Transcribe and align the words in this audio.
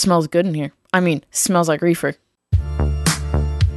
Smells 0.00 0.28
good 0.28 0.46
in 0.46 0.54
here. 0.54 0.72
I 0.94 1.00
mean, 1.00 1.24
smells 1.30 1.68
like 1.68 1.82
reefer. 1.82 2.14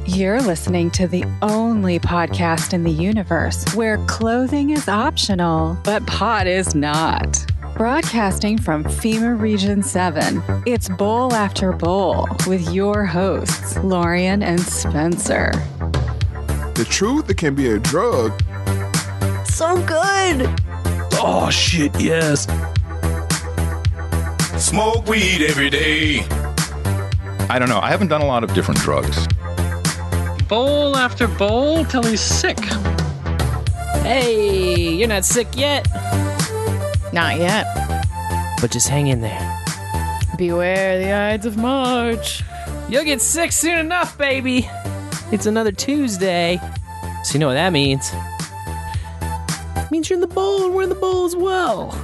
You're 0.06 0.40
listening 0.40 0.90
to 0.92 1.06
the 1.06 1.22
only 1.42 1.98
podcast 1.98 2.72
in 2.72 2.82
the 2.82 2.90
universe 2.90 3.62
where 3.74 3.98
clothing 4.06 4.70
is 4.70 4.88
optional, 4.88 5.76
but 5.84 6.06
pot 6.06 6.46
is 6.46 6.74
not. 6.74 7.44
Broadcasting 7.76 8.56
from 8.56 8.84
FEMA 8.84 9.38
Region 9.38 9.82
7, 9.82 10.42
it's 10.64 10.88
Bowl 10.88 11.34
After 11.34 11.72
Bowl 11.72 12.26
with 12.46 12.72
your 12.72 13.04
hosts, 13.04 13.76
Lorian 13.84 14.42
and 14.42 14.60
Spencer. 14.60 15.50
The 16.74 16.86
truth, 16.88 17.28
it 17.28 17.36
can 17.36 17.54
be 17.54 17.68
a 17.68 17.78
drug. 17.78 18.32
So 19.44 19.76
good. 19.84 20.48
Oh, 21.20 21.50
shit, 21.50 22.00
yes. 22.00 22.46
Smoke 24.64 25.06
weed 25.06 25.42
every 25.42 25.68
day. 25.68 26.20
I 27.50 27.58
don't 27.58 27.68
know. 27.68 27.80
I 27.80 27.90
haven't 27.90 28.08
done 28.08 28.22
a 28.22 28.26
lot 28.26 28.42
of 28.42 28.54
different 28.54 28.80
drugs. 28.80 29.26
Bowl 30.48 30.96
after 30.96 31.28
bowl 31.28 31.84
till 31.84 32.02
he's 32.02 32.22
sick. 32.22 32.58
Hey, 34.02 34.94
you're 34.94 35.06
not 35.06 35.26
sick 35.26 35.48
yet, 35.54 35.86
Not 37.12 37.38
yet. 37.38 37.66
but 38.62 38.70
just 38.72 38.88
hang 38.88 39.08
in 39.08 39.20
there. 39.20 39.38
Beware 40.38 40.98
the 40.98 41.12
Ides 41.12 41.44
of 41.44 41.58
March. 41.58 42.42
You'll 42.88 43.04
get 43.04 43.20
sick 43.20 43.52
soon 43.52 43.78
enough, 43.78 44.16
baby. 44.16 44.66
It's 45.30 45.44
another 45.44 45.72
Tuesday. 45.72 46.58
So 47.22 47.34
you 47.34 47.38
know 47.38 47.48
what 47.48 47.54
that 47.54 47.72
means. 47.72 48.10
It 49.76 49.90
means 49.90 50.08
you're 50.08 50.16
in 50.16 50.22
the 50.22 50.26
bowl 50.26 50.64
and 50.64 50.74
we're 50.74 50.84
in 50.84 50.88
the 50.88 50.94
bowl 50.94 51.26
as 51.26 51.36
well. 51.36 51.94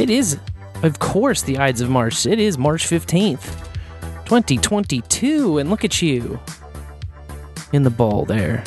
It 0.00 0.08
is, 0.10 0.38
of 0.82 0.98
course, 0.98 1.42
the 1.42 1.58
Ides 1.58 1.80
of 1.80 1.90
March. 1.90 2.26
It 2.26 2.38
is 2.38 2.58
March 2.58 2.86
15th, 2.86 3.42
2022. 4.24 5.58
And 5.58 5.70
look 5.70 5.84
at 5.84 6.02
you 6.02 6.38
in 7.72 7.82
the 7.82 7.90
bowl 7.90 8.24
there. 8.24 8.62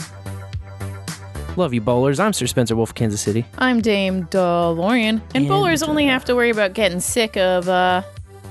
Love 1.58 1.73
you, 1.73 1.80
bowlers. 1.80 2.20
I'm 2.20 2.34
Sir 2.34 2.48
Spencer 2.48 2.75
Wolf, 2.75 2.94
Kansas 2.94 3.22
City. 3.22 3.45
I'm 3.58 3.81
Dame 3.81 4.25
DeLorean, 4.25 5.09
and 5.09 5.36
And, 5.36 5.48
bowlers 5.48 5.84
only 5.84 6.06
have 6.06 6.25
to 6.25 6.36
worry 6.36 6.50
about 6.50 6.73
getting 6.73 7.00
sick 7.00 7.38
of 7.38 7.70
uh, 7.70 8.02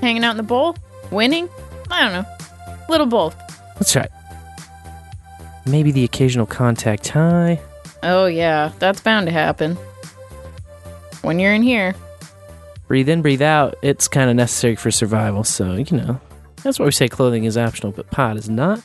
hanging 0.01 0.23
out 0.23 0.31
in 0.31 0.37
the 0.37 0.43
bowl, 0.43 0.75
winning. 1.11 1.47
I 1.91 2.03
don't 2.03 2.13
know, 2.13 2.25
little 2.89 3.05
both. 3.05 3.35
That's 3.75 3.95
right. 3.95 4.09
Maybe 5.67 5.91
the 5.91 6.03
occasional 6.03 6.47
contact 6.47 7.07
high. 7.09 7.59
Oh 8.01 8.25
yeah, 8.25 8.71
that's 8.79 9.01
bound 9.01 9.27
to 9.27 9.31
happen. 9.31 9.75
When 11.21 11.37
you're 11.37 11.53
in 11.53 11.61
here, 11.61 11.93
breathe 12.87 13.09
in, 13.09 13.21
breathe 13.21 13.41
out. 13.41 13.75
It's 13.81 14.07
kind 14.07 14.29
of 14.29 14.35
necessary 14.35 14.75
for 14.75 14.91
survival. 14.91 15.43
So, 15.43 15.73
you 15.75 15.97
know, 15.97 16.21
that's 16.63 16.79
why 16.79 16.85
we 16.85 16.91
say 16.91 17.07
clothing 17.07 17.43
is 17.45 17.57
optional, 17.57 17.91
but 17.91 18.09
pot 18.11 18.37
is 18.37 18.49
not. 18.49 18.83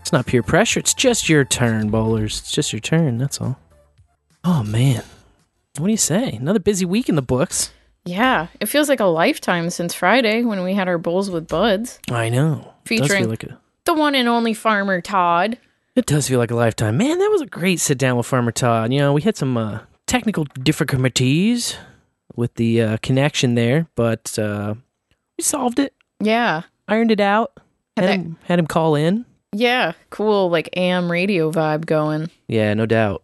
It's 0.00 0.12
not 0.12 0.26
peer 0.26 0.42
pressure. 0.42 0.78
It's 0.80 0.94
just 0.94 1.28
your 1.28 1.44
turn, 1.44 1.90
bowlers. 1.90 2.38
It's 2.40 2.52
just 2.52 2.72
your 2.72 2.80
turn. 2.80 3.18
That's 3.18 3.40
all. 3.40 3.58
Oh, 4.44 4.62
man. 4.62 5.02
What 5.78 5.86
do 5.86 5.90
you 5.90 5.96
say? 5.96 6.32
Another 6.34 6.60
busy 6.60 6.84
week 6.84 7.08
in 7.08 7.16
the 7.16 7.22
books. 7.22 7.72
yeah, 8.04 8.46
it 8.60 8.66
feels 8.66 8.88
like 8.88 9.00
a 9.00 9.04
lifetime 9.04 9.68
since 9.68 9.92
Friday 9.92 10.42
when 10.44 10.62
we 10.62 10.74
had 10.74 10.86
our 10.88 10.96
bowls 10.98 11.28
with 11.30 11.48
buds. 11.48 11.98
I 12.10 12.28
know. 12.28 12.72
Featuring- 12.84 13.28
like 13.28 13.42
a, 13.42 13.58
The 13.84 13.94
one 13.94 14.14
and 14.14 14.28
only 14.28 14.54
Farmer 14.54 15.00
Todd. 15.00 15.58
it 15.96 16.06
does 16.06 16.28
feel 16.28 16.38
like 16.38 16.52
a 16.52 16.54
lifetime. 16.54 16.96
Man, 16.96 17.18
that 17.18 17.28
was 17.32 17.40
a 17.42 17.46
great 17.46 17.80
sit 17.80 17.98
down 17.98 18.16
with 18.16 18.26
Farmer 18.26 18.52
Todd. 18.52 18.92
You 18.92 19.00
know, 19.00 19.12
we 19.12 19.22
had 19.22 19.36
some 19.36 19.56
uh, 19.56 19.80
technical 20.06 20.44
difficulties 20.62 21.76
with 22.36 22.54
the 22.54 22.80
uh, 22.82 22.96
connection 23.02 23.54
there, 23.54 23.86
but 23.94 24.38
uh, 24.38 24.74
we 25.38 25.42
solved 25.42 25.78
it, 25.78 25.94
Yeah, 26.20 26.62
ironed 26.88 27.10
it 27.10 27.20
out, 27.20 27.52
Had 27.96 28.04
had 28.04 28.08
that- 28.20 28.24
him, 28.24 28.36
had 28.44 28.58
him 28.58 28.66
call 28.66 28.94
in. 28.94 29.24
yeah, 29.52 29.92
cool, 30.10 30.50
like 30.50 30.68
AM 30.76 31.10
radio 31.10 31.50
vibe 31.50 31.86
going. 31.86 32.30
Yeah, 32.48 32.74
no 32.74 32.86
doubt. 32.86 33.22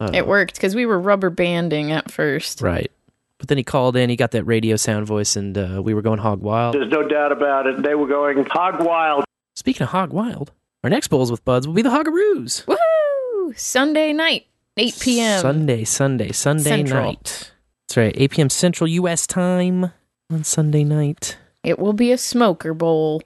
Uh, 0.00 0.10
It 0.14 0.26
worked 0.26 0.54
because 0.54 0.74
we 0.76 0.86
were 0.86 0.98
rubber 0.98 1.30
banding 1.30 1.90
at 1.92 2.10
first. 2.10 2.60
Right. 2.62 2.90
But 3.38 3.48
then 3.48 3.56
he 3.58 3.64
called 3.64 3.96
in, 3.96 4.10
he 4.10 4.16
got 4.16 4.32
that 4.32 4.44
radio 4.44 4.76
sound 4.76 5.06
voice, 5.06 5.36
and 5.36 5.56
uh, 5.56 5.80
we 5.82 5.94
were 5.94 6.02
going 6.02 6.18
hog 6.18 6.40
wild. 6.40 6.74
There's 6.74 6.90
no 6.90 7.06
doubt 7.06 7.30
about 7.32 7.66
it. 7.68 7.82
They 7.82 7.94
were 7.94 8.06
going 8.08 8.44
hog 8.46 8.84
wild. 8.84 9.24
Speaking 9.54 9.82
of 9.84 9.90
hog 9.90 10.12
wild, 10.12 10.52
our 10.84 10.90
next 10.90 11.08
Bowls 11.08 11.30
with 11.30 11.44
Buds 11.44 11.66
will 11.66 11.74
be 11.74 11.82
the 11.82 11.90
Hogaroos. 11.90 12.66
Woo! 12.66 13.52
Sunday 13.56 14.12
night, 14.12 14.46
8 14.76 14.96
p.m. 15.00 15.40
Sunday, 15.40 15.84
Sunday, 15.84 16.32
Sunday 16.32 16.62
Central. 16.64 17.02
night. 17.04 17.52
That's 17.88 17.96
right, 17.96 18.12
8 18.16 18.30
p.m. 18.32 18.50
Central 18.50 18.86
U.S. 18.88 19.26
time 19.26 19.92
on 20.30 20.44
Sunday 20.44 20.84
night. 20.84 21.38
It 21.64 21.78
will 21.78 21.94
be 21.94 22.12
a 22.12 22.18
smoker 22.18 22.74
bowl. 22.74 23.22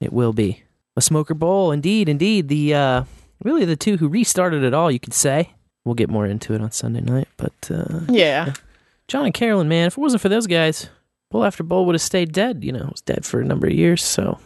It 0.00 0.10
will 0.12 0.32
be 0.32 0.62
a 0.96 1.02
smoker 1.02 1.34
bowl, 1.34 1.70
indeed, 1.70 2.08
indeed. 2.08 2.48
The 2.48 2.74
uh, 2.74 3.04
really 3.44 3.66
the 3.66 3.76
two 3.76 3.98
who 3.98 4.08
restarted 4.08 4.62
it 4.62 4.72
all, 4.72 4.90
you 4.90 4.98
could 4.98 5.12
say. 5.12 5.50
We'll 5.84 5.94
get 5.94 6.08
more 6.08 6.24
into 6.26 6.54
it 6.54 6.62
on 6.62 6.70
Sunday 6.72 7.02
night, 7.02 7.28
but 7.36 7.52
uh, 7.70 8.00
Yeah. 8.08 8.54
John 9.06 9.26
and 9.26 9.34
Carolyn, 9.34 9.68
man, 9.68 9.86
if 9.86 9.98
it 9.98 10.00
wasn't 10.00 10.22
for 10.22 10.28
those 10.30 10.46
guys, 10.46 10.88
bowl 11.30 11.44
after 11.44 11.62
bowl 11.62 11.84
would 11.86 11.94
have 11.94 12.02
stayed 12.02 12.32
dead. 12.32 12.64
You 12.64 12.72
know, 12.72 12.84
it 12.86 12.90
was 12.92 13.02
dead 13.02 13.24
for 13.26 13.40
a 13.40 13.44
number 13.44 13.66
of 13.66 13.72
years. 13.74 14.02
So 14.02 14.38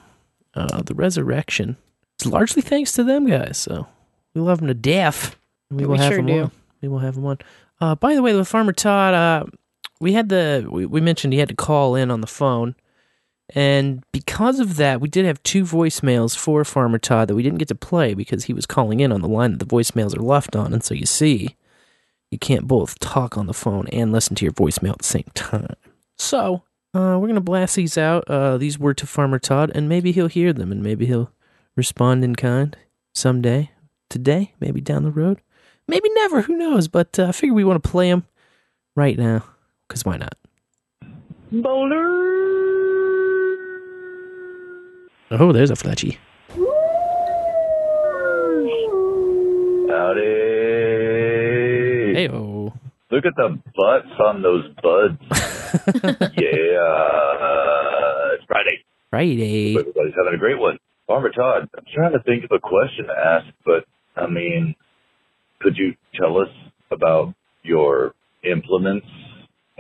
uh, 0.55 0.83
the 0.83 0.95
resurrection 0.95 1.77
is 2.21 2.27
largely 2.27 2.61
thanks 2.61 2.91
to 2.93 3.05
them 3.05 3.27
guys. 3.27 3.57
So 3.57 3.87
we 4.35 4.41
love 4.41 4.59
them 4.59 4.67
to 4.69 4.75
death. 4.75 5.37
We 5.71 5.87
will 5.87 5.93
We 5.93 5.99
have 5.99 6.09
sure 6.13 6.17
them 6.19 6.27
do. 6.27 6.43
on. 6.43 6.51
We 6.83 6.89
will 6.89 6.99
have 6.99 7.15
them 7.15 7.25
on. 7.25 7.39
Uh, 7.81 7.95
by 7.95 8.15
the 8.15 8.21
way, 8.23 8.35
with 8.35 8.47
Farmer 8.47 8.73
Todd, 8.75 9.15
uh, 9.15 9.47
we 10.01 10.13
had 10.13 10.29
the 10.29 10.67
we, 10.71 10.87
we 10.87 11.01
mentioned 11.01 11.33
he 11.33 11.39
had 11.39 11.49
to 11.49 11.55
call 11.55 11.95
in 11.95 12.11
on 12.11 12.21
the 12.21 12.27
phone, 12.27 12.75
and 13.55 14.05
because 14.13 14.61
of 14.61 14.77
that, 14.77 15.01
we 15.01 15.09
did 15.09 15.25
have 15.25 15.43
two 15.43 15.65
voicemails 15.65 16.37
for 16.37 16.65
Farmer 16.65 16.99
Todd 16.99 17.29
that 17.29 17.35
we 17.35 17.43
didn't 17.43 17.59
get 17.59 17.69
to 17.69 17.75
play 17.75 18.15
because 18.15 18.45
he 18.45 18.53
was 18.53 18.67
calling 18.67 19.01
in 19.01 19.13
on 19.13 19.21
the 19.21 19.29
line 19.29 19.53
that 19.53 19.59
the 19.59 19.77
voicemails 19.77 20.17
are 20.17 20.23
left 20.23 20.57
on, 20.57 20.73
and 20.73 20.83
so 20.83 20.95
you 20.95 21.07
see 21.07 21.57
you 22.31 22.39
can't 22.39 22.69
both 22.69 22.99
talk 23.01 23.37
on 23.37 23.47
the 23.47 23.55
phone 23.55 23.89
and 23.89 24.13
listen 24.13 24.37
to 24.37 24.45
your 24.45 24.53
voicemail 24.53 24.93
at 24.93 24.99
the 24.99 25.05
same 25.05 25.31
time. 25.35 25.75
So, 26.17 26.63
uh, 26.95 27.19
we're 27.21 27.29
to 27.35 27.41
blast 27.41 27.77
these 27.77 27.99
out. 27.99 28.25
Uh, 28.29 28.57
these 28.57 28.79
were 28.79 28.95
to 28.95 29.07
Farmer 29.07 29.39
Todd, 29.39 29.73
and 29.75 29.89
maybe 29.89 30.13
he'll 30.13 30.29
hear 30.29 30.53
them 30.53 30.71
and 30.71 30.83
maybe 30.83 31.07
he'll 31.07 31.33
respond 31.77 32.25
in 32.25 32.37
kind 32.37 32.77
someday. 33.15 33.71
Today, 34.09 34.55
maybe 34.61 34.81
down 34.81 35.05
the 35.05 35.11
road. 35.11 35.41
Maybe 35.87 36.09
never, 36.15 36.43
who 36.43 36.57
knows? 36.57 36.89
But 36.89 37.19
uh, 37.19 37.27
I 37.27 37.33
figure 37.33 37.55
we 37.55 37.65
want 37.65 37.83
to 37.83 37.89
play 37.89 38.11
them 38.11 38.27
right 38.97 39.17
now, 39.17 39.45
because 39.91 40.05
why 40.05 40.17
not? 40.17 40.35
Bowler. 41.51 42.07
Oh, 45.33 45.53
there's 45.53 45.71
a 45.71 45.75
fletchy. 45.75 46.17
Howdy. 49.91 50.21
Hey. 52.15 52.29
Look 52.31 53.27
at 53.27 53.35
the 53.37 53.59
butts 53.77 54.21
on 54.21 54.43
those 54.43 54.65
buds. 54.81 55.19
yeah. 56.39 56.95
It's 58.35 58.45
Friday. 58.47 58.85
Friday. 59.11 59.73
Hope 59.75 59.81
Everybody's 59.89 60.15
having 60.17 60.35
a 60.35 60.39
great 60.39 60.61
one. 60.61 60.79
Farmer 61.09 61.31
Todd, 61.31 61.69
I'm 61.77 61.85
trying 61.93 62.13
to 62.13 62.23
think 62.23 62.45
of 62.45 62.53
a 62.53 62.61
question 62.61 63.07
to 63.07 63.13
ask, 63.13 63.47
but 63.65 63.85
I 64.15 64.29
mean, 64.29 64.77
could 65.61 65.77
you 65.77 65.95
tell 66.15 66.39
us 66.39 66.49
about 66.93 67.35
your 67.65 68.15
implements 68.45 69.07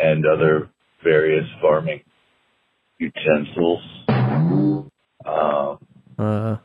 and 0.03 0.25
other 0.27 0.69
various 1.05 1.47
farming 1.61 2.01
utensils? 2.99 3.83
Um, 4.09 5.79
Uh, 6.19 6.57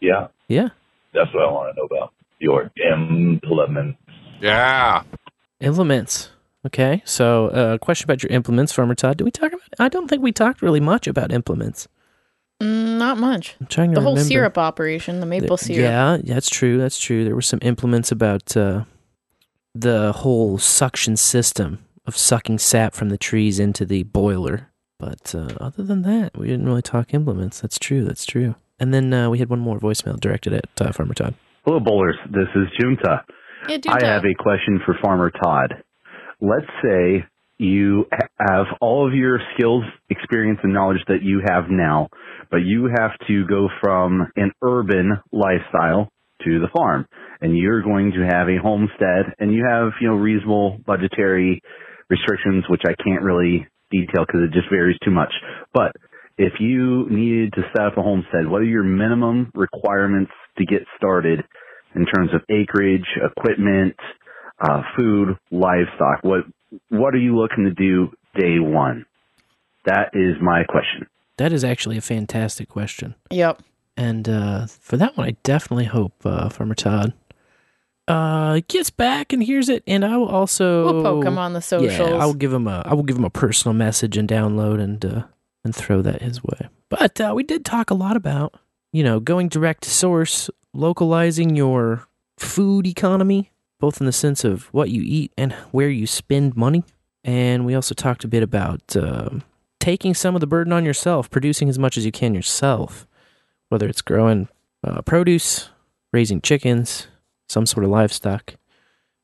yeah, 0.00 0.28
yeah. 0.48 0.68
that's 1.12 1.32
what 1.34 1.42
I 1.44 1.50
want 1.52 1.74
to 1.74 1.80
know 1.80 1.84
about. 1.86 2.12
Your 2.38 2.70
implements. 2.76 3.98
Yeah. 4.40 5.02
Implements. 5.60 6.30
Okay, 6.66 7.02
so 7.04 7.48
uh, 7.48 7.78
question 7.78 8.04
about 8.06 8.22
your 8.22 8.30
implements, 8.30 8.72
Farmer 8.72 8.94
Todd. 8.94 9.16
Did 9.18 9.24
we 9.24 9.30
talk 9.32 9.52
about? 9.52 9.62
I 9.80 9.88
don't 9.88 10.08
think 10.08 10.22
we 10.22 10.30
talked 10.32 10.62
really 10.62 10.80
much 10.80 11.06
about 11.08 11.32
implements. 11.32 11.88
Mm, 12.60 12.98
not 12.98 13.18
much. 13.18 13.56
I'm 13.60 13.66
trying 13.66 13.90
to 13.90 13.96
The 13.96 14.00
whole 14.00 14.12
remember. 14.14 14.28
syrup 14.28 14.58
operation, 14.58 15.18
the 15.20 15.26
maple 15.26 15.56
The- 15.56 15.64
syrup. 15.64 15.80
Yeah, 15.80 16.18
that's 16.34 16.48
true. 16.48 16.78
That's 16.78 17.00
true. 17.00 17.24
There 17.24 17.34
were 17.34 17.42
some 17.42 17.58
implements 17.62 18.12
about 18.12 18.56
uh, 18.56 18.84
the 19.74 20.12
whole 20.12 20.58
suction 20.58 21.16
system 21.16 21.80
of 22.06 22.16
sucking 22.16 22.58
sap 22.58 22.94
from 22.94 23.08
the 23.08 23.18
trees 23.18 23.58
into 23.58 23.84
the 23.84 24.02
boiler. 24.02 24.70
But 24.98 25.34
uh, 25.34 25.48
other 25.60 25.82
than 25.82 26.02
that, 26.02 26.36
we 26.36 26.46
didn't 26.46 26.66
really 26.66 26.82
talk 26.82 27.12
implements. 27.12 27.60
That's 27.60 27.78
true. 27.78 28.04
That's 28.04 28.24
true. 28.24 28.54
And 28.78 28.92
then 28.92 29.12
uh, 29.12 29.30
we 29.30 29.38
had 29.38 29.48
one 29.48 29.60
more 29.60 29.78
voicemail 29.78 30.18
directed 30.18 30.52
at 30.52 30.64
uh, 30.80 30.92
Farmer 30.92 31.14
Todd. 31.14 31.34
Hello, 31.64 31.80
bowlers. 31.80 32.16
This 32.30 32.48
is 32.54 32.68
Junta. 32.78 33.24
Yeah, 33.68 33.76
do 33.78 33.90
I 33.90 34.04
have 34.04 34.24
a 34.24 34.34
question 34.34 34.80
for 34.84 34.96
Farmer 35.02 35.30
Todd. 35.30 35.74
Let's 36.40 36.66
say 36.82 37.24
you 37.58 38.06
have 38.40 38.66
all 38.80 39.06
of 39.06 39.14
your 39.14 39.38
skills, 39.54 39.84
experience, 40.10 40.58
and 40.64 40.72
knowledge 40.72 40.98
that 41.06 41.22
you 41.22 41.40
have 41.48 41.64
now, 41.70 42.08
but 42.50 42.58
you 42.58 42.90
have 42.98 43.12
to 43.28 43.46
go 43.46 43.68
from 43.80 44.26
an 44.34 44.50
urban 44.62 45.12
lifestyle 45.30 46.08
to 46.44 46.58
the 46.58 46.66
farm, 46.76 47.06
and 47.40 47.56
you're 47.56 47.82
going 47.82 48.10
to 48.12 48.26
have 48.28 48.48
a 48.48 48.60
homestead, 48.60 49.34
and 49.38 49.54
you 49.54 49.64
have 49.64 49.92
you 50.00 50.08
know 50.08 50.16
reasonable 50.16 50.78
budgetary 50.84 51.62
restrictions, 52.08 52.64
which 52.68 52.82
I 52.86 52.94
can't 53.02 53.22
really 53.22 53.66
detail 53.90 54.24
because 54.26 54.42
it 54.42 54.52
just 54.52 54.70
varies 54.70 54.96
too 55.04 55.10
much. 55.10 55.32
But 55.72 55.92
if 56.38 56.54
you 56.60 57.06
needed 57.10 57.52
to 57.54 57.62
set 57.76 57.86
up 57.86 57.98
a 57.98 58.02
homestead, 58.02 58.48
what 58.48 58.62
are 58.62 58.64
your 58.66 58.84
minimum 58.84 59.50
requirements 59.54 60.32
to 60.58 60.64
get 60.64 60.82
started 60.96 61.44
in 61.94 62.06
terms 62.06 62.30
of 62.34 62.40
acreage, 62.50 63.06
equipment, 63.16 63.94
uh, 64.60 64.82
food, 64.96 65.36
livestock? 65.50 66.22
What 66.22 66.44
what 66.88 67.14
are 67.14 67.18
you 67.18 67.36
looking 67.36 67.64
to 67.64 67.70
do 67.70 68.12
day 68.34 68.58
one? 68.58 69.04
That 69.84 70.10
is 70.14 70.36
my 70.40 70.64
question. 70.64 71.06
That 71.36 71.52
is 71.52 71.64
actually 71.64 71.98
a 71.98 72.02
fantastic 72.02 72.68
question. 72.68 73.14
Yep. 73.30 73.62
And 73.96 74.28
uh, 74.28 74.66
for 74.66 74.96
that 74.96 75.16
one, 75.16 75.26
I 75.26 75.36
definitely 75.42 75.84
hope 75.84 76.14
uh, 76.24 76.48
Farmer 76.48 76.74
Todd 76.74 77.12
uh, 78.08 78.60
gets 78.68 78.90
back 78.90 79.32
and 79.32 79.42
hears 79.42 79.68
it, 79.68 79.82
and 79.86 80.04
I 80.04 80.16
will 80.16 80.28
also 80.28 80.84
We'll 80.84 81.02
poke 81.02 81.24
him 81.24 81.38
on 81.38 81.52
the 81.52 81.62
socials. 81.62 82.10
Yeah, 82.10 82.16
I 82.16 82.26
will 82.26 82.34
give 82.34 82.52
him 82.52 82.66
a 82.66 82.82
I 82.84 82.94
will 82.94 83.04
give 83.04 83.16
him 83.16 83.24
a 83.24 83.30
personal 83.30 83.74
message 83.74 84.16
and 84.16 84.28
download 84.28 84.80
and 84.80 85.04
uh, 85.04 85.22
and 85.64 85.74
throw 85.74 86.02
that 86.02 86.22
his 86.22 86.42
way. 86.42 86.68
But 86.88 87.20
uh, 87.20 87.32
we 87.34 87.42
did 87.42 87.64
talk 87.64 87.90
a 87.90 87.94
lot 87.94 88.16
about 88.16 88.54
you 88.92 89.04
know 89.04 89.20
going 89.20 89.48
direct 89.48 89.82
to 89.84 89.90
source, 89.90 90.50
localizing 90.74 91.54
your 91.56 92.06
food 92.38 92.86
economy, 92.86 93.50
both 93.78 94.00
in 94.00 94.06
the 94.06 94.12
sense 94.12 94.44
of 94.44 94.64
what 94.74 94.90
you 94.90 95.02
eat 95.04 95.32
and 95.38 95.52
where 95.70 95.90
you 95.90 96.06
spend 96.06 96.56
money. 96.56 96.84
And 97.24 97.64
we 97.64 97.74
also 97.74 97.94
talked 97.94 98.24
a 98.24 98.28
bit 98.28 98.42
about 98.42 98.96
um 98.96 99.44
taking 99.78 100.14
some 100.14 100.34
of 100.34 100.40
the 100.40 100.46
burden 100.46 100.72
on 100.72 100.84
yourself, 100.84 101.30
producing 101.30 101.68
as 101.68 101.78
much 101.78 101.96
as 101.96 102.04
you 102.04 102.12
can 102.12 102.34
yourself, 102.34 103.06
whether 103.68 103.88
it's 103.88 104.02
growing 104.02 104.48
uh, 104.84 105.02
produce, 105.02 105.70
raising 106.12 106.40
chickens, 106.40 107.06
some 107.52 107.66
sort 107.66 107.84
of 107.84 107.90
livestock, 107.90 108.54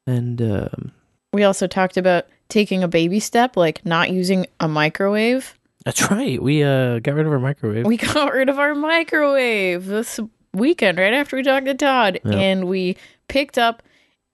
and 0.06 0.40
um, 0.42 0.92
We 1.32 1.42
also 1.44 1.66
talked 1.66 1.96
about 1.96 2.26
taking 2.48 2.82
a 2.82 2.88
baby 2.88 3.20
step, 3.20 3.56
like 3.56 3.84
not 3.84 4.10
using 4.10 4.46
a 4.60 4.69
microwave. 4.69 5.58
that's 5.84 6.10
right. 6.10 6.40
We 6.42 6.62
uh, 6.62 6.98
got 7.00 7.14
rid 7.14 7.26
of 7.26 7.32
our 7.32 7.38
microwave. 7.38 7.86
We 7.86 7.96
got 8.14 8.32
rid 8.32 8.48
of 8.48 8.58
our 8.58 8.75
microwave 8.75 9.86
this 9.86 10.20
weekend, 10.54 10.98
right 10.98 11.12
after 11.14 11.36
we 11.36 11.42
talked 11.42 11.66
to 11.66 11.75
Todd, 11.75 12.20
Yeah. 12.25 12.32
and 12.36 12.69
we 12.69 12.96
picked 13.28 13.58
up 13.58 13.82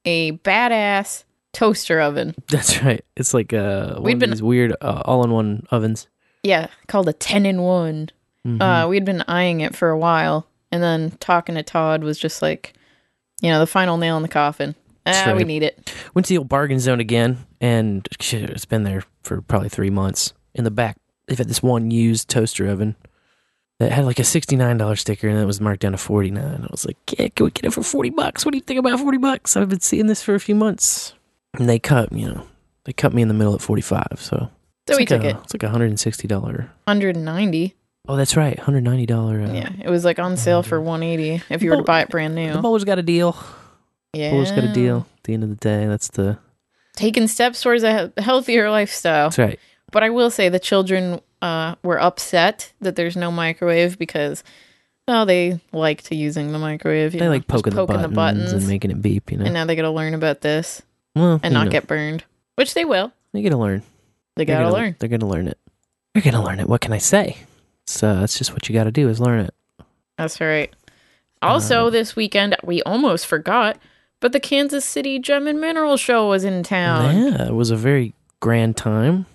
a 0.04 0.32
badass 0.38 1.24
toaster 1.52 2.00
oven. 2.00 2.34
That's 2.48 2.82
right. 2.82 3.04
It's 3.16 3.32
like 3.34 3.52
uh, 3.52 3.94
one 3.94 4.02
We'd 4.02 4.12
of 4.14 4.18
been- 4.20 4.30
these 4.30 4.42
weird 4.42 4.72
uh, 4.80 5.02
all-in-one 5.04 5.66
ovens. 5.70 6.08
Yeah, 6.42 6.66
called 6.88 7.08
a 7.08 7.12
10 7.14 7.46
in 7.46 7.62
one. 7.62 8.10
Mhm. 8.46 8.60
Uh, 8.60 8.86
we'd 8.88 9.06
been 9.06 9.22
eyeing 9.28 9.60
it 9.60 9.74
for 9.74 9.88
a 9.88 9.96
while, 9.98 10.46
and 10.70 10.82
then 10.82 11.12
talking 11.20 11.54
to 11.54 11.62
Todd 11.62 12.04
was 12.04 12.18
just 12.18 12.42
like, 12.42 12.74
you 13.40 13.50
know, 13.50 13.58
the 13.58 13.66
final 13.66 13.96
nail 13.96 14.16
in 14.16 14.22
the 14.22 14.28
coffin. 14.28 14.74
Ah, 15.06 15.34
we 15.36 15.44
need 15.44 15.62
it. 15.62 15.92
Went 16.14 16.26
to 16.26 16.30
the 16.34 16.38
old 16.38 16.48
bargain 16.48 16.80
zone 16.80 16.98
again, 17.00 17.38
and 17.60 18.08
shit, 18.20 18.48
it's 18.48 18.64
been 18.64 18.84
there 18.84 19.02
for 19.22 19.42
probably 19.42 19.68
three 19.68 19.90
months. 19.90 20.32
In 20.54 20.64
the 20.64 20.70
back, 20.70 20.96
they've 21.26 21.36
had 21.36 21.48
this 21.48 21.62
one 21.62 21.90
used 21.90 22.28
toaster 22.30 22.66
oven 22.68 22.96
that 23.80 23.92
had 23.92 24.06
like 24.06 24.18
a 24.18 24.24
sixty-nine 24.24 24.78
dollar 24.78 24.96
sticker, 24.96 25.28
and 25.28 25.38
it 25.38 25.44
was 25.44 25.60
marked 25.60 25.82
down 25.82 25.92
to 25.92 25.98
forty-nine. 25.98 26.62
I 26.62 26.68
was 26.70 26.86
like, 26.86 26.96
"Yeah, 27.18 27.28
can 27.28 27.44
we 27.44 27.50
get 27.50 27.66
it 27.66 27.72
for 27.74 27.82
forty 27.82 28.08
bucks? 28.10 28.46
What 28.46 28.52
do 28.52 28.56
you 28.58 28.62
think 28.62 28.78
about 28.78 28.98
forty 28.98 29.18
bucks?" 29.18 29.56
I've 29.58 29.68
been 29.68 29.80
seeing 29.80 30.06
this 30.06 30.22
for 30.22 30.34
a 30.34 30.40
few 30.40 30.54
months, 30.54 31.12
and 31.52 31.68
they 31.68 31.78
cut, 31.78 32.10
you 32.12 32.26
know, 32.28 32.46
they 32.84 32.94
cut 32.94 33.12
me 33.12 33.20
in 33.20 33.28
the 33.28 33.34
middle 33.34 33.54
at 33.54 33.60
forty-five. 33.60 34.16
So, 34.20 34.36
So 34.38 34.48
it's 34.88 34.96
we 34.96 35.02
like 35.02 35.08
took 35.08 35.24
a, 35.24 35.28
it. 35.30 35.36
It's 35.44 35.52
like 35.54 35.64
a 35.64 35.68
hundred 35.68 35.90
and 35.90 36.00
sixty 36.00 36.26
dollar. 36.26 36.70
190. 36.84 37.74
Oh, 38.06 38.16
that's 38.16 38.36
right, 38.36 38.58
hundred 38.58 38.84
ninety 38.84 39.06
dollar. 39.06 39.40
Uh, 39.40 39.52
Yeah, 39.52 39.70
it 39.82 39.88
was 39.88 40.04
like 40.04 40.18
on 40.18 40.36
sale 40.36 40.62
for 40.62 40.80
180 40.80 41.42
if 41.48 41.62
you 41.62 41.70
were 41.70 41.76
to 41.76 41.82
buy 41.82 42.02
it 42.02 42.10
brand 42.10 42.34
new. 42.34 42.52
The 42.52 42.58
bowler's 42.60 42.84
got 42.84 42.98
a 42.98 43.02
deal. 43.02 43.36
yeah. 44.12 44.30
Bowler's 44.30 44.50
got 44.52 44.64
a 44.64 44.72
deal. 44.72 45.06
At 45.18 45.24
the 45.24 45.34
end 45.34 45.42
of 45.42 45.48
the 45.48 45.56
day, 45.56 45.86
that's 45.86 46.08
the. 46.08 46.38
Taking 46.96 47.26
steps 47.28 47.62
towards 47.62 47.82
a 47.82 48.12
he- 48.16 48.22
healthier 48.22 48.70
lifestyle. 48.70 49.28
That's 49.30 49.38
right. 49.38 49.60
But 49.90 50.02
I 50.02 50.10
will 50.10 50.30
say 50.30 50.48
the 50.48 50.58
children 50.60 51.20
uh, 51.40 51.76
were 51.82 52.00
upset 52.00 52.72
that 52.80 52.94
there's 52.96 53.16
no 53.16 53.30
microwave 53.32 53.98
because, 53.98 54.44
well, 55.08 55.24
they 55.24 55.60
like 55.72 56.02
to 56.02 56.14
using 56.14 56.52
the 56.52 56.58
microwave. 56.58 57.14
You 57.14 57.20
They 57.20 57.26
know, 57.26 57.32
like 57.32 57.46
poking, 57.46 57.74
the, 57.74 57.86
buttons 57.86 58.52
and 58.52 58.66
making 58.68 58.90
it 58.90 59.00
beep. 59.00 59.30
You 59.32 59.38
know. 59.38 59.44
And 59.46 59.54
now 59.54 59.64
they 59.64 59.76
got 59.76 59.82
to 59.82 59.90
learn 59.90 60.14
about 60.14 60.40
this 60.42 60.82
well, 61.16 61.40
and 61.42 61.54
not 61.54 61.64
know. 61.66 61.70
get 61.70 61.86
burned, 61.86 62.22
which 62.56 62.74
they 62.74 62.84
will. 62.84 63.12
They 63.32 63.42
gotta 63.42 63.56
learn. 63.56 63.82
They 64.36 64.44
got 64.44 64.60
gonna- 64.62 64.72
learn. 64.74 64.96
They're 64.98 65.08
gonna 65.08 65.26
learn 65.28 65.48
it. 65.48 65.58
They're 66.12 66.22
gonna 66.22 66.44
learn 66.44 66.60
it. 66.60 66.68
What 66.68 66.80
can 66.80 66.92
I 66.92 66.98
say? 66.98 67.38
So 67.86 68.14
that's 68.20 68.38
just 68.38 68.52
what 68.52 68.68
you 68.68 68.74
got 68.74 68.84
to 68.84 68.92
do 68.92 69.08
is 69.08 69.20
learn 69.20 69.40
it. 69.40 69.54
That's 70.16 70.40
right. 70.40 70.72
Also, 71.42 71.82
uh-huh. 71.82 71.90
this 71.90 72.16
weekend, 72.16 72.56
we 72.62 72.82
almost 72.82 73.26
forgot, 73.26 73.78
but 74.20 74.32
the 74.32 74.40
Kansas 74.40 74.84
City 74.84 75.18
Gem 75.18 75.46
and 75.46 75.60
Mineral 75.60 75.96
Show 75.96 76.28
was 76.28 76.44
in 76.44 76.62
town. 76.62 77.16
Yeah, 77.16 77.48
it 77.48 77.54
was 77.54 77.70
a 77.70 77.76
very 77.76 78.14
grand 78.40 78.76
time. 78.76 79.26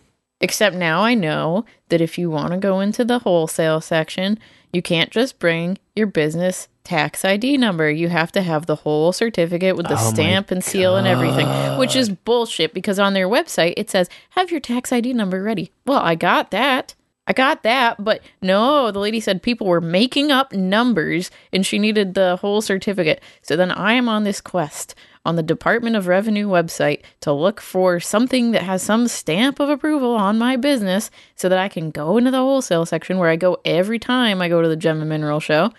Except 0.42 0.76
now 0.76 1.02
I 1.02 1.14
know 1.14 1.66
that 1.90 2.02
if 2.02 2.18
you 2.18 2.30
want 2.30 2.52
to 2.54 2.58
go 2.58 2.80
into 2.80 3.04
the 3.04 3.20
wholesale 3.20 3.82
section, 3.82 4.40
you 4.72 4.82
can't 4.82 5.12
just 5.12 5.38
bring 5.38 5.78
your 5.96 6.08
business 6.08 6.68
tax 6.84 7.26
ID 7.26 7.58
number. 7.58 7.92
You 7.92 8.10
have 8.10 8.32
to 8.32 8.42
have 8.42 8.66
the 8.66 8.78
whole 8.78 9.12
certificate 9.12 9.76
with 9.76 9.88
the 9.88 10.00
Oh 10.00 10.12
stamp 10.14 10.50
and 10.50 10.64
seal 10.64 10.96
and 10.96 11.08
everything, 11.08 11.48
which 11.78 11.96
is 11.96 12.10
bullshit 12.10 12.74
because 12.74 13.00
on 13.00 13.14
their 13.14 13.28
website 13.28 13.74
it 13.78 13.90
says, 13.90 14.10
have 14.32 14.50
your 14.50 14.60
tax 14.60 14.92
ID 14.92 15.14
number 15.14 15.44
ready. 15.44 15.72
Well, 15.86 16.00
I 16.00 16.16
got 16.16 16.52
that. 16.52 16.96
I 17.30 17.34
got 17.34 17.62
that, 17.62 18.04
but 18.04 18.22
no, 18.42 18.90
the 18.90 18.98
lady 18.98 19.20
said 19.20 19.44
people 19.44 19.68
were 19.68 19.80
making 19.80 20.32
up 20.32 20.52
numbers 20.52 21.30
and 21.54 21.64
she 21.64 21.78
needed 21.78 22.16
the 22.16 22.38
whole 22.38 22.60
certificate. 22.60 23.22
So 23.44 23.56
then 23.56 23.70
I 23.70 23.94
am 23.94 24.10
on 24.10 24.24
this 24.24 24.42
quest 24.42 24.96
on 25.24 25.36
the 25.36 25.44
Department 25.44 25.96
of 25.96 26.08
Revenue 26.08 26.48
website 26.48 27.02
to 27.22 27.32
look 27.32 27.62
for 27.62 28.00
something 28.00 28.50
that 28.52 28.64
has 28.64 28.82
some 28.82 29.08
stamp 29.08 29.60
of 29.60 29.70
approval 29.70 30.16
on 30.16 30.40
my 30.40 30.56
business 30.56 31.12
so 31.36 31.48
that 31.50 31.60
I 31.60 31.70
can 31.70 31.92
go 31.92 32.18
into 32.18 32.32
the 32.32 32.38
wholesale 32.38 32.88
section 32.88 33.20
where 33.20 33.30
I 33.30 33.36
go 33.36 33.60
every 33.64 34.00
time 34.00 34.42
I 34.42 34.50
go 34.50 34.64
to 34.64 34.68
the 34.68 34.76
Gem 34.76 35.00
and 35.00 35.10
Mineral 35.10 35.40
Show. 35.40 35.72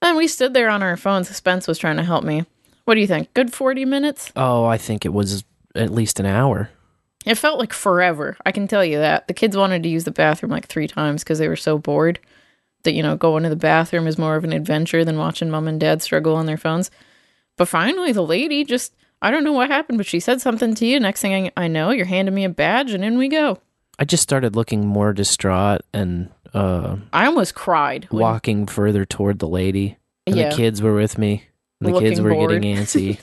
And 0.00 0.16
we 0.16 0.26
stood 0.26 0.52
there 0.52 0.68
on 0.68 0.82
our 0.82 0.96
phones. 0.96 1.28
Spence 1.34 1.68
was 1.68 1.78
trying 1.78 1.98
to 1.98 2.02
help 2.02 2.24
me. 2.24 2.44
What 2.86 2.94
do 2.94 3.00
you 3.00 3.06
think? 3.06 3.32
Good 3.34 3.52
40 3.52 3.84
minutes? 3.84 4.32
Oh, 4.34 4.64
I 4.64 4.78
think 4.78 5.04
it 5.06 5.12
was 5.12 5.44
at 5.76 5.90
least 5.90 6.18
an 6.18 6.26
hour. 6.26 6.70
It 7.24 7.36
felt 7.36 7.58
like 7.58 7.72
forever. 7.72 8.36
I 8.44 8.52
can 8.52 8.66
tell 8.66 8.84
you 8.84 8.98
that. 8.98 9.28
The 9.28 9.34
kids 9.34 9.56
wanted 9.56 9.82
to 9.84 9.88
use 9.88 10.04
the 10.04 10.10
bathroom 10.10 10.50
like 10.50 10.66
three 10.66 10.88
times 10.88 11.22
because 11.22 11.38
they 11.38 11.48
were 11.48 11.56
so 11.56 11.78
bored 11.78 12.18
that, 12.82 12.94
you 12.94 13.02
know, 13.02 13.16
going 13.16 13.44
to 13.44 13.48
the 13.48 13.54
bathroom 13.56 14.06
is 14.08 14.18
more 14.18 14.34
of 14.36 14.42
an 14.44 14.52
adventure 14.52 15.04
than 15.04 15.16
watching 15.18 15.48
mom 15.50 15.68
and 15.68 15.78
dad 15.78 16.02
struggle 16.02 16.34
on 16.34 16.46
their 16.46 16.56
phones. 16.56 16.90
But 17.56 17.68
finally, 17.68 18.10
the 18.12 18.22
lady 18.24 18.64
just, 18.64 18.92
I 19.20 19.30
don't 19.30 19.44
know 19.44 19.52
what 19.52 19.70
happened, 19.70 19.98
but 19.98 20.06
she 20.06 20.18
said 20.18 20.40
something 20.40 20.74
to 20.74 20.86
you. 20.86 20.98
Next 20.98 21.20
thing 21.20 21.50
I 21.56 21.64
I 21.64 21.68
know, 21.68 21.90
you're 21.90 22.06
handing 22.06 22.34
me 22.34 22.44
a 22.44 22.48
badge 22.48 22.92
and 22.92 23.04
in 23.04 23.18
we 23.18 23.28
go. 23.28 23.60
I 23.98 24.04
just 24.04 24.22
started 24.24 24.56
looking 24.56 24.84
more 24.86 25.12
distraught 25.12 25.82
and 25.94 26.28
uh, 26.54 26.96
I 27.12 27.26
almost 27.26 27.54
cried. 27.54 28.06
when- 28.10 28.20
walking 28.22 28.66
further 28.66 29.04
toward 29.04 29.38
the 29.38 29.46
lady. 29.48 29.96
And 30.26 30.34
Yeah. 30.34 30.50
the 30.50 30.56
kids 30.56 30.82
were 30.82 30.94
with 30.94 31.18
me. 31.18 31.44
And 31.80 31.94
the 31.94 32.00
kids 32.00 32.20
were 32.20 32.30
bored. 32.30 32.50
getting 32.62 32.76
antsy. 32.78 33.20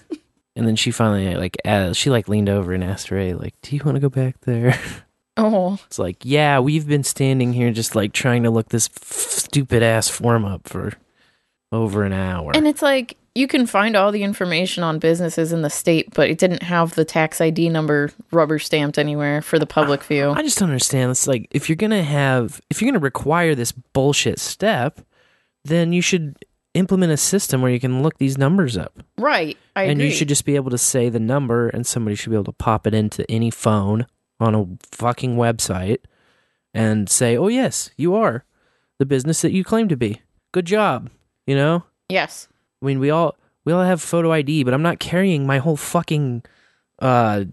And 0.59 0.67
then 0.67 0.75
she 0.75 0.91
finally 0.91 1.35
like 1.35 1.57
uh, 1.65 1.93
she 1.93 2.09
like 2.11 2.27
leaned 2.27 2.49
over 2.49 2.73
and 2.73 2.83
asked 2.83 3.09
Ray 3.09 3.33
like, 3.33 3.55
"Do 3.63 3.75
you 3.75 3.81
want 3.83 3.95
to 3.95 3.99
go 4.01 4.09
back 4.09 4.41
there?" 4.41 4.77
Oh, 5.37 5.79
It's 5.85 5.97
like, 5.97 6.17
yeah, 6.23 6.59
we've 6.59 6.85
been 6.85 7.05
standing 7.05 7.53
here 7.53 7.71
just 7.71 7.95
like 7.95 8.11
trying 8.11 8.43
to 8.43 8.49
look 8.49 8.67
this 8.69 8.89
f- 8.93 9.03
stupid 9.13 9.81
ass 9.81 10.09
form 10.09 10.43
up 10.43 10.67
for 10.67 10.91
over 11.71 12.03
an 12.03 12.11
hour. 12.11 12.51
and 12.53 12.67
it's 12.67 12.81
like 12.81 13.15
you 13.35 13.47
can 13.47 13.65
find 13.65 13.95
all 13.95 14.11
the 14.11 14.23
information 14.23 14.83
on 14.83 14.99
businesses 14.99 15.53
in 15.53 15.61
the 15.61 15.69
state, 15.69 16.13
but 16.13 16.29
it 16.29 16.39
didn't 16.39 16.63
have 16.63 16.93
the 16.95 17.05
tax 17.05 17.39
ID 17.39 17.69
number 17.69 18.11
rubber 18.31 18.59
stamped 18.59 18.97
anywhere 18.99 19.41
for 19.41 19.57
the 19.57 19.65
public 19.67 20.03
view. 20.03 20.31
I 20.31 20.41
just 20.41 20.57
don't 20.57 20.71
understand. 20.71 21.11
It's 21.11 21.25
like 21.27 21.47
if 21.51 21.69
you're 21.69 21.77
gonna 21.77 22.03
have, 22.03 22.59
if 22.69 22.81
you're 22.81 22.91
gonna 22.91 22.99
require 22.99 23.55
this 23.55 23.71
bullshit 23.71 24.39
step, 24.39 24.99
then 25.63 25.93
you 25.93 26.01
should 26.01 26.35
implement 26.73 27.11
a 27.11 27.17
system 27.17 27.61
where 27.61 27.71
you 27.71 27.79
can 27.79 28.03
look 28.03 28.17
these 28.17 28.37
numbers 28.37 28.77
up, 28.77 29.03
Right. 29.17 29.57
I 29.75 29.83
and 29.83 29.93
agree. 29.93 30.05
you 30.05 30.11
should 30.11 30.27
just 30.29 30.45
be 30.45 30.55
able 30.55 30.71
to 30.71 30.77
say 30.77 31.09
the 31.09 31.19
number, 31.19 31.69
and 31.69 31.85
somebody 31.85 32.15
should 32.15 32.29
be 32.29 32.35
able 32.35 32.43
to 32.45 32.51
pop 32.51 32.85
it 32.87 32.93
into 32.93 33.29
any 33.29 33.49
phone 33.51 34.05
on 34.39 34.55
a 34.55 34.67
fucking 34.91 35.35
website 35.35 35.99
and 36.73 37.09
say, 37.09 37.35
"Oh 37.37 37.47
yes, 37.47 37.89
you 37.97 38.13
are 38.15 38.45
the 38.99 39.05
business 39.05 39.41
that 39.41 39.51
you 39.51 39.63
claim 39.63 39.87
to 39.89 39.97
be. 39.97 40.21
Good 40.51 40.65
job." 40.65 41.09
You 41.47 41.55
know. 41.55 41.83
Yes. 42.09 42.47
I 42.81 42.85
mean, 42.85 42.99
we 42.99 43.09
all 43.09 43.35
we 43.65 43.73
all 43.73 43.83
have 43.83 44.01
photo 44.01 44.31
ID, 44.31 44.63
but 44.63 44.73
I'm 44.73 44.81
not 44.83 44.99
carrying 44.99 45.45
my 45.47 45.57
whole 45.57 45.75
fucking 45.77 46.43
uh 46.99 47.45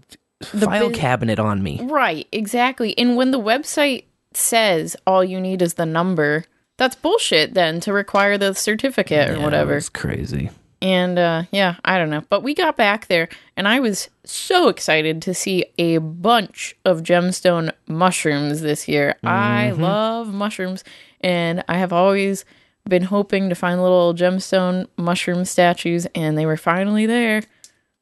The 0.51 0.65
file 0.67 0.91
cabinet 0.91 1.39
on 1.39 1.63
me. 1.63 1.79
Right, 1.83 2.27
exactly. 2.31 2.95
And 2.97 3.15
when 3.17 3.31
the 3.31 3.39
website 3.39 4.03
says 4.33 4.95
all 5.07 5.23
you 5.23 5.39
need 5.41 5.61
is 5.63 5.73
the 5.75 5.85
number, 5.85 6.43
that's 6.77 6.95
bullshit 6.95 7.53
then 7.53 7.79
to 7.81 7.91
require 7.93 8.37
the 8.37 8.53
certificate 8.53 9.29
or 9.29 9.33
Yeah, 9.37 9.43
whatever. 9.43 9.77
It's 9.77 9.89
crazy. 9.89 10.51
And 10.81 11.17
uh 11.17 11.43
yeah, 11.51 11.75
I 11.83 11.97
don't 11.97 12.09
know. 12.11 12.23
But 12.29 12.43
we 12.43 12.53
got 12.53 12.77
back 12.77 13.07
there 13.07 13.29
and 13.55 13.67
I 13.67 13.79
was 13.79 14.09
so 14.23 14.67
excited 14.69 15.21
to 15.23 15.33
see 15.33 15.65
a 15.79 15.97
bunch 15.97 16.75
of 16.85 17.01
gemstone 17.01 17.71
mushrooms 17.87 18.61
this 18.61 18.87
year. 18.87 19.15
I 19.23 19.71
Mhm. 19.73 19.79
love 19.79 20.33
mushrooms 20.33 20.83
and 21.21 21.63
I 21.67 21.79
have 21.79 21.91
always 21.91 22.45
been 22.87 23.03
hoping 23.03 23.49
to 23.49 23.55
find 23.55 23.81
little 23.81 24.13
gemstone 24.13 24.87
mushroom 24.97 25.45
statues 25.45 26.05
and 26.13 26.37
they 26.37 26.45
were 26.45 26.57
finally 26.57 27.05
there. 27.07 27.41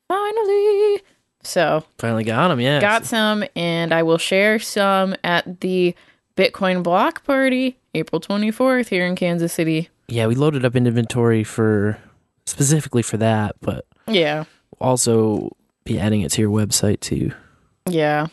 Finally. 0.10 1.02
So, 1.44 1.84
Finally 1.98 2.24
got 2.24 2.48
them, 2.50 2.60
Yeah. 2.60 2.80
Got 2.80 3.06
some, 3.06 3.44
and 3.56 3.94
I 3.94 4.02
will 4.04 4.18
share 4.18 4.58
some 4.60 5.16
at 5.24 5.62
the 5.62 5.96
Bitcoin 6.36 6.82
block 6.84 7.24
party, 7.24 7.78
April 7.96 8.20
24th 8.22 8.90
here 8.90 9.06
in 9.06 9.16
Kansas 9.16 9.54
City. 9.54 9.90
Yeah, 10.08 10.28
we 10.28 10.36
loaded 10.36 10.64
up 10.66 10.76
inventory 10.76 11.44
for 11.44 11.98
specifically 12.46 13.02
for 13.02 13.18
that, 13.18 13.56
but 13.62 13.86
Yeah. 14.08 14.44
also 14.80 15.56
be 15.84 16.00
adding 16.00 16.22
it 16.22 16.32
to 16.34 16.42
your 16.42 16.52
website 16.52 17.00
too. 17.00 17.32
Yeah. 17.90 18.28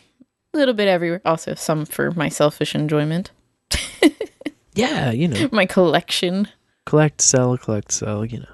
A 0.54 0.58
little 0.58 0.74
bit 0.74 0.88
everywhere. 0.88 1.22
Also, 1.24 1.54
some 1.54 1.86
for 1.86 2.10
my 2.10 2.28
selfish 2.28 2.74
enjoyment. 2.74 3.30
Yeah, 4.74 5.10
you 5.10 5.28
know, 5.28 5.50
My 5.52 5.66
collection. 5.66 6.48
collect, 6.86 7.20
sell, 7.20 7.58
collect, 7.58 7.92
sell. 7.92 8.24
You 8.24 8.40
know, 8.40 8.46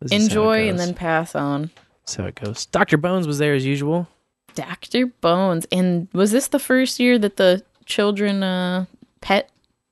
This 0.00 0.12
is 0.12 0.12
how 0.12 0.16
it 0.16 0.22
Enjoy 0.24 0.68
and 0.70 0.78
then 0.78 0.94
pass 0.94 1.34
on. 1.34 1.70
How 2.16 2.24
it 2.24 2.36
goes. 2.36 2.64
Doctor 2.66 2.96
Bones 2.96 3.26
was 3.26 3.36
there 3.38 3.52
as 3.54 3.66
usual. 3.66 4.08
Dr. 4.54 5.06
Bones. 5.20 5.66
And 5.70 6.08
was 6.14 6.30
this 6.32 6.48
the 6.48 6.58
first 6.58 6.98
year 6.98 7.18
that 7.18 7.36
the 7.36 7.62
children 7.84 8.42
uh, 8.42 8.86
pet 9.20 9.50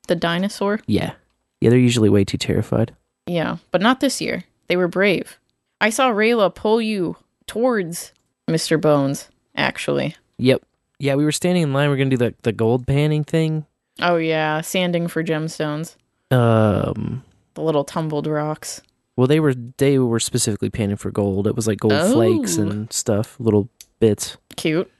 the 0.08 0.16
dinosaur? 0.16 0.80
Yeah, 0.86 1.12
yeah. 1.60 1.70
They're 1.70 1.78
usually 1.78 2.08
way 2.10 2.24
too 2.24 2.38
terrified. 2.38 2.94
Yeah, 3.26 3.56
but 3.70 3.80
not 3.82 4.00
this 4.00 4.20
year. 4.20 4.44
They 4.68 4.76
were 4.76 4.88
brave. 4.88 5.38
I 5.80 5.90
saw 5.90 6.10
Rayla 6.10 6.54
pull 6.54 6.80
you 6.80 7.16
towards 7.46 8.12
Mr. 8.48 8.80
Bones, 8.80 9.28
actually. 9.56 10.16
Yep. 10.38 10.62
Yeah, 10.98 11.14
we 11.16 11.24
were 11.24 11.32
standing 11.32 11.62
in 11.62 11.72
line. 11.72 11.88
We 11.90 11.94
are 11.94 11.98
gonna 11.98 12.10
do 12.10 12.16
the 12.16 12.34
the 12.42 12.52
gold 12.52 12.86
panning 12.86 13.24
thing. 13.24 13.66
Oh, 14.00 14.16
yeah, 14.16 14.60
sanding 14.60 15.08
for 15.08 15.22
gemstones. 15.24 15.96
Um. 16.30 17.22
The 17.54 17.62
little 17.62 17.84
tumbled 17.84 18.26
rocks. 18.26 18.82
Well, 19.16 19.26
they 19.26 19.40
were 19.40 19.54
they 19.54 19.98
were 19.98 20.20
specifically 20.20 20.68
panning 20.68 20.96
for 20.96 21.10
gold. 21.10 21.46
It 21.46 21.56
was 21.56 21.66
like 21.66 21.78
gold 21.80 22.12
flakes 22.12 22.58
Oh. 22.58 22.62
and 22.62 22.92
stuff, 22.92 23.36
little 23.40 23.70
bits. 23.98 24.36
Cute. 24.56 24.90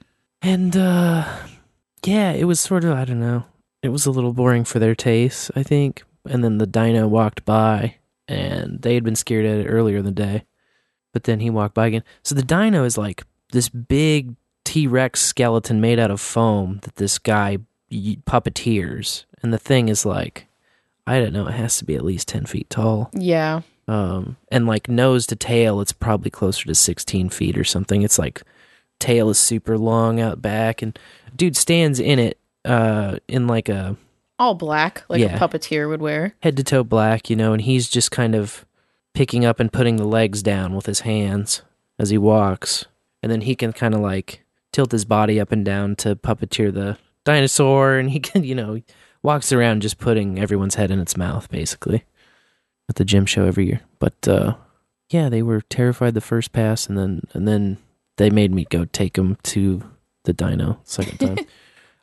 And 0.41 0.75
uh 0.75 1.23
yeah, 2.03 2.31
it 2.31 2.45
was 2.45 2.59
sort 2.59 2.83
of 2.83 2.93
I 2.97 3.05
don't 3.05 3.19
know. 3.19 3.45
It 3.87 3.91
was 3.91 4.05
a 4.05 4.11
little 4.11 4.33
boring 4.33 4.65
for 4.65 4.79
their 4.79 4.95
taste, 4.95 5.49
I 5.55 5.63
think. 5.63 6.03
And 6.29 6.43
then 6.43 6.57
the 6.57 6.67
dino 6.67 7.07
walked 7.07 7.45
by 7.45 7.95
and 8.27 8.81
they 8.81 8.95
had 8.95 9.05
been 9.05 9.15
scared 9.15 9.45
at 9.45 9.59
it 9.59 9.67
earlier 9.67 9.99
in 9.99 10.03
the 10.03 10.11
day. 10.11 10.43
But 11.13 11.23
then 11.23 11.39
he 11.39 11.49
walked 11.49 11.73
by 11.73 11.87
again. 11.87 12.03
So 12.21 12.35
the 12.35 12.43
dino 12.43 12.83
is 12.83 12.97
like 12.97 13.23
this 13.53 13.69
big 13.69 14.35
T-Rex 14.65 15.21
skeleton 15.21 15.79
made 15.79 15.99
out 15.99 16.11
of 16.11 16.19
foam 16.19 16.81
that 16.83 16.97
this 16.97 17.17
guy 17.17 17.59
puppeteers. 17.89 19.23
And 19.41 19.53
the 19.53 19.57
thing 19.57 19.87
is 19.87 20.05
like 20.05 20.47
I 21.07 21.21
don't 21.21 21.31
know, 21.31 21.47
it 21.47 21.53
has 21.53 21.77
to 21.77 21.85
be 21.85 21.95
at 21.95 22.03
least 22.03 22.27
10 22.27 22.45
feet 22.45 22.69
tall. 22.69 23.09
Yeah. 23.13 23.61
Um, 23.87 24.35
and 24.51 24.67
like 24.67 24.89
nose 24.89 25.25
to 25.27 25.37
tail, 25.37 25.79
it's 25.79 25.93
probably 25.93 26.29
closer 26.29 26.65
to 26.65 26.75
16 26.75 27.29
feet 27.29 27.57
or 27.57 27.63
something. 27.63 28.01
It's 28.01 28.19
like 28.19 28.43
tail 28.99 29.29
is 29.29 29.39
super 29.39 29.77
long 29.77 30.19
out 30.19 30.41
back, 30.41 30.81
and 30.81 30.99
dude 31.33 31.55
stands 31.55 32.01
in 32.01 32.19
it, 32.19 32.37
uh, 32.67 33.17
in 33.27 33.47
like 33.47 33.69
a 33.69 33.95
All 34.39 34.53
black, 34.55 35.03
like 35.09 35.21
Yeah. 35.21 35.35
a 35.35 35.39
puppeteer 35.39 35.87
would 35.89 36.01
wear. 36.01 36.35
head 36.41 36.57
to 36.57 36.63
toe 36.63 36.83
black, 36.83 37.29
you 37.29 37.35
know, 37.35 37.53
and 37.53 37.61
he's 37.61 37.89
just 37.89 38.11
kind 38.11 38.35
of 38.35 38.65
picking 39.13 39.45
up 39.45 39.59
and 39.59 39.71
putting 39.73 39.95
the 39.95 40.05
legs 40.05 40.43
down 40.43 40.75
with 40.75 40.85
his 40.85 40.99
hands 41.01 41.61
as 41.97 42.09
he 42.11 42.17
walks, 42.17 42.85
and 43.23 43.31
then 43.31 43.41
he 43.41 43.55
can 43.55 43.73
kind 43.73 43.95
of 43.95 44.01
like 44.01 44.43
tilt 44.71 44.91
his 44.91 45.05
body 45.05 45.39
up 45.39 45.51
and 45.51 45.65
down 45.65 45.95
to 45.95 46.15
puppeteer 46.15 46.71
the 46.73 46.97
dinosaur, 47.23 47.95
and 47.97 48.11
he 48.11 48.19
can, 48.19 48.43
you 48.51 48.53
know, 48.55 48.79
walks 49.23 49.51
around 49.51 49.81
just 49.81 49.97
putting 49.97 50.37
everyone's 50.39 50.75
head 50.75 50.91
in 50.91 50.99
its 50.99 51.17
mouth, 51.17 51.49
basically, 51.49 52.03
at 52.89 52.95
the 52.97 53.03
gym 53.05 53.25
show 53.25 53.45
every 53.45 53.65
year. 53.65 53.81
But 53.99 54.27
uh, 54.27 54.55
yeah, 55.09 55.29
they 55.29 55.41
were 55.41 55.61
terrified 55.61 56.13
the 56.13 56.21
first 56.21 56.51
pass, 56.53 56.87
and 56.87 56.97
then 56.97 57.21
and 57.33 57.47
then 57.47 57.77
they 58.17 58.29
made 58.29 58.51
me 58.53 58.65
go 58.69 58.85
take 58.85 59.17
him 59.17 59.37
to 59.43 59.81
the 60.25 60.33
dino 60.33 60.79
second 60.83 61.17
time. 61.19 61.37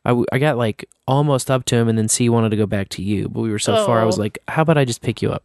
I, 0.05 0.09
w- 0.09 0.25
I 0.31 0.37
got 0.37 0.57
like 0.57 0.87
almost 1.07 1.49
up 1.51 1.65
to 1.65 1.75
him, 1.75 1.87
and 1.89 1.97
then 1.97 2.07
C 2.07 2.29
wanted 2.29 2.49
to 2.49 2.57
go 2.57 2.65
back 2.65 2.89
to 2.89 3.01
you, 3.03 3.27
but 3.27 3.41
we 3.41 3.49
were 3.49 3.59
so 3.59 3.85
far. 3.85 3.99
I 3.99 4.05
was 4.05 4.17
Oh. 4.17 4.21
like, 4.21 4.37
"How 4.47 4.61
about 4.61 4.77
I 4.77 4.85
just 4.85 5.01
pick 5.01 5.21
you 5.21 5.31
up?" 5.31 5.43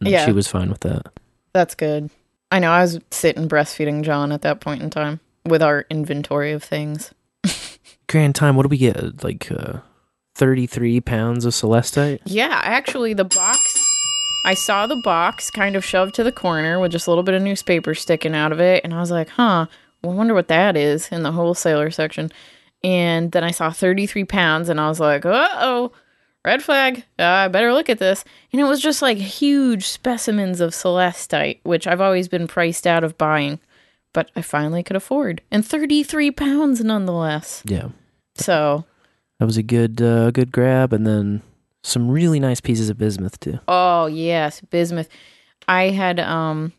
And 0.00 0.08
Yeah. 0.10 0.24
she 0.26 0.32
was 0.32 0.46
fine 0.48 0.68
with 0.70 0.80
that. 0.80 1.06
That's 1.52 1.74
good. 1.74 2.10
I 2.50 2.58
know, 2.58 2.70
I 2.70 2.82
was 2.82 3.00
sitting 3.10 3.48
breastfeeding 3.48 4.02
John 4.02 4.30
at 4.32 4.42
that 4.42 4.60
point 4.60 4.82
in 4.82 4.90
time 4.90 5.20
with 5.46 5.62
our 5.62 5.86
inventory 5.90 6.52
of 6.52 6.62
things. 6.62 7.12
Grand 8.08 8.34
time. 8.34 8.56
What 8.56 8.64
do 8.64 8.68
we 8.68 8.76
get? 8.78 9.24
Like 9.24 9.50
uh, 9.50 9.78
thirty-three 10.34 11.00
pounds 11.00 11.44
of 11.44 11.52
celestite. 11.54 12.20
Yeah, 12.24 12.60
actually, 12.62 13.14
the 13.14 13.24
box. 13.24 13.88
I 14.44 14.54
saw 14.54 14.86
the 14.88 15.00
box 15.04 15.50
kind 15.50 15.76
of 15.76 15.84
shoved 15.84 16.14
to 16.16 16.24
the 16.24 16.32
corner 16.32 16.80
with 16.80 16.90
just 16.92 17.06
a 17.06 17.10
little 17.10 17.22
bit 17.22 17.34
of 17.34 17.42
newspaper 17.42 17.94
sticking 17.94 18.34
out 18.34 18.50
of 18.52 18.60
it, 18.60 18.82
and 18.84 18.92
I 18.92 19.00
was 19.00 19.10
like, 19.10 19.28
"Huh, 19.30 19.66
I 20.04 20.06
wonder 20.06 20.34
what 20.34 20.48
that 20.48 20.76
is." 20.76 21.08
In 21.12 21.22
the 21.22 21.32
wholesaler 21.32 21.90
section, 21.90 22.30
and 22.84 23.32
then 23.32 23.44
I 23.44 23.50
saw 23.50 23.70
thirty-three 23.70 24.24
pounds, 24.24 24.68
and 24.68 24.80
I 24.80 24.88
was 24.88 25.00
like, 25.00 25.24
"Uh 25.24 25.48
oh, 25.54 25.92
red 26.44 26.62
flag! 26.62 27.04
Uh, 27.18 27.24
I 27.24 27.48
better 27.48 27.72
look 27.72 27.88
at 27.88 27.98
this." 27.98 28.24
And 28.52 28.60
it 28.60 28.64
was 28.64 28.80
just 28.80 29.02
like 29.02 29.18
huge 29.18 29.86
specimens 29.88 30.60
of 30.60 30.72
celestite, 30.72 31.58
which 31.62 31.86
I've 31.86 32.00
always 32.00 32.28
been 32.28 32.46
priced 32.46 32.86
out 32.86 33.04
of 33.04 33.16
buying, 33.18 33.60
but 34.12 34.30
I 34.36 34.42
finally 34.42 34.82
could 34.82 34.96
afford, 34.96 35.42
and 35.50 35.64
thirty-three 35.66 36.30
pounds 36.32 36.82
nonetheless. 36.82 37.62
Yeah, 37.66 37.88
So 38.34 38.84
that 39.38 39.46
was 39.46 39.56
a 39.56 39.62
good 39.62 40.00
uh, 40.02 40.30
good 40.30 40.52
grab, 40.52 40.92
and 40.92 41.06
then 41.06 41.42
some 41.82 42.08
really 42.10 42.38
nice 42.38 42.60
pieces 42.60 42.88
of 42.90 42.98
bismuth 42.98 43.40
too. 43.40 43.58
Oh 43.66 44.06
yes, 44.06 44.60
bismuth. 44.60 45.08
I 45.68 45.90
had 45.90 46.20
um 46.20 46.72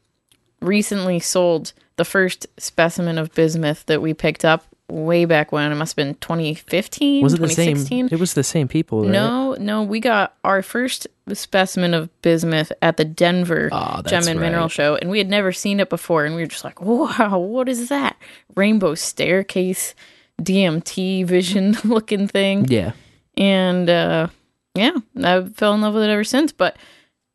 recently 0.61 1.19
sold 1.19 1.73
the 1.97 2.05
first 2.05 2.47
specimen 2.57 3.17
of 3.17 3.33
bismuth 3.33 3.85
that 3.85 4.01
we 4.01 4.13
picked 4.13 4.45
up 4.45 4.65
way 4.93 5.25
back 5.25 5.51
when. 5.51 5.71
It 5.71 5.75
must 5.75 5.91
have 5.91 6.05
been 6.05 6.15
2015, 6.15 7.23
Was 7.23 7.33
it 7.33 7.41
the 7.41 7.49
same? 7.49 7.75
2016. 7.75 8.09
It 8.11 8.19
was 8.19 8.33
the 8.33 8.43
same 8.43 8.67
people. 8.67 9.01
Right? 9.01 9.11
No, 9.11 9.55
no, 9.59 9.83
we 9.83 9.99
got 9.99 10.35
our 10.43 10.61
first 10.61 11.07
specimen 11.33 11.93
of 11.93 12.09
bismuth 12.21 12.71
at 12.81 12.97
the 12.97 13.05
Denver 13.05 13.69
that's 13.71 14.09
Gem 14.09 14.27
and 14.27 14.39
Mineral. 14.39 14.67
Show, 14.69 14.95
and 14.95 15.09
we 15.09 15.17
had 15.17 15.29
never 15.29 15.51
seen 15.51 15.79
it 15.79 15.89
before, 15.89 16.25
and 16.25 16.35
we 16.35 16.41
were 16.41 16.47
just 16.47 16.63
like, 16.63 16.81
"Wow, 16.81 17.39
what 17.39 17.67
is 17.69 17.89
that? 17.89 18.17
Rainbow 18.55 18.95
staircase, 18.95 19.95
DMT 20.41 21.25
vision 21.25 21.75
looking 21.83 22.27
thing." 22.27 22.65
Yeah, 22.65 22.91
and 23.37 23.89
uh 23.89 24.27
yeah 24.75 24.91
i 25.23 25.43
fell 25.43 25.73
in 25.73 25.81
love 25.81 25.93
with 25.93 26.03
it 26.03 26.09
ever 26.09 26.23
since 26.23 26.51
but 26.51 26.77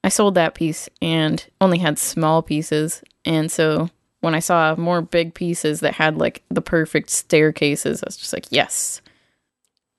i 0.05 0.09
sold 0.09 0.35
that 0.35 0.55
piece 0.55 0.89
and 1.01 1.47
only 1.61 1.79
had 1.79 1.99
small 1.99 2.43
pieces 2.43 3.03
and 3.25 3.51
so 3.51 3.89
when 4.21 4.35
i 4.35 4.39
saw 4.39 4.75
more 4.77 5.01
big 5.01 5.35
pieces 5.35 5.81
that 5.81 5.95
had 5.95 6.19
like 6.19 6.43
the 6.51 6.61
perfect 6.63 7.11
staircases 7.11 8.03
i 8.03 8.07
was 8.07 8.17
just 8.17 8.33
like 8.33 8.47
yes 8.51 9.01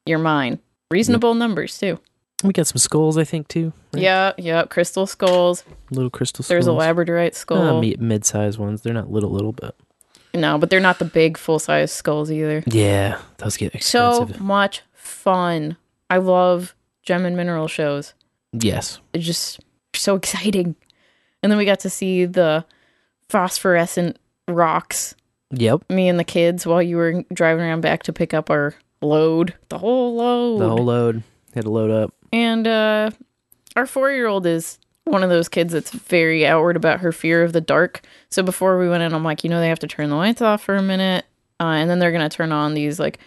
you're 0.06 0.20
mine 0.20 0.60
reasonable 0.92 1.34
numbers 1.34 1.78
too 1.78 2.00
we 2.42 2.54
got 2.54 2.68
some 2.68 2.78
skulls, 2.78 3.18
I 3.18 3.26
think 3.26 3.50
too. 3.50 3.74
right? 3.94 4.02
yeah 4.04 4.32
yeah 4.38 4.64
crystal 4.66 5.06
skulls 5.06 5.66
little 5.92 6.10
crystal. 6.10 6.44
Skulls. 6.44 6.48
There's 6.48 6.68
a 6.68 6.72
labradorite 6.72 7.36
skull 7.36 7.80
Uh, 7.80 7.94
mid-sized 8.00 8.58
ones. 8.58 8.82
They're 8.82 8.94
not 8.94 9.12
little, 9.12 9.30
little, 9.30 9.52
but 9.52 9.76
no 10.34 10.58
but 10.58 10.70
they're 10.70 10.80
not 10.80 11.00
the 11.00 11.06
big 11.06 11.38
full-size 11.38 11.92
skulls 11.92 12.32
either 12.32 12.64
yeah, 12.66 13.20
those 13.40 13.58
get 13.58 13.84
so 13.84 14.30
much 14.40 14.84
fun 14.94 15.76
i 16.10 16.18
love 16.18 16.76
gem 17.04 17.26
and 17.26 17.36
mineral 17.36 17.68
shows 17.68 18.14
yes, 18.54 19.00
it's 19.14 19.26
just 19.26 19.60
so 19.94 20.16
exciting. 20.16 20.76
And 21.42 21.52
then 21.52 21.58
we 21.58 21.66
got 21.66 21.80
to 21.82 21.90
see 21.90 22.26
the 22.26 22.66
phosphorescent 23.30 24.18
rocks, 24.48 25.16
yep. 25.52 25.82
me 25.90 26.10
and 26.10 26.20
the 26.20 26.24
kids, 26.24 26.66
while 26.66 26.82
you 26.82 26.98
were 26.98 27.24
driving 27.34 27.64
around 27.64 27.82
back 27.82 28.04
to 28.04 28.14
pick 28.14 28.34
up 28.34 28.50
our 28.50 28.76
load, 29.02 29.54
the 29.70 29.78
whole 29.78 30.16
load. 30.16 30.60
The 30.60 30.70
whole 30.70 30.86
load 30.86 31.24
had 31.54 31.64
to 31.64 31.70
load 31.72 31.92
up. 31.92 32.14
and 32.34 32.68
uh, 32.68 33.12
our 33.76 33.86
four 33.86 34.12
year 34.12 34.28
old 34.28 34.46
is 34.46 34.80
one 35.06 35.24
of 35.24 35.30
those 35.30 35.50
kids 35.50 35.74
that's 35.74 35.92
very 35.92 36.46
outward 36.46 36.76
about 36.76 37.00
her 37.00 37.12
fear 37.12 37.44
of 37.44 37.54
the 37.54 37.62
dark. 37.62 38.02
So 38.30 38.44
before 38.44 38.78
we 38.78 38.90
went 38.90 39.04
in, 39.04 39.14
I'm 39.14 39.24
like, 39.24 39.44
you 39.44 39.50
know, 39.50 39.60
they 39.60 39.70
have 39.70 39.80
to 39.80 39.88
turn 39.88 40.10
the 40.10 40.16
lights 40.16 40.42
off 40.42 40.64
for 40.64 40.76
a 40.76 40.84
minute. 40.84 41.26
Uh, 41.60 41.74
and 41.74 41.90
then 41.90 42.00
they're 42.00 42.12
going 42.12 42.28
to 42.28 42.36
turn 42.36 42.52
on 42.52 42.74
these 42.74 43.00
like 43.00 43.20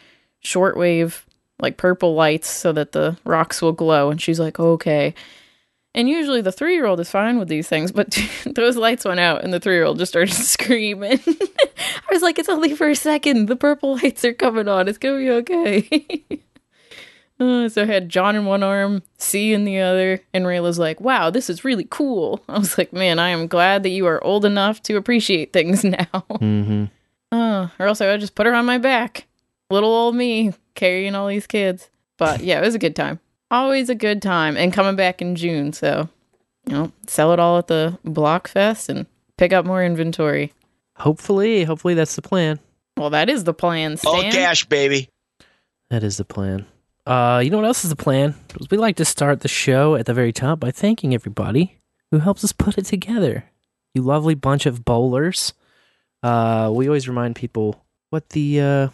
shortwave, 0.44 1.22
like 1.60 1.76
purple 1.76 2.14
lights 2.14 2.48
so 2.48 2.72
that 2.72 2.92
the 2.92 3.16
rocks 3.24 3.60
will 3.60 3.72
glow. 3.72 4.10
And 4.10 4.20
she's 4.20 4.40
like, 4.40 4.58
okay. 4.60 5.14
And 5.94 6.08
usually 6.08 6.40
the 6.40 6.52
three 6.52 6.74
year 6.74 6.86
old 6.86 7.00
is 7.00 7.10
fine 7.10 7.38
with 7.38 7.48
these 7.48 7.68
things, 7.68 7.92
but 7.92 8.18
those 8.46 8.76
lights 8.76 9.04
went 9.04 9.20
out 9.20 9.44
and 9.44 9.52
the 9.52 9.60
three 9.60 9.74
year 9.74 9.84
old 9.84 9.98
just 9.98 10.12
started 10.12 10.34
screaming. 10.34 11.20
I 11.26 12.12
was 12.12 12.22
like, 12.22 12.38
it's 12.38 12.48
only 12.48 12.74
for 12.74 12.88
a 12.88 12.96
second. 12.96 13.46
The 13.46 13.56
purple 13.56 13.96
lights 13.96 14.24
are 14.24 14.32
coming 14.32 14.68
on. 14.68 14.88
It's 14.88 14.98
going 14.98 15.18
to 15.18 15.24
be 15.24 15.30
okay. 15.30 16.40
Uh, 17.40 17.68
so 17.68 17.82
I 17.82 17.86
had 17.86 18.08
John 18.08 18.36
in 18.36 18.44
one 18.44 18.62
arm, 18.62 19.02
C 19.18 19.52
in 19.52 19.64
the 19.64 19.80
other, 19.80 20.20
and 20.32 20.46
Rayla's 20.46 20.78
like, 20.78 21.00
wow, 21.00 21.28
this 21.28 21.50
is 21.50 21.64
really 21.64 21.86
cool. 21.90 22.40
I 22.48 22.58
was 22.58 22.78
like, 22.78 22.92
man, 22.92 23.18
I 23.18 23.30
am 23.30 23.48
glad 23.48 23.82
that 23.82 23.88
you 23.88 24.06
are 24.06 24.22
old 24.22 24.44
enough 24.44 24.80
to 24.84 24.96
appreciate 24.96 25.52
things 25.52 25.82
now. 25.84 26.06
Mm-hmm. 26.12 26.84
Uh, 27.32 27.68
or 27.78 27.86
else 27.86 28.00
I 28.00 28.06
would 28.06 28.20
just 28.20 28.36
put 28.36 28.46
her 28.46 28.54
on 28.54 28.64
my 28.64 28.78
back. 28.78 29.26
Little 29.70 29.90
old 29.90 30.14
me 30.14 30.52
carrying 30.74 31.14
all 31.14 31.26
these 31.26 31.46
kids. 31.46 31.90
But 32.16 32.44
yeah, 32.44 32.58
it 32.58 32.64
was 32.64 32.76
a 32.76 32.78
good 32.78 32.94
time. 32.94 33.18
Always 33.52 33.90
a 33.90 33.94
good 33.94 34.22
time. 34.22 34.56
And 34.56 34.72
coming 34.72 34.96
back 34.96 35.20
in 35.22 35.36
June. 35.36 35.72
So, 35.72 36.08
you 36.66 36.72
know, 36.72 36.92
sell 37.06 37.32
it 37.32 37.38
all 37.38 37.58
at 37.58 37.66
the 37.68 37.98
Block 38.02 38.48
Fest 38.48 38.88
and 38.88 39.06
pick 39.36 39.52
up 39.52 39.66
more 39.66 39.84
inventory. 39.84 40.52
Hopefully, 40.96 41.64
hopefully 41.64 41.94
that's 41.94 42.16
the 42.16 42.22
plan. 42.22 42.58
Well, 42.96 43.10
that 43.10 43.28
is 43.28 43.44
the 43.44 43.54
plan, 43.54 43.98
All 44.06 44.18
Stan. 44.18 44.32
cash, 44.32 44.64
baby. 44.64 45.08
That 45.90 46.02
is 46.02 46.16
the 46.16 46.24
plan. 46.24 46.66
Uh, 47.06 47.40
you 47.44 47.50
know 47.50 47.58
what 47.58 47.66
else 47.66 47.84
is 47.84 47.90
the 47.90 47.96
plan? 47.96 48.34
We 48.70 48.78
like 48.78 48.96
to 48.96 49.04
start 49.04 49.40
the 49.40 49.48
show 49.48 49.96
at 49.96 50.06
the 50.06 50.14
very 50.14 50.32
top 50.32 50.60
by 50.60 50.70
thanking 50.70 51.14
everybody 51.14 51.78
who 52.10 52.18
helps 52.20 52.44
us 52.44 52.52
put 52.52 52.78
it 52.78 52.84
together. 52.84 53.44
You 53.94 54.02
lovely 54.02 54.34
bunch 54.34 54.66
of 54.66 54.84
bowlers. 54.84 55.52
Uh, 56.22 56.70
we 56.72 56.86
always 56.86 57.08
remind 57.08 57.36
people 57.36 57.84
what 58.10 58.30
the 58.30 58.60
uh, 58.60 58.88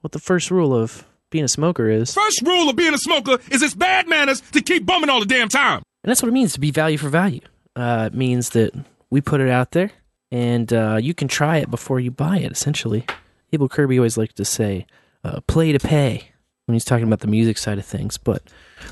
what 0.00 0.12
the 0.12 0.18
first 0.18 0.50
rule 0.50 0.74
of 0.74 1.06
being 1.32 1.44
a 1.44 1.48
smoker 1.48 1.90
is. 1.90 2.14
First 2.14 2.42
rule 2.42 2.68
of 2.68 2.76
being 2.76 2.94
a 2.94 2.98
smoker 2.98 3.38
is 3.50 3.62
it's 3.62 3.74
bad 3.74 4.08
manners 4.08 4.40
to 4.52 4.60
keep 4.60 4.86
bumming 4.86 5.10
all 5.10 5.18
the 5.18 5.26
damn 5.26 5.48
time. 5.48 5.82
And 6.04 6.10
that's 6.10 6.22
what 6.22 6.28
it 6.28 6.32
means 6.32 6.52
to 6.52 6.60
be 6.60 6.70
value 6.70 6.98
for 6.98 7.08
value. 7.08 7.40
Uh, 7.74 8.10
it 8.12 8.16
means 8.16 8.50
that 8.50 8.72
we 9.10 9.20
put 9.20 9.40
it 9.40 9.48
out 9.48 9.72
there 9.72 9.90
and 10.30 10.72
uh, 10.72 10.98
you 11.00 11.14
can 11.14 11.28
try 11.28 11.58
it 11.58 11.70
before 11.70 12.00
you 12.00 12.10
buy 12.10 12.38
it, 12.38 12.52
essentially. 12.52 13.04
Able 13.52 13.68
Kirby 13.68 13.98
always 13.98 14.16
liked 14.16 14.36
to 14.36 14.44
say, 14.44 14.86
uh, 15.24 15.40
play 15.46 15.72
to 15.72 15.78
pay 15.78 16.30
when 16.66 16.74
he's 16.74 16.84
talking 16.84 17.06
about 17.06 17.20
the 17.20 17.26
music 17.26 17.58
side 17.58 17.78
of 17.78 17.84
things. 17.84 18.16
But 18.16 18.42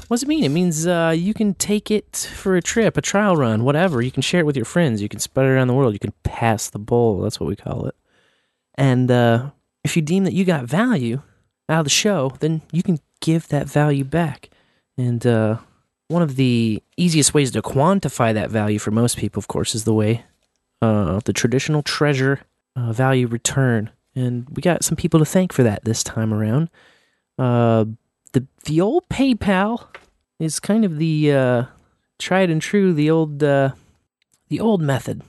what 0.08 0.16
does 0.16 0.22
it 0.22 0.28
mean? 0.28 0.44
It 0.44 0.50
means 0.50 0.86
uh, 0.86 1.14
you 1.16 1.32
can 1.32 1.54
take 1.54 1.90
it 1.90 2.30
for 2.34 2.56
a 2.56 2.62
trip, 2.62 2.96
a 2.96 3.02
trial 3.02 3.36
run, 3.36 3.64
whatever. 3.64 4.02
You 4.02 4.10
can 4.10 4.22
share 4.22 4.40
it 4.40 4.46
with 4.46 4.56
your 4.56 4.66
friends. 4.66 5.00
You 5.00 5.08
can 5.08 5.20
spread 5.20 5.46
it 5.46 5.50
around 5.50 5.68
the 5.68 5.74
world. 5.74 5.94
You 5.94 5.98
can 5.98 6.12
pass 6.22 6.68
the 6.68 6.78
bowl. 6.78 7.20
That's 7.20 7.40
what 7.40 7.48
we 7.48 7.56
call 7.56 7.86
it. 7.86 7.94
And 8.74 9.10
uh, 9.10 9.50
if 9.82 9.96
you 9.96 10.02
deem 10.02 10.24
that 10.24 10.34
you 10.34 10.44
got 10.44 10.64
value 10.64 11.22
out 11.70 11.80
of 11.80 11.84
the 11.84 11.90
show, 11.90 12.34
then 12.40 12.62
you 12.72 12.82
can 12.82 12.98
give 13.20 13.48
that 13.48 13.66
value 13.68 14.04
back. 14.04 14.50
And 14.98 15.24
uh, 15.26 15.58
one 16.08 16.22
of 16.22 16.36
the 16.36 16.82
easiest 16.96 17.32
ways 17.32 17.50
to 17.52 17.62
quantify 17.62 18.34
that 18.34 18.50
value 18.50 18.78
for 18.78 18.90
most 18.90 19.16
people, 19.16 19.38
of 19.38 19.48
course, 19.48 19.74
is 19.74 19.84
the 19.84 19.94
way 19.94 20.24
uh, 20.82 21.20
the 21.24 21.32
traditional 21.32 21.82
treasure 21.82 22.40
uh, 22.76 22.92
value 22.92 23.26
return. 23.26 23.90
And 24.14 24.48
we 24.50 24.60
got 24.60 24.84
some 24.84 24.96
people 24.96 25.20
to 25.20 25.24
thank 25.24 25.52
for 25.52 25.62
that 25.62 25.84
this 25.84 26.02
time 26.02 26.34
around. 26.34 26.68
Uh, 27.38 27.84
the 28.32 28.46
the 28.64 28.80
old 28.80 29.08
PayPal 29.08 29.86
is 30.38 30.60
kind 30.60 30.84
of 30.84 30.98
the 30.98 31.32
uh, 31.32 31.64
tried 32.18 32.50
and 32.50 32.60
true, 32.60 32.92
the 32.92 33.10
old 33.10 33.42
uh, 33.42 33.70
the 34.48 34.60
old 34.60 34.82
method, 34.82 35.22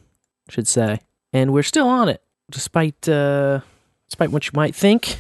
I 0.50 0.52
should 0.52 0.68
say, 0.68 1.00
and 1.32 1.54
we're 1.54 1.64
still 1.64 1.88
on 1.88 2.10
it, 2.10 2.22
despite 2.50 3.02
despite 3.02 4.32
what 4.32 4.48
you 4.48 4.52
might 4.56 4.76
think. 4.76 5.18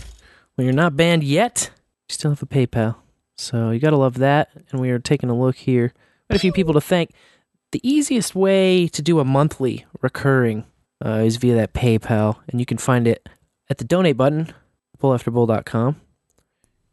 When 0.61 0.67
you're 0.67 0.75
not 0.75 0.95
banned 0.95 1.23
yet, 1.23 1.71
you 2.07 2.13
still 2.13 2.29
have 2.29 2.43
a 2.43 2.45
PayPal, 2.45 2.97
so 3.35 3.71
you 3.71 3.79
gotta 3.79 3.97
love 3.97 4.19
that. 4.19 4.49
And 4.69 4.79
we 4.79 4.91
are 4.91 4.99
taking 4.99 5.31
a 5.31 5.35
look 5.35 5.55
here. 5.55 5.91
Got 6.29 6.35
a 6.35 6.39
few 6.39 6.51
people 6.51 6.75
to 6.75 6.79
thank. 6.79 7.09
The 7.71 7.81
easiest 7.81 8.35
way 8.35 8.87
to 8.89 9.01
do 9.01 9.19
a 9.19 9.25
monthly 9.25 9.87
recurring 10.03 10.65
uh, 11.03 11.23
is 11.25 11.37
via 11.37 11.55
that 11.55 11.73
PayPal, 11.73 12.37
and 12.47 12.59
you 12.59 12.67
can 12.67 12.77
find 12.77 13.07
it 13.07 13.27
at 13.71 13.79
the 13.79 13.83
donate 13.83 14.17
button, 14.17 14.53
bowlafterbowl.com. 15.01 15.99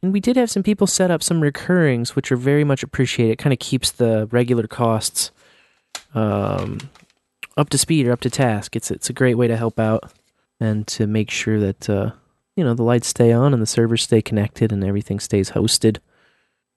And 0.02 0.14
we 0.14 0.20
did 0.20 0.36
have 0.36 0.50
some 0.50 0.62
people 0.62 0.86
set 0.86 1.10
up 1.10 1.22
some 1.22 1.42
recurrings, 1.42 2.16
which 2.16 2.32
are 2.32 2.36
very 2.36 2.64
much 2.64 2.82
appreciated. 2.82 3.32
It 3.32 3.38
kind 3.38 3.52
of 3.52 3.58
keeps 3.58 3.90
the 3.90 4.28
regular 4.30 4.66
costs 4.66 5.30
um, 6.14 6.78
up 7.58 7.68
to 7.68 7.76
speed 7.76 8.06
or 8.06 8.12
up 8.12 8.22
to 8.22 8.30
task. 8.30 8.76
It's 8.76 8.90
it's 8.90 9.10
a 9.10 9.12
great 9.12 9.36
way 9.36 9.46
to 9.46 9.58
help 9.58 9.78
out 9.78 10.10
and 10.58 10.86
to 10.86 11.06
make 11.06 11.30
sure 11.30 11.60
that 11.60 11.90
uh, 11.90 12.12
you 12.58 12.64
know 12.64 12.74
the 12.74 12.82
lights 12.82 13.08
stay 13.08 13.32
on 13.32 13.54
and 13.54 13.62
the 13.62 13.66
servers 13.66 14.02
stay 14.02 14.20
connected 14.20 14.72
and 14.72 14.82
everything 14.84 15.20
stays 15.20 15.52
hosted. 15.52 15.98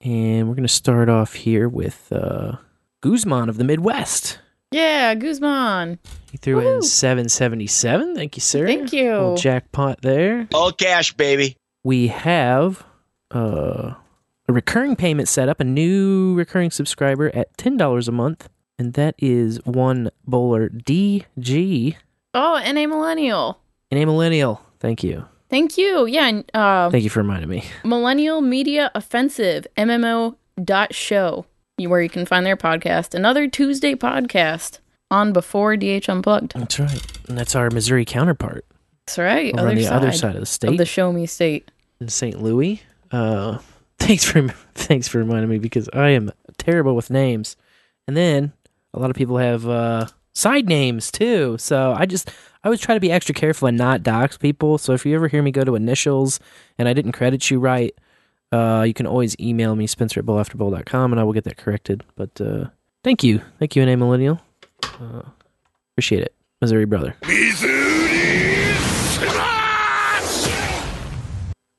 And 0.02 0.48
we're 0.48 0.56
gonna 0.56 0.68
start 0.68 1.10
off 1.10 1.34
here 1.34 1.68
with 1.68 2.12
uh, 2.12 2.54
Guzman 3.02 3.50
of 3.50 3.58
the 3.58 3.64
Midwest. 3.64 4.40
Yeah, 4.72 5.14
Guzman. 5.16 6.00
He 6.32 6.38
threw 6.38 6.60
in 6.60 6.82
seven 6.82 7.28
seventy 7.30 7.68
seven. 7.68 8.16
Thank 8.16 8.38
you, 8.38 8.42
sir. 8.42 8.66
Thank 8.66 8.94
you. 8.94 9.12
Little 9.12 9.36
jackpot 9.38 10.02
there. 10.02 10.48
All 10.54 10.72
cash, 10.72 11.12
baby. 11.14 11.58
we 11.84 12.08
have 12.08 12.84
uh, 13.32 13.94
a 14.48 14.54
recurring 14.54 14.96
payment 14.96 15.28
set 15.28 15.50
up, 15.50 15.60
a 15.60 15.64
new 15.66 16.34
recurring 16.36 16.72
subscriber 16.72 17.30
at 17.36 17.56
$10 17.58 18.08
a 18.08 18.12
month, 18.12 18.50
and 18.80 18.94
that 18.94 19.16
is 19.18 19.60
one 19.66 20.10
bowler 20.26 20.70
DG 20.70 21.96
Oh, 22.34 22.56
and 22.56 22.78
a 22.78 22.86
millennial. 22.88 23.60
and 23.90 24.00
a 24.02 24.06
millennial. 24.06 24.62
Thank 24.80 25.04
you. 25.04 25.26
Thank 25.52 25.78
you. 25.78 26.06
Yeah, 26.06 26.28
and, 26.28 26.56
uh, 26.56 26.90
Thank 26.90 27.04
you 27.04 27.10
for 27.10 27.20
reminding 27.20 27.50
me. 27.50 27.66
Millennial 27.84 28.40
Media 28.40 28.90
Offensive, 28.96 29.68
MMO 29.78 30.38
dot 30.64 30.96
show, 30.96 31.46
where 31.78 32.02
you 32.02 32.10
can 32.10 32.26
find 32.26 32.46
their 32.46 32.56
podcast. 32.56 33.14
Another 33.14 33.50
Tuesday 33.50 33.94
podcast 33.94 34.80
on 35.12 35.34
before 35.34 35.76
DH 35.76 36.08
Unplugged. 36.08 36.54
That's 36.56 36.80
right. 36.80 37.06
And 37.28 37.38
that's 37.38 37.54
our 37.54 37.70
Missouri 37.70 38.06
counterpart 38.06 38.66
That's 39.06 39.18
right. 39.18 39.54
over 39.60 39.68
on 39.68 39.76
the 39.76 39.88
other 39.88 40.14
side 40.14 40.30
of 40.30 40.36
the 40.36 40.42
of 40.44 40.48
state 40.48 40.78
the 40.78 40.86
Show 40.86 41.12
Me 41.12 41.26
State. 41.26 41.70
in 42.00 42.08
St. 42.08 42.42
Louis. 42.42 42.82
Uh, 43.12 43.58
thanks 44.00 44.24
for 44.24 44.48
thanks 44.74 45.10
for 45.10 45.18
reminding 45.18 45.50
me 45.50 45.60
because 45.60 45.90
I 45.92 46.12
am 46.12 46.32
terrible 46.58 46.96
with 46.96 47.10
names. 47.10 47.58
And 48.08 48.16
then 48.16 48.54
a 48.94 49.00
lot 49.00 49.10
of 49.10 49.18
people 49.18 49.38
have 49.38 49.68
uh, 49.68 50.08
side 50.34 50.68
names 50.68 51.12
too. 51.12 51.58
So 51.60 51.94
I 51.98 52.06
just 52.06 52.30
I 52.64 52.68
always 52.68 52.80
try 52.80 52.94
to 52.96 53.00
be 53.00 53.12
extra 53.12 53.34
careful 53.34 53.68
and 53.68 53.78
not 53.78 54.04
dox 54.04 54.38
people. 54.38 54.78
So 54.78 54.94
if 54.94 55.06
you 55.06 55.16
ever 55.16 55.28
hear 55.28 55.42
me 55.42 55.52
go 55.52 55.64
to 55.64 55.76
initials 55.76 56.40
and 56.78 56.88
I 56.88 56.94
didn't 56.94 57.14
credit 57.14 57.50
you 57.50 57.60
right, 57.60 57.94
uh, 58.52 58.84
you 58.86 58.94
can 58.94 59.08
always 59.08 59.36
email 59.40 59.76
me 59.76 59.88
Spencer 59.88 60.20
at 60.20 60.26
bowlafterbowl.com 60.26 61.14
and 61.14 61.20
I 61.20 61.24
will 61.24 61.34
get 61.34 61.46
that 61.46 61.58
corrected. 61.58 62.04
But 62.16 62.40
uh, 62.40 62.66
thank 63.04 63.24
you, 63.24 63.42
thank 63.60 63.76
you, 63.76 63.86
NA 63.86 63.96
Millennial. 63.96 64.42
Uh, 64.84 65.24
appreciate 65.94 66.24
it, 66.24 66.36
Missouri 66.62 66.86
brother. 66.86 67.16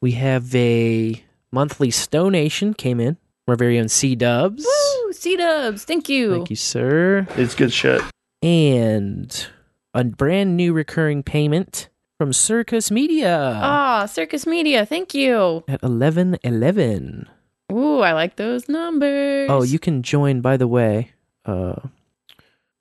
We 0.00 0.12
have 0.12 0.52
a 0.54 1.22
monthly 1.52 1.90
stonation 1.90 2.76
came 2.76 2.98
in. 2.98 3.18
Our 3.46 3.56
very 3.56 3.78
own 3.78 3.86
SeeDubs. 3.86 4.58
Woo! 4.58 5.12
SeeDubs. 5.12 5.82
Thank 5.84 6.08
you. 6.08 6.32
Thank 6.32 6.50
you, 6.50 6.56
sir. 6.56 7.26
It's 7.36 7.54
good 7.54 7.72
shit. 7.72 8.00
And 8.42 9.46
a 9.94 10.05
brand 10.05 10.57
new 10.57 10.72
recurring 10.72 11.22
payment 11.22 11.88
from 12.18 12.31
SircussMedia 12.33 13.61
Ah, 13.62 14.05
SircussMedia. 14.07 14.87
Thank 14.87 15.14
you. 15.14 15.64
at 15.68 15.83
eleven 15.83 16.38
eleven. 16.42 17.28
Ooh, 17.72 18.00
I 18.00 18.12
like 18.12 18.37
those 18.37 18.68
numbers. 18.68 19.48
Oh, 19.50 19.62
you 19.62 19.78
can 19.78 20.02
join. 20.02 20.40
By 20.40 20.57
the 20.57 20.68
way, 20.68 21.12
uh, 21.46 21.76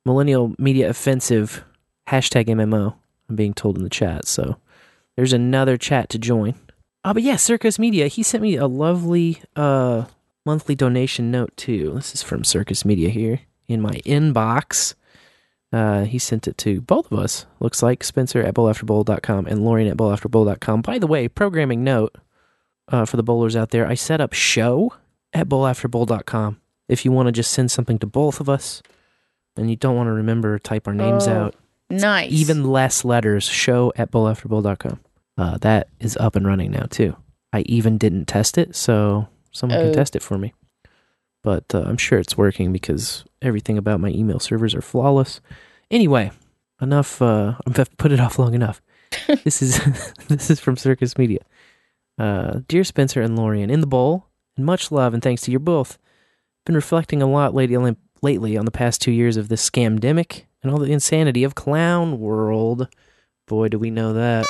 Millennial 0.06 0.54
Media 0.58 0.90
Offensive 0.90 1.64
hashtag 2.10 2.48
MMO. 2.48 2.96
I'm 3.30 3.36
being 3.36 3.54
told 3.54 3.78
in 3.78 3.84
the 3.84 3.90
chat. 3.90 4.28
So 4.28 4.58
there's 5.16 5.32
another 5.34 5.78
chat 5.78 6.10
to 6.10 6.20
join. 6.20 6.56
Oh, 7.06 7.14
but 7.14 7.24
yeah, 7.24 7.36
SircussMedia. 7.36 8.08
He 8.08 8.24
sent 8.24 8.42
me 8.44 8.56
a 8.58 8.68
lovely 8.68 9.42
uh 9.56 10.06
monthly 10.46 10.76
donation 10.76 11.30
note 11.32 11.56
too. 11.56 11.94
This 11.96 12.14
is 12.16 12.24
from 12.24 12.42
SircussMedia 12.44 13.10
here 13.10 13.42
in 13.68 13.80
my 13.82 13.94
inbox. 14.06 14.96
Uh, 15.74 16.04
he 16.04 16.20
sent 16.20 16.48
it 16.48 16.58
to 16.60 16.82
both 16.82 17.12
of 17.12 17.18
us. 17.20 17.46
Looks 17.62 17.82
like 17.82 18.04
Spencer 18.04 18.42
at 18.42 18.54
bowlafterbowl.com 18.54 19.46
and 19.48 19.64
Lorian 19.64 19.88
at 19.90 19.96
bowlafterbowl.com. 19.98 20.82
By 20.82 21.00
the 21.00 21.08
way, 21.08 21.28
programming 21.30 21.84
note 21.84 22.16
uh, 22.90 23.06
for 23.06 23.16
the 23.18 23.24
bowlers 23.24 23.56
out 23.56 23.70
there, 23.70 23.88
I 23.88 23.94
set 23.94 24.20
up 24.20 24.34
show 24.34 24.94
at 25.34 25.48
bowlafterbowl.com. 25.48 26.60
If 26.90 27.06
you 27.06 27.12
want 27.14 27.28
to 27.28 27.32
just 27.32 27.52
send 27.52 27.72
something 27.72 28.00
to 28.00 28.06
both 28.06 28.42
of 28.42 28.50
us 28.50 28.82
and 29.56 29.70
you 29.70 29.78
don't 29.78 29.96
want 29.96 30.08
to 30.08 30.12
remember 30.14 30.60
type 30.60 30.88
our 30.88 30.94
names 30.94 31.26
Oh, 31.28 31.34
out, 31.34 31.56
Nice. 31.90 32.32
even 32.32 32.66
less 32.66 33.06
letters, 33.06 33.46
show 33.46 33.94
at 33.96 34.12
bowlafterbowl.com. 34.12 35.00
Uh, 35.38 35.58
that 35.60 35.88
is 36.02 36.18
up 36.18 36.36
and 36.36 36.46
running 36.46 36.72
now, 36.72 36.86
too. 36.90 37.16
I 37.54 37.62
even 37.62 37.98
didn't 37.98 38.26
test 38.26 38.58
it, 38.58 38.76
so 38.76 39.30
someone 39.52 39.80
Oh. 39.80 39.84
can 39.86 39.94
test 39.94 40.18
it 40.18 40.22
for 40.22 40.38
me. 40.38 40.54
But 41.44 41.74
uh, 41.74 41.84
I'm 41.86 41.98
sure 41.98 42.20
it's 42.20 42.38
working 42.38 42.74
because 42.74 43.24
everything 43.42 43.78
about 43.78 44.00
my 44.00 44.10
email 44.10 44.40
servers 44.40 44.76
are 44.76 44.82
flawless. 44.82 45.42
Anyway, 45.90 46.32
enough. 46.82 47.22
Uh, 47.22 47.56
I've 47.66 47.90
put 47.98 48.12
it 48.12 48.20
off 48.20 48.40
long 48.40 48.54
enough. 48.54 48.82
this 49.44 49.62
is 49.62 49.80
this 50.28 50.50
is 50.50 50.60
from 50.60 50.76
SircussMedia. 50.76 51.40
Uh, 52.18 52.62
dear 52.68 52.84
Spencer 52.84 53.22
and 53.22 53.36
Lorian, 53.36 53.70
in 53.70 53.82
the 53.82 53.88
bowl, 53.88 54.28
and 54.56 54.66
much 54.66 54.92
love 54.92 55.14
and 55.14 55.24
thanks 55.24 55.42
to 55.44 55.52
you 55.52 55.60
both. 55.60 55.98
Been 56.66 56.76
reflecting 56.76 57.22
a 57.22 57.28
lot 57.28 57.56
lately, 57.56 57.96
lately 58.22 58.56
on 58.58 58.66
the 58.66 58.72
past 58.72 59.02
two 59.02 59.12
years 59.12 59.38
of 59.38 59.50
this 59.50 59.68
scamdemic 59.68 60.44
and 60.62 60.72
all 60.72 60.78
the 60.78 60.92
insanity 60.92 61.44
of 61.44 61.56
Clown 61.56 62.20
World. 62.20 62.88
Boy, 63.48 63.70
do 63.70 63.80
we 63.80 63.90
know 63.90 64.14
that. 64.14 64.46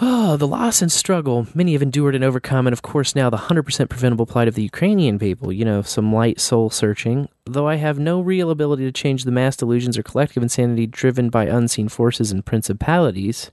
Oh, 0.00 0.36
the 0.36 0.46
loss 0.46 0.80
and 0.80 0.92
struggle 0.92 1.48
many 1.54 1.72
have 1.72 1.82
endured 1.82 2.14
and 2.14 2.22
overcome, 2.22 2.68
and 2.68 2.72
of 2.72 2.82
course 2.82 3.16
now 3.16 3.30
the 3.30 3.36
100% 3.36 3.88
preventable 3.88 4.26
plight 4.26 4.46
of 4.46 4.54
the 4.54 4.62
Ukrainian 4.62 5.18
people. 5.18 5.52
You 5.52 5.64
know, 5.64 5.82
some 5.82 6.14
light 6.14 6.38
soul 6.38 6.70
searching. 6.70 7.28
Though 7.46 7.66
I 7.66 7.76
have 7.76 7.98
no 7.98 8.20
real 8.20 8.50
ability 8.50 8.84
to 8.84 8.92
change 8.92 9.24
the 9.24 9.32
mass 9.32 9.56
delusions 9.56 9.98
or 9.98 10.04
collective 10.04 10.40
insanity 10.40 10.86
driven 10.86 11.30
by 11.30 11.46
unseen 11.46 11.88
forces 11.88 12.30
and 12.30 12.46
principalities, 12.46 13.50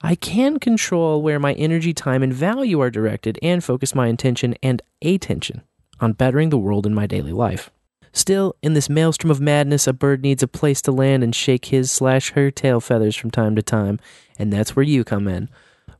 I 0.00 0.14
can 0.14 0.60
control 0.60 1.22
where 1.22 1.40
my 1.40 1.54
energy, 1.54 1.92
time, 1.92 2.22
and 2.22 2.32
value 2.32 2.80
are 2.80 2.90
directed 2.90 3.36
and 3.42 3.64
focus 3.64 3.96
my 3.96 4.06
intention 4.06 4.54
and 4.62 4.80
attention 5.02 5.62
on 5.98 6.12
bettering 6.12 6.50
the 6.50 6.58
world 6.58 6.86
in 6.86 6.94
my 6.94 7.06
daily 7.06 7.32
life. 7.32 7.70
Still, 8.16 8.54
in 8.62 8.74
this 8.74 8.88
maelstrom 8.88 9.32
of 9.32 9.40
madness, 9.40 9.88
a 9.88 9.92
bird 9.92 10.22
needs 10.22 10.40
a 10.40 10.48
place 10.48 10.80
to 10.82 10.92
land 10.92 11.24
and 11.24 11.34
shake 11.34 11.66
his 11.66 11.90
slash 11.90 12.30
her 12.30 12.48
tail 12.52 12.80
feathers 12.80 13.16
from 13.16 13.32
time 13.32 13.56
to 13.56 13.62
time, 13.62 13.98
and 14.38 14.52
that's 14.52 14.76
where 14.76 14.84
you 14.84 15.02
come 15.02 15.26
in. 15.26 15.48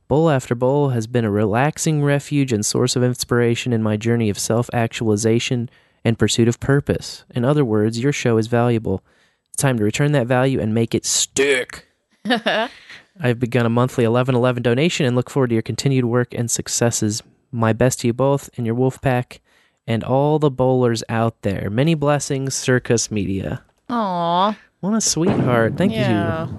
Bowl 0.07 0.31
After 0.31 0.55
Bowl 0.55 0.91
has 0.91 1.09
been 1.09 1.25
a 1.25 1.31
relaxing 1.31 2.05
refuge 2.05 2.53
and 2.53 2.65
source 2.65 2.95
of 2.95 3.03
inspiration 3.03 3.73
in 3.73 3.83
my 3.83 3.97
journey 3.97 4.31
of 4.31 4.39
self 4.39 4.71
actualization 4.73 5.69
and 6.05 6.17
pursuit 6.17 6.47
of 6.47 6.61
purpose. 6.61 7.25
In 7.35 7.45
other 7.45 7.65
words, 7.65 7.99
your 7.99 8.13
show 8.13 8.39
is 8.39 8.47
valuable. 8.47 9.03
It's 9.49 9.61
time 9.61 9.77
to 9.79 9.85
return 9.85 10.13
that 10.13 10.29
value 10.29 10.61
and 10.61 10.73
make 10.73 10.95
it 10.95 11.05
stick. 11.05 11.89
I've 12.25 13.41
begun 13.41 13.67
a 13.67 13.71
monthly 13.71 14.05
1111 14.05 14.63
donation 14.63 15.05
and 15.05 15.17
look 15.17 15.31
forward 15.31 15.49
to 15.49 15.55
your 15.55 15.63
continued 15.63 16.05
work 16.05 16.33
and 16.33 16.49
successes. 16.49 17.25
My 17.51 17.73
best 17.73 18.01
to 18.01 18.07
you 18.07 18.13
both 18.13 18.51
and 18.57 18.67
your 18.67 18.77
wolf 18.77 19.01
pack 19.01 19.41
and 19.87 20.03
all 20.05 20.39
the 20.39 20.51
bowlers 20.51 21.03
out 21.09 21.43
there. 21.43 21.71
Many 21.71 21.95
blessings, 21.95 22.55
SircussMedia. 22.55 23.61
Aw. 23.89 24.57
What 24.81 24.95
a 24.95 25.01
sweetheart. 25.01 25.77
Thank 25.77 25.93
yeah. 25.93 26.47
you. 26.47 26.59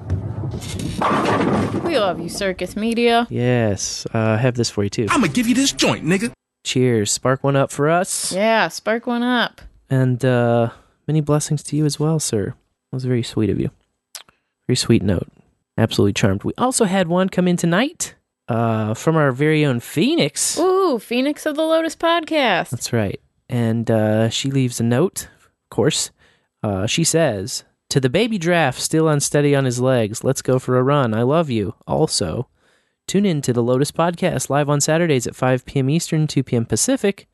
We 1.81 1.99
love 1.99 2.19
you, 2.19 2.27
SircussMedia. 2.27 3.27
Yes, 3.29 4.05
uh, 4.13 4.17
I 4.17 4.37
have 4.37 4.55
this 4.55 4.69
for 4.69 4.83
you 4.83 4.89
too. 4.89 5.07
I'ma 5.09 5.27
give 5.27 5.47
you 5.47 5.55
this 5.55 5.71
joint, 5.71 6.05
nigga. 6.05 6.31
Cheers. 6.63 7.11
Spark 7.11 7.43
one 7.43 7.55
up 7.55 7.71
for 7.71 7.89
us. 7.89 8.31
Yeah, 8.31 8.67
spark 8.69 9.05
one 9.05 9.21
up. 9.21 9.61
And 9.89 10.25
uh, 10.25 10.69
many 11.07 11.21
blessings 11.21 11.61
to 11.63 11.75
you 11.75 11.85
as 11.85 11.99
well, 11.99 12.19
sir. 12.19 12.55
That 12.91 12.95
was 12.95 13.05
very 13.05 13.21
sweet 13.21 13.51
of 13.51 13.59
you. 13.59 13.69
Very 14.67 14.75
sweet 14.75 15.03
note. 15.03 15.27
Absolutely 15.77 16.13
charmed. 16.13 16.43
We 16.43 16.53
also 16.57 16.85
had 16.85 17.07
one 17.07 17.29
come 17.29 17.47
in 17.47 17.57
tonight 17.57 18.14
uh, 18.47 18.93
from 18.93 19.15
our 19.15 19.31
very 19.31 19.65
own 19.65 19.79
Phoenix. 19.79 20.57
Ooh, 20.59 20.99
Phoenix 20.99 21.45
of 21.45 21.55
the 21.55 21.63
Lotus 21.63 21.95
podcast. 21.95 22.69
That's 22.69 22.93
right. 22.93 23.19
And 23.49 23.89
uh, 23.89 24.29
she 24.29 24.49
leaves 24.51 24.79
a 24.79 24.83
note, 24.83 25.27
of 25.37 25.69
course. 25.69 26.11
Uh, 26.63 26.87
she 26.87 27.03
says, 27.03 27.63
To 27.89 27.99
the 27.99 28.09
baby 28.09 28.37
draft, 28.37 28.79
still 28.79 29.07
unsteady 29.07 29.55
on 29.55 29.65
his 29.65 29.79
legs, 29.79 30.23
let's 30.23 30.41
go 30.41 30.59
for 30.59 30.77
a 30.77 30.83
run. 30.83 31.13
I 31.13 31.21
love 31.21 31.49
you. 31.49 31.75
Also, 31.87 32.47
tune 33.07 33.25
in 33.25 33.41
to 33.43 33.53
the 33.53 33.63
Lotus 33.63 33.91
podcast 33.91 34.49
live 34.49 34.69
on 34.69 34.81
Saturdays 34.81 35.27
at 35.27 35.35
5 35.35 35.65
p.m. 35.65 35.89
Eastern, 35.89 36.27
2 36.27 36.43
p.m. 36.43 36.65
Pacific. 36.65 37.27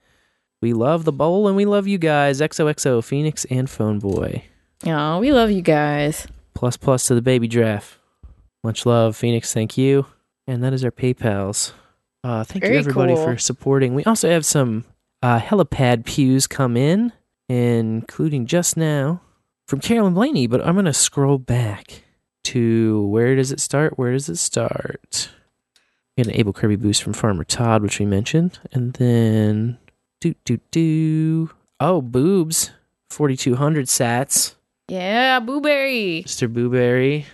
We 0.61 0.73
love 0.73 1.05
the 1.05 1.11
bowl 1.11 1.47
and 1.47 1.55
we 1.57 1.65
love 1.65 1.87
you 1.87 1.97
guys. 1.97 2.39
XOXO, 2.39 3.03
Phoenix, 3.03 3.45
and 3.45 3.69
Phone 3.69 3.99
Boy. 3.99 4.43
Oh, 4.85 5.19
we 5.19 5.31
love 5.31 5.49
you 5.51 5.61
guys. 5.61 6.27
Plus, 6.53 6.77
plus 6.77 7.05
to 7.07 7.15
the 7.15 7.21
baby 7.21 7.47
draft. 7.47 7.97
Much 8.63 8.85
love, 8.85 9.15
Phoenix. 9.15 9.53
Thank 9.53 9.77
you. 9.77 10.05
And 10.51 10.61
that 10.65 10.73
is 10.73 10.83
our 10.83 10.91
PayPal's. 10.91 11.71
Uh, 12.25 12.43
thank 12.43 12.61
Very 12.61 12.73
you, 12.73 12.79
everybody, 12.79 13.15
cool. 13.15 13.23
for 13.23 13.37
supporting. 13.37 13.95
We 13.95 14.03
also 14.03 14.29
have 14.29 14.45
some 14.45 14.83
uh, 15.23 15.39
helipad 15.39 16.03
pews 16.03 16.45
come 16.45 16.75
in, 16.75 17.13
including 17.47 18.47
just 18.47 18.75
now 18.75 19.21
from 19.69 19.79
Carolyn 19.79 20.13
Blaney. 20.13 20.47
But 20.47 20.59
I'm 20.67 20.73
going 20.73 20.83
to 20.83 20.93
scroll 20.93 21.37
back 21.37 22.03
to 22.43 23.05
where 23.05 23.33
does 23.37 23.53
it 23.53 23.61
start? 23.61 23.97
Where 23.97 24.11
does 24.11 24.27
it 24.27 24.35
start? 24.35 25.29
We 26.17 26.21
had 26.21 26.27
an 26.27 26.35
Able 26.35 26.51
Kirby 26.51 26.75
boost 26.75 27.01
from 27.01 27.13
Farmer 27.13 27.45
Todd, 27.45 27.81
which 27.81 27.99
we 27.99 28.05
mentioned. 28.05 28.59
And 28.73 28.91
then, 28.95 29.77
do, 30.19 30.35
do, 30.43 30.59
do. 30.69 31.51
Oh, 31.79 32.01
boobs. 32.01 32.71
4,200 33.09 33.85
sats. 33.85 34.55
Yeah, 34.89 35.39
Boo-Bury. 35.39 36.25
Mr. 36.27 36.51
Boo-Bury. 36.51 37.25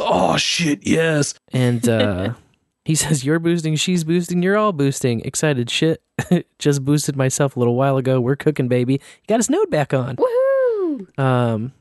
Oh 0.00 0.36
shit, 0.36 0.84
yes. 0.86 1.34
And 1.52 1.88
uh 1.88 2.34
he 2.88 2.94
says, 2.94 3.22
You're 3.22 3.38
boosting, 3.38 3.76
she's 3.76 4.02
boosting, 4.02 4.42
you're 4.42 4.56
all 4.56 4.72
boosting. 4.72 5.20
Excited 5.20 5.68
shit. 5.68 6.02
Just 6.58 6.86
boosted 6.86 7.16
myself 7.16 7.54
a 7.54 7.58
little 7.58 7.74
while 7.74 7.98
ago. 7.98 8.18
We're 8.18 8.34
cooking, 8.34 8.66
baby. 8.66 8.94
He 8.94 9.26
got 9.26 9.36
his 9.36 9.50
node 9.50 9.68
back 9.68 9.92
on. 9.92 10.16
Woohoo! 10.16 11.18
Um 11.18 11.72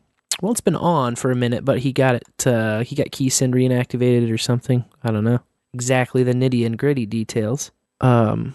well 0.42 0.52
it's 0.52 0.60
been 0.60 0.76
on 0.76 1.16
for 1.16 1.32
a 1.32 1.36
minute, 1.36 1.64
but 1.64 1.80
he 1.80 1.94
got 1.94 2.16
it 2.16 2.46
uh 2.46 2.84
he 2.84 2.94
got 2.94 3.08
keysend 3.08 3.54
reactivated 3.54 4.30
or 4.30 4.38
something. 4.38 4.84
I 5.02 5.12
don't 5.12 5.24
know. 5.24 5.40
Exactly 5.74 6.24
the 6.24 6.34
nitty 6.34 6.66
and 6.66 6.78
gritty 6.78 7.06
details. 7.06 7.72
Um 8.02 8.54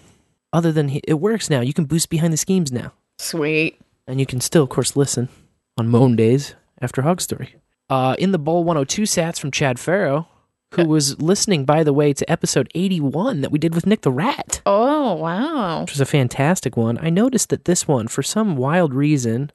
other 0.53 0.73
than 0.73 0.89
he, 0.89 1.01
it 1.09 1.15
works 1.15 1.49
now. 1.49 1.63
You 1.63 1.73
can 1.73 1.87
boost 1.87 2.11
behind 2.11 2.35
the 2.35 2.37
schemes 2.37 2.71
now. 2.71 2.93
Sweet. 3.19 3.81
And 4.07 4.21
you 4.21 4.27
can 4.27 4.43
still, 4.43 4.65
of 4.65 4.69
course, 4.69 4.95
listen 4.95 5.31
on 5.79 5.89
Moan 5.89 6.17
Days 6.17 6.55
after 6.83 7.01
Hog 7.01 7.23
Story. 7.23 7.55
Uh, 7.89 8.15
in 8.19 8.33
the 8.33 8.39
Bowl 8.39 8.63
102 8.63 9.03
sats 9.03 9.39
from 9.39 9.51
Chad 9.51 9.79
Farrow, 9.79 10.29
who 10.73 10.87
was 10.87 11.21
listening, 11.21 11.65
by 11.65 11.83
the 11.85 11.93
way, 11.93 12.13
to 12.13 12.31
episode 12.31 12.71
81 12.75 13.41
that 13.43 13.51
we 13.53 13.59
did 13.59 13.75
with 13.75 13.87
Nick 13.87 14.03
the 14.03 14.11
Rat, 14.13 14.61
Oh, 14.67 15.15
wow. 15.15 15.81
which 15.83 15.93
was 15.93 16.01
a 16.01 16.07
fantastic 16.07 16.77
one. 16.77 16.99
I 17.01 17.11
noticed 17.11 17.49
that 17.51 17.65
this 17.65 17.87
one, 17.89 18.09
for 18.09 18.23
some 18.23 18.57
wild 18.57 18.93
reason, 18.95 19.51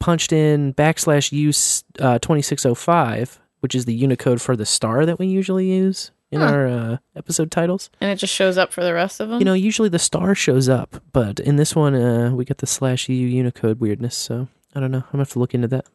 punched 0.00 0.32
in 0.32 0.74
backslash 0.74 1.32
use 1.32 1.84
uh, 1.98 2.18
2605, 2.18 3.40
which 3.60 3.74
is 3.74 3.84
the 3.84 3.94
Unicode 3.94 4.40
for 4.40 4.56
the 4.56 4.66
star 4.66 5.04
that 5.06 5.18
we 5.18 5.26
usually 5.26 5.70
use 5.70 6.10
in 6.30 6.40
Huh. 6.40 6.46
our 6.46 6.66
uh, 6.68 6.96
episode 7.16 7.50
titles. 7.50 7.90
And 8.00 8.10
it 8.10 8.16
just 8.16 8.34
shows 8.34 8.58
up 8.58 8.72
for 8.72 8.84
the 8.84 8.92
rest 8.94 9.18
of 9.20 9.28
them? 9.30 9.38
You 9.40 9.44
know, 9.44 9.54
usually 9.54 9.88
the 9.88 9.98
star 9.98 10.34
shows 10.34 10.68
up, 10.68 11.02
but 11.12 11.40
in 11.40 11.56
this 11.56 11.74
one, 11.74 11.94
uh, 11.94 12.30
we 12.34 12.44
got 12.44 12.58
the 12.58 12.66
slash 12.66 13.08
U 13.08 13.14
Unicode 13.26 13.80
weirdness. 13.80 14.14
So 14.16 14.48
I 14.74 14.80
don't 14.80 14.90
know. 14.90 14.98
I'm 14.98 15.04
gonna 15.12 15.22
have 15.22 15.30
to 15.32 15.38
look 15.38 15.54
into 15.54 15.68
that. 15.68 15.86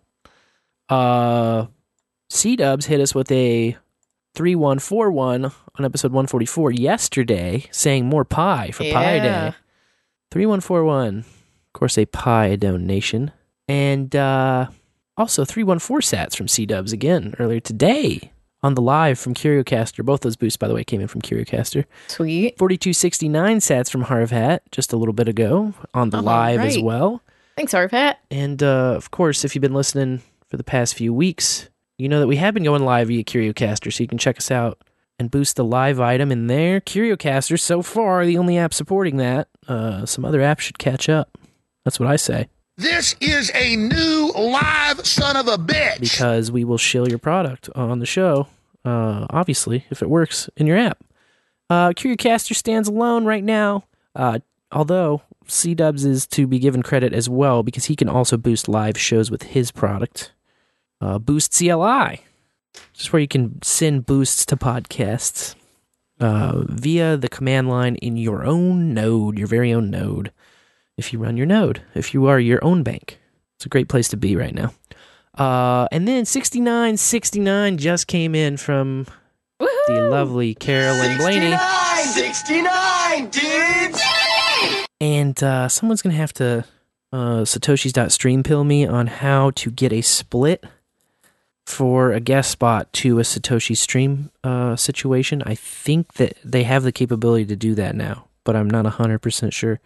Uh, 0.90 1.68
SeeDubs 2.32 2.86
hit 2.86 3.00
us 3.00 3.14
with 3.16 3.32
a 3.32 3.78
three 4.34 4.56
one 4.56 4.80
four 4.80 5.12
one 5.12 5.46
on 5.78 5.86
episode 5.86 6.12
one 6.12 6.28
forty 6.28 6.46
four 6.46 6.72
yesterday, 6.72 7.66
saying 7.72 8.06
more 8.06 8.26
pie 8.26 8.72
for 8.72 8.84
Pie 8.84 9.20
Day. 9.20 9.54
Three 10.32 10.46
one 10.46 10.62
four 10.62 10.84
one. 10.84 11.20
Of 11.20 11.74
course, 11.80 11.98
a 11.98 12.06
pie 12.06 12.56
donation, 12.56 13.32
and 13.68 14.16
uh, 14.16 14.68
also 15.18 15.46
three 15.46 15.64
one 15.64 15.80
four 15.80 16.00
sats 16.00 16.36
from 16.36 16.48
SeeDubs 16.48 16.94
again 16.94 17.36
earlier 17.40 17.60
today 17.60 18.32
on 18.64 18.76
the 18.76 18.82
live 18.82 19.20
from 19.20 19.34
CurioCaster. 19.34 20.04
Both 20.06 20.22
those 20.22 20.36
boosts, 20.38 20.58
by 20.58 20.68
the 20.68 20.74
way, 20.74 20.84
came 20.84 21.02
in 21.02 21.08
from 21.08 21.22
CurioCaster. 21.22 21.86
Sweet. 22.08 22.58
4269 22.58 23.58
sats 23.58 23.92
from 23.92 24.06
harvhat 24.06 24.60
just 24.72 24.94
a 24.94 24.98
little 24.98 25.14
bit 25.14 25.28
ago 25.28 25.74
on 25.94 26.10
the 26.10 26.18
All 26.18 26.24
live 26.24 26.62
as 26.62 26.80
well. 26.80 27.22
Thanks, 27.58 27.74
harvhat. 27.74 28.16
And 28.32 28.64
uh, 28.64 28.94
of 28.96 29.12
course, 29.12 29.46
if 29.46 29.54
you've 29.54 29.62
been 29.62 29.74
listening 29.74 30.22
for 30.50 30.58
the 30.58 30.64
past 30.64 30.96
few 30.96 31.14
weeks, 31.14 31.70
you 32.04 32.10
know 32.10 32.20
that 32.20 32.28
we 32.28 32.36
have 32.36 32.54
been 32.54 32.64
going 32.64 32.84
live 32.84 33.08
via 33.08 33.24
CurioCaster, 33.24 33.92
so 33.94 34.04
you 34.04 34.10
can 34.10 34.18
check 34.18 34.38
us 34.38 34.52
out 34.52 34.84
and 35.18 35.32
boost 35.32 35.56
the 35.56 35.64
live 35.64 36.02
item 36.02 36.34
in 36.34 36.48
there. 36.48 36.82
CurioCaster, 36.82 37.58
so 37.58 37.82
far, 37.82 38.26
the 38.26 38.38
only 38.38 38.58
app 38.58 38.74
supporting 38.74 39.16
that. 39.18 39.48
Uh, 39.70 40.06
some 40.06 40.26
other 40.26 40.42
apps 40.42 40.60
should 40.60 40.78
catch 40.78 41.08
up. 41.08 41.38
That's 41.86 42.02
what 42.02 42.10
I 42.10 42.18
say. 42.18 42.50
This 42.76 43.16
is 43.22 43.52
a 43.56 43.78
new 43.78 44.34
live 44.36 45.08
son 45.08 45.38
of 45.38 45.48
a 45.48 45.56
bitch. 45.58 46.02
because 46.02 46.52
we 46.52 46.66
will 46.66 46.78
shill 46.78 47.08
your 47.08 47.20
product 47.20 47.70
on 47.74 48.00
the 48.00 48.06
show. 48.06 48.48
Uh, 48.84 49.26
obviously, 49.30 49.86
if 49.90 50.02
it 50.02 50.10
works 50.10 50.50
in 50.58 50.68
your 50.68 50.78
app. 50.78 51.02
Uh, 51.70 51.90
CurioCaster 51.92 52.54
stands 52.54 52.90
alone 52.90 53.24
right 53.24 53.46
now. 53.46 53.86
Uh, 54.14 54.40
although 54.74 55.22
SeeDubs 55.48 56.04
is 56.06 56.28
to 56.28 56.48
be 56.48 56.60
given 56.60 56.84
credit 56.84 57.14
as 57.14 57.30
well 57.30 57.64
because 57.64 57.86
he 57.86 57.96
can 57.96 58.10
also 58.10 58.36
boost 58.36 58.68
live 58.68 58.98
shows 58.98 59.32
with 59.32 59.44
his 59.44 59.72
product. 59.72 60.34
Uh, 61.04 61.20
boost 61.20 61.52
CLI, 61.52 62.22
just 62.94 63.12
where 63.12 63.20
you 63.20 63.28
can 63.28 63.62
send 63.62 64.06
boosts 64.06 64.46
to 64.46 64.56
podcasts 64.56 65.54
uh, 66.22 66.64
via 66.70 67.18
the 67.18 67.28
command 67.28 67.68
line 67.68 67.98
in 67.98 68.16
your 68.16 68.46
own 68.46 68.94
node, 68.94 69.38
your 69.38 69.48
very 69.48 69.74
own 69.74 69.90
node. 69.90 70.32
If 70.96 71.12
you 71.12 71.20
run 71.20 71.36
your 71.36 71.46
node, 71.46 71.82
if 71.94 72.14
you 72.14 72.28
are 72.28 72.40
your 72.40 72.64
own 72.64 72.84
bank, 72.84 73.20
it's 73.58 73.66
a 73.66 73.70
great 73.70 73.90
place 73.90 74.08
to 74.10 74.18
be 74.18 74.38
right 74.38 74.56
now. 74.56 74.74
Uh, 75.38 75.90
and 75.92 76.08
then 76.08 76.24
6969 76.24 77.78
just 77.80 78.08
came 78.08 78.34
in 78.34 78.56
from 78.56 79.06
the 79.60 80.08
lovely 80.10 80.56
Carolyn 80.56 81.18
Blaney. 81.18 81.58
69, 82.14 83.30
dudes! 83.30 84.02
And 85.02 85.44
uh, 85.44 85.68
someone's 85.68 86.02
going 86.02 86.14
to 86.14 86.22
have 86.22 86.34
to 86.36 86.64
uh, 87.12 87.42
Satoshi's.stream 87.42 88.42
pill 88.44 88.64
me 88.64 88.88
on 88.88 89.08
how 89.08 89.52
to 89.52 89.70
get 89.70 89.92
a 89.92 90.00
split 90.00 90.64
for 91.66 92.12
a 92.12 92.20
guest 92.20 92.52
spot 92.52 92.92
to 92.94 93.20
a 93.20 93.24
Satoshi 93.24 93.76
stream 93.76 94.32
uh, 94.44 94.76
situation. 94.76 95.42
I 95.46 95.56
think 95.56 96.14
that 96.14 96.38
they 96.44 96.64
have 96.64 96.84
the 96.84 96.92
capability 96.92 97.46
to 97.46 97.56
do 97.56 97.74
that 97.76 97.96
now, 97.96 98.26
but 98.44 98.56
I'm 98.56 98.70
not 98.70 98.86
100% 98.86 99.54
sure. 99.54 99.80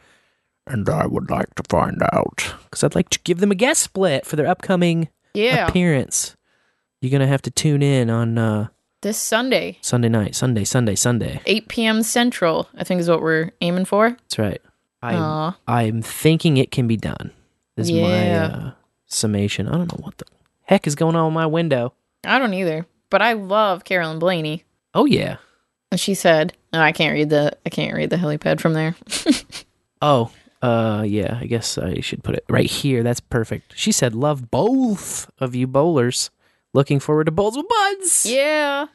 And 0.65 0.89
I 0.89 1.05
would 1.05 1.29
like 1.29 1.53
to 1.55 1.63
find 1.69 2.01
out. 2.13 2.53
Because 2.65 2.83
I'd 2.83 2.95
like 2.95 3.09
to 3.09 3.19
give 3.23 3.39
them 3.39 3.51
a 3.51 3.55
guest 3.55 3.83
split 3.83 4.25
for 4.25 4.35
their 4.35 4.47
upcoming 4.47 5.09
Yeah. 5.33 5.67
appearance. 5.67 6.35
You're 6.99 7.11
going 7.11 7.21
to 7.21 7.27
have 7.27 7.43
to 7.43 7.51
tune 7.51 7.81
in 7.83 8.09
on 8.09 8.37
uh, 8.37 8.67
This 9.01 9.17
Sunday, 9.19 9.77
Sunday 9.81 10.09
night, 10.09 10.35
Sunday, 10.35 10.63
Sunday, 10.63 10.95
Sunday. 10.95 11.41
8 11.45 11.67
p.m. 11.69 12.03
Central, 12.03 12.67
I 12.75 12.83
think 12.83 12.99
is 12.99 13.07
what 13.09 13.21
we're 13.21 13.51
aiming 13.61 13.85
for. 13.85 14.09
That's 14.09 14.39
right. 14.39 14.61
I'm, 15.03 15.15
Aw. 15.21 15.57
I'm 15.67 16.01
thinking 16.01 16.57
it 16.57 16.71
can 16.71 16.87
be 16.87 16.97
done. 16.97 17.31
Is 17.77 17.91
my 17.91 18.31
uh, 18.33 18.71
summation. 19.05 19.67
I 19.67 19.73
don't 19.77 19.91
know 19.93 20.03
what 20.03 20.17
the 20.17 20.25
heck 20.67 20.85
is 20.87 20.95
going 20.95 21.15
on 21.15 21.25
with 21.25 21.33
my 21.33 21.45
window. 21.47 21.93
I 22.25 22.39
don't 22.39 22.53
either, 22.53 22.85
but 23.09 23.21
I 23.21 23.33
love 23.33 23.83
Carolyn 23.83 24.19
Blaney. 24.19 24.63
Oh 24.93 25.05
yeah. 25.05 25.37
And 25.91 25.99
she 25.99 26.13
said, 26.13 26.53
oh, 26.73 26.79
I 26.79 26.91
can't 26.91 27.13
read 27.13 27.29
the 27.29 27.57
I 27.65 27.69
can't 27.69 27.95
read 27.95 28.09
the 28.09 28.17
helipad 28.17 28.59
from 28.59 28.73
there. 28.73 28.95
Oh, 29.99 30.29
uh, 30.61 31.03
yeah. 31.07 31.39
I 31.41 31.47
guess 31.47 31.75
I 31.79 32.01
should 32.01 32.23
put 32.23 32.35
it 32.35 32.45
right 32.47 32.69
here. 32.69 33.01
That's 33.01 33.19
perfect. 33.19 33.73
She 33.75 33.91
said, 33.91 34.13
"Love 34.13 34.51
both 34.51 35.27
of 35.39 35.55
you 35.55 35.65
bowlers. 35.65 36.29
Looking 36.71 36.99
forward 36.99 37.23
to 37.25 37.31
bowls 37.31 37.57
with 37.57 37.67
buds. 37.67 38.23
yeah. 38.27 38.85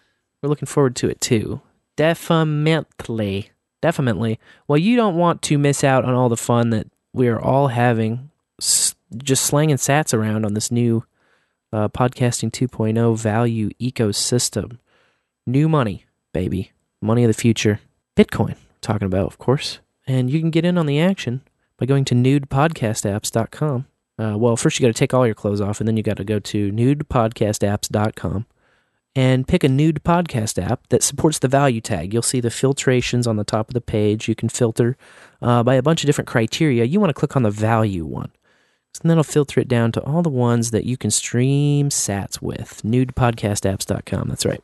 We're 0.41 0.49
looking 0.49 0.67
forward 0.69 0.95
to 0.97 1.09
it 1.09 1.21
too. 1.21 1.61
Definitely. 1.97 3.51
Definitely. 3.81 4.39
Well, 4.69 4.79
you 4.79 4.95
don't 4.97 5.17
want 5.17 5.43
to 5.43 5.59
miss 5.59 5.83
out 5.83 6.05
on 6.05 6.15
all 6.15 6.29
the 6.29 6.37
fun 6.37 6.71
that 6.71 6.87
we 7.13 7.27
are 7.29 7.41
all 7.41 7.69
having 7.69 8.31
s- 8.61 8.95
just 9.17 9.45
slanging 9.45 9.77
sats 9.77 10.15
around 10.15 10.45
on 10.47 10.55
this 10.55 10.71
new 10.71 11.05
uh, 11.73 11.89
podcasting 11.89 12.51
2.0 12.51 13.19
value 13.19 13.71
ecosystem. 13.81 14.79
New 15.47 15.69
money, 15.69 16.05
baby. 16.33 16.73
Money 17.01 17.25
of 17.25 17.29
the 17.29 17.35
future. 17.35 17.81
Bitcoin, 18.17 18.57
talking 18.81 19.07
about, 19.07 19.27
of 19.27 19.39
course. 19.39 19.81
And 20.07 20.31
you 20.31 20.41
can 20.41 20.51
get 20.51 20.65
in 20.65 20.79
on 20.79 20.87
the 20.87 21.01
action 21.01 21.43
by 21.79 21.87
going 21.87 22.05
to 22.07 22.15
nudepodcastapps.com. 22.15 23.87
Uh, 24.19 24.37
well, 24.37 24.57
first 24.57 24.79
you 24.79 24.87
got 24.87 24.95
to 24.95 24.99
take 24.99 25.15
all 25.15 25.27
your 25.27 25.35
clothes 25.35 25.61
off, 25.61 25.81
and 25.81 25.89
then 25.89 25.97
you 25.97 26.03
got 26.03 26.19
to 26.19 26.25
go 26.25 26.39
to 26.39 26.71
nudepodcastapps.com 26.71 28.47
and 29.15 29.47
pick 29.47 29.63
a 29.63 29.69
nude 29.69 30.03
podcast 30.03 30.63
app 30.63 30.87
that 30.89 31.03
supports 31.03 31.39
the 31.39 31.49
value 31.49 31.81
tag. 31.81 32.13
You'll 32.13 32.23
see 32.23 32.41
the 32.41 32.49
filtrations 32.49 33.27
on 33.27 33.37
the 33.37 33.45
top 33.45 33.69
of 33.69 33.75
the 33.75 33.81
page. 33.81 34.29
You 34.29 34.35
can 34.35 34.49
filter 34.49 34.97
uh, 35.43 35.63
by 35.63 35.75
a 35.75 35.83
bunch 35.83 36.03
of 36.03 36.07
different 36.07 36.29
criteria. 36.29 36.85
You 36.85 36.99
want 36.99 37.11
to 37.11 37.15
click 37.15 37.37
on 37.37 37.43
the 37.43 37.51
value 37.51 38.05
one. 38.05 38.31
And 39.01 39.11
then 39.11 39.13
it'll 39.19 39.25
filter 39.25 39.61
it 39.61 39.69
down 39.69 39.91
to 39.93 40.03
all 40.03 40.23
the 40.23 40.29
ones 40.29 40.71
that 40.71 40.85
you 40.85 40.97
can 40.97 41.11
stream 41.11 41.89
sats 41.89 42.43
with. 42.43 42.83
Nudepodcastapps.com. 42.85 44.29
That's 44.29 44.45
right. 44.45 44.63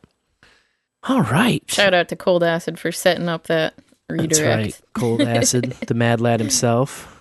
All 1.03 1.21
right. 1.21 1.63
Shout 1.67 1.93
out 1.93 2.09
to 2.09 2.15
Cold 2.15 2.43
Acid 2.43 2.77
for 2.77 2.91
setting 2.91 3.27
up 3.27 3.47
that 3.47 3.73
redirect. 4.09 4.33
That's 4.33 4.41
right. 4.41 4.81
Cold 4.93 5.21
Acid, 5.21 5.63
the 5.87 5.93
mad 5.93 6.21
lad 6.21 6.39
himself. 6.39 7.15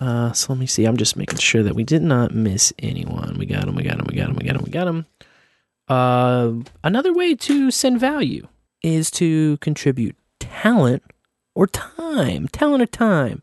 Uh, 0.00 0.32
so 0.32 0.52
let 0.52 0.58
me 0.58 0.66
see. 0.66 0.84
I'm 0.84 0.96
just 0.96 1.16
making 1.16 1.38
sure 1.38 1.62
that 1.62 1.74
we 1.74 1.84
did 1.84 2.02
not 2.02 2.34
miss 2.34 2.72
anyone. 2.78 3.36
We 3.38 3.46
got 3.46 3.66
him. 3.66 3.74
We 3.74 3.82
got 3.82 3.98
him. 3.98 4.06
We 4.08 4.16
got 4.16 4.28
him. 4.28 4.36
We 4.36 4.44
got 4.46 4.56
him. 4.56 4.62
We 4.64 4.70
got 4.70 4.88
him. 4.88 5.06
Uh, 5.88 6.52
another 6.84 7.12
way 7.12 7.34
to 7.34 7.70
send 7.70 7.98
value 7.98 8.46
is 8.82 9.10
to 9.12 9.56
contribute 9.58 10.16
talent 10.38 11.02
or 11.54 11.66
time. 11.66 12.48
Talent 12.48 12.82
or 12.82 12.86
time. 12.86 13.42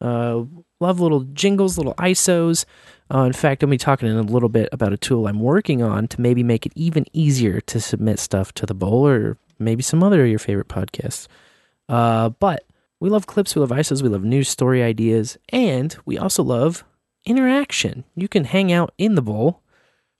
Uh, 0.00 0.44
love 0.80 1.00
little 1.00 1.20
jingles, 1.20 1.78
little 1.78 1.94
ISOs. 1.94 2.64
Uh, 3.12 3.20
in 3.20 3.32
fact, 3.32 3.60
to 3.60 3.66
be 3.66 3.78
talking 3.78 4.08
in 4.08 4.16
a 4.16 4.22
little 4.22 4.48
bit 4.48 4.68
about 4.72 4.92
a 4.92 4.96
tool 4.96 5.26
I'm 5.26 5.40
working 5.40 5.82
on 5.82 6.08
to 6.08 6.20
maybe 6.20 6.42
make 6.42 6.66
it 6.66 6.72
even 6.74 7.04
easier 7.12 7.60
to 7.62 7.80
submit 7.80 8.18
stuff 8.18 8.52
to 8.54 8.66
the 8.66 8.74
bowl 8.74 9.06
or 9.06 9.38
maybe 9.58 9.82
some 9.82 10.02
other 10.02 10.24
of 10.24 10.28
your 10.28 10.38
favorite 10.38 10.68
podcasts. 10.68 11.28
Uh, 11.88 12.30
but 12.30 12.64
we 12.98 13.08
love 13.08 13.26
clips, 13.26 13.54
we 13.54 13.60
love 13.60 13.70
ISOs, 13.70 14.02
we 14.02 14.08
love 14.08 14.24
news 14.24 14.48
story 14.48 14.82
ideas, 14.82 15.38
and 15.50 15.96
we 16.04 16.18
also 16.18 16.42
love 16.42 16.84
interaction. 17.24 18.04
You 18.14 18.28
can 18.28 18.44
hang 18.44 18.72
out 18.72 18.92
in 18.98 19.14
the 19.14 19.22
bowl. 19.22 19.62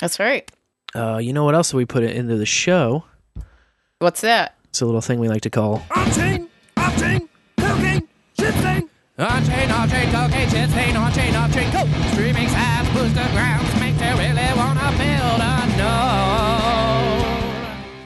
that's 0.00 0.18
right. 0.18 0.50
Uh, 0.94 1.18
you 1.18 1.32
know 1.32 1.44
what 1.44 1.54
else 1.54 1.72
we 1.74 1.84
put 1.84 2.02
it 2.02 2.16
into 2.16 2.36
the 2.36 2.46
show? 2.46 3.04
What's 3.98 4.22
that? 4.22 4.56
It's 4.70 4.80
a 4.80 4.86
little 4.86 5.00
thing 5.00 5.18
we 5.20 5.28
like 5.28 5.42
to 5.42 5.50
call 5.50 5.82
On-chain, 5.94 6.48
off-chain, 6.76 7.28
cocaine, 7.58 8.08
shit 8.38 8.54
thing. 9.20 9.28
On-chain, 9.28 9.70
off-chain, 9.70 10.10
cocaine, 10.10 10.48
shit 10.48 10.70
stain, 10.70 10.96
on-chain, 10.96 11.36
off-chain, 11.36 11.70
go! 11.72 11.84
Streaming 12.12 12.48
sites, 12.48 12.88
boostagrams, 12.88 13.80
makes 13.80 14.00
you 14.00 14.16
really 14.16 14.52
wanna 14.56 14.90
build 14.96 15.40
a 15.40 15.66
node. 15.76 17.20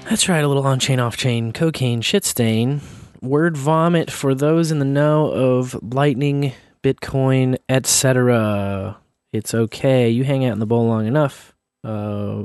That's 0.08 0.28
right, 0.28 0.44
a 0.44 0.48
little 0.48 0.66
on 0.66 0.80
chain, 0.80 1.00
off 1.00 1.16
chain, 1.16 1.52
cocaine, 1.52 2.00
shit 2.00 2.24
stain, 2.24 2.80
word 3.20 3.56
vomit 3.56 4.10
for 4.10 4.34
those 4.34 4.70
in 4.70 4.78
the 4.78 4.84
know 4.84 5.30
of 5.30 5.78
Lightning, 5.82 6.52
Bitcoin, 6.82 7.56
etc. 7.68 8.98
It's 9.32 9.54
okay. 9.54 10.10
You 10.10 10.24
hang 10.24 10.44
out 10.44 10.52
in 10.52 10.58
the 10.58 10.66
bowl 10.66 10.86
long 10.86 11.06
enough. 11.06 11.54
Uh, 11.82 12.44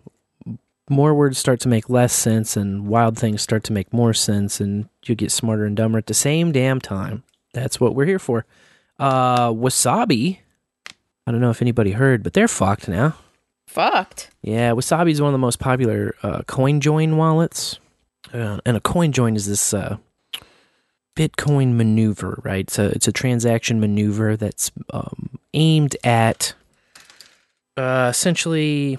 more 0.90 1.14
words 1.14 1.38
start 1.38 1.60
to 1.62 1.68
make 1.68 1.90
less 1.90 2.14
sense, 2.14 2.58
and 2.58 2.88
wild 2.88 3.18
things 3.18 3.42
start 3.42 3.64
to 3.66 3.74
make 3.74 3.94
more 3.94 4.14
sense, 4.14 4.60
and 4.60 4.90
you 5.06 5.14
get 5.16 5.32
smarter 5.32 5.66
and 5.66 5.76
dumber 5.76 5.98
at 5.98 6.08
the 6.08 6.14
same 6.14 6.52
damn 6.52 6.80
time. 6.80 7.24
That's 7.54 7.80
what 7.80 7.96
we're 7.96 8.06
here 8.06 8.20
for. 8.20 8.46
Uh, 9.00 9.50
Wasabi. 9.50 10.40
I 11.26 11.32
don't 11.32 11.42
know 11.42 11.52
if 11.52 11.62
anybody 11.62 11.92
heard, 11.92 12.24
but 12.24 12.34
they're 12.34 12.48
fucked 12.48 12.88
now. 12.88 13.16
Fucked. 13.68 14.32
Yeah, 14.42 14.72
Wasabi 14.72 15.12
is 15.12 15.22
one 15.22 15.30
of 15.30 15.34
the 15.34 15.38
most 15.38 15.60
popular 15.60 16.16
uh, 16.24 16.40
CoinJoin 16.42 17.16
wallets, 17.16 17.80
uh, 18.34 18.60
and 18.66 18.76
a 18.76 18.80
CoinJoin 18.80 19.36
is 19.36 19.46
this 19.46 19.74
uh, 19.74 19.98
Bitcoin 21.16 21.76
maneuver, 21.76 22.42
right? 22.44 22.70
So 22.70 22.88
it's 22.88 23.08
a 23.08 23.12
transaction 23.12 23.80
maneuver 23.80 24.36
that's 24.36 24.72
um, 24.92 25.38
aimed 25.54 25.96
at 26.04 26.54
uh, 27.78 28.08
essentially 28.10 28.98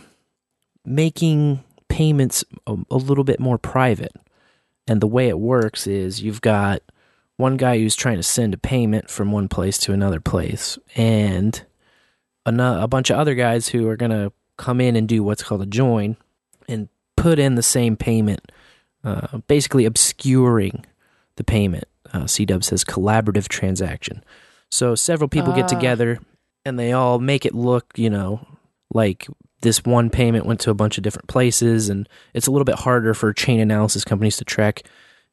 making 0.84 1.64
payments 1.88 2.44
a, 2.66 2.76
a 2.90 2.96
little 2.96 3.24
bit 3.24 3.40
more 3.40 3.58
private. 3.58 4.12
And 4.86 5.00
the 5.00 5.06
way 5.06 5.28
it 5.28 5.38
works 5.38 5.86
is 5.86 6.22
you've 6.22 6.40
got 6.40 6.82
one 7.40 7.56
guy 7.56 7.78
who's 7.78 7.96
trying 7.96 8.18
to 8.18 8.22
send 8.22 8.54
a 8.54 8.58
payment 8.58 9.10
from 9.10 9.32
one 9.32 9.48
place 9.48 9.78
to 9.78 9.92
another 9.92 10.20
place, 10.20 10.78
and 10.94 11.64
a, 12.46 12.86
bunch 12.88 13.10
of 13.10 13.18
other 13.18 13.34
guys 13.34 13.68
who 13.68 13.88
are 13.88 13.96
going 13.96 14.10
to 14.10 14.32
come 14.56 14.80
in 14.80 14.96
and 14.96 15.08
do 15.08 15.22
what's 15.22 15.42
called 15.42 15.62
a 15.62 15.66
join 15.66 16.16
and 16.68 16.88
put 17.16 17.38
in 17.38 17.54
the 17.54 17.62
same 17.62 17.96
payment, 17.96 18.52
uh, 19.04 19.38
basically 19.46 19.84
obscuring 19.84 20.84
the 21.36 21.44
payment. 21.44 21.84
Uh, 22.12 22.24
CW 22.24 22.62
says 22.62 22.84
collaborative 22.84 23.48
transaction. 23.48 24.22
So 24.70 24.94
several 24.94 25.28
people 25.28 25.52
get 25.52 25.64
Ah. 25.64 25.68
together 25.68 26.18
and 26.64 26.78
they 26.78 26.92
all 26.92 27.18
make 27.18 27.46
it 27.46 27.54
look, 27.54 27.86
you 27.96 28.10
know, 28.10 28.46
like 28.92 29.26
this 29.62 29.84
one 29.84 30.10
payment 30.10 30.44
went 30.44 30.60
to 30.60 30.70
a 30.70 30.74
bunch 30.74 30.98
of 30.98 31.04
different 31.04 31.28
places, 31.28 31.88
and 31.88 32.08
it's 32.34 32.46
a 32.46 32.50
little 32.50 32.64
bit 32.64 32.80
harder 32.80 33.14
for 33.14 33.32
chain 33.32 33.60
analysis 33.60 34.04
companies 34.04 34.36
to 34.38 34.44
track 34.44 34.82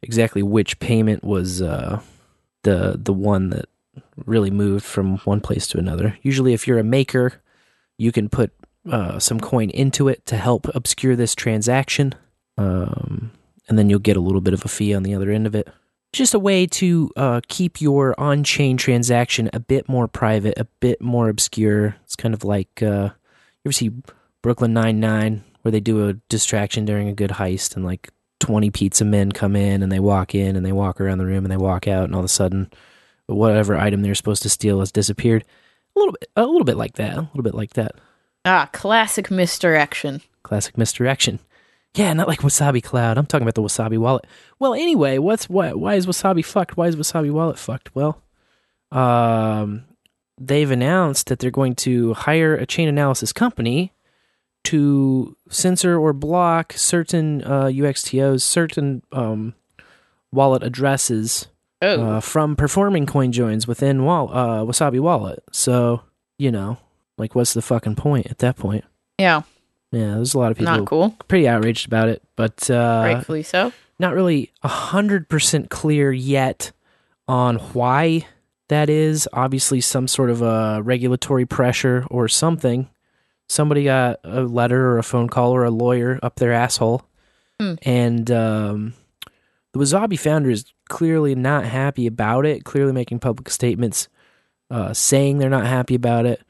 exactly 0.02 0.44
which 0.44 0.80
payment 0.80 1.24
was 1.24 1.62
uh, 1.62 2.02
the 2.64 3.00
the 3.02 3.14
one 3.14 3.50
that 3.50 3.66
really 4.26 4.52
moved 4.52 4.86
from 4.86 5.18
one 5.20 5.42
place 5.42 5.68
to 5.68 5.78
another. 5.78 6.18
Usually, 6.22 6.54
if 6.54 6.68
you're 6.68 6.80
a 6.80 6.84
maker 6.84 7.42
you 7.98 8.12
can 8.12 8.30
put 8.30 8.52
uh, 8.90 9.20
some 9.20 9.40
coin 9.40 9.70
into 9.72 10.08
it 10.08 10.26
to 10.28 10.38
help 10.38 10.68
obscure 10.76 11.16
this 11.16 11.36
transaction. 11.36 12.14
Um, 12.58 13.32
and 13.68 13.78
then 13.78 13.90
you'll 13.90 14.00
get 14.00 14.18
a 14.18 14.22
little 14.22 14.42
bit 14.42 14.54
of 14.54 14.64
a 14.64 14.68
fee 14.68 14.94
on 14.94 15.04
the 15.04 15.14
other 15.14 15.30
end 15.32 15.46
of 15.46 15.56
it. 15.56 15.68
Just 16.14 16.34
a 16.34 16.40
way 16.40 16.66
to 16.68 17.12
uh, 17.18 17.42
keep 17.48 17.82
your 17.82 18.18
on 18.20 18.44
chain 18.44 18.78
transaction 18.78 19.50
a 19.52 19.60
bit 19.60 19.90
more 19.90 20.08
private, 20.08 20.58
a 20.58 20.66
bit 20.80 21.02
more 21.02 21.28
obscure. 21.28 21.98
It's 22.06 22.16
kind 22.16 22.34
of 22.34 22.46
like 22.46 22.82
uh, 22.82 23.10
you 23.64 23.68
ever 23.68 23.74
see 23.74 23.92
Brooklyn 24.42 24.74
Nine-Nine, 24.74 25.44
where 25.62 25.72
they 25.72 25.82
do 25.82 26.08
a 26.08 26.14
distraction 26.30 26.86
during 26.86 27.10
a 27.10 27.14
good 27.14 27.32
heist 27.32 27.76
and 27.76 27.84
like 27.84 28.10
20 28.40 28.70
pizza 28.72 29.04
men 29.06 29.32
come 29.32 29.56
in 29.56 29.82
and 29.84 29.92
they 29.92 30.00
walk 30.00 30.36
in 30.36 30.56
and 30.56 30.66
they 30.66 30.72
walk 30.72 31.02
around 31.02 31.18
the 31.18 31.26
room 31.26 31.44
and 31.46 31.52
they 31.52 31.58
walk 31.58 31.88
out 31.88 32.06
and 32.06 32.14
all 32.14 32.20
of 32.20 32.26
a 32.26 32.30
sudden 32.30 32.72
whatever 33.28 33.76
item 33.76 34.02
they're 34.02 34.16
supposed 34.16 34.44
to 34.44 34.50
steal 34.50 34.80
has 34.80 34.92
disappeared. 34.92 35.44
A 35.96 36.00
little 36.00 36.14
bit, 36.14 36.30
a 36.36 36.46
little 36.46 36.66
bit 36.66 36.78
like 36.78 36.94
that. 36.94 37.18
A 37.18 37.22
little 37.22 37.44
bit 37.44 37.56
like 37.56 37.74
that. 37.74 37.94
Ah, 38.46 38.70
classic 38.72 39.30
misdirection. 39.30 40.22
Classic 40.44 40.78
misdirection. 40.78 41.40
Yeah, 41.96 42.14
not 42.14 42.28
like 42.28 42.40
Wasabi 42.40 42.84
Cloud. 42.84 43.18
I'm 43.18 43.26
talking 43.26 43.44
about 43.44 43.56
the 43.56 43.64
Wasabi 43.64 43.98
wallet. 43.98 44.26
Well, 44.60 44.74
anyway, 44.74 45.18
what's 45.18 45.50
what? 45.50 45.80
Why 45.80 45.96
is 45.96 46.06
Wasabi 46.06 46.46
fucked? 46.46 46.78
Why 46.78 46.88
is 46.88 46.96
Wasabi 46.96 47.32
wallet 47.32 47.58
fucked? 47.58 47.94
Well, 47.96 48.22
um, 48.92 49.86
they've 50.40 50.70
announced 50.70 51.28
that 51.28 51.40
they're 51.40 51.50
going 51.50 51.76
to 51.76 52.14
hire 52.14 52.54
a 52.56 52.66
chain 52.66 52.88
analysis 52.88 53.34
company 53.34 53.92
to 54.72 55.36
censor 55.50 55.98
or 55.98 56.14
block 56.14 56.74
certain 56.74 57.44
uh, 57.44 57.66
UTXOs, 57.66 58.42
certain 58.42 59.02
um, 59.12 59.54
wallet 60.32 60.64
addresses 60.64 61.48
uh, 61.82 62.20
from 62.20 62.56
performing 62.56 63.06
coin 63.06 63.32
joins 63.32 63.68
within 63.68 64.04
wall- 64.04 64.30
uh, 64.34 64.64
Wasabi 64.66 65.00
Wallet. 65.00 65.44
So, 65.52 66.02
you 66.38 66.52
know, 66.52 66.78
like, 67.18 67.36
what's 67.36 67.54
the 67.54 67.62
fucking 67.62 67.96
point 67.96 68.28
at 68.28 68.40
that 68.40 68.58
point? 68.58 68.84
Yeah, 69.20 69.42
Yeah, 69.92 70.16
there's 70.16 70.34
a 70.34 70.40
lot 70.40 70.52
of 70.52 70.58
people 70.58 70.76
Not 70.78 70.88
cool. 70.88 71.16
pretty 71.28 71.48
outraged 71.48 71.88
about 71.88 72.10
it, 72.10 72.22
but 72.36 72.70
uh, 72.70 73.02
rightfully 73.06 73.44
so. 73.44 73.72
not 74.00 74.14
really 74.14 74.52
a 74.64 74.68
hundred 74.68 75.30
percent 75.30 75.70
clear 75.70 76.12
yet 76.12 76.72
on 77.28 77.58
why 77.74 78.26
that 78.70 78.90
is. 78.90 79.28
Obviously, 79.34 79.82
some 79.82 80.08
sort 80.08 80.30
of 80.30 80.42
a 80.42 80.82
regulatory 80.84 81.46
pressure 81.46 82.06
or 82.12 82.28
something. 82.28 82.90
Somebody 83.50 83.84
got 83.86 84.20
a 84.24 84.42
letter 84.42 84.88
or 84.90 84.98
a 84.98 85.04
phone 85.04 85.30
call 85.30 85.52
or 85.54 85.64
a 85.64 85.72
lawyer 85.72 86.20
up 86.22 86.36
their 86.36 86.52
asshole, 86.54 87.04
Hmm. 87.60 87.74
and 87.84 88.30
um, 88.30 88.94
the 89.74 89.80
Wasabi 89.80 90.20
founder 90.20 90.50
is 90.50 90.66
clearly 90.90 91.34
not 91.34 91.66
happy 91.66 92.06
about 92.08 92.46
it. 92.46 92.64
Clearly 92.66 92.92
making 92.94 93.20
public 93.20 93.50
statements 93.50 94.08
uh, 94.70 94.94
saying 94.94 95.38
they're 95.38 95.50
not 95.50 95.66
happy 95.66 95.96
about 95.96 96.26
it. 96.26 96.42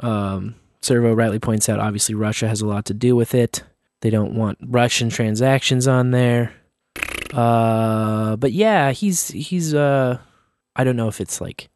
Um, 0.00 0.56
Servo 0.82 1.14
rightly 1.14 1.38
points 1.38 1.68
out, 1.68 1.78
obviously 1.78 2.14
Russia 2.14 2.48
has 2.48 2.60
a 2.60 2.66
lot 2.66 2.84
to 2.86 2.94
do 2.94 3.14
with 3.14 3.34
it. 3.34 3.62
They 4.00 4.10
don't 4.10 4.34
want 4.34 4.58
Russian 4.66 5.08
transactions 5.10 5.86
on 5.86 6.10
there. 6.10 6.52
Uh, 7.32 8.36
but 8.36 8.52
yeah, 8.52 8.90
he's 8.92 9.28
he's 9.28 9.72
uh, 9.74 10.18
I 10.74 10.84
don't 10.84 10.96
know 10.96 11.08
if 11.08 11.20
it's 11.20 11.40
like 11.40 11.68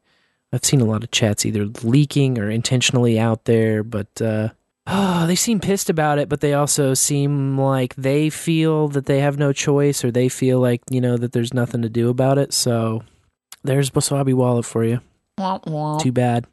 I've 0.53 0.65
seen 0.65 0.81
a 0.81 0.85
lot 0.87 1.05
of 1.05 1.11
chats 1.11 1.47
either 1.47 1.67
leaking 1.83 2.39
or 2.39 2.51
intentionally 2.51 3.19
out 3.19 3.45
there, 3.45 3.83
but 3.85 4.21
uh, 4.21 4.49
oh, 4.87 5.27
they 5.27 5.37
seem 5.37 5.61
pissed 5.61 5.90
about 5.90 6.18
it. 6.18 6.29
But 6.29 6.40
they 6.40 6.55
also 6.55 6.94
seem 6.94 7.59
like 7.59 7.94
they 7.97 8.31
feel 8.31 8.88
that 8.88 9.07
they 9.07 9.20
have 9.20 9.38
no 9.38 9.53
choice, 9.53 10.05
or 10.05 10.11
they 10.11 10.29
feel 10.29 10.61
like 10.61 10.83
you 10.90 11.01
know 11.01 11.16
that 11.16 11.33
there's 11.33 11.55
nothing 11.55 11.83
to 11.83 11.88
do 11.88 12.09
about 12.09 12.38
it. 12.38 12.53
So 12.53 13.03
there's 13.62 13.90
Wasabi 13.90 14.35
Wallet 14.35 14.64
for 14.64 14.85
you. 14.85 15.01
Womp 15.38 15.64
womp. 15.64 16.01
Too 16.03 16.12
bad. 16.12 16.47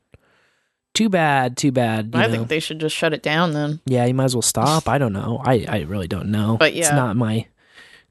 Too 0.94 1.08
bad. 1.08 1.56
Too 1.56 1.72
bad. 1.72 2.12
you 2.14 2.20
I 2.20 2.26
know. 2.26 2.32
think 2.32 2.48
they 2.50 2.60
should 2.60 2.80
just 2.80 2.96
shut 2.96 3.14
it 3.14 3.24
down 3.24 3.54
then. 3.54 3.80
Yeah, 3.86 4.06
you 4.06 4.14
might 4.14 4.26
as 4.26 4.36
well 4.36 4.42
stop. 4.42 4.90
I 4.90 4.98
don't 4.98 5.14
know. 5.14 5.42
I, 5.44 5.66
I 5.68 5.80
really 5.82 6.08
don't 6.08 6.30
know. 6.32 6.58
But 6.58 6.74
yeah. 6.74 6.82
it's 6.82 6.92
not 6.92 7.16
my 7.16 7.48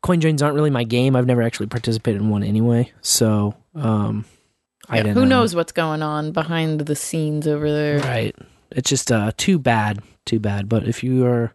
coin 0.02 0.20
joins 0.20 0.40
aren't 0.40 0.54
really 0.54 0.70
my 0.70 0.84
game. 0.84 1.14
I've 1.14 1.26
never 1.26 1.42
actually 1.42 1.66
participated 1.66 2.22
in 2.22 2.30
one 2.30 2.42
anyway. 2.42 2.90
So 3.02 3.54
um, 3.74 4.24
I 4.88 4.98
Yeah, 5.02 5.08
who 5.12 5.20
know. 5.26 5.40
knows 5.40 5.54
what's 5.54 5.72
going 5.72 6.02
on 6.02 6.32
behind 6.32 6.80
the 6.80 6.96
scenes 6.96 7.46
over 7.46 7.70
there? 7.70 7.98
Right. 7.98 8.34
It's 8.72 8.88
just 8.90 9.10
uh 9.12 9.32
too 9.36 9.58
bad. 9.58 10.00
Too 10.26 10.38
bad. 10.38 10.68
But 10.68 10.86
if 10.86 11.02
you 11.02 11.26
are 11.26 11.52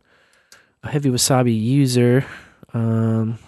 a 0.84 0.90
heavy 0.90 1.10
wasabi 1.10 1.60
user, 1.60 2.26
um, 2.74 3.40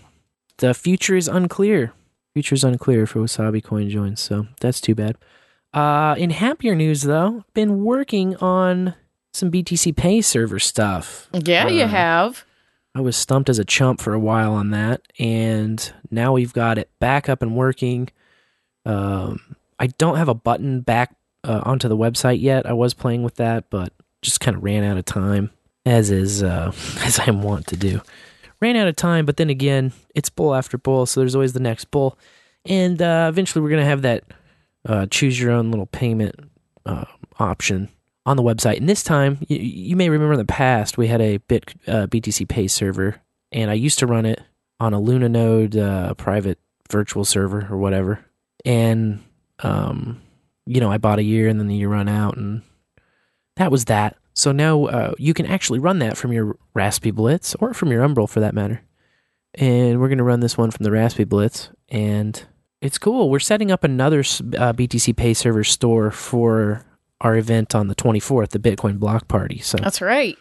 the 0.58 0.74
future 0.74 1.16
is 1.16 1.28
unclear. 1.28 1.94
Future 2.34 2.56
is 2.56 2.64
unclear 2.64 3.06
for 3.08 3.20
wasabi 3.20 3.64
coin 3.64 3.90
joins. 3.90 4.22
So 4.22 4.48
that's 4.62 4.80
too 4.82 4.96
bad. 4.96 5.18
Uh, 5.74 6.16
in 6.18 6.30
happier 6.30 6.76
news 6.76 7.02
though, 7.04 7.44
been 7.54 7.84
working 7.84 8.36
on 8.38 8.96
some 9.34 9.52
BTC 9.52 9.96
Pay 9.96 10.22
server 10.22 10.60
stuff. 10.60 11.28
Yeah, 11.34 11.68
you 11.68 11.84
Uh, 11.84 11.88
have. 11.88 12.46
I 12.96 13.02
was 13.02 13.16
stumped 13.16 13.50
as 13.50 13.60
a 13.60 13.66
chump 13.66 14.02
for 14.02 14.14
a 14.14 14.20
while 14.20 14.54
on 14.54 14.72
that, 14.72 15.02
and 15.20 15.94
now 16.10 16.34
we've 16.34 16.54
got 16.54 16.80
it 16.80 16.90
back 17.00 17.30
up 17.30 17.44
and 17.44 17.56
working. 17.56 18.10
Um, 18.86 19.56
I 19.78 19.88
don't 19.88 20.16
have 20.18 20.30
a 20.30 20.34
button 20.34 20.82
back 20.82 21.16
uh, 21.48 21.62
onto 21.66 21.88
the 21.88 21.98
website 21.98 22.42
yet. 22.42 22.66
I 22.66 22.74
was 22.74 22.94
playing 22.94 23.24
with 23.24 23.36
that, 23.36 23.70
but 23.70 23.94
just 24.22 24.40
kind 24.40 24.56
of 24.56 24.64
ran 24.64 24.84
out 24.84 24.98
of 24.98 25.06
time, 25.06 25.52
as 25.86 26.12
is 26.12 26.44
uh, 26.44 26.72
as 27.00 27.20
I 27.20 27.32
want 27.32 27.68
to 27.68 27.78
do. 27.78 28.02
Ran 28.60 28.76
out 28.76 28.88
of 28.88 28.96
time, 28.96 29.26
but 29.26 29.38
then 29.38 29.50
again, 29.50 29.94
it's 30.16 30.30
bull 30.30 30.54
after 30.54 30.78
bull, 30.78 31.06
so 31.06 31.20
there's 31.20 31.36
always 31.36 31.54
the 31.54 31.60
next 31.60 31.86
bull, 31.92 32.18
and 32.66 33.02
uh, 33.02 33.28
eventually 33.30 33.64
we're 33.64 33.70
gonna 33.70 33.86
have 33.86 34.02
that 34.02 34.24
uh, 34.86 35.06
choose 35.08 35.40
your 35.40 35.52
own 35.52 35.72
little 35.72 35.86
payment 35.86 36.36
uh, 36.86 37.06
option 37.40 37.90
on 38.26 38.36
the 38.36 38.44
website. 38.44 38.78
And 38.78 38.90
this 38.90 39.04
time, 39.04 39.38
you, 39.48 39.58
you 39.58 39.96
may 39.96 40.10
remember 40.10 40.34
in 40.34 40.40
the 40.40 40.46
past 40.46 40.98
we 40.98 41.08
had 41.08 41.22
a 41.22 41.38
bit 41.38 41.74
uh, 41.88 42.08
BTC 42.08 42.48
Pay 42.48 42.68
server, 42.68 43.22
and 43.52 43.70
I 43.72 43.76
used 43.76 44.00
to 44.00 44.08
run 44.08 44.26
it 44.26 44.42
on 44.80 44.94
a 44.94 45.00
LunaNode 45.00 45.78
uh, 45.78 46.14
private 46.16 46.60
virtual 46.90 47.26
server 47.26 47.68
or 47.70 47.78
whatever. 47.78 48.24
And 48.66 49.24
um, 49.60 50.22
you 50.68 50.80
know, 50.80 50.92
I 50.92 50.98
bought 50.98 51.20
a 51.20 51.24
year, 51.24 51.48
and 51.48 51.60
then 51.60 51.68
the 51.68 51.76
year 51.76 51.90
run 51.90 52.08
out, 52.10 52.38
and 52.38 52.62
that 53.56 53.72
was 53.72 53.86
that. 53.86 54.18
So 54.34 54.52
now 54.52 54.86
uh, 54.86 55.14
you 55.18 55.34
can 55.34 55.48
actually 55.48 55.80
run 55.80 56.00
that 56.00 56.16
from 56.16 56.32
your 56.32 56.58
Raspberry 56.76 57.12
Blitz 57.12 57.56
or 57.56 57.74
from 57.74 57.92
your 57.92 58.04
Umbrel 58.04 58.28
for 58.30 58.40
that 58.40 58.54
matter. 58.54 58.84
And 59.56 60.00
we're 60.00 60.10
going 60.10 60.20
to 60.20 60.24
run 60.24 60.42
this 60.42 60.58
one 60.58 60.70
from 60.70 60.84
the 60.84 60.92
Raspberry 60.92 61.26
Blitz, 61.26 61.70
and 61.90 62.46
it's 62.82 63.00
cool. 63.00 63.32
We're 63.32 63.40
setting 63.40 63.72
up 63.72 63.84
another 63.84 64.20
uh, 64.20 64.74
BTC 64.74 65.16
Pay 65.16 65.34
server 65.34 65.64
store 65.64 66.12
for 66.12 66.86
our 67.22 67.36
event 67.36 67.74
on 67.74 67.88
the 67.88 67.96
24th, 67.96 68.50
the 68.50 68.60
Bitcoin 68.60 69.00
Block 69.00 69.28
Party. 69.28 69.58
So 69.58 69.78
That's 69.80 70.02
right. 70.02 70.38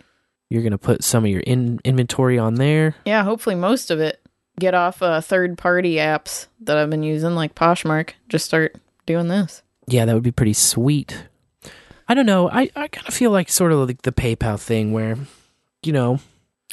you're 0.51 0.62
going 0.62 0.73
to 0.73 0.79
put 0.79 1.03
some 1.03 1.25
of 1.25 1.31
your 1.31 1.41
in- 1.41 1.81
inventory 1.85 2.39
on 2.39 2.57
there. 2.57 2.97
Yeah, 3.07 3.23
hopefully 3.25 3.55
most 3.57 3.91
of 3.91 4.01
it. 4.01 4.21
Get 4.59 4.75
off 4.75 5.03
uh, 5.03 5.21
third 5.21 5.57
party 5.59 5.95
apps 5.95 6.47
that 6.61 6.77
I've 6.79 6.91
been 6.91 7.03
using, 7.03 7.35
like 7.35 7.55
Poshmark. 7.55 8.11
Just 8.29 8.47
start 8.47 8.77
doing 9.07 9.29
this. 9.29 9.62
Yeah, 9.87 10.05
that 10.05 10.14
would 10.14 10.22
be 10.22 10.33
pretty 10.33 10.53
sweet. 10.53 11.27
I 12.09 12.14
don't 12.14 12.27
know. 12.27 12.49
I, 12.51 12.70
I 12.77 12.88
kind 12.88 13.07
of 13.09 13.14
feel 13.14 13.31
like 13.31 13.49
sort 13.49 13.72
of 13.72 13.87
like 13.88 14.03
the 14.03 14.12
PayPal 14.12 14.61
thing 14.61 14.92
where, 14.92 15.16
you 15.83 15.92
know, 15.92 16.20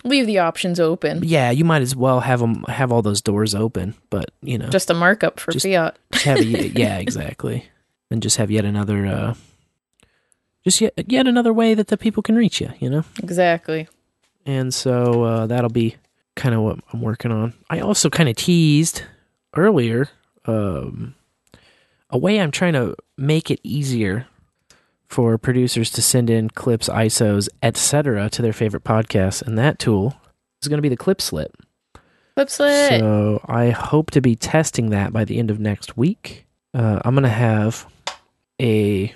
Leave 0.03 0.25
the 0.25 0.39
options 0.39 0.79
open. 0.79 1.21
yeah, 1.23 1.49
you 1.51 1.63
might 1.63 1.81
as 1.81 1.95
well 1.95 2.19
have 2.21 2.39
them 2.39 2.63
have 2.67 2.91
all 2.91 3.01
those 3.01 3.21
doors 3.21 3.55
open, 3.55 3.93
but 4.09 4.31
you 4.41 4.57
know, 4.57 4.67
Just 4.69 4.89
a 4.89 4.93
markup 4.93 5.39
for 5.39 5.51
Just- 5.51 5.65
fiat. 5.65 5.95
just 6.11 6.25
have 6.25 6.39
a, 6.39 6.43
yeah, 6.69 6.97
exactly, 6.97 7.67
and 8.11 8.21
just 8.21 8.37
have 8.37 8.51
yet 8.51 8.65
another, 8.65 9.05
uh, 9.05 9.33
just 10.63 10.81
yet 10.81 10.93
yet 11.07 11.27
another 11.27 11.53
way 11.53 11.73
that 11.73 11.87
the 11.87 11.97
people 11.97 12.21
can 12.23 12.35
reach 12.35 12.59
you. 12.59 12.69
You 12.79 12.89
know. 12.89 13.03
Exactly. 13.21 13.87
and 14.45 14.73
so 14.73 15.23
uh, 15.23 15.47
that'll 15.47 15.69
be 15.69 15.95
kind 16.35 16.53
of 16.55 16.61
what 16.61 16.79
I'm 16.91 17.01
working 17.01 17.31
on. 17.31 17.53
I 17.69 17.79
also 17.79 18.09
kind 18.09 18.27
of 18.27 18.35
teased 18.35 19.03
earlier 19.55 20.09
um, 20.45 21.15
a 22.09 22.17
way 22.17 22.41
I'm 22.41 22.51
trying 22.51 22.73
to 22.73 22.95
make 23.25 23.49
it 23.49 23.59
easier 23.63 24.27
for 25.07 25.37
producers 25.37 25.91
to 25.91 26.01
send 26.01 26.29
in 26.29 26.49
clips, 26.49 26.89
ISOs, 26.89 27.47
etc. 27.61 28.29
to 28.29 28.41
their 28.41 28.53
favorite 28.53 28.83
podcasts, 28.83 29.41
and 29.41 29.57
that 29.57 29.79
tool 29.79 30.15
is 30.61 30.67
going 30.67 30.77
to 30.77 30.81
be 30.81 30.89
the 30.89 30.97
Clip 30.97 31.21
Slit. 31.21 31.53
Clip 32.35 32.49
slit. 32.49 32.99
So 32.99 33.41
I 33.45 33.69
hope 33.69 34.09
to 34.11 34.21
be 34.21 34.35
testing 34.35 34.89
that 34.89 35.13
by 35.13 35.23
the 35.23 35.37
end 35.37 35.51
of 35.51 35.59
next 35.59 35.95
week. 35.95 36.47
Uh, 36.73 36.99
I'm 37.05 37.13
going 37.13 37.23
to 37.23 37.29
have 37.29 37.85
a 38.59 39.13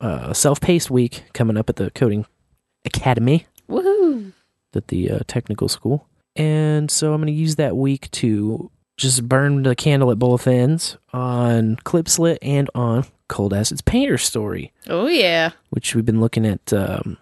uh, 0.00 0.32
self-paced 0.32 0.90
week 0.90 1.24
coming 1.34 1.58
up 1.58 1.68
at 1.68 1.76
the 1.76 1.90
Coding 1.90 2.24
Academy 2.86 3.46
Woohoo. 3.68 4.32
at 4.74 4.88
the 4.88 5.10
uh, 5.10 5.18
technical 5.26 5.68
school. 5.68 6.08
And 6.36 6.90
so 6.90 7.12
I'm 7.12 7.20
going 7.20 7.26
to 7.26 7.38
use 7.38 7.56
that 7.56 7.76
week 7.76 8.10
to 8.12 8.70
just 8.96 9.28
burn 9.28 9.62
the 9.62 9.76
candle 9.76 10.10
at 10.10 10.18
both 10.18 10.46
ends 10.46 10.96
on 11.12 11.76
Clipslit 11.76 12.38
and 12.40 12.70
on 12.74 13.04
Cold 13.28 13.52
Acid's 13.54 13.80
Painter 13.82 14.18
Story, 14.18 14.72
Oh, 14.88 15.06
yeah. 15.06 15.50
which 15.70 15.94
we've 15.94 16.04
been 16.04 16.20
looking 16.20 16.44
at 16.46 16.72
um, 16.72 17.16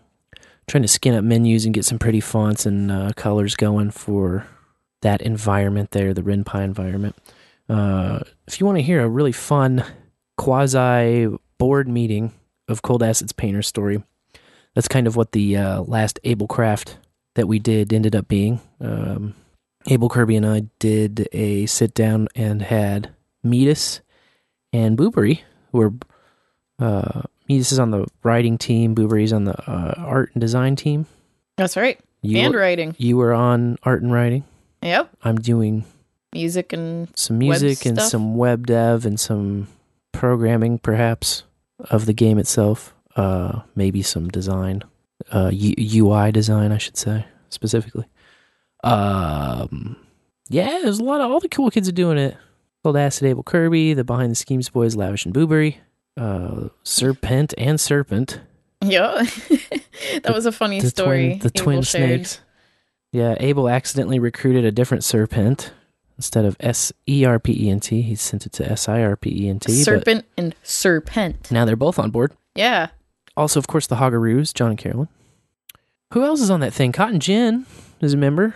trying 0.67 0.83
to 0.83 0.89
skin 0.89 1.15
up 1.15 1.25
menus 1.25 1.65
and 1.65 1.75
get 1.75 1.85
some 1.85 1.99
pretty 1.99 2.21
fonts 2.21 2.67
and 2.67 2.91
uh, 2.91 3.11
colors 3.17 3.55
going 3.57 3.91
for 3.91 4.47
that 5.03 5.23
environment 5.23 5.91
there, 5.93 6.13
the 6.15 6.23
Ren'Py 6.23 6.63
environment. 6.63 7.17
Uh, 7.69 8.21
if 8.47 8.61
you 8.61 8.67
want 8.67 8.79
to 8.79 8.83
hear 8.83 9.01
a 9.03 9.09
really 9.09 9.33
fun 9.33 9.85
quasi 10.37 11.29
board 11.59 11.89
meeting 11.89 12.33
of 12.69 12.83
Cold 12.83 13.03
Acid's 13.03 13.33
Painter 13.33 13.63
Story, 13.63 14.03
that's 14.75 14.89
kind 14.89 15.07
of 15.07 15.17
what 15.17 15.33
the 15.33 15.57
uh, 15.57 15.83
last 15.83 16.19
Ablecraft 16.25 16.95
that 17.35 17.47
we 17.49 17.59
did 17.59 17.93
ended 17.93 18.15
up 18.17 18.29
being. 18.29 18.61
Um, 18.81 19.35
Able 19.89 20.09
Kirby 20.09 20.37
and 20.37 20.47
I 20.47 20.65
did 20.79 21.29
a 21.33 21.67
sit 21.67 21.95
down 21.95 22.29
and 22.35 22.63
had 22.63 23.11
Metis 23.43 24.01
and 24.73 24.97
Boo-Bury, 24.97 25.43
who 25.73 25.81
are 25.81 25.93
uh, 26.79 27.23
Metis 27.49 27.73
is 27.73 27.79
on 27.79 27.91
the 27.91 28.07
writing 28.23 28.57
team, 28.59 28.95
Boo-Bury's 28.95 29.33
on 29.33 29.45
the 29.45 29.59
uh, 29.71 29.95
art 29.99 30.31
and 30.35 30.41
design 30.41 30.77
team. 30.77 31.07
That's 31.57 31.77
right. 31.77 31.99
You 32.23 32.39
and 32.39 32.55
were- 32.55 32.61
writing. 32.61 32.95
You 32.99 33.17
were 33.17 33.33
on 33.33 33.79
art 33.83 34.03
and 34.03 34.13
writing. 34.13 34.45
Yep. 34.83 35.11
I'm 35.25 35.37
doing 35.37 35.85
Music 36.35 36.73
and 36.73 37.09
some 37.17 37.39
music 37.39 37.85
and 37.85 37.99
stuff. 37.99 38.11
some 38.11 38.37
web 38.37 38.67
dev 38.67 39.05
and 39.05 39.21
some 39.21 39.69
programming, 40.13 40.79
perhaps, 40.79 41.43
of 41.91 42.07
the 42.07 42.13
game 42.15 42.39
itself. 42.39 42.95
Uh, 43.17 43.61
maybe 43.77 44.01
some 44.03 44.29
design, 44.31 44.83
uh, 45.31 45.51
U- 45.53 46.05
UI 46.07 46.33
design, 46.33 46.73
I 46.73 46.79
should 46.79 46.97
say 46.97 47.27
specifically. 47.51 48.07
Um, 48.83 49.97
yeah, 50.49 50.81
there's 50.83 50.99
a 50.99 51.05
lot 51.05 51.21
of 51.21 51.31
all 51.31 51.41
the 51.41 51.49
cool 51.49 51.71
kids 51.71 51.89
are 51.89 51.93
doing 51.93 52.19
it. 52.19 52.37
Cold 52.83 52.97
Acid 52.97 53.25
Able 53.25 53.43
Kirby, 53.43 53.95
the 53.95 54.05
Behind 54.05 54.31
the 54.31 54.37
Schemes 54.37 54.69
boys, 54.69 54.97
Lavish 54.97 55.25
and 55.25 55.33
Boo-Bury, 55.33 55.79
uh, 56.17 56.69
Serpent 56.83 57.55
and 57.57 57.81
Serpent. 57.81 58.41
Yeah. 58.85 59.23
that 60.23 60.33
was 60.35 60.47
a 60.47 60.53
funny 60.53 60.81
the 60.81 60.91
story. 60.91 61.29
Twin, 61.29 61.39
the 61.39 61.47
Able 61.47 61.65
twin 61.65 61.83
shared. 61.83 62.27
snakes. 62.27 62.41
Yeah, 63.13 63.37
Able 63.39 63.69
accidentally 63.69 64.19
recruited 64.19 64.65
a 64.65 64.73
different 64.73 65.05
serpent 65.05 65.73
instead 66.17 66.45
of 66.45 66.57
S 66.61 66.93
E 67.07 67.25
R 67.25 67.39
P 67.39 67.67
E 67.67 67.71
N 67.71 67.79
T. 67.79 68.03
He 68.03 68.15
sent 68.15 68.47
it 68.47 68.53
to 68.53 68.69
S 68.71 68.89
I 68.89 69.03
R 69.03 69.17
P 69.17 69.45
E 69.45 69.49
N 69.49 69.61
T. 69.61 69.73
Serpent 69.73 70.25
and 70.37 70.55
Serpent. 70.63 71.51
Now 71.51 71.65
they're 71.65 71.77
both 71.77 71.99
on 71.99 72.11
board. 72.11 72.33
Yeah. 72.55 72.89
Also, 73.37 73.61
of 73.61 73.67
course, 73.67 73.87
the 73.87 73.97
Hoggaroos, 73.97 74.53
John 74.53 74.71
and 74.71 74.79
Carolyn. 74.79 75.09
Who 76.13 76.25
else 76.25 76.41
is 76.41 76.51
on 76.51 76.61
that 76.61 76.75
thing? 76.75 76.93
cottongin 76.93 77.65
is 78.01 78.15
a 78.15 78.17
member. 78.17 78.55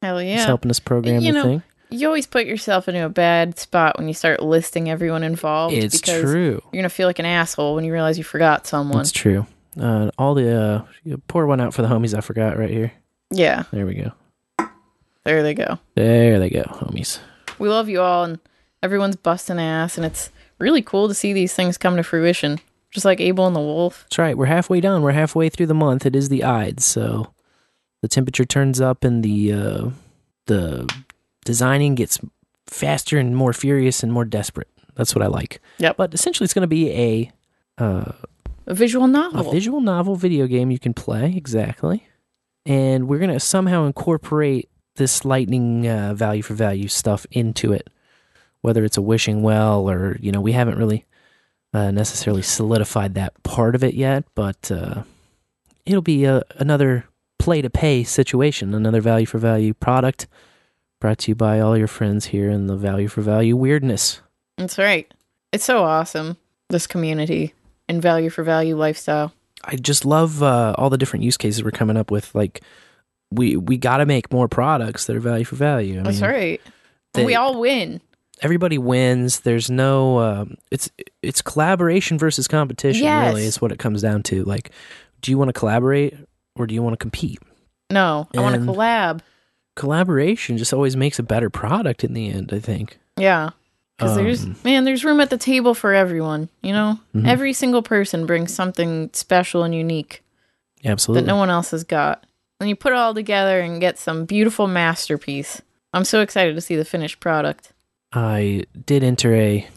Hell 0.00 0.22
yeah. 0.22 0.36
He's 0.36 0.44
helping 0.44 0.70
us 0.70 0.80
program 0.80 1.22
you 1.22 1.32
the 1.32 1.38
know, 1.38 1.42
thing. 1.44 1.62
You 1.94 2.08
always 2.08 2.26
put 2.26 2.46
yourself 2.46 2.88
into 2.88 3.04
a 3.04 3.08
bad 3.08 3.56
spot 3.56 3.98
when 3.98 4.08
you 4.08 4.14
start 4.14 4.42
listing 4.42 4.90
everyone 4.90 5.22
involved. 5.22 5.74
It's 5.74 6.00
because 6.00 6.22
true. 6.22 6.60
You're 6.72 6.82
gonna 6.82 6.88
feel 6.88 7.06
like 7.06 7.20
an 7.20 7.26
asshole 7.26 7.76
when 7.76 7.84
you 7.84 7.92
realize 7.92 8.18
you 8.18 8.24
forgot 8.24 8.66
someone. 8.66 8.98
That's 8.98 9.12
true. 9.12 9.46
Uh, 9.80 10.10
all 10.18 10.34
the 10.34 10.86
uh, 11.08 11.16
pour 11.28 11.46
one 11.46 11.60
out 11.60 11.72
for 11.72 11.82
the 11.82 11.88
homies 11.88 12.16
I 12.16 12.20
forgot 12.20 12.58
right 12.58 12.70
here. 12.70 12.92
Yeah. 13.30 13.64
There 13.70 13.86
we 13.86 13.94
go. 13.94 14.12
There 15.24 15.42
they 15.42 15.54
go. 15.54 15.78
There 15.94 16.38
they 16.40 16.50
go, 16.50 16.62
homies. 16.62 17.20
We 17.58 17.68
love 17.68 17.88
you 17.88 18.00
all, 18.00 18.24
and 18.24 18.40
everyone's 18.82 19.16
busting 19.16 19.60
ass, 19.60 19.96
and 19.96 20.04
it's 20.04 20.30
really 20.58 20.82
cool 20.82 21.06
to 21.08 21.14
see 21.14 21.32
these 21.32 21.54
things 21.54 21.78
come 21.78 21.96
to 21.96 22.02
fruition. 22.02 22.58
Just 22.90 23.04
like 23.06 23.20
Able 23.20 23.46
and 23.46 23.56
the 23.56 23.60
Wolf. 23.60 24.04
That's 24.04 24.18
right. 24.18 24.36
We're 24.36 24.46
halfway 24.46 24.80
done. 24.80 25.02
We're 25.02 25.12
halfway 25.12 25.48
through 25.48 25.66
the 25.66 25.74
month. 25.74 26.06
It 26.06 26.14
is 26.14 26.28
the 26.28 26.44
Ides, 26.44 26.84
so 26.84 27.32
the 28.02 28.08
temperature 28.08 28.44
turns 28.44 28.80
up 28.80 29.02
and 29.04 29.22
the 29.24 29.52
uh, 29.52 29.90
the 30.46 30.92
designing 31.44 31.94
gets 31.94 32.18
faster 32.66 33.18
and 33.18 33.36
more 33.36 33.52
furious 33.52 34.02
and 34.02 34.12
more 34.12 34.24
desperate. 34.24 34.68
That's 34.94 35.14
what 35.14 35.22
I 35.22 35.28
like. 35.28 35.60
Yep. 35.78 35.96
But 35.96 36.14
essentially, 36.14 36.44
it's 36.44 36.54
going 36.54 36.62
to 36.62 36.66
be 36.68 36.90
a 36.92 37.32
uh, 37.78 38.12
A 38.66 38.74
visual 38.74 39.06
novel. 39.06 39.48
a 39.48 39.52
visual 39.52 39.80
novel 39.80 40.16
video 40.16 40.46
game 40.46 40.70
you 40.70 40.78
can 40.78 40.94
play 40.94 41.34
exactly, 41.36 42.06
and 42.64 43.08
we're 43.08 43.18
going 43.18 43.32
to 43.32 43.40
somehow 43.40 43.84
incorporate 43.86 44.68
this 44.96 45.24
lightning 45.24 45.88
uh, 45.88 46.14
value 46.14 46.42
for 46.42 46.54
value 46.54 46.86
stuff 46.88 47.26
into 47.32 47.72
it. 47.72 47.90
Whether 48.60 48.84
it's 48.84 48.96
a 48.96 49.02
wishing 49.02 49.42
well 49.42 49.90
or 49.90 50.16
you 50.20 50.30
know, 50.32 50.40
we 50.40 50.52
haven't 50.52 50.78
really 50.78 51.04
uh, 51.74 51.90
necessarily 51.90 52.42
solidified 52.42 53.14
that 53.14 53.42
part 53.42 53.74
of 53.74 53.82
it 53.82 53.94
yet, 53.94 54.24
but 54.36 54.70
uh, 54.70 55.02
it'll 55.84 56.00
be 56.00 56.24
a, 56.24 56.42
another 56.56 57.04
play 57.40 57.60
to 57.60 57.68
pay 57.68 58.04
situation, 58.04 58.72
another 58.72 59.00
value 59.00 59.26
for 59.26 59.38
value 59.38 59.74
product 59.74 60.28
brought 61.04 61.18
to 61.18 61.30
you 61.30 61.34
by 61.34 61.60
all 61.60 61.76
your 61.76 61.86
friends 61.86 62.24
here 62.24 62.48
in 62.48 62.66
the 62.66 62.76
value 62.76 63.08
for 63.08 63.20
value 63.20 63.54
weirdness. 63.54 64.22
That's 64.56 64.78
right. 64.78 65.12
It's 65.52 65.62
so 65.62 65.84
awesome. 65.84 66.38
This 66.70 66.86
community 66.86 67.52
and 67.90 68.00
value 68.00 68.30
for 68.30 68.42
value 68.42 68.74
lifestyle. 68.74 69.34
I 69.62 69.76
just 69.76 70.06
love 70.06 70.42
uh, 70.42 70.74
all 70.78 70.88
the 70.88 70.96
different 70.96 71.22
use 71.26 71.36
cases 71.36 71.62
we're 71.62 71.72
coming 71.72 71.98
up 71.98 72.10
with. 72.10 72.34
Like, 72.34 72.62
we 73.30 73.54
we 73.54 73.76
got 73.76 73.98
to 73.98 74.06
make 74.06 74.32
more 74.32 74.48
products 74.48 75.04
that 75.04 75.14
are 75.14 75.20
value 75.20 75.44
for 75.44 75.56
value. 75.56 76.00
I 76.00 76.04
That's 76.04 76.22
mean, 76.22 76.30
right. 76.30 76.60
they- 77.12 77.26
we 77.26 77.34
all 77.34 77.60
win. 77.60 78.00
Everybody 78.40 78.78
wins. 78.78 79.40
There's 79.40 79.70
no. 79.70 80.20
Um, 80.20 80.56
it's 80.70 80.88
it's 81.20 81.42
collaboration 81.42 82.16
versus 82.18 82.48
competition. 82.48 83.06
Really, 83.06 83.44
is 83.44 83.60
what 83.60 83.72
it 83.72 83.78
comes 83.78 84.00
down 84.00 84.22
to. 84.24 84.42
Like, 84.44 84.70
do 85.20 85.30
you 85.30 85.36
want 85.36 85.50
to 85.50 85.52
collaborate 85.52 86.16
or 86.56 86.66
do 86.66 86.74
you 86.74 86.82
want 86.82 86.94
to 86.94 86.98
compete? 86.98 87.40
No, 87.90 88.26
I 88.34 88.40
want 88.40 88.54
to 88.54 88.62
collab. 88.62 89.20
Collaboration 89.76 90.56
just 90.58 90.72
always 90.72 90.96
makes 90.96 91.18
a 91.18 91.22
better 91.22 91.50
product 91.50 92.04
in 92.04 92.14
the 92.14 92.28
end. 92.30 92.52
I 92.52 92.58
think. 92.60 92.98
Yeah. 93.16 93.50
Because 93.96 94.16
there's, 94.16 94.42
Um, 94.44 94.56
man, 94.64 94.84
there's 94.84 95.04
room 95.04 95.20
at 95.20 95.30
the 95.30 95.38
table 95.38 95.72
for 95.72 95.94
everyone, 95.94 96.48
you 96.62 96.72
know? 96.72 96.98
Mhm. 97.14 97.28
Every 97.28 97.52
single 97.52 97.80
person 97.82 98.26
brings 98.26 98.52
something 98.52 99.08
special 99.12 99.62
and 99.62 99.72
unique 99.72 100.24
Absolutely. 100.84 101.22
that 101.22 101.28
no 101.28 101.36
one 101.36 101.48
else 101.48 101.70
has 101.70 101.84
got. 101.84 102.24
And 102.58 102.68
you 102.68 102.74
put 102.74 102.92
it 102.92 102.96
all 102.98 103.14
together 103.14 103.60
and 103.60 103.80
get 103.80 103.96
some 103.96 104.24
beautiful 104.24 104.66
masterpiece. 104.66 105.62
I'm 105.92 106.04
so 106.04 106.22
excited 106.22 106.56
to 106.56 106.60
see 106.60 106.74
the 106.74 106.84
finished 106.84 107.20
product. 107.20 107.72
I 108.12 108.64
did 108.84 109.04
enter 109.04 109.32
a 109.36 109.68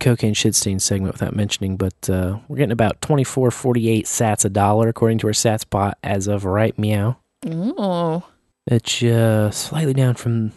cocaine 0.00 0.34
shit 0.34 0.56
stain 0.56 0.80
segment 0.80 1.14
without 1.14 1.36
mentioning, 1.36 1.76
but 1.76 2.10
uh, 2.10 2.38
we're 2.48 2.56
getting 2.56 2.72
about 2.72 3.00
twenty 3.00 3.22
four 3.24 3.52
forty 3.52 3.88
eight 3.88 4.06
sats 4.06 4.44
a 4.44 4.48
dollar 4.48 4.88
according 4.88 5.18
to 5.18 5.28
our 5.28 5.32
sats 5.32 5.64
bot 5.68 5.96
as 6.02 6.26
of 6.26 6.44
right 6.44 6.76
meow. 6.76 7.18
Oh, 7.46 8.24
It's 8.70 9.02
uh, 9.02 9.50
slightly 9.50 9.92
down 9.92 10.14
from 10.14 10.52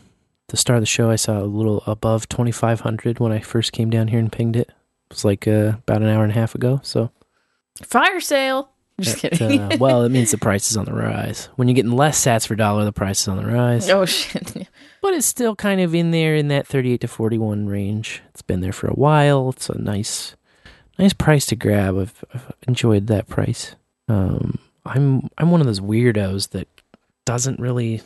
the 0.49 0.57
start 0.57 0.77
of 0.77 0.83
the 0.83 0.87
show. 0.87 1.09
I 1.09 1.15
saw 1.15 1.41
a 1.41 1.45
little 1.45 1.83
above 1.87 2.29
twenty 2.29 2.51
five 2.51 2.81
hundred 2.81 3.19
when 3.19 3.31
I 3.31 3.39
first 3.39 3.71
came 3.71 3.89
down 3.89 4.09
here 4.09 4.19
and 4.19 4.31
pinged 4.31 4.55
it. 4.55 4.69
It 4.69 5.09
was 5.09 5.25
like 5.25 5.47
uh, 5.47 5.73
about 5.79 6.03
an 6.03 6.09
hour 6.09 6.23
and 6.23 6.31
a 6.31 6.35
half 6.35 6.53
ago. 6.53 6.79
So, 6.83 7.09
fire 7.81 8.19
sale. 8.19 8.69
Just 9.01 9.23
that, 9.23 9.31
kidding. 9.31 9.59
uh, 9.59 9.75
well, 9.79 10.03
it 10.03 10.09
means 10.09 10.29
the 10.29 10.37
price 10.37 10.69
is 10.69 10.77
on 10.77 10.85
the 10.85 10.93
rise. 10.93 11.49
When 11.55 11.67
you're 11.67 11.75
getting 11.75 11.91
less 11.91 12.23
sats 12.23 12.47
per 12.47 12.53
dollar, 12.53 12.85
the 12.85 12.93
price 12.93 13.21
is 13.21 13.27
on 13.27 13.37
the 13.37 13.47
rise. 13.47 13.89
oh, 13.89 14.05
shit. 14.05 14.53
but 15.01 15.13
it's 15.15 15.25
still 15.25 15.55
kind 15.55 15.81
of 15.81 15.95
in 15.95 16.11
there 16.11 16.35
in 16.35 16.49
that 16.49 16.67
38 16.67 17.01
to 17.01 17.07
41 17.07 17.65
range. 17.65 18.21
It's 18.29 18.43
been 18.43 18.61
there 18.61 18.71
for 18.71 18.87
a 18.87 18.93
while. 18.93 19.49
It's 19.49 19.69
a 19.69 19.77
nice, 19.79 20.35
nice 20.99 21.13
price 21.13 21.47
to 21.47 21.55
grab. 21.55 21.97
I've, 21.97 22.23
I've 22.33 22.51
enjoyed 22.67 23.07
that 23.07 23.27
price. 23.27 23.75
Um, 24.07 24.59
I'm 24.85 25.29
I'm 25.37 25.49
one 25.49 25.61
of 25.61 25.67
those 25.67 25.79
weirdos 25.79 26.49
that 26.49 26.67
doesn't 27.25 27.59
really 27.59 28.01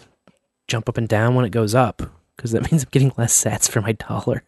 jump 0.67 0.89
up 0.89 0.97
and 0.97 1.07
down 1.07 1.35
when 1.35 1.45
it 1.45 1.49
goes 1.51 1.73
up 1.75 2.01
because 2.35 2.51
that 2.51 2.61
means 2.71 2.83
I'm 2.83 2.89
getting 2.91 3.13
less 3.17 3.41
sats 3.43 3.69
for 3.69 3.81
my 3.81 3.93
dollar, 3.93 4.43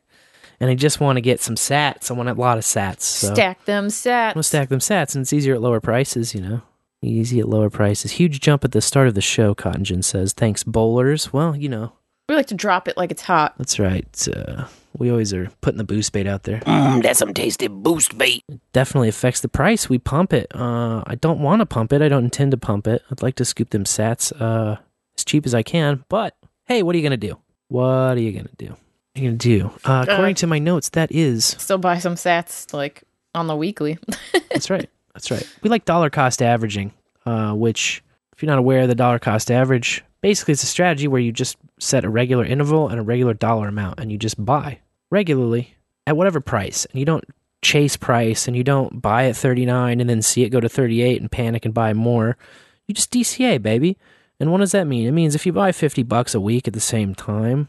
and 0.59 0.69
I 0.69 0.75
just 0.75 0.99
want 0.99 1.17
to 1.17 1.21
get 1.21 1.41
some 1.41 1.55
sats. 1.55 2.11
I 2.11 2.13
want 2.13 2.29
a 2.29 2.33
lot 2.33 2.57
of 2.57 2.63
sats. 2.63 3.01
So 3.01 3.33
Stack 3.33 3.65
them 3.65 3.87
sats. 3.87 4.35
I'm 4.35 4.43
stack 4.43 4.69
them 4.69 4.79
sats, 4.79 5.15
and 5.15 5.21
it's 5.23 5.33
easier 5.33 5.55
at 5.55 5.61
lower 5.61 5.79
prices. 5.79 6.35
You 6.35 6.41
know, 6.41 6.61
easy 7.01 7.39
at 7.39 7.49
lower 7.49 7.69
prices. 7.69 8.11
Huge 8.11 8.39
jump 8.39 8.63
at 8.65 8.71
the 8.71 8.81
start 8.81 9.07
of 9.07 9.15
the 9.15 9.21
show. 9.21 9.55
cottongin 9.55 10.03
says, 10.03 10.33
"Thanks, 10.33 10.63
bowlers." 10.63 11.33
Well, 11.33 11.55
you 11.55 11.69
know. 11.69 11.93
We 12.27 12.35
like 12.35 12.47
to 12.47 12.55
drop 12.55 12.87
it 12.87 12.95
like 12.95 13.09
it's 13.09 13.23
hot. 13.23 13.55
That's 13.57 13.79
right. 13.79 14.27
Uh, 14.27 14.65
we 14.97 15.11
always 15.11 15.33
are 15.33 15.49
putting 15.61 15.77
the 15.77 15.83
boost 15.83 16.11
bait 16.11 16.27
out 16.27 16.43
there. 16.43 16.59
Mmm, 16.61 17.01
that's 17.03 17.19
some 17.19 17.33
tasty 17.33 17.67
boost 17.67 18.17
bait. 18.17 18.43
Definitely 18.73 19.09
affects 19.09 19.41
the 19.41 19.47
price. 19.47 19.89
We 19.89 19.99
pump 19.99 20.33
it. 20.33 20.47
Uh, 20.53 21.03
I 21.05 21.15
don't 21.15 21.39
want 21.39 21.61
to 21.61 21.65
pump 21.65 21.93
it. 21.93 22.01
I 22.01 22.09
don't 22.09 22.25
intend 22.25 22.51
to 22.51 22.57
pump 22.57 22.87
it. 22.87 23.03
I'd 23.11 23.21
like 23.21 23.35
to 23.35 23.45
scoop 23.45 23.69
them 23.69 23.83
sats 23.83 24.33
uh, 24.39 24.77
as 25.17 25.25
cheap 25.25 25.45
as 25.45 25.53
I 25.53 25.63
can. 25.63 26.03
But 26.09 26.35
hey, 26.65 26.83
what 26.83 26.95
are 26.95 26.97
you 26.97 27.03
gonna 27.03 27.17
do? 27.17 27.37
What 27.67 28.17
are 28.17 28.19
you 28.19 28.31
gonna 28.31 28.49
do? 28.57 28.69
What 28.69 28.77
are 29.17 29.21
you 29.21 29.27
gonna 29.29 29.37
do? 29.37 29.71
Uh, 29.85 30.05
according 30.07 30.35
to 30.35 30.47
my 30.47 30.59
notes, 30.59 30.89
that 30.89 31.11
is 31.11 31.45
Still 31.45 31.77
buy 31.77 31.99
some 31.99 32.15
sats 32.15 32.73
like 32.73 33.03
on 33.35 33.47
the 33.47 33.55
weekly. 33.55 33.97
that's 34.51 34.69
right. 34.69 34.89
That's 35.13 35.31
right. 35.31 35.47
We 35.61 35.69
like 35.69 35.85
dollar 35.85 36.09
cost 36.09 36.41
averaging, 36.41 36.93
uh, 37.25 37.53
which, 37.53 38.03
if 38.33 38.41
you're 38.41 38.47
not 38.47 38.59
aware, 38.59 38.81
of 38.81 38.87
the 38.87 38.95
dollar 38.95 39.19
cost 39.19 39.51
average 39.51 40.03
basically 40.21 40.51
it's 40.53 40.63
a 40.63 40.67
strategy 40.67 41.07
where 41.07 41.21
you 41.21 41.31
just 41.31 41.57
set 41.79 42.05
a 42.05 42.09
regular 42.09 42.45
interval 42.45 42.89
and 42.89 42.99
a 42.99 43.03
regular 43.03 43.33
dollar 43.33 43.67
amount, 43.67 43.99
and 43.99 44.11
you 44.11 44.17
just 44.17 44.43
buy 44.43 44.79
regularly 45.09 45.75
at 46.05 46.17
whatever 46.17 46.39
price, 46.39 46.85
and 46.85 46.99
you 46.99 47.05
don't 47.05 47.25
chase 47.61 47.97
price, 47.97 48.47
and 48.47 48.55
you 48.55 48.63
don't 48.63 49.01
buy 49.01 49.25
at 49.25 49.35
39 49.35 49.99
and 49.99 50.09
then 50.09 50.21
see 50.21 50.43
it 50.43 50.49
go 50.49 50.59
to 50.59 50.69
38 50.69 51.19
and 51.19 51.31
panic 51.31 51.65
and 51.65 51.73
buy 51.73 51.93
more. 51.93 52.37
You 52.87 52.93
just 52.93 53.11
DCA, 53.11 53.61
baby. 53.61 53.97
And 54.39 54.51
what 54.51 54.59
does 54.59 54.71
that 54.71 54.87
mean? 54.87 55.07
It 55.07 55.11
means 55.11 55.35
if 55.35 55.45
you 55.45 55.51
buy 55.51 55.71
50 55.71 56.03
bucks 56.03 56.33
a 56.33 56.39
week 56.39 56.67
at 56.67 56.73
the 56.73 56.79
same 56.79 57.13
time, 57.13 57.67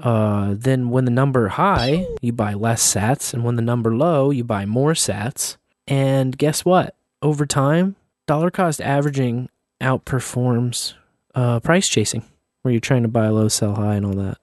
uh, 0.00 0.54
then 0.56 0.90
when 0.90 1.04
the 1.04 1.10
number 1.12 1.48
high, 1.48 2.06
you 2.20 2.32
buy 2.32 2.54
less 2.54 2.82
sats, 2.82 3.32
and 3.32 3.44
when 3.44 3.56
the 3.56 3.62
number 3.62 3.94
low, 3.94 4.30
you 4.30 4.42
buy 4.42 4.66
more 4.66 4.94
sats. 4.94 5.56
And 5.86 6.36
guess 6.36 6.64
what? 6.64 6.96
Over 7.22 7.46
time, 7.46 7.94
dollar 8.26 8.50
cost 8.50 8.80
averaging 8.80 9.48
outperforms 9.80 10.94
uh, 11.34 11.60
price 11.60 11.88
chasing, 11.88 12.24
where 12.62 12.72
you're 12.72 12.80
trying 12.80 13.02
to 13.02 13.08
buy 13.08 13.28
low, 13.28 13.48
sell 13.48 13.74
high, 13.74 13.94
and 13.96 14.06
all 14.06 14.14
that. 14.14 14.38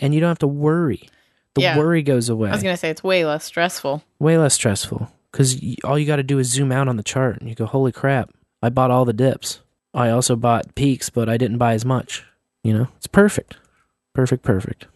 And 0.00 0.12
you 0.14 0.20
don't 0.20 0.30
have 0.30 0.38
to 0.40 0.48
worry. 0.48 1.08
The 1.54 1.62
Yeah. 1.62 1.78
worry 1.78 2.02
goes 2.02 2.28
away. 2.28 2.48
I 2.48 2.52
was 2.52 2.62
gonna 2.62 2.76
say 2.76 2.90
it's 2.90 3.04
way 3.04 3.24
less 3.24 3.44
stressful. 3.44 4.02
Way 4.18 4.36
less 4.36 4.54
stressful 4.54 5.10
because 5.30 5.56
all 5.84 5.96
you 5.98 6.06
got 6.06 6.16
to 6.16 6.22
do 6.24 6.38
is 6.38 6.50
zoom 6.50 6.72
out 6.72 6.88
on 6.88 6.96
the 6.96 7.02
chart 7.04 7.38
and 7.40 7.48
you 7.48 7.54
go, 7.54 7.66
holy 7.66 7.92
crap, 7.92 8.30
I 8.62 8.68
bought 8.68 8.90
all 8.90 9.04
the 9.04 9.12
dips. 9.12 9.60
I 9.94 10.10
also 10.10 10.34
bought 10.34 10.74
peaks, 10.74 11.08
but 11.08 11.28
I 11.28 11.36
didn't 11.36 11.58
buy 11.58 11.74
as 11.74 11.84
much. 11.84 12.24
You 12.64 12.72
know, 12.74 12.88
it's 12.96 13.06
perfect. 13.06 13.56
Perfect, 14.14 14.42
perfect. 14.42 14.86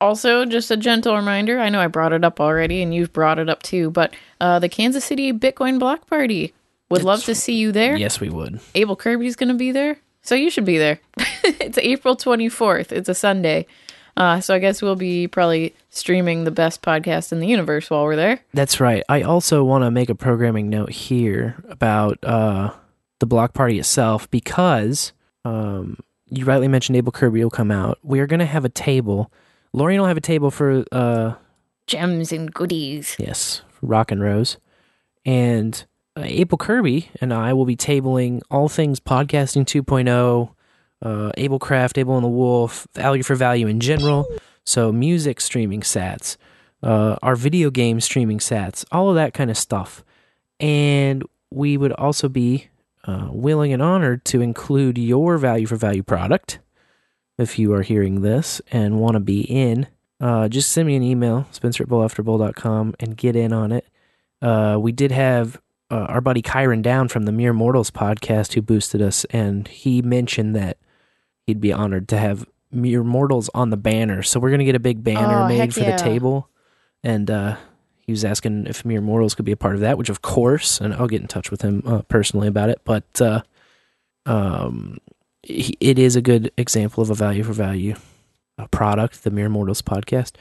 Also, 0.00 0.44
just 0.44 0.70
a 0.70 0.76
gentle 0.76 1.16
reminder 1.16 1.58
I 1.60 1.68
know 1.68 1.80
I 1.80 1.86
brought 1.86 2.12
it 2.12 2.24
up 2.24 2.40
already 2.40 2.82
and 2.82 2.94
you've 2.94 3.12
brought 3.12 3.38
it 3.38 3.48
up 3.48 3.62
too, 3.62 3.90
but 3.90 4.14
uh, 4.40 4.58
the 4.58 4.68
Kansas 4.68 5.04
City 5.04 5.32
Bitcoin 5.32 5.78
Block 5.78 6.06
Party 6.06 6.52
would 6.90 7.02
love 7.02 7.24
to 7.24 7.34
see 7.34 7.54
you 7.56 7.72
there. 7.72 7.96
Yes, 7.96 8.20
we 8.20 8.28
would. 8.28 8.60
Able 8.74 8.96
Kirby's 8.96 9.36
going 9.36 9.48
to 9.48 9.54
be 9.54 9.72
there. 9.72 9.98
So 10.24 10.34
you 10.34 10.50
should 10.50 10.64
be 10.64 10.78
there. 10.78 11.00
it's 11.44 11.78
April 11.78 12.16
24th. 12.16 12.92
It's 12.92 13.08
a 13.08 13.14
Sunday. 13.14 13.66
Uh, 14.16 14.40
so 14.40 14.54
I 14.54 14.58
guess 14.58 14.80
we'll 14.80 14.96
be 14.96 15.28
probably 15.28 15.74
streaming 15.90 16.44
the 16.44 16.50
best 16.50 16.82
podcast 16.82 17.30
in 17.30 17.40
the 17.40 17.46
universe 17.46 17.90
while 17.90 18.04
we're 18.04 18.16
there. 18.16 18.40
That's 18.54 18.80
right. 18.80 19.02
I 19.08 19.22
also 19.22 19.64
want 19.64 19.84
to 19.84 19.90
make 19.90 20.08
a 20.08 20.14
programming 20.14 20.70
note 20.70 20.90
here 20.90 21.62
about 21.68 22.18
uh, 22.24 22.72
the 23.18 23.26
block 23.26 23.52
party 23.52 23.78
itself 23.78 24.30
because 24.30 25.12
um, 25.44 25.98
you 26.30 26.44
rightly 26.46 26.68
mentioned 26.68 26.96
Able 26.96 27.12
Kirby 27.12 27.42
will 27.42 27.50
come 27.50 27.70
out. 27.70 27.98
We 28.02 28.20
are 28.20 28.26
going 28.26 28.40
to 28.40 28.46
have 28.46 28.64
a 28.64 28.70
table. 28.70 29.30
Lorian 29.74 30.00
will 30.00 30.08
have 30.08 30.16
a 30.16 30.22
table 30.22 30.50
for 30.50 30.84
uh, 30.90 31.34
Gems 31.86 32.32
and 32.32 32.52
goodies. 32.54 33.14
Yes, 33.18 33.60
Rock 33.82 34.10
and 34.10 34.22
Rose. 34.22 34.56
And 35.26 35.84
Able 36.16 36.58
Kirby 36.58 37.10
and 37.20 37.32
I 37.32 37.52
will 37.52 37.64
be 37.64 37.76
tabling 37.76 38.40
all 38.50 38.68
things 38.68 39.00
podcasting 39.00 39.64
2.0, 39.64 40.50
uh, 41.02 41.32
Able 41.36 41.58
Craft, 41.58 41.98
Able 41.98 42.16
and 42.16 42.24
the 42.24 42.28
Wolf, 42.28 42.86
value 42.94 43.22
for 43.22 43.34
value 43.34 43.66
in 43.66 43.80
general. 43.80 44.26
So, 44.64 44.92
music 44.92 45.40
streaming 45.40 45.82
sats, 45.82 46.36
uh, 46.82 47.16
our 47.22 47.36
video 47.36 47.70
game 47.70 48.00
streaming 48.00 48.38
sats, 48.38 48.84
all 48.92 49.10
of 49.10 49.16
that 49.16 49.34
kind 49.34 49.50
of 49.50 49.58
stuff. 49.58 50.04
And 50.60 51.24
we 51.50 51.76
would 51.76 51.92
also 51.92 52.28
be 52.28 52.68
uh, 53.04 53.28
willing 53.30 53.72
and 53.72 53.82
honored 53.82 54.24
to 54.26 54.40
include 54.40 54.96
your 54.96 55.36
value 55.36 55.66
for 55.66 55.76
value 55.76 56.02
product 56.02 56.60
if 57.36 57.58
you 57.58 57.74
are 57.74 57.82
hearing 57.82 58.22
this 58.22 58.62
and 58.70 59.00
want 59.00 59.14
to 59.14 59.20
be 59.20 59.42
in. 59.42 59.86
Uh, 60.20 60.48
just 60.48 60.70
send 60.70 60.86
me 60.86 60.96
an 60.96 61.02
email, 61.02 61.46
spencer 61.50 61.82
at 61.82 61.88
bowlafterbowl.com, 61.88 62.94
and 63.00 63.16
get 63.16 63.36
in 63.36 63.52
on 63.52 63.72
it. 63.72 63.86
Uh, 64.40 64.78
we 64.80 64.92
did 64.92 65.10
have 65.10 65.60
uh, 65.94 66.06
our 66.08 66.20
buddy 66.20 66.42
Kyron 66.42 66.82
Down 66.82 67.08
from 67.08 67.22
the 67.24 67.32
Mere 67.32 67.52
Mortals 67.52 67.90
podcast 67.90 68.54
who 68.54 68.62
boosted 68.62 69.00
us, 69.00 69.24
and 69.26 69.68
he 69.68 70.02
mentioned 70.02 70.56
that 70.56 70.78
he'd 71.46 71.60
be 71.60 71.72
honored 71.72 72.08
to 72.08 72.18
have 72.18 72.46
Mere 72.72 73.04
Mortals 73.04 73.48
on 73.54 73.70
the 73.70 73.76
banner. 73.76 74.22
So 74.22 74.40
we're 74.40 74.50
gonna 74.50 74.64
get 74.64 74.74
a 74.74 74.80
big 74.80 75.04
banner 75.04 75.42
Oh, 75.44 75.48
made 75.48 75.72
for 75.72 75.80
yeah. 75.80 75.96
the 75.96 76.02
table, 76.02 76.48
and 77.02 77.30
uh, 77.30 77.56
he 77.98 78.12
was 78.12 78.24
asking 78.24 78.66
if 78.66 78.84
Mere 78.84 79.00
Mortals 79.00 79.34
could 79.34 79.44
be 79.44 79.52
a 79.52 79.56
part 79.56 79.74
of 79.76 79.80
that, 79.82 79.96
which 79.96 80.08
of 80.08 80.20
course, 80.22 80.80
and 80.80 80.92
I'll 80.94 81.06
get 81.06 81.22
in 81.22 81.28
touch 81.28 81.50
with 81.50 81.62
him 81.62 81.82
uh, 81.86 82.02
personally 82.02 82.48
about 82.48 82.68
it. 82.70 82.80
But 82.84 83.20
uh, 83.22 83.42
um, 84.26 84.98
it 85.42 85.98
is 85.98 86.16
a 86.16 86.22
good 86.22 86.50
example 86.56 87.02
of 87.02 87.10
a 87.10 87.14
value 87.14 87.44
for 87.44 87.52
value 87.52 87.94
uh, 88.58 88.66
product, 88.68 89.22
the 89.24 89.30
Mere 89.30 89.48
Mortals 89.48 89.82
podcast. 89.82 90.32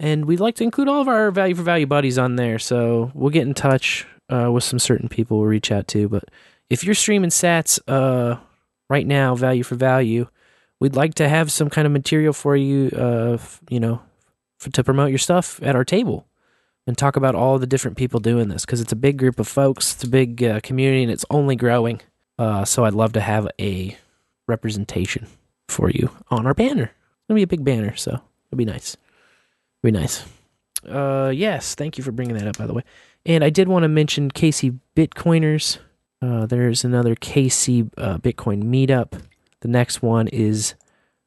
And 0.00 0.26
we'd 0.26 0.40
like 0.40 0.54
to 0.56 0.64
include 0.64 0.88
all 0.88 1.00
of 1.00 1.08
our 1.08 1.30
value 1.30 1.54
for 1.54 1.62
value 1.62 1.86
buddies 1.86 2.18
on 2.18 2.36
there. 2.36 2.58
So 2.58 3.10
we'll 3.14 3.30
get 3.30 3.46
in 3.46 3.54
touch 3.54 4.06
uh, 4.28 4.50
with 4.52 4.64
some 4.64 4.78
certain 4.78 5.08
people 5.08 5.38
we'll 5.38 5.46
reach 5.46 5.72
out 5.72 5.88
to. 5.88 6.08
But 6.08 6.24
if 6.70 6.84
you're 6.84 6.94
streaming 6.94 7.30
sats 7.30 7.80
uh, 7.88 8.38
right 8.88 9.06
now, 9.06 9.34
value 9.34 9.62
for 9.62 9.74
value, 9.74 10.28
we'd 10.80 10.96
like 10.96 11.14
to 11.14 11.28
have 11.28 11.50
some 11.50 11.70
kind 11.70 11.86
of 11.86 11.92
material 11.92 12.32
for 12.32 12.56
you, 12.56 12.90
uh, 12.96 13.32
f- 13.34 13.60
you 13.68 13.80
know, 13.80 14.02
f 14.60 14.72
to 14.72 14.84
promote 14.84 15.10
your 15.10 15.18
stuff 15.18 15.60
at 15.62 15.76
our 15.76 15.84
table 15.84 16.26
and 16.86 16.96
talk 16.96 17.16
about 17.16 17.34
all 17.34 17.58
the 17.58 17.66
different 17.66 17.96
people 17.96 18.20
doing 18.20 18.48
this 18.48 18.64
because 18.64 18.80
it's 18.80 18.92
a 18.92 18.96
big 18.96 19.18
group 19.18 19.38
of 19.38 19.46
folks, 19.46 19.94
it's 19.94 20.04
a 20.04 20.08
big 20.08 20.42
uh, 20.42 20.60
community, 20.60 21.02
and 21.02 21.12
it's 21.12 21.24
only 21.30 21.54
growing. 21.56 22.00
Uh, 22.38 22.64
so 22.64 22.84
I'd 22.84 22.94
love 22.94 23.12
to 23.14 23.20
have 23.20 23.48
a 23.60 23.96
representation 24.46 25.26
for 25.68 25.90
you 25.90 26.10
on 26.30 26.46
our 26.46 26.54
banner. 26.54 26.84
It's 26.84 27.28
gonna 27.28 27.36
be 27.36 27.42
a 27.42 27.46
big 27.46 27.64
banner, 27.64 27.94
so 27.96 28.12
it'll 28.12 28.56
be 28.56 28.64
nice. 28.64 28.96
It'll 29.82 29.92
be 29.92 29.98
nice. 29.98 30.24
Uh, 30.88 31.30
yes, 31.34 31.74
thank 31.74 31.98
you 31.98 32.04
for 32.04 32.12
bringing 32.12 32.36
that 32.36 32.46
up, 32.46 32.56
by 32.56 32.66
the 32.66 32.72
way. 32.72 32.84
And 33.28 33.44
I 33.44 33.50
did 33.50 33.68
want 33.68 33.82
to 33.84 33.88
mention 33.88 34.30
KC 34.30 34.80
Bitcoiners. 34.96 35.78
Uh, 36.22 36.46
there's 36.46 36.82
another 36.82 37.14
KC 37.14 37.90
uh, 37.98 38.16
Bitcoin 38.18 38.64
meetup. 38.64 39.20
The 39.60 39.68
next 39.68 40.02
one 40.02 40.28
is 40.28 40.74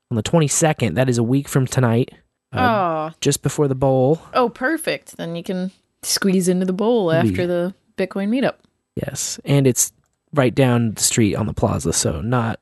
on 0.10 0.18
the 0.18 0.24
22nd. 0.24 0.96
That 0.96 1.10
is 1.10 1.20
a 1.20 1.24
week 1.24 1.48
from 1.48 1.68
tonight. 1.68 2.10
Uh, 2.52 3.12
oh, 3.12 3.16
just 3.22 3.44
before 3.44 3.68
the 3.68 3.76
bowl. 3.76 4.20
oh, 4.34 4.50
perfect. 4.50 5.16
Then 5.16 5.36
you 5.36 5.44
can 5.44 5.72
squeeze 6.02 6.50
into 6.50 6.66
the 6.66 6.74
bowl 6.74 7.12
after 7.12 7.46
the 7.46 7.74
Bitcoin 7.98 8.30
meetup. 8.30 8.56
Yes, 8.96 9.40
and 9.46 9.68
it's 9.68 9.94
right 10.34 10.54
down 10.54 10.94
the 10.94 11.02
street 11.02 11.36
on 11.36 11.46
the 11.46 11.54
plaza, 11.54 11.94
so 11.94 12.20
not 12.20 12.60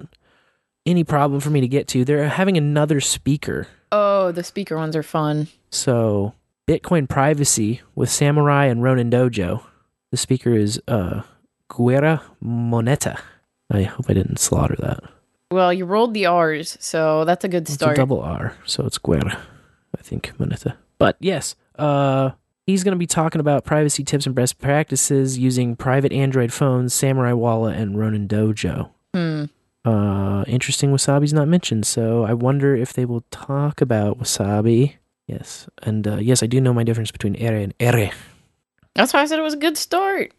any 0.86 1.04
problem 1.04 1.40
for 1.40 1.50
me 1.50 1.62
to 1.62 1.68
get 1.68 1.88
to. 1.88 2.04
They're 2.04 2.28
having 2.28 2.58
another 2.58 3.00
speaker. 3.00 3.68
Oh, 3.92 4.32
the 4.32 4.44
speaker 4.44 4.76
ones 4.76 4.96
are 4.96 5.04
fun. 5.04 5.48
So, 5.72 6.34
Bitcoin 6.70 7.10
privacy 7.10 7.82
with 7.96 8.10
Samourai 8.10 8.70
and 8.70 8.84
Ronin 8.84 9.10
Dojo. 9.10 9.64
The 10.12 10.18
speaker 10.18 10.54
is 10.54 10.80
uh 10.88 11.24
Guerra 11.68 12.22
Moneta. 12.40 13.18
I 13.72 13.84
hope 13.84 14.06
I 14.08 14.14
didn't 14.14 14.38
slaughter 14.38 14.76
that. 14.78 15.00
Well, 15.52 15.74
you 15.74 15.86
rolled 15.86 16.14
the 16.14 16.28
R's, 16.28 16.78
so 16.80 17.26
that's 17.26 17.44
a 17.44 17.48
good 17.48 17.64
It's 17.64 17.74
start. 17.74 17.94
a 17.94 17.96
double 17.96 18.22
R, 18.22 18.56
so 18.66 18.86
it's 18.86 19.00
Guerra. 19.00 19.40
I 19.98 20.02
think 20.04 20.32
Moneta. 20.40 20.78
But 21.00 21.18
yes, 21.20 21.56
uh 21.80 22.32
he's 22.68 22.84
going 22.84 22.94
to 22.94 23.00
be 23.00 23.08
talking 23.08 23.42
about 23.42 23.66
privacy 23.66 24.04
tips 24.04 24.28
and 24.28 24.36
best 24.36 24.60
practices 24.60 25.40
using 25.40 25.76
private 25.76 26.14
Android 26.14 26.54
phones, 26.54 26.94
Samourai 26.94 27.34
Walla, 27.36 27.70
and 27.72 27.98
Ronin 27.98 28.28
Dojo. 28.28 28.92
Hmm. 29.16 29.46
Uh, 29.84 30.44
interesting. 30.46 30.92
Wasabi's 30.92 31.34
not 31.34 31.48
mentioned, 31.48 31.88
so 31.88 32.26
I 32.26 32.34
wonder 32.36 32.76
if 32.76 32.94
they 32.94 33.06
will 33.06 33.24
talk 33.32 33.82
about 33.82 34.20
wasabi. 34.20 34.98
Yes, 35.30 35.70
and 35.84 36.08
uh, 36.08 36.16
yes, 36.16 36.42
I 36.42 36.48
do 36.48 36.60
know 36.60 36.74
my 36.74 36.84
difference 36.84 37.12
between 37.12 37.36
ere 37.36 37.56
and 37.58 37.72
ere. 37.80 38.10
That's 38.96 39.14
why 39.14 39.22
I 39.22 39.26
said 39.26 39.38
it 39.38 39.44
was 39.44 39.54
a 39.54 39.58
good 39.58 39.78
start. 39.78 40.34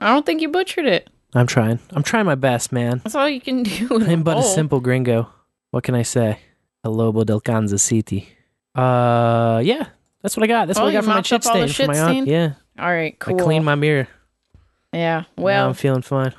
I 0.00 0.08
don't 0.12 0.26
think 0.26 0.42
you 0.42 0.48
butchered 0.48 0.86
it. 0.86 1.08
I'm 1.34 1.46
trying. 1.46 1.78
I'm 1.92 2.02
trying 2.02 2.26
my 2.26 2.34
best, 2.34 2.72
man. 2.72 3.00
That's 3.04 3.14
all 3.14 3.28
you 3.28 3.40
can 3.40 3.62
do. 3.62 3.88
I'm 4.04 4.24
but 4.24 4.38
a 4.38 4.42
simple 4.42 4.80
gringo. 4.80 5.28
What 5.70 5.84
can 5.84 5.94
I 5.94 6.02
say? 6.02 6.40
El 6.84 6.94
Lobo 6.94 7.22
del 7.22 7.40
Kansas 7.40 7.80
City. 7.82 8.28
Uh, 8.74 9.60
yeah, 9.64 9.86
that's 10.20 10.36
what 10.36 10.42
I 10.42 10.46
got. 10.48 10.66
That's 10.66 10.80
Oh, 10.80 10.82
what 10.82 10.88
I 10.90 10.92
got 10.94 11.04
for 11.04 11.10
my 11.10 11.14
mopped 11.16 11.26
chit 11.28 11.46
up 11.46 11.54
all 11.54 11.60
the 11.60 11.68
stain. 11.68 11.68
For 11.68 11.74
shit 11.74 11.86
my 11.88 11.98
aunt. 12.10 12.24
stain? 12.24 12.26
Yeah, 12.26 12.52
All 12.78 12.90
right, 12.90 13.16
cool. 13.20 13.40
I 13.40 13.42
cleaned 13.44 13.64
my 13.64 13.76
mirror. 13.76 14.08
Yeah. 14.92 15.20
now 15.36 15.42
Well, 15.44 15.68
I'm 15.68 15.74
feeling 15.74 16.02
fine. 16.02 16.34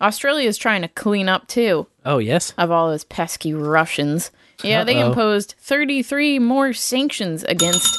Australia 0.00 0.48
is 0.48 0.56
trying 0.56 0.82
to 0.82 0.88
clean 0.88 1.28
up 1.28 1.46
too 1.46 1.86
Oh 2.06 2.18
yes. 2.18 2.52
of 2.58 2.70
all 2.70 2.88
those 2.90 3.04
pesky 3.04 3.52
Russians. 3.54 4.30
Yeah, 4.64 4.84
they 4.84 4.96
Uh-oh. 5.00 5.08
imposed 5.08 5.54
33 5.58 6.38
more 6.38 6.72
sanctions 6.72 7.44
against 7.44 7.96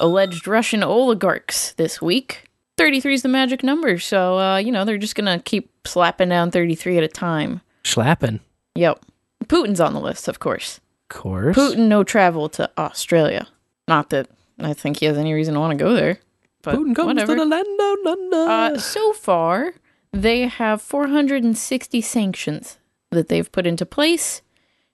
alleged 0.00 0.46
Russian 0.46 0.82
oligarchs 0.82 1.72
this 1.74 2.02
week. 2.02 2.44
33 2.76 3.14
is 3.14 3.22
the 3.22 3.28
magic 3.28 3.62
number, 3.62 3.98
so 3.98 4.38
uh, 4.38 4.56
you 4.56 4.72
know 4.72 4.84
they're 4.84 4.98
just 4.98 5.14
gonna 5.14 5.38
keep 5.38 5.70
slapping 5.86 6.28
down 6.30 6.50
33 6.50 6.98
at 6.98 7.04
a 7.04 7.08
time. 7.08 7.60
Slapping? 7.84 8.40
Yep. 8.74 9.04
Putin's 9.44 9.80
on 9.80 9.92
the 9.92 10.00
list, 10.00 10.28
of 10.28 10.38
course. 10.38 10.80
Of 11.10 11.16
course. 11.18 11.56
Putin 11.56 11.88
no 11.88 12.04
travel 12.04 12.48
to 12.50 12.70
Australia. 12.78 13.46
Not 13.88 14.10
that 14.10 14.28
I 14.60 14.72
think 14.74 14.98
he 14.98 15.06
has 15.06 15.18
any 15.18 15.32
reason 15.34 15.54
to 15.54 15.60
want 15.60 15.76
to 15.78 15.84
go 15.84 15.94
there. 15.94 16.18
But 16.62 16.76
Putin 16.76 16.94
comes 16.94 17.06
whatever. 17.06 17.34
to 17.34 17.40
the 17.40 17.46
land 17.46 17.66
of 17.80 17.96
London. 18.04 18.48
Uh, 18.48 18.78
so 18.78 19.12
far, 19.12 19.74
they 20.12 20.46
have 20.46 20.80
460 20.80 22.00
sanctions 22.00 22.78
that 23.10 23.28
they've 23.28 23.50
put 23.50 23.66
into 23.66 23.84
place. 23.84 24.42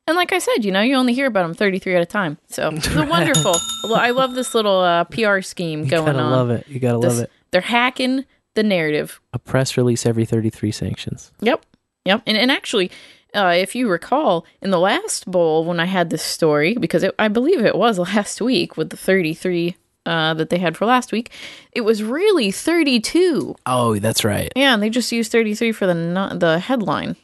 And 0.08 0.16
like 0.16 0.32
I 0.32 0.38
said, 0.38 0.64
you 0.64 0.72
know, 0.72 0.80
you 0.80 0.96
only 0.96 1.12
hear 1.14 1.26
about 1.26 1.42
them 1.42 1.54
33 1.54 1.94
at 1.96 2.02
a 2.02 2.06
time. 2.06 2.38
So 2.48 2.70
they're 2.72 3.06
wonderful. 3.06 3.54
Well, 3.84 3.96
I 3.96 4.10
love 4.10 4.34
this 4.34 4.54
little 4.54 4.80
uh, 4.80 5.04
PR 5.04 5.40
scheme 5.42 5.84
you 5.84 5.90
going 5.90 6.06
gotta 6.06 6.18
on. 6.18 6.32
love 6.32 6.50
it. 6.50 6.66
You 6.66 6.80
gotta 6.80 6.98
This- 6.98 7.14
love 7.14 7.24
it. 7.24 7.30
They're 7.50 7.60
hacking 7.60 8.24
the 8.54 8.62
narrative. 8.62 9.20
A 9.32 9.38
press 9.38 9.76
release 9.76 10.04
every 10.04 10.24
33 10.24 10.70
sanctions. 10.72 11.30
Yep. 11.40 11.64
Yep. 12.04 12.22
And, 12.26 12.36
and 12.36 12.50
actually, 12.50 12.90
uh, 13.34 13.54
if 13.56 13.74
you 13.74 13.88
recall, 13.88 14.44
in 14.62 14.70
the 14.70 14.78
last 14.80 15.30
bowl, 15.30 15.64
when 15.64 15.78
I 15.80 15.84
had 15.84 16.10
this 16.10 16.22
story, 16.22 16.74
because 16.74 17.02
it, 17.02 17.14
I 17.18 17.28
believe 17.28 17.60
it 17.64 17.76
was 17.76 17.98
last 18.14 18.40
week 18.40 18.76
with 18.76 18.90
the 18.90 18.96
33 18.96 19.76
uh, 20.06 20.32
that 20.34 20.48
they 20.50 20.58
had 20.58 20.76
for 20.76 20.86
last 20.86 21.12
week, 21.12 21.30
it 21.72 21.82
was 21.82 22.02
really 22.02 22.50
32. 22.50 23.54
Oh, 23.66 23.98
that's 23.98 24.24
right. 24.24 24.50
Yeah, 24.56 24.72
and 24.74 24.82
they 24.82 24.88
just 24.90 25.12
used 25.12 25.30
33 25.32 25.72
for 25.72 25.86
the 25.86 26.36
the 26.38 26.58
headline. 26.58 27.16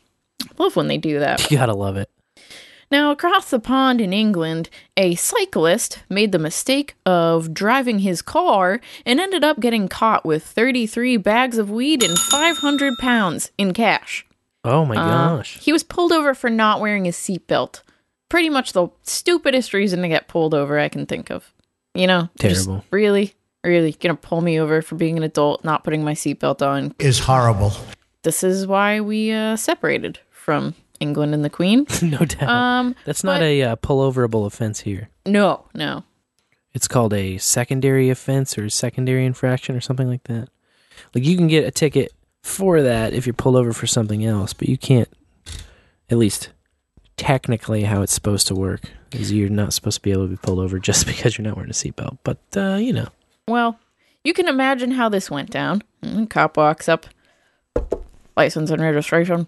Love 0.59 0.77
when 0.77 0.89
they 0.89 0.99
do 0.99 1.19
that. 1.21 1.41
You 1.51 1.57
gotta 1.57 1.75
love 1.75 1.97
it. 1.97 2.11
Now, 2.91 3.11
across 3.11 3.51
the 3.51 3.59
pond 3.59 4.01
in 4.01 4.13
England, 4.13 4.69
a 4.97 5.15
cyclist 5.15 6.01
made 6.09 6.33
the 6.33 6.39
mistake 6.39 6.95
of 7.07 7.53
driving 7.55 8.01
his 8.01 8.23
car 8.23 8.81
and 9.05 9.21
ended 9.21 9.43
up 9.45 9.61
getting 9.61 9.89
caught 9.89 10.25
with 10.25 10.45
33 10.45 11.17
bags 11.17 11.59
of 11.59 11.71
weed 11.71 12.03
and 12.03 12.19
500 12.19 12.95
pounds 12.99 13.51
in 13.59 13.73
cash. 13.73 14.27
Oh 14.65 14.85
my 14.85 14.97
Uh, 14.97 15.37
gosh. 15.37 15.59
He 15.61 15.73
was 15.73 15.83
pulled 15.83 16.13
over 16.13 16.35
for 16.35 16.49
not 16.51 16.81
wearing 16.81 17.05
his 17.05 17.17
seatbelt. 17.17 17.83
Pretty 18.29 18.49
much 18.51 18.73
the 18.73 18.89
stupidest 19.03 19.73
reason 19.75 20.03
to 20.03 20.09
get 20.09 20.29
pulled 20.29 20.55
over 20.55 20.79
I 20.79 20.89
can 20.89 21.07
think 21.07 21.31
of. 21.31 21.53
You 21.95 22.07
know, 22.07 22.29
just 22.41 22.65
Terrible. 22.65 22.85
really, 22.91 23.35
really 23.63 23.93
gonna 23.93 24.15
pull 24.17 24.41
me 24.41 24.59
over 24.59 24.83
for 24.83 24.95
being 24.97 25.17
an 25.17 25.23
adult, 25.23 25.65
not 25.65 25.85
putting 25.85 26.03
my 26.05 26.15
seatbelt 26.15 26.61
on. 26.67 26.95
Is 26.99 27.21
horrible. 27.21 27.73
this 28.23 28.43
is 28.43 28.67
why 28.67 29.01
we 29.01 29.31
uh, 29.33 29.55
separated 29.57 30.19
from 30.31 30.75
England 31.01 31.35
and 31.35 31.45
the 31.45 31.51
Queen. 31.51 31.87
no 32.03 32.19
doubt. 32.19 32.49
Um, 32.49 32.97
That's 33.05 33.25
not 33.25 33.41
but- 33.41 33.43
a 33.45 33.63
uh, 33.63 33.77
pulloverable 33.77 34.47
offense 34.47 34.81
here. 34.81 35.09
No, 35.27 35.67
no. 35.75 36.05
It's 36.73 36.89
called 36.89 37.15
a 37.15 37.39
secondary 37.39 38.11
offense 38.11 38.59
or 38.59 38.69
secondary 38.69 39.25
infraction 39.25 39.77
or 39.77 39.81
something 39.81 40.09
like 40.09 40.25
that. 40.25 40.49
Like 41.15 41.25
you 41.25 41.37
can 41.37 41.47
get 41.47 41.65
a 41.65 41.71
ticket 41.71 42.13
for 42.43 42.83
that 42.83 43.13
if 43.15 43.27
you're 43.27 43.33
pulled 43.35 43.57
over 43.57 43.73
for 43.73 43.87
something 43.87 44.25
else, 44.25 44.53
but 44.53 44.69
you 44.69 44.77
can't. 44.77 45.09
At 46.11 46.19
least 46.19 46.51
technically, 47.17 47.85
how 47.85 48.03
it's 48.03 48.13
supposed 48.13 48.47
to 48.49 48.55
work 48.55 48.91
is 49.13 49.31
you're 49.33 49.49
not 49.49 49.73
supposed 49.73 49.97
to 49.99 50.03
be 50.03 50.11
able 50.11 50.25
to 50.25 50.31
be 50.31 50.37
pulled 50.37 50.59
over 50.59 50.79
just 50.81 51.07
because 51.09 51.39
you're 51.39 51.45
not 51.47 51.57
wearing 51.57 51.71
a 51.71 51.75
seatbelt. 51.75 52.19
But 52.25 52.39
uh, 52.57 52.77
you 52.77 52.93
know, 52.93 53.09
Well, 53.49 53.79
you 54.25 54.35
can 54.35 54.49
imagine 54.49 54.91
how 54.93 55.09
this 55.09 55.31
went 55.31 55.51
down. 55.51 55.83
Mm, 56.03 56.29
Cop 56.29 56.57
walks 56.57 56.89
up, 56.89 57.07
license 58.37 58.71
and 58.71 58.83
registration. 58.83 59.47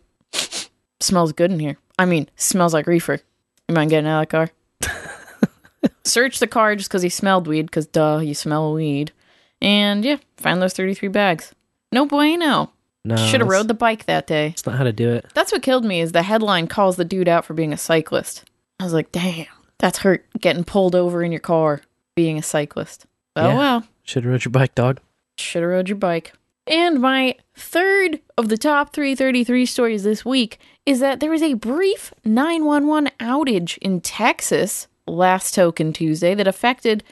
Smells 1.01 1.33
good 1.33 1.51
in 1.53 1.59
here. 1.61 1.77
I 1.99 2.05
mean, 2.05 2.29
smells 2.37 2.75
like 2.75 2.87
reefer. 2.87 3.21
You 3.69 3.75
mind 3.75 3.91
getting 3.91 4.09
out 4.09 4.23
of 4.23 4.29
the 4.29 4.49
car? 4.91 5.91
Search 6.05 6.39
the 6.39 6.47
car 6.47 6.77
just 6.77 6.89
because 6.89 7.03
he 7.03 7.09
smelled 7.09 7.47
weed, 7.49 7.67
because 7.67 7.87
duh, 7.87 8.19
you 8.23 8.35
smell 8.35 8.73
weed. 8.73 9.13
And 9.61 10.05
yeah, 10.05 10.17
find 10.37 10.61
those 10.63 10.73
33 10.75 11.09
bags. 11.09 11.53
No 11.93 12.07
bueno. 12.07 12.71
no, 13.05 13.17
Should 13.17 13.41
have 13.41 13.49
rode 13.49 13.69
the 13.69 13.75
bike 13.75 14.07
that 14.07 14.27
day. 14.27 14.49
That's 14.51 14.67
not 14.67 14.77
how 14.77 14.85
to 14.85 14.93
do 14.93 15.11
it. 15.13 15.27
That's 15.35 15.53
what 15.53 15.63
killed 15.63 15.85
me 15.85 16.01
is 16.01 16.13
the 16.13 16.23
headline 16.23 16.67
calls 16.69 16.97
the 16.97 17.05
dude 17.05 17.29
out 17.29 17.45
for 17.45 17.55
being 17.55 17.73
a 17.73 17.77
cyclist. 17.79 18.45
I 18.79 18.85
was 18.85 18.93
like, 18.93 19.11
damn, 19.13 19.47
that's 19.79 19.99
hurt 19.99 20.25
getting 20.41 20.65
pulled 20.65 20.95
over 20.95 21.23
in 21.23 21.33
your 21.33 21.41
car 21.41 21.81
being 22.15 22.39
a 22.39 22.43
cyclist. 22.43 23.07
Oh 23.35 23.49
Yeah. 23.49 23.57
well. 23.57 23.85
Should 24.05 24.25
have 24.25 24.33
rode 24.33 24.45
your 24.45 24.53
bike, 24.53 24.75
dog. 24.75 25.01
Should 25.39 25.63
have 25.63 25.71
rode 25.71 25.89
your 25.89 25.99
bike. 25.99 26.33
And 26.67 27.01
my 27.01 27.37
third 27.57 28.21
of 28.37 28.49
the 28.49 28.59
top 28.59 28.93
333 28.93 29.67
stories 29.67 30.03
this 30.05 30.25
week 30.25 30.59
is 30.87 31.01
that 31.01 31.21
there 31.21 31.31
was 31.31 31.43
a 31.43 31.55
brief 31.55 32.15
911 32.25 33.11
outage 33.21 33.77
in 33.79 34.01
Texas 34.01 34.87
last 35.07 35.55
Token 35.55 35.93
Tuesday 35.93 36.35
that 36.35 36.47
affected 36.49 37.03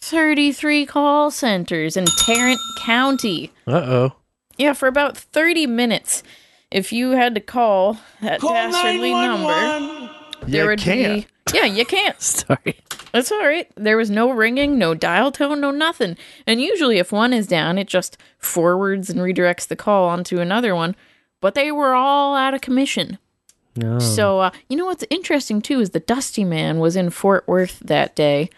33 0.00 0.86
call 0.86 1.30
centers 1.30 1.96
in 1.96 2.04
Tarrant 2.26 2.60
County. 2.80 3.52
Uh 3.66 3.72
oh. 3.72 4.12
Yeah, 4.56 4.72
for 4.72 4.86
about 4.86 5.16
30 5.16 5.66
minutes. 5.66 6.22
If 6.70 6.92
you 6.92 7.10
had 7.12 7.34
to 7.34 7.40
call 7.40 7.98
that 8.20 8.40
dastardly 8.40 9.12
number, 9.12 10.10
there 10.46 10.62
You 10.64 10.68
would 10.70 10.78
can't. 10.80 11.26
be. 11.52 11.56
Yeah, 11.56 11.66
you 11.66 11.84
can't. 11.84 12.20
Sorry. 12.20 12.76
That's 13.12 13.30
all 13.30 13.38
right. 13.46 13.70
There 13.76 13.96
was 13.96 14.10
no 14.10 14.30
ringing, 14.30 14.76
no 14.76 14.94
dial 14.94 15.30
tone, 15.30 15.60
no 15.60 15.70
nothing. 15.70 16.16
And 16.46 16.60
usually, 16.60 16.98
if 16.98 17.12
one 17.12 17.32
is 17.32 17.46
down, 17.46 17.78
it 17.78 17.86
just 17.86 18.16
forwards 18.38 19.08
and 19.08 19.20
redirects 19.20 19.68
the 19.68 19.76
call 19.76 20.08
onto 20.08 20.40
another 20.40 20.74
one. 20.74 20.96
But 21.40 21.54
they 21.54 21.70
were 21.70 21.94
all 21.94 22.34
out 22.34 22.54
of 22.54 22.60
commission. 22.60 23.18
No. 23.76 23.98
So, 23.98 24.40
uh, 24.40 24.50
you 24.68 24.76
know 24.76 24.86
what's 24.86 25.04
interesting 25.10 25.60
too 25.60 25.80
is 25.80 25.90
the 25.90 26.00
Dusty 26.00 26.44
Man 26.44 26.78
was 26.78 26.96
in 26.96 27.10
Fort 27.10 27.46
Worth 27.48 27.80
that 27.80 28.14
day. 28.14 28.50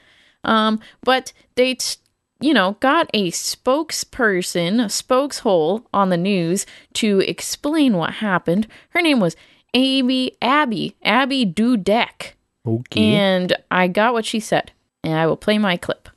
Um, 0.44 0.78
but 1.02 1.32
they, 1.54 1.74
t- 1.74 1.96
you 2.40 2.52
know, 2.54 2.76
got 2.80 3.08
a 3.14 3.30
spokesperson, 3.30 4.80
a 4.82 4.86
spokeshole 4.88 5.84
on 5.92 6.10
the 6.10 6.16
news 6.16 6.66
to 6.94 7.20
explain 7.20 7.96
what 7.96 8.14
happened. 8.14 8.66
Her 8.90 9.00
name 9.02 9.20
was 9.20 9.36
Abby, 9.74 10.36
Abby, 10.42 10.96
Abby 11.02 11.46
Dudek. 11.46 12.32
Okay. 12.66 13.02
And 13.14 13.56
I 13.70 13.88
got 13.88 14.12
what 14.12 14.24
she 14.24 14.40
said. 14.40 14.72
And 15.02 15.14
I 15.14 15.26
will 15.26 15.36
play 15.36 15.58
my 15.58 15.76
clip. 15.76 16.08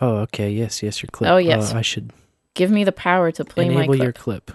oh, 0.00 0.16
okay. 0.18 0.50
Yes, 0.50 0.82
yes. 0.82 1.02
Your 1.02 1.08
clip. 1.12 1.30
Oh, 1.30 1.38
yes. 1.38 1.72
Uh, 1.74 1.78
I 1.78 1.82
should 1.82 2.12
Give 2.54 2.70
me 2.70 2.82
the 2.84 2.92
power 2.92 3.30
to 3.32 3.44
play 3.44 3.68
my 3.68 3.86
clip. 3.86 4.02
your 4.02 4.12
clip. 4.12 4.50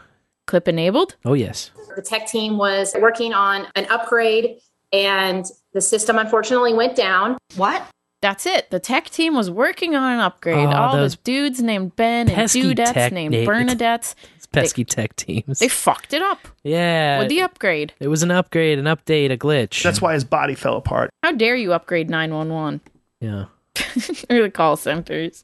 Clip 0.45 0.67
enabled? 0.67 1.15
Oh, 1.25 1.33
yes. 1.33 1.71
The 1.95 2.01
tech 2.01 2.27
team 2.27 2.57
was 2.57 2.93
working 2.99 3.33
on 3.33 3.67
an 3.75 3.85
upgrade 3.89 4.57
and 4.91 5.45
the 5.73 5.81
system 5.81 6.17
unfortunately 6.17 6.73
went 6.73 6.95
down. 6.95 7.37
What? 7.55 7.85
That's 8.21 8.45
it. 8.45 8.69
The 8.69 8.79
tech 8.79 9.09
team 9.09 9.35
was 9.35 9.51
working 9.51 9.95
on 9.95 10.13
an 10.13 10.19
upgrade. 10.19 10.67
Oh, 10.67 10.71
All 10.71 10.93
those 10.95 11.15
the 11.17 11.21
dudes 11.23 11.61
named 11.61 11.95
Ben 11.97 12.27
and 12.29 12.35
pesky 12.35 12.63
dudettes 12.73 12.93
tech 12.93 13.11
named 13.11 13.33
na- 13.33 13.39
Bernadettes. 13.51 14.15
It's 14.37 14.45
pesky 14.45 14.85
tech 14.85 15.15
teams. 15.17 15.59
They 15.59 15.67
fucked 15.67 16.13
it 16.13 16.21
up 16.21 16.47
yeah. 16.63 17.19
with 17.19 17.27
the 17.27 17.41
upgrade. 17.41 17.93
it 17.99 18.07
was 18.07 18.23
an 18.23 18.31
upgrade, 18.31 18.79
an 18.79 18.85
update, 18.85 19.31
a 19.31 19.37
glitch. 19.37 19.83
That's 19.83 20.01
why 20.01 20.13
his 20.13 20.23
body 20.23 20.55
fell 20.55 20.77
apart. 20.77 21.09
How 21.21 21.33
dare 21.33 21.55
you 21.57 21.73
upgrade 21.73 22.09
911 22.09 22.79
Yeah. 23.19 23.45
or 24.29 24.43
the 24.43 24.51
call 24.53 24.77
centers? 24.77 25.43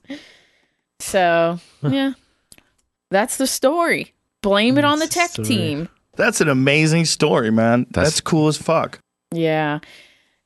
So, 0.99 1.59
yeah. 1.81 2.13
That's 3.11 3.37
the 3.37 3.47
story. 3.47 4.13
Blame 4.41 4.77
it 4.77 4.85
on 4.85 4.99
the 4.99 5.07
tech 5.07 5.31
story. 5.31 5.47
team. 5.47 5.89
That's 6.15 6.41
an 6.41 6.49
amazing 6.49 7.05
story, 7.05 7.51
man. 7.51 7.85
That's, 7.91 8.19
cool 8.21 8.47
as 8.47 8.57
fuck. 8.57 8.99
Yeah. 9.33 9.79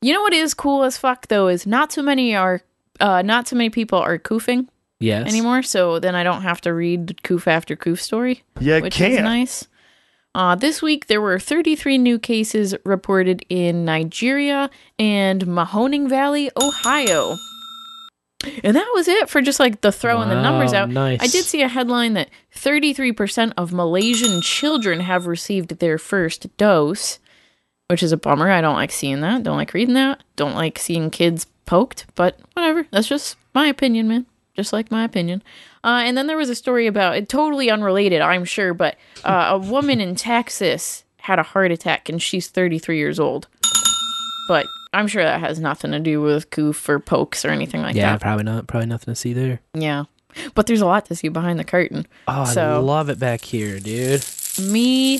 You 0.02 0.12
know 0.12 0.20
what 0.22 0.32
is 0.34 0.52
cool 0.54 0.84
as 0.84 0.96
fuck 0.98 1.28
though 1.28 1.48
is 1.48 1.66
not 1.66 1.90
so 1.92 2.02
many 2.02 2.36
are 2.36 2.60
uh 3.00 3.22
not 3.22 3.48
so 3.48 3.56
many 3.56 3.70
people 3.70 3.98
are 3.98 4.18
coofing 4.18 4.68
Yes. 5.00 5.26
anymore, 5.28 5.62
so 5.62 5.98
then 5.98 6.14
I 6.14 6.22
don't 6.22 6.42
have 6.42 6.60
to 6.62 6.72
read 6.74 7.18
coof 7.24 7.46
after 7.46 7.74
coof 7.76 8.00
story. 8.00 8.42
Yeah, 8.60 8.80
which 8.80 8.94
is 9.00 9.08
can't. 9.16 9.24
nice. 9.24 9.66
Uh, 10.34 10.54
this 10.54 10.82
week 10.82 11.06
there 11.06 11.20
were 11.20 11.38
33 11.38 11.96
new 11.98 12.18
cases 12.18 12.74
reported 12.84 13.44
in 13.48 13.84
Nigeria 13.84 14.68
and 14.98 15.44
Mahoning 15.46 16.08
Valley, 16.08 16.50
Ohio. 16.60 17.36
And 18.62 18.76
that 18.76 18.90
was 18.94 19.08
it 19.08 19.28
for 19.28 19.40
just 19.40 19.60
like 19.60 19.80
the 19.80 19.92
throwing 19.92 20.28
the 20.28 20.40
numbers 20.40 20.72
out. 20.72 20.88
nice. 20.90 21.20
I 21.20 21.26
did 21.26 21.44
see 21.44 21.62
a 21.62 21.68
headline 21.68 22.14
that 22.14 22.30
33% 22.54 23.52
of 23.56 23.72
Malaysian 23.72 24.40
children 24.40 25.00
have 25.00 25.26
received 25.26 25.78
their 25.78 25.98
first 25.98 26.54
dose, 26.56 27.18
which 27.88 28.02
is 28.02 28.12
a 28.12 28.16
bummer. 28.16 28.50
I 28.50 28.60
don't 28.60 28.76
like 28.76 28.92
seeing 28.92 29.20
that. 29.20 29.42
Don't 29.42 29.56
like 29.56 29.74
reading 29.74 29.94
that. 29.94 30.22
Don't 30.36 30.54
like 30.54 30.78
seeing 30.78 31.10
kids 31.10 31.46
poked, 31.66 32.06
but 32.14 32.38
whatever. 32.54 32.86
That's 32.90 33.08
just 33.08 33.36
my 33.54 33.66
opinion, 33.66 34.08
man. 34.08 34.26
Just 34.56 34.72
like 34.72 34.90
my 34.90 35.04
opinion. 35.04 35.42
Uh, 35.82 36.02
and 36.04 36.16
then 36.16 36.26
there 36.26 36.36
was 36.36 36.48
a 36.48 36.54
story 36.54 36.86
about 36.86 37.16
it, 37.16 37.28
totally 37.28 37.70
unrelated, 37.70 38.20
I'm 38.20 38.44
sure, 38.44 38.72
but 38.72 38.96
uh, 39.24 39.48
a 39.50 39.58
woman 39.58 40.00
in 40.00 40.14
Texas 40.14 41.04
had 41.18 41.38
a 41.38 41.42
heart 41.42 41.72
attack 41.72 42.08
and 42.08 42.22
she's 42.22 42.48
33 42.48 42.96
years 42.96 43.18
old. 43.18 43.48
But 44.48 44.66
I'm 44.94 45.06
sure 45.08 45.24
that 45.24 45.40
has 45.40 45.58
nothing 45.60 45.90
to 45.92 45.98
do 46.00 46.20
with 46.22 46.50
goof 46.50 46.88
or 46.88 46.98
pokes 47.00 47.44
or 47.44 47.48
anything 47.50 47.82
like 47.82 47.94
yeah, 47.96 48.06
that. 48.06 48.12
Yeah, 48.12 48.18
probably 48.18 48.44
not. 48.44 48.66
Probably 48.66 48.86
nothing 48.86 49.12
to 49.12 49.16
see 49.16 49.32
there. 49.32 49.60
Yeah. 49.74 50.04
But 50.54 50.66
there's 50.66 50.80
a 50.80 50.86
lot 50.86 51.06
to 51.06 51.14
see 51.14 51.28
behind 51.28 51.58
the 51.58 51.64
curtain. 51.64 52.06
Oh, 52.26 52.44
so. 52.44 52.74
I 52.74 52.76
love 52.78 53.08
it 53.08 53.18
back 53.18 53.42
here, 53.42 53.78
dude. 53.78 54.24
me 54.60 55.18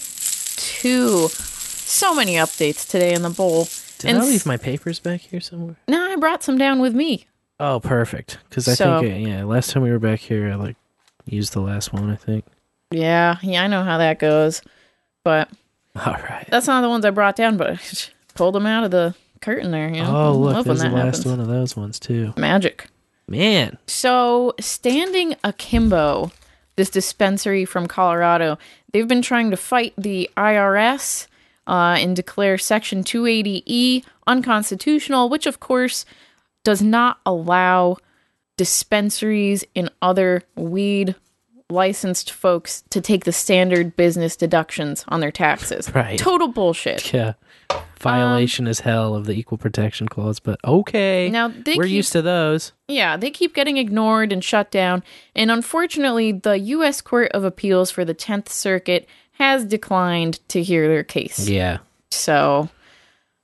too. 0.57 1.29
So 1.29 2.15
many 2.15 2.35
updates 2.35 2.89
today 2.89 3.15
in 3.15 3.23
the 3.23 3.31
bowl. 3.31 3.69
Did 3.99 4.11
and 4.11 4.19
I 4.19 4.25
leave 4.25 4.47
my 4.47 4.57
papers 4.57 4.99
back 5.01 5.21
here 5.21 5.41
somewhere? 5.41 5.77
No, 5.89 6.13
I 6.13 6.17
brought 6.17 6.43
some 6.43 6.59
down 6.59 6.81
with 6.81 6.95
me. 6.95 7.27
Oh, 7.61 7.79
perfect. 7.81 8.39
Because 8.49 8.67
I 8.69 8.75
So- 8.75 9.01
think, 9.01 9.15
uh, 9.15 9.29
yeah, 9.31 9.45
last 9.45 9.71
time 9.71 9.83
we 9.83 9.91
were 9.91 9.99
back 10.01 10.21
here, 10.21 10.51
I 10.51 10.57
like 10.57 10.77
used 11.25 11.53
the 11.53 11.61
last 11.61 11.93
one. 11.93 12.11
I 12.11 12.17
think. 12.17 12.45
Yeah, 12.91 13.37
yeah, 13.43 13.63
I 13.63 13.67
know 13.67 13.83
how 13.85 13.99
that 13.99 14.19
goes. 14.19 14.63
But 15.23 15.49
All 16.07 16.13
right. 16.13 16.47
that's 16.51 16.67
not 16.67 16.81
the 16.81 16.89
ones 16.89 17.05
I 17.05 17.11
brought 17.11 17.37
down, 17.37 17.57
but 17.57 17.71
I 17.71 17.79
pulled 18.35 18.55
them 18.57 18.67
out 18.67 18.85
of 18.85 18.91
the 18.91 19.15
curtain 19.45 19.71
there. 19.71 19.89
You 19.89 20.03
know? 20.03 20.17
Oh, 20.29 20.33
look, 20.33 20.55
Love 20.55 20.67
when 20.67 20.77
there's 20.79 20.83
the 20.83 20.89
that 20.89 20.95
last 20.95 21.17
happens. 21.19 21.27
one 21.27 21.41
of 21.41 21.47
those 21.49 21.77
ones 21.77 21.99
too. 22.01 22.33
Magic. 22.37 22.89
Man, 23.27 23.79
So, 23.87 24.53
Standing 24.61 25.35
Akimbo, 25.45 26.31
this 26.77 26.91
dispensary 26.91 27.65
from 27.65 27.87
Colorado, 27.87 28.59
they've 28.93 29.09
been 29.09 29.23
trying 29.23 29.51
to 29.51 29.57
fight 29.57 29.95
the 29.97 30.29
IRS 30.37 31.27
uh, 31.67 31.97
and 31.99 32.15
declare 32.15 32.59
Section 32.59 33.03
280E 33.03 34.05
unconstitutional, 34.27 35.31
which, 35.31 35.47
of 35.47 35.59
course, 35.59 36.05
does 36.65 36.83
not 36.83 37.19
allow 37.25 37.97
dispensaries 38.59 39.65
and 39.75 39.91
other 40.03 40.43
weed 40.55 41.15
licensed 41.71 42.31
folks 42.31 42.83
to 42.91 43.01
take 43.01 43.25
the 43.25 43.33
standard 43.33 43.97
business 43.97 44.37
deductions 44.37 45.05
on 45.09 45.21
their 45.21 45.33
taxes. 45.33 45.91
Right. 45.95 46.19
Total 46.19 46.49
bullshit. 46.49 47.13
yeah, 47.13 47.35
violation 47.99 48.67
as 48.67 48.81
hell 48.81 49.15
of 49.15 49.25
the 49.27 49.33
equal 49.33 49.59
protection 49.59 50.07
clause. 50.09 50.39
But 50.41 50.61
okay, 50.65 51.31
Now, 51.31 51.49
they 51.49 51.77
we're 51.77 51.85
keep- 51.85 51.93
used 51.93 52.13
to 52.13 52.23
those. 52.23 52.73
Yeah, 52.89 53.17
they 53.17 53.31
keep 53.31 53.55
getting 53.55 53.77
ignored 53.79 54.33
and 54.33 54.43
shut 54.45 54.71
down. 54.71 55.03
And 55.35 55.51
unfortunately, 55.51 56.33
the 56.33 56.59
U.S. 56.59 57.01
Court 57.01 57.31
of 57.33 57.45
Appeals 57.45 57.91
for 57.91 58.05
the 58.05 58.15
10th 58.15 58.49
Circuit 58.49 59.09
has 59.33 59.65
declined 59.65 60.41
to 60.49 60.63
hear 60.63 60.87
their 60.89 61.03
case. 61.05 61.49
Yeah, 61.49 61.79
So, 62.11 62.69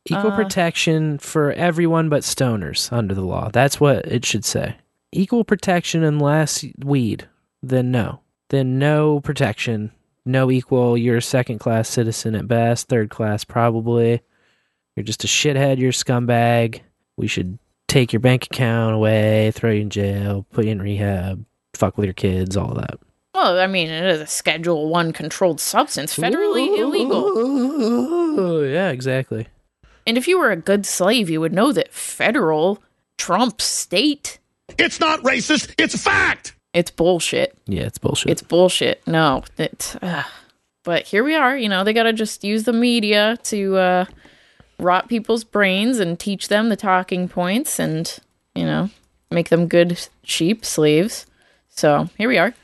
equal 0.06 0.32
Uh, 0.32 0.36
protection 0.36 1.18
for 1.18 1.52
everyone 1.52 2.08
but 2.08 2.22
stoners 2.22 2.92
under 2.92 3.14
the 3.14 3.24
law. 3.24 3.48
That's 3.52 3.80
what 3.80 4.04
it 4.06 4.24
should 4.24 4.44
say. 4.44 4.76
Equal 5.12 5.42
protection 5.44 6.04
unless 6.04 6.64
weed. 6.84 7.26
Then 7.62 7.90
no. 7.90 8.20
Then 8.50 8.78
no 8.78 9.20
protection. 9.20 9.90
No 10.24 10.50
equal. 10.50 10.96
You're 10.96 11.16
a 11.16 11.22
second 11.22 11.58
class 11.58 11.88
citizen 11.88 12.34
at 12.34 12.48
best. 12.48 12.88
Third 12.88 13.10
class 13.10 13.44
probably. 13.44 14.22
You're 14.96 15.04
just 15.04 15.24
a 15.24 15.26
shithead. 15.26 15.78
You're 15.78 15.90
a 15.90 15.92
scumbag. 15.92 16.80
We 17.16 17.26
should 17.26 17.58
take 17.88 18.12
your 18.12 18.20
bank 18.20 18.46
account 18.46 18.94
away, 18.94 19.50
throw 19.50 19.70
you 19.70 19.82
in 19.82 19.90
jail, 19.90 20.46
put 20.52 20.64
you 20.64 20.70
in 20.70 20.80
rehab, 20.80 21.44
fuck 21.74 21.98
with 21.98 22.04
your 22.04 22.14
kids, 22.14 22.56
all 22.56 22.70
of 22.70 22.78
that. 22.78 22.98
Well, 23.34 23.58
I 23.58 23.66
mean, 23.66 23.88
it 23.88 24.04
is 24.06 24.20
a 24.20 24.26
Schedule 24.26 24.88
One 24.88 25.12
controlled 25.12 25.60
substance, 25.60 26.16
federally 26.16 26.78
illegal. 26.78 27.24
Oh, 27.36 28.62
yeah, 28.62 28.90
exactly. 28.90 29.48
And 30.06 30.16
if 30.16 30.28
you 30.28 30.38
were 30.38 30.50
a 30.50 30.56
good 30.56 30.86
slave, 30.86 31.30
you 31.30 31.40
would 31.40 31.52
know 31.52 31.72
that 31.72 31.92
federal 31.92 32.82
trumps 33.18 33.64
state. 33.64 34.38
It's 34.78 35.00
not 35.00 35.20
racist. 35.22 35.74
It's 35.78 35.94
a 35.94 35.98
fact. 35.98 36.56
It's 36.72 36.90
bullshit. 36.90 37.56
Yeah, 37.66 37.82
it's 37.82 37.98
bullshit. 37.98 38.30
It's 38.30 38.42
bullshit. 38.42 39.06
No, 39.06 39.42
it's. 39.58 39.96
Uh, 39.96 40.24
but 40.84 41.06
here 41.06 41.24
we 41.24 41.34
are. 41.34 41.56
You 41.56 41.68
know, 41.68 41.84
they 41.84 41.92
got 41.92 42.04
to 42.04 42.12
just 42.12 42.44
use 42.44 42.64
the 42.64 42.72
media 42.72 43.38
to 43.44 43.76
uh, 43.76 44.04
rot 44.78 45.08
people's 45.08 45.44
brains 45.44 45.98
and 45.98 46.18
teach 46.18 46.48
them 46.48 46.68
the 46.68 46.76
talking 46.76 47.28
points, 47.28 47.78
and 47.78 48.18
you 48.54 48.64
know, 48.64 48.90
make 49.30 49.48
them 49.48 49.66
good 49.66 49.98
sheep 50.22 50.64
slaves. 50.64 51.26
So 51.68 52.08
here 52.16 52.28
we 52.28 52.38
are. 52.38 52.54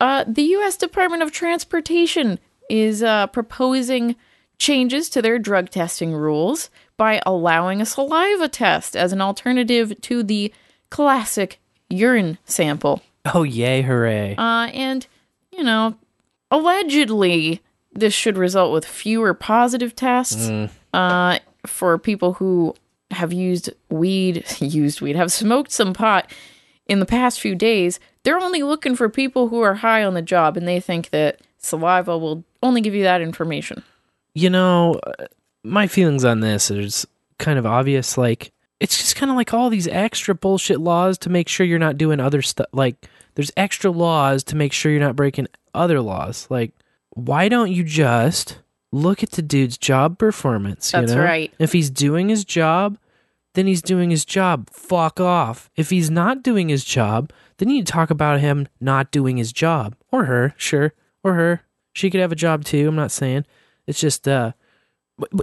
Uh, 0.00 0.24
the 0.26 0.42
U.S. 0.42 0.76
Department 0.76 1.22
of 1.22 1.32
Transportation 1.32 2.38
is 2.68 3.02
uh, 3.02 3.26
proposing 3.28 4.16
changes 4.58 5.08
to 5.10 5.22
their 5.22 5.38
drug 5.38 5.70
testing 5.70 6.12
rules 6.12 6.70
by 6.96 7.20
allowing 7.26 7.80
a 7.80 7.86
saliva 7.86 8.48
test 8.48 8.96
as 8.96 9.12
an 9.12 9.20
alternative 9.20 10.00
to 10.02 10.22
the 10.22 10.52
classic 10.90 11.58
urine 11.88 12.38
sample. 12.44 13.02
Oh, 13.32 13.42
yay, 13.42 13.82
hooray. 13.82 14.34
Uh, 14.36 14.68
and, 14.72 15.06
you 15.50 15.62
know, 15.64 15.94
allegedly, 16.50 17.60
this 17.92 18.12
should 18.14 18.36
result 18.36 18.72
with 18.72 18.84
fewer 18.84 19.34
positive 19.34 19.94
tests 19.94 20.48
Mm. 20.48 20.70
uh, 20.92 21.38
for 21.66 21.98
people 21.98 22.34
who 22.34 22.74
have 23.10 23.32
used 23.32 23.70
weed, 23.90 24.44
used 24.60 25.00
weed, 25.00 25.16
have 25.16 25.32
smoked 25.32 25.70
some 25.70 25.92
pot 25.92 26.30
in 26.86 27.00
the 27.00 27.06
past 27.06 27.40
few 27.40 27.54
days. 27.54 28.00
They're 28.24 28.40
only 28.40 28.62
looking 28.62 28.96
for 28.96 29.08
people 29.08 29.48
who 29.48 29.60
are 29.62 29.74
high 29.74 30.02
on 30.04 30.14
the 30.14 30.22
job, 30.22 30.56
and 30.56 30.66
they 30.66 30.80
think 30.80 31.10
that 31.10 31.40
saliva 31.58 32.18
will 32.18 32.44
only 32.62 32.80
give 32.80 32.94
you 32.94 33.02
that 33.04 33.20
information. 33.20 33.82
You 34.34 34.50
know, 34.50 35.00
uh, 35.06 35.26
my 35.62 35.86
feelings 35.86 36.24
on 36.24 36.40
this 36.40 36.70
is 36.70 37.06
kind 37.38 37.58
of 37.58 37.64
obvious. 37.66 38.18
Like, 38.18 38.50
it's 38.80 38.98
just 38.98 39.16
kind 39.16 39.30
of 39.30 39.36
like 39.36 39.54
all 39.54 39.70
these 39.70 39.86
extra 39.88 40.34
bullshit 40.34 40.80
laws 40.80 41.16
to 41.18 41.30
make 41.30 41.48
sure 41.48 41.64
you're 41.64 41.78
not 41.78 41.96
doing 41.96 42.18
other 42.20 42.42
stuff. 42.42 42.66
Like, 42.72 42.96
there's 43.34 43.50
extra 43.56 43.90
laws 43.90 44.44
to 44.44 44.56
make 44.56 44.72
sure 44.72 44.92
you're 44.92 45.00
not 45.00 45.16
breaking 45.16 45.48
other 45.74 46.00
laws. 46.00 46.46
Like, 46.50 46.72
why 47.10 47.48
don't 47.48 47.72
you 47.72 47.84
just 47.84 48.58
look 48.92 49.22
at 49.22 49.32
the 49.32 49.42
dude's 49.42 49.76
job 49.78 50.18
performance? 50.18 50.92
you 50.92 51.00
That's 51.00 51.12
know? 51.12 51.22
right. 51.24 51.52
If 51.58 51.72
he's 51.72 51.90
doing 51.90 52.28
his 52.28 52.44
job, 52.44 52.98
then 53.54 53.66
he's 53.66 53.82
doing 53.82 54.10
his 54.10 54.24
job. 54.24 54.70
Fuck 54.70 55.20
off. 55.20 55.70
If 55.76 55.90
he's 55.90 56.10
not 56.10 56.42
doing 56.42 56.68
his 56.68 56.84
job, 56.84 57.32
then 57.58 57.70
you 57.70 57.84
talk 57.84 58.10
about 58.10 58.40
him 58.40 58.68
not 58.80 59.10
doing 59.10 59.36
his 59.36 59.52
job. 59.52 59.96
Or 60.10 60.24
her, 60.24 60.54
sure. 60.56 60.92
Or 61.22 61.34
her. 61.34 61.62
She 61.92 62.10
could 62.10 62.20
have 62.20 62.32
a 62.32 62.36
job 62.36 62.64
too. 62.64 62.88
I'm 62.88 62.96
not 62.96 63.12
saying. 63.12 63.46
It's 63.86 64.00
just 64.00 64.26
uh 64.26 64.52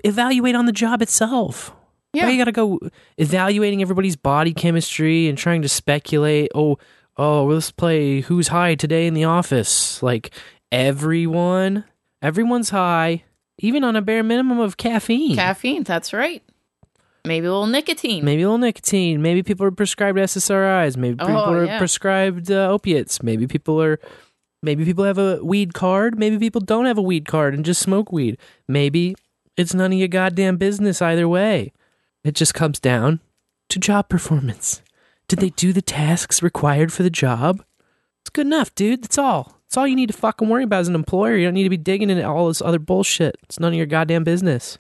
evaluate 0.04 0.56
on 0.56 0.66
the 0.66 0.72
job 0.74 1.02
itself. 1.02 1.74
Yeah. 2.14 2.26
Why 2.26 2.32
you 2.32 2.38
gotta 2.38 2.52
go 2.52 2.80
evaluating 3.18 3.82
everybody's 3.82 4.18
body 4.18 4.54
chemistry 4.54 5.30
and 5.30 5.38
trying 5.38 5.62
to 5.62 5.70
speculate, 5.70 6.52
oh, 6.54 6.78
oh, 7.22 7.46
let's 7.46 7.72
play 7.72 8.22
who's 8.22 8.48
high 8.50 8.76
today 8.76 9.06
in 9.08 9.14
the 9.14 9.24
office. 9.26 10.02
Like 10.02 10.32
everyone 10.72 11.84
everyone's 12.22 12.70
high, 12.70 13.24
even 13.60 13.84
on 13.84 13.96
a 13.96 14.02
bare 14.02 14.24
minimum 14.24 14.60
of 14.60 14.78
caffeine. 14.78 15.36
Caffeine, 15.36 15.84
that's 15.84 16.14
right. 16.14 16.44
Maybe 17.26 17.46
a 17.46 17.52
little 17.52 17.68
nicotine. 17.68 18.26
Maybe 18.26 18.42
a 18.42 18.46
little 18.46 18.58
nicotine. 18.58 19.22
Maybe 19.22 19.44
people 19.44 19.66
are 19.66 19.72
prescribed 19.72 20.18
SSRIs. 20.18 20.98
Maybe 20.98 21.18
Oh, 21.20 21.28
people 21.28 21.54
are 21.54 21.66
yeah. 21.66 21.78
prescribed 21.78 22.50
uh, 22.52 22.68
opiates. 22.72 23.22
Maybe 23.22 23.46
people 23.48 23.82
are. 23.82 24.00
Maybe 24.64 24.86
people 24.86 25.04
have 25.06 25.18
a 25.18 25.40
weed 25.44 25.74
card. 25.74 26.18
Maybe 26.20 26.38
people 26.40 26.62
don't 26.62 26.86
have 26.86 26.98
a 26.98 27.02
weed 27.02 27.28
card 27.28 27.54
and 27.54 27.66
just 27.66 27.82
smoke 27.82 28.12
weed. 28.12 28.38
Maybe 28.68 29.16
it's 29.58 29.74
none 29.74 29.92
of 29.92 29.98
your 30.00 30.08
goddamn 30.08 30.58
business 30.58 31.02
either 31.02 31.28
way. 31.28 31.74
It 32.24 32.36
just 32.36 32.54
comes 32.54 32.80
down 32.80 33.20
to 33.70 33.80
job 33.80 34.10
performance. 34.10 34.82
Did 35.32 35.40
they 35.40 35.52
do 35.52 35.72
the 35.72 35.82
tasks 35.82 36.44
required 36.44 36.92
for 36.92 37.04
the 37.04 37.10
job? 37.10 37.64
It's 38.22 38.30
good 38.30 38.48
enough, 38.48 38.76
dude. 38.76 39.02
That's 39.02 39.18
all. 39.18 39.62
That's 39.64 39.78
all 39.78 39.88
you 39.88 39.96
need 39.96 40.08
to 40.12 40.14
fucking 40.14 40.50
worry 40.50 40.66
about 40.66 40.82
as 40.82 40.90
an 40.90 40.94
employer. 40.96 41.38
You 41.38 41.46
don't 41.46 41.54
need 41.54 41.64
to 41.64 41.70
be 41.70 41.78
digging 41.78 42.10
into 42.10 42.28
all 42.28 42.50
this 42.50 42.62
other 42.62 42.80
bullshit. 42.80 43.38
It's 43.44 43.58
none 43.58 43.72
of 43.72 43.78
your 43.78 43.86
goddamn 43.86 44.26
business. 44.26 44.78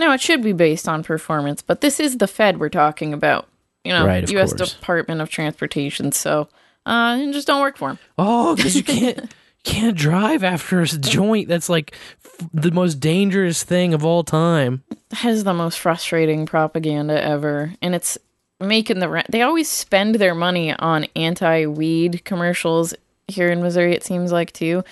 No, 0.00 0.10
it 0.10 0.20
should 0.20 0.42
be 0.42 0.52
based 0.52 0.88
on 0.88 1.04
performance, 1.04 1.62
but 1.62 1.82
this 1.82 2.00
is 2.00 2.18
the 2.18 2.26
Fed 2.26 2.58
we're 2.58 2.68
talking 2.68 3.12
about. 3.14 3.46
You 3.84 3.92
know, 3.92 4.04
Right, 4.04 4.28
U.S. 4.28 4.52
course. 4.54 4.74
Department 4.74 5.20
of 5.20 5.30
Transportation. 5.30 6.10
So, 6.10 6.48
uh, 6.84 7.18
just 7.30 7.46
don't 7.46 7.60
work 7.60 7.76
for 7.78 7.90
them. 7.90 8.00
Oh, 8.18 8.56
because 8.56 8.74
you 8.74 8.82
can't 8.82 9.32
can't 9.62 9.96
drive 9.96 10.42
after 10.42 10.80
a 10.80 10.86
joint. 10.88 11.46
That's 11.46 11.68
like 11.68 11.94
f- 12.24 12.48
the 12.52 12.72
most 12.72 12.96
dangerous 12.96 13.62
thing 13.62 13.94
of 13.94 14.04
all 14.04 14.24
time. 14.24 14.82
That 15.10 15.26
is 15.26 15.44
the 15.44 15.54
most 15.54 15.78
frustrating 15.78 16.44
propaganda 16.44 17.22
ever, 17.22 17.72
and 17.80 17.94
it's 17.94 18.18
making 18.62 18.98
the 19.00 19.08
rent. 19.08 19.30
They 19.30 19.42
always 19.42 19.68
spend 19.68 20.14
their 20.16 20.34
money 20.34 20.72
on 20.74 21.06
anti-weed 21.16 22.24
commercials 22.24 22.94
here 23.28 23.50
in 23.50 23.62
Missouri. 23.62 23.94
It 23.94 24.04
seems 24.04 24.32
like 24.32 24.52
too, 24.52 24.84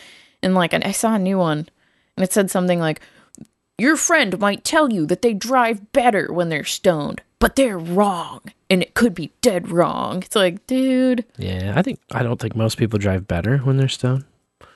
and 0.42 0.54
like 0.54 0.74
I 0.74 0.92
saw 0.92 1.14
a 1.14 1.18
new 1.18 1.38
one, 1.38 1.68
and 2.16 2.24
it 2.24 2.32
said 2.32 2.50
something 2.50 2.80
like, 2.80 3.00
"Your 3.78 3.96
friend 3.96 4.38
might 4.38 4.64
tell 4.64 4.92
you 4.92 5.06
that 5.06 5.22
they 5.22 5.34
drive 5.34 5.92
better 5.92 6.32
when 6.32 6.48
they're 6.48 6.64
stoned, 6.64 7.22
but 7.38 7.56
they're 7.56 7.78
wrong, 7.78 8.40
and 8.68 8.82
it 8.82 8.94
could 8.94 9.14
be 9.14 9.32
dead 9.40 9.70
wrong." 9.70 10.22
It's 10.22 10.36
like, 10.36 10.66
dude, 10.66 11.24
Yeah, 11.36 11.74
I 11.76 11.82
think 11.82 12.00
I 12.12 12.22
don't 12.22 12.40
think 12.40 12.56
most 12.56 12.76
people 12.78 12.98
drive 12.98 13.26
better 13.26 13.58
when 13.58 13.76
they're 13.76 13.88
stoned. 13.88 14.24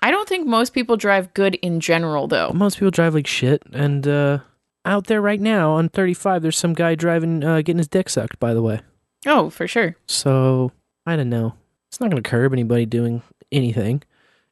I 0.02 0.10
don't 0.10 0.28
think 0.28 0.46
most 0.46 0.74
people 0.74 0.98
drive 0.98 1.32
good 1.32 1.54
in 1.56 1.80
general, 1.80 2.28
though. 2.28 2.50
Most 2.52 2.76
people 2.76 2.90
drive 2.90 3.14
like 3.14 3.26
shit. 3.26 3.62
And 3.72 4.06
uh, 4.06 4.40
out 4.84 5.06
there 5.06 5.20
right 5.22 5.40
now 5.40 5.72
on 5.72 5.88
35, 5.88 6.42
there's 6.42 6.58
some 6.58 6.74
guy 6.74 6.94
driving, 6.94 7.42
uh, 7.44 7.58
getting 7.58 7.78
his 7.78 7.88
dick 7.88 8.08
sucked. 8.08 8.38
By 8.38 8.54
the 8.54 8.62
way, 8.62 8.80
Oh, 9.26 9.50
for 9.50 9.66
sure. 9.66 9.96
so 10.06 10.72
I 11.06 11.16
don't 11.16 11.30
know. 11.30 11.54
It's 11.88 12.00
not 12.00 12.10
going 12.10 12.22
to 12.22 12.28
curb 12.28 12.52
anybody 12.52 12.86
doing 12.86 13.22
anything. 13.52 14.02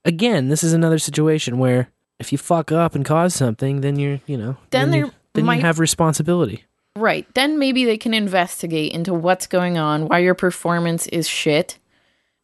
Again, 0.04 0.48
this 0.48 0.62
is 0.64 0.72
another 0.72 0.98
situation 0.98 1.58
where 1.58 1.88
if 2.18 2.30
you 2.32 2.38
fuck 2.38 2.70
up 2.72 2.94
and 2.94 3.04
cause 3.04 3.34
something, 3.34 3.80
then 3.80 3.98
you're, 3.98 4.20
you 4.26 4.36
know, 4.36 4.56
Then 4.70 4.92
you, 4.92 5.02
there 5.06 5.10
then 5.34 5.44
might- 5.44 5.56
you 5.56 5.62
have 5.62 5.78
responsibility. 5.78 6.64
Right. 6.94 7.26
Then 7.34 7.58
maybe 7.58 7.84
they 7.86 7.96
can 7.96 8.12
investigate 8.12 8.92
into 8.92 9.14
what's 9.14 9.46
going 9.46 9.78
on, 9.78 10.08
why 10.08 10.18
your 10.18 10.34
performance 10.34 11.06
is 11.06 11.26
shit. 11.26 11.78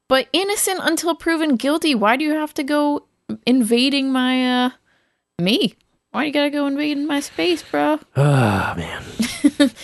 But 0.09 0.26
innocent 0.32 0.80
until 0.82 1.14
proven 1.14 1.57
guilty, 1.57 1.95
why 1.95 2.16
do 2.16 2.24
you 2.24 2.32
have 2.32 2.55
to 2.55 2.62
go 2.64 3.07
invading 3.47 4.11
my 4.11 4.64
uh 4.64 4.70
me? 5.39 5.74
Why 6.11 6.24
you 6.24 6.32
gotta 6.32 6.50
go 6.50 6.66
invading 6.66 7.06
my 7.06 7.20
space, 7.20 7.62
bro? 7.62 8.00
Ah, 8.16 8.74
man. 8.76 9.70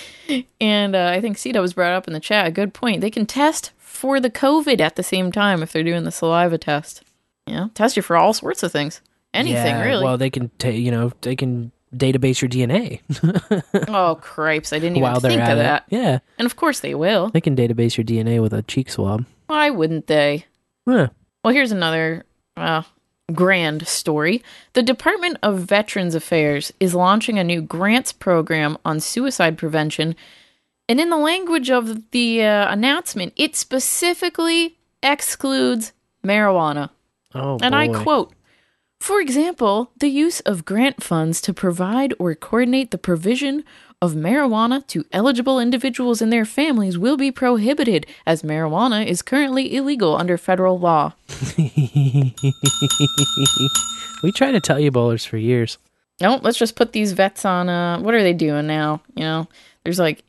And 0.58 0.96
uh, 0.96 1.10
I 1.14 1.20
think 1.20 1.36
Sita 1.36 1.60
was 1.60 1.74
brought 1.74 1.92
up 1.92 2.06
in 2.06 2.14
the 2.14 2.20
chat. 2.20 2.46
A 2.46 2.50
good 2.50 2.72
point. 2.72 3.02
They 3.02 3.10
can 3.10 3.26
test 3.26 3.72
for 3.76 4.20
the 4.20 4.30
COVID 4.30 4.80
at 4.80 4.96
the 4.96 5.02
same 5.02 5.30
time 5.30 5.62
if 5.62 5.70
they're 5.70 5.82
doing 5.84 6.04
the 6.04 6.10
saliva 6.10 6.56
test. 6.56 7.02
You 7.46 7.54
know, 7.54 7.70
test 7.74 7.94
you 7.96 8.02
for 8.02 8.16
all 8.16 8.32
sorts 8.32 8.62
of 8.62 8.72
things. 8.72 9.02
Anything, 9.34 9.56
Yeah, 9.76 9.82
really. 9.84 10.02
Well, 10.02 10.16
they 10.16 10.30
can, 10.30 10.50
ta- 10.58 10.68
you 10.70 10.90
know, 10.90 11.12
they 11.20 11.36
can 11.36 11.72
database 11.94 12.40
your 12.40 12.48
DNA. 12.48 13.00
oh, 13.88 14.14
cripes. 14.22 14.72
I 14.72 14.78
didn't 14.78 14.96
even 14.96 15.02
While 15.02 15.20
think 15.20 15.42
of 15.42 15.58
it. 15.58 15.62
that. 15.62 15.84
Yeah. 15.90 16.20
And 16.38 16.46
of 16.46 16.56
course 16.56 16.80
they 16.80 16.94
will. 16.94 17.28
They 17.28 17.42
can 17.42 17.54
database 17.54 17.98
your 17.98 18.04
DNA 18.04 18.40
with 18.40 18.54
a 18.54 18.62
cheek 18.62 18.88
swab. 18.90 19.26
Why 19.48 19.68
wouldn't 19.68 20.06
they? 20.06 20.46
Huh. 20.88 21.08
Well, 21.44 21.52
here's 21.52 21.70
another 21.72 22.24
uh, 22.56 22.82
grand 23.32 23.86
story. 23.86 24.42
The 24.74 24.82
Department 24.82 25.38
of 25.42 25.60
Veterans 25.60 26.14
Affairs 26.14 26.72
is 26.78 26.94
launching 26.94 27.38
a 27.38 27.44
new 27.44 27.62
grants 27.62 28.12
program 28.12 28.76
on 28.84 29.00
suicide 29.00 29.56
prevention. 29.56 30.14
And 30.88 31.00
in 31.00 31.08
the 31.08 31.16
language 31.16 31.70
of 31.70 32.10
the 32.10 32.42
uh, 32.42 32.70
announcement, 32.70 33.32
it 33.36 33.56
specifically 33.56 34.76
excludes 35.02 35.92
marijuana. 36.22 36.90
Oh, 37.34 37.58
and 37.62 37.74
I 37.74 37.88
quote 37.88 38.32
For 39.00 39.20
example, 39.20 39.90
the 39.98 40.08
use 40.08 40.40
of 40.40 40.64
grant 40.64 41.02
funds 41.02 41.40
to 41.42 41.54
provide 41.54 42.12
or 42.18 42.34
coordinate 42.34 42.90
the 42.90 42.98
provision 42.98 43.64
of 44.02 44.12
marijuana 44.14 44.86
to 44.88 45.04
eligible 45.12 45.58
individuals 45.60 46.20
and 46.20 46.32
their 46.32 46.44
families 46.44 46.98
will 46.98 47.16
be 47.16 47.30
prohibited, 47.32 48.06
as 48.26 48.42
marijuana 48.42 49.04
is 49.06 49.22
currently 49.22 49.74
illegal 49.74 50.16
under 50.16 50.36
federal 50.36 50.78
law. 50.78 51.12
we 54.22 54.32
try 54.32 54.50
to 54.52 54.60
tell 54.60 54.78
you 54.78 54.90
bowlers 54.90 55.24
for 55.24 55.36
years. 55.36 55.78
No, 56.20 56.38
let's 56.42 56.58
just 56.58 56.76
put 56.76 56.92
these 56.92 57.12
vets 57.12 57.44
on. 57.44 57.68
Uh, 57.68 57.98
what 58.00 58.14
are 58.14 58.22
they 58.22 58.32
doing 58.32 58.66
now? 58.66 59.00
You 59.14 59.24
know, 59.24 59.48
there's 59.84 59.98
like 59.98 60.22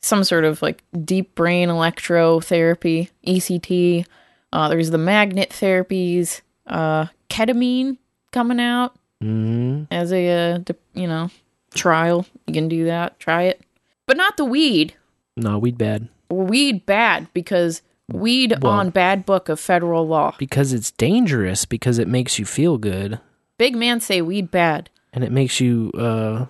some 0.00 0.24
sort 0.24 0.44
of 0.44 0.62
like 0.62 0.82
deep 1.04 1.34
brain 1.34 1.68
electrotherapy, 1.68 3.08
ECT. 3.26 4.06
Uh, 4.52 4.68
there's 4.68 4.90
the 4.90 4.98
magnet 4.98 5.50
therapies, 5.50 6.42
uh, 6.66 7.06
ketamine 7.30 7.96
coming 8.32 8.60
out 8.60 8.94
Mm-hmm. 9.22 9.84
as 9.94 10.12
a 10.12 10.28
uh, 10.54 10.58
de- 10.58 10.74
you 10.94 11.06
know 11.06 11.30
trial. 11.74 12.26
You 12.46 12.54
can 12.54 12.68
do 12.68 12.84
that. 12.86 13.18
Try 13.18 13.42
it, 13.44 13.60
but 14.06 14.16
not 14.16 14.36
the 14.36 14.44
weed. 14.44 14.94
No, 15.36 15.58
weed 15.58 15.78
bad. 15.78 16.08
Weed 16.30 16.86
bad 16.86 17.28
because 17.34 17.82
Weed 18.10 18.58
Well- 18.60 18.72
on 18.72 18.90
bad 18.90 19.24
book 19.24 19.48
of 19.48 19.58
federal 19.60 20.06
law. 20.06 20.34
because 20.38 20.72
it's 20.72 20.90
dangerous 20.90 21.64
because 21.64 21.98
it 21.98 22.08
makes 22.08 22.38
you 22.38 22.44
feel 22.44 22.76
good 22.76 23.20
Big 23.58 23.74
man 23.76 24.00
say 24.00 24.20
weed 24.20 24.50
bad. 24.50 24.90
and 25.14 25.22
it 25.24 25.32
makes 25.32 25.60
you 25.60 25.90
uh, 25.96 26.46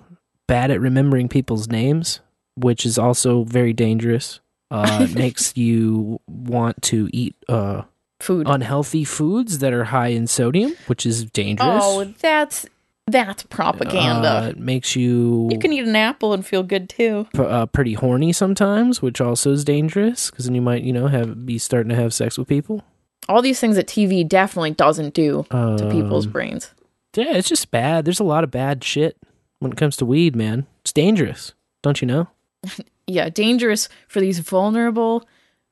bad 0.48 0.70
at 0.70 0.80
remembering 0.80 1.28
people's 1.28 1.68
names, 1.68 2.20
which 2.56 2.84
is 2.86 2.98
also 2.98 3.44
very 3.44 3.72
dangerous. 3.72 4.40
Uh, 4.70 5.00
it 5.10 5.14
makes 5.14 5.56
you 5.56 6.18
want 6.26 6.80
to 6.82 7.08
eat 7.12 7.36
uh, 7.48 7.82
food, 8.18 8.46
unhealthy 8.48 9.04
foods 9.04 9.58
that 9.58 9.72
are 9.72 9.84
high 9.84 10.08
in 10.08 10.26
sodium, 10.26 10.74
which 10.86 11.04
is 11.06 11.24
dangerous. 11.26 11.82
Oh, 11.84 12.04
that's 12.20 12.66
that's 13.06 13.42
propaganda. 13.44 14.28
Uh, 14.44 14.48
it 14.50 14.58
makes 14.58 14.94
you, 14.96 15.48
you 15.50 15.58
can 15.58 15.72
eat 15.72 15.84
an 15.84 15.96
apple 15.96 16.32
and 16.32 16.46
feel 16.46 16.62
good 16.62 16.88
too. 16.88 17.26
p- 17.34 17.42
uh, 17.42 17.66
pretty 17.66 17.94
horny 17.94 18.32
sometimes, 18.32 19.02
which 19.02 19.20
also 19.20 19.52
is 19.52 19.64
dangerous 19.64 20.30
because 20.30 20.44
then 20.46 20.54
you 20.54 20.62
might, 20.62 20.82
you 20.82 20.92
know, 20.92 21.08
have 21.08 21.44
be 21.44 21.58
starting 21.58 21.90
to 21.90 21.96
have 21.96 22.14
sex 22.14 22.38
with 22.38 22.48
people. 22.48 22.82
All 23.28 23.42
these 23.42 23.60
things 23.60 23.76
that 23.76 23.86
TV 23.86 24.26
definitely 24.26 24.72
doesn't 24.72 25.14
do 25.14 25.44
to 25.50 25.88
people's 25.90 26.26
Um, 26.26 26.32
brains. 26.32 26.70
Yeah, 27.14 27.36
it's 27.36 27.48
just 27.48 27.70
bad. 27.70 28.04
There's 28.04 28.20
a 28.20 28.24
lot 28.24 28.42
of 28.44 28.50
bad 28.50 28.82
shit 28.82 29.16
when 29.58 29.70
it 29.72 29.78
comes 29.78 29.96
to 29.98 30.06
weed, 30.06 30.34
man. 30.34 30.66
It's 30.80 30.92
dangerous, 30.92 31.52
don't 31.82 32.00
you 32.00 32.06
know? 32.06 32.28
Yeah, 33.08 33.28
dangerous 33.30 33.88
for 34.06 34.20
these 34.20 34.38
vulnerable 34.38 35.24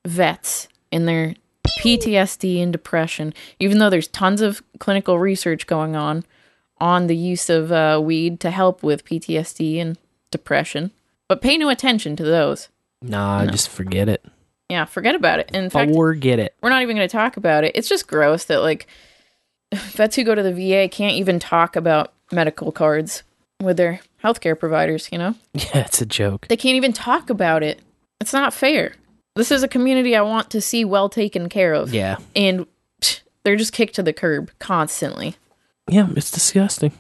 vets 0.05 0.67
in 0.91 1.07
their 1.07 1.37
PTSD 1.79 2.61
and 2.61 2.73
depression. 2.73 3.33
Even 3.61 3.79
though 3.79 3.89
there's 3.89 4.09
tons 4.09 4.41
of 4.41 4.63
clinical 4.81 5.19
research 5.19 5.67
going 5.69 5.95
on 5.97 6.25
on 6.81 7.07
the 7.07 7.17
use 7.17 7.51
of 7.51 7.71
uh, 7.73 8.01
weed 8.03 8.41
to 8.41 8.51
help 8.51 8.83
with 8.83 9.05
PTSD 9.05 9.79
and 9.81 9.99
depression, 10.31 10.91
but 11.29 11.43
pay 11.43 11.57
no 11.57 11.69
attention 11.69 12.17
to 12.17 12.25
those. 12.25 12.69
Nah, 13.03 13.47
just 13.47 13.69
forget 13.69 14.09
it. 14.09 14.25
Yeah, 14.69 14.85
forget 14.85 15.15
about 15.15 15.41
it. 15.41 15.51
In 15.53 15.69
fact, 15.69 15.93
Forget 15.93 16.39
it. 16.39 16.55
we're 16.63 16.71
not 16.71 16.83
even 16.83 16.97
going 16.97 17.09
to 17.09 17.13
talk 17.13 17.37
about 17.37 17.65
it. 17.65 17.73
It's 17.75 17.89
just 17.89 18.07
gross 18.07 18.45
that 18.45 18.61
like 18.61 18.87
vets 19.75 20.17
who 20.17 20.25
go 20.25 20.35
to 20.35 20.43
the 20.43 20.53
VA 20.53 20.89
can't 20.89 21.15
even 21.17 21.39
talk 21.39 21.75
about 21.77 22.13
medical 22.31 22.71
cards 22.71 23.23
with 23.61 23.77
their 23.77 24.01
healthcare 24.23 24.59
providers, 24.59 25.09
you 25.11 25.19
know? 25.19 25.35
Yeah, 25.55 25.79
it's 25.87 26.01
a 26.01 26.07
joke. 26.07 26.47
They 26.49 26.57
can't 26.57 26.77
even 26.77 26.93
talk 26.93 27.31
about 27.31 27.63
it. 27.63 27.81
It's 28.21 28.33
not 28.33 28.55
fair. 28.55 28.95
This 29.35 29.51
is 29.51 29.63
a 29.63 29.69
community 29.69 30.15
I 30.15 30.23
want 30.23 30.51
to 30.51 30.61
see 30.61 30.85
well 30.85 31.09
taken 31.09 31.49
care 31.49 31.73
of. 31.75 31.93
Yeah. 31.93 32.19
And 32.37 32.67
psh, 33.01 33.21
they're 33.45 33.57
just 33.57 33.73
kicked 33.73 33.95
to 33.97 34.03
the 34.03 34.13
curb 34.13 34.51
constantly. 34.59 35.37
Yeah, 35.91 36.09
it's 36.17 36.31
disgusting. 36.31 36.93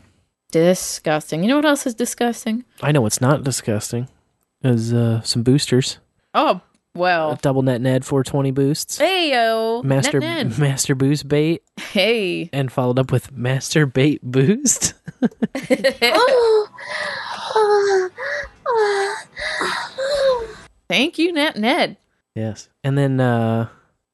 Disgusting. 0.53 1.43
You 1.43 1.49
know 1.49 1.57
what 1.57 1.64
else 1.64 1.86
is 1.86 1.95
disgusting? 1.95 2.64
I 2.82 2.93
know 2.93 3.07
it's 3.07 3.20
not 3.20 3.45
disgusting. 3.45 4.09
Is 4.62 4.93
uh, 4.93 5.20
some 5.22 5.43
boosters. 5.43 5.99
Oh, 6.34 6.61
well. 6.95 7.36
Double 7.41 7.62
NetNed 7.62 8.05
420 8.05 8.51
boosts. 8.51 8.99
Hey, 8.99 9.30
yo. 9.32 9.82
Master. 9.84 10.20
Master 10.20 10.95
Boost 10.95 11.28
Bait 11.28 11.62
Hey. 11.78 12.51
and 12.53 12.70
followed 12.72 12.99
up 12.99 13.12
with 13.12 13.30
Master 13.32 13.86
Bait 13.86 14.20
Boost. 14.22 14.95
Thank 20.88 21.18
you, 21.18 21.32
Ned. 21.32 21.57
Ned. 21.57 21.97
yes. 22.34 22.68
And 22.82 22.99
then 22.99 23.20
uh 23.20 23.68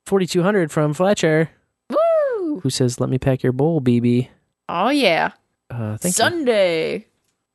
4200 0.07 0.71
from 0.71 0.95
Fletcher 0.95 1.51
Woo! 1.91 2.61
who 2.61 2.71
says 2.71 3.01
let 3.01 3.09
me 3.11 3.19
pack 3.19 3.43
your 3.43 3.53
bowl, 3.53 3.81
BB. 3.81 4.29
Oh, 4.69 4.91
yeah. 4.91 5.33
Uh 5.71 5.97
thank 5.97 6.05
you. 6.05 6.25
Sunday. 6.25 7.07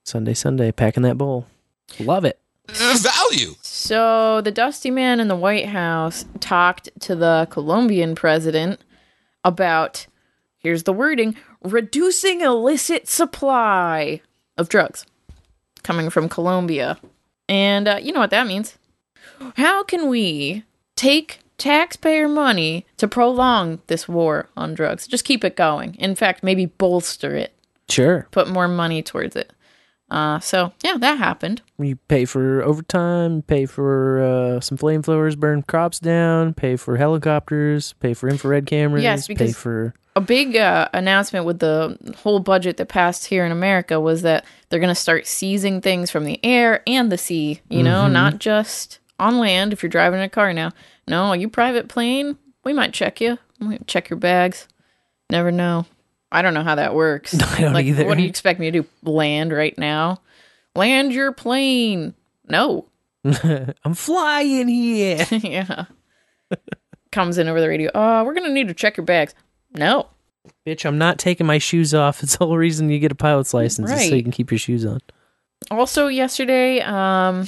Sunday 0.04 0.34
Sunday 0.34 0.72
packing 0.72 1.04
that 1.04 1.18
bowl. 1.18 1.48
Love 2.00 2.26
it. 2.26 2.40
Value. 2.68 3.56
So 3.62 4.42
the 4.42 4.52
Dusty 4.52 4.92
Man 4.92 5.20
in 5.20 5.28
the 5.28 5.36
White 5.36 5.68
House 5.68 6.26
talked 6.40 6.90
to 7.02 7.16
the 7.16 7.48
Colombian 7.50 8.16
president 8.16 8.80
about 9.44 10.08
here's 10.58 10.84
the 10.84 10.94
wording 10.94 11.36
reducing 11.64 12.42
illicit 12.42 13.08
supply 13.08 14.22
of 14.58 14.70
drugs 14.70 15.06
coming 15.84 16.10
from 16.10 16.30
Colombia. 16.30 16.98
And 17.50 17.88
uh, 17.88 18.00
you 18.02 18.14
know 18.14 18.20
what 18.20 18.30
that 18.30 18.48
means. 18.48 18.78
How 19.58 19.84
can 19.84 20.08
we 20.08 20.64
take 20.96 21.41
taxpayer 21.62 22.28
money 22.28 22.86
to 22.98 23.08
prolong 23.08 23.80
this 23.88 24.08
war 24.08 24.48
on 24.58 24.74
drugs? 24.74 25.08
Just 25.08 25.26
keep 25.26 25.44
it 25.44 25.56
going. 25.56 25.96
In 25.96 26.16
fact, 26.16 26.44
maybe 26.44 26.66
bolster 26.66 27.36
it, 27.36 27.54
Sure. 27.90 28.28
put 28.32 28.50
more 28.50 28.68
money 28.68 29.02
towards 29.04 29.36
it. 29.36 29.54
Uh, 30.10 30.40
so, 30.40 30.74
yeah, 30.84 30.98
that 30.98 31.18
happened. 31.20 31.62
You 31.80 31.96
pay 32.08 32.26
for 32.26 32.62
overtime, 32.64 33.44
pay 33.44 33.66
for 33.66 34.22
uh, 34.22 34.60
some 34.60 34.78
flamethrowers, 34.78 35.38
burn 35.38 35.62
crops 35.62 36.00
down, 36.00 36.54
pay 36.54 36.76
for 36.76 36.98
helicopters, 36.98 37.94
pay 37.94 38.14
for 38.14 38.28
infrared 38.28 38.66
cameras, 38.66 39.04
Yes, 39.04 39.28
pay 39.28 39.34
because- 39.36 39.56
for 39.56 39.94
a 40.18 40.20
big 40.20 40.58
uh, 40.58 40.90
announcement 40.94 41.46
with 41.46 41.60
the 41.60 41.98
whole 42.18 42.40
budget 42.40 42.76
that 42.76 42.90
passed 42.90 43.28
here 43.28 43.46
in 43.46 43.52
America 43.54 43.98
was 44.02 44.24
that 44.24 44.44
they're 44.68 44.82
going 44.82 44.90
to 44.90 44.96
start 44.96 45.26
seizing 45.26 45.80
things 45.80 46.12
from 46.12 46.26
the 46.26 46.38
air 46.44 46.82
and 46.86 47.10
the 47.10 47.18
sea, 47.18 47.62
you 47.70 47.82
know, 47.82 48.04
Mhm. 48.08 48.12
not 48.12 48.38
just 48.40 49.00
on 49.18 49.38
land 49.40 49.72
if 49.72 49.82
you're 49.82 49.90
driving 49.90 50.20
a 50.20 50.28
car 50.28 50.52
now. 50.52 50.72
No, 51.08 51.34
you 51.34 51.50
private 51.50 51.88
plane, 51.88 52.38
we 52.64 52.74
might 52.74 52.94
check 52.94 53.22
you. 53.22 53.38
We 53.60 53.68
might 53.68 53.88
check 53.88 54.10
your 54.10 54.18
bags. 54.18 54.68
Never 55.30 55.52
know. 55.52 55.86
I 56.32 56.42
don't 56.42 56.54
know 56.54 56.64
how 56.64 56.76
that 56.76 56.96
works. 56.96 57.40
I 57.42 57.62
don't 57.62 57.74
like, 57.74 57.86
either. 57.86 58.06
What 58.06 58.18
do 58.18 58.24
you 58.24 58.30
expect 58.30 58.60
me 58.60 58.72
to 58.72 58.82
do? 58.82 58.88
Land 59.04 59.52
right 59.52 59.78
now? 59.78 60.22
Land 60.76 61.14
your 61.14 61.32
plane. 61.32 62.14
No. 62.48 62.88
I'm 63.26 63.94
flying 63.94 64.68
here. 64.68 65.26
yeah. 65.32 65.86
Comes 67.12 67.38
in 67.38 67.48
over 67.48 67.60
the 67.60 67.68
radio. 67.68 67.92
Oh, 67.94 68.24
we're 68.24 68.34
going 68.34 68.48
to 68.48 68.54
need 68.54 68.68
to 68.70 68.74
check 68.74 68.98
your 68.98 69.06
bags. 69.06 69.36
No. 69.74 70.08
Bitch, 70.66 70.86
I'm 70.86 70.98
not 70.98 71.20
taking 71.20 71.46
my 71.46 71.58
shoes 71.58 71.94
off. 71.94 72.24
It's 72.24 72.38
the 72.38 72.46
whole 72.46 72.58
reason 72.58 72.90
you 72.90 73.00
get 73.00 73.12
a 73.12 73.16
pilot's 73.16 73.54
license 73.54 73.92
is 73.92 74.08
so 74.08 74.16
you 74.16 74.24
can 74.24 74.32
keep 74.32 74.52
your 74.52 74.58
shoes 74.58 74.86
on. 74.86 75.00
Also, 75.70 76.08
yesterday, 76.08 76.82
um, 76.82 77.48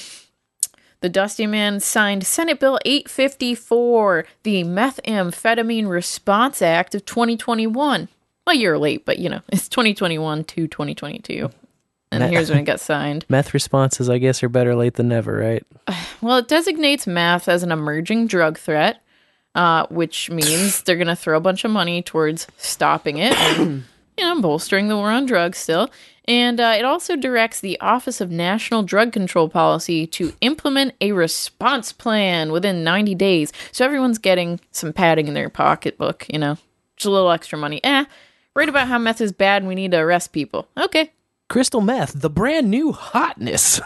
the 1.04 1.10
Dusty 1.10 1.46
Man 1.46 1.82
signed 1.82 2.26
Senate 2.26 2.62
Bill 2.62 2.80
854, 2.86 4.26
the 4.44 4.64
Methamphetamine 4.64 5.90
Response 5.90 6.62
Act 6.62 6.96
of 6.96 7.04
2021. 7.04 8.08
A 8.48 8.54
you're 8.54 8.78
late, 8.78 9.04
but 9.04 9.20
you 9.20 9.28
know, 9.28 9.42
it's 9.50 9.68
2021 9.68 10.46
to 10.46 10.68
2022. 10.68 11.50
And 12.10 12.24
here's 12.24 12.50
when 12.50 12.60
it 12.60 12.64
got 12.64 12.80
signed. 12.80 13.26
Meth 13.30 13.54
responses, 13.54 14.10
I 14.10 14.18
guess, 14.18 14.42
are 14.44 14.50
better 14.50 14.76
late 14.76 14.94
than 14.94 15.10
never, 15.10 15.38
right? 15.38 15.66
Well, 16.22 16.38
it 16.38 16.48
designates 16.48 17.06
meth 17.06 17.50
as 17.50 17.64
an 17.64 17.72
emerging 17.74 18.28
drug 18.28 18.58
threat, 18.58 19.04
uh, 19.56 19.86
which 19.88 20.30
means 20.30 20.82
they're 20.84 20.96
going 20.96 21.08
to 21.08 21.18
throw 21.18 21.36
a 21.36 21.42
bunch 21.42 21.66
of 21.66 21.72
money 21.72 22.02
towards 22.02 22.48
stopping 22.56 23.18
it 23.18 23.36
you 24.18 24.24
know, 24.24 24.42
bolstering 24.42 24.88
the 24.88 24.96
war 24.96 25.12
on 25.12 25.26
drugs 25.26 25.58
still. 25.58 25.90
And 26.26 26.60
uh, 26.60 26.76
it 26.78 26.86
also 26.86 27.16
directs 27.16 27.60
the 27.60 27.80
Office 27.82 28.22
of 28.22 28.32
National 28.32 28.82
Drug 28.82 29.12
Control 29.12 29.50
Policy 29.50 30.08
to 30.08 30.34
implement 30.40 30.96
a 31.02 31.12
response 31.12 31.92
plan 31.92 32.52
within 32.52 32.84
90 32.84 33.16
days. 33.16 33.52
So 33.72 33.84
everyone's 33.84 34.20
getting 34.20 34.60
some 34.72 34.94
padding 34.94 35.28
in 35.28 35.34
their 35.34 35.50
pocketbook, 35.50 36.26
you 36.32 36.40
know, 36.40 36.58
just 36.96 37.08
a 37.08 37.12
little 37.12 37.32
extra 37.32 37.58
money. 37.58 37.84
Eh, 37.84 38.06
right 38.56 38.70
about 38.70 38.88
how 38.88 38.98
meth 38.98 39.20
is 39.20 39.34
bad 39.34 39.64
and 39.64 39.68
we 39.68 39.76
need 39.76 39.92
to 39.92 39.98
arrest 39.98 40.32
people. 40.32 40.68
Okay. 40.78 41.12
Crystal 41.50 41.82
meth, 41.82 42.14
the 42.16 42.30
brand 42.30 42.72
new 42.72 42.94
hotness. 42.94 43.82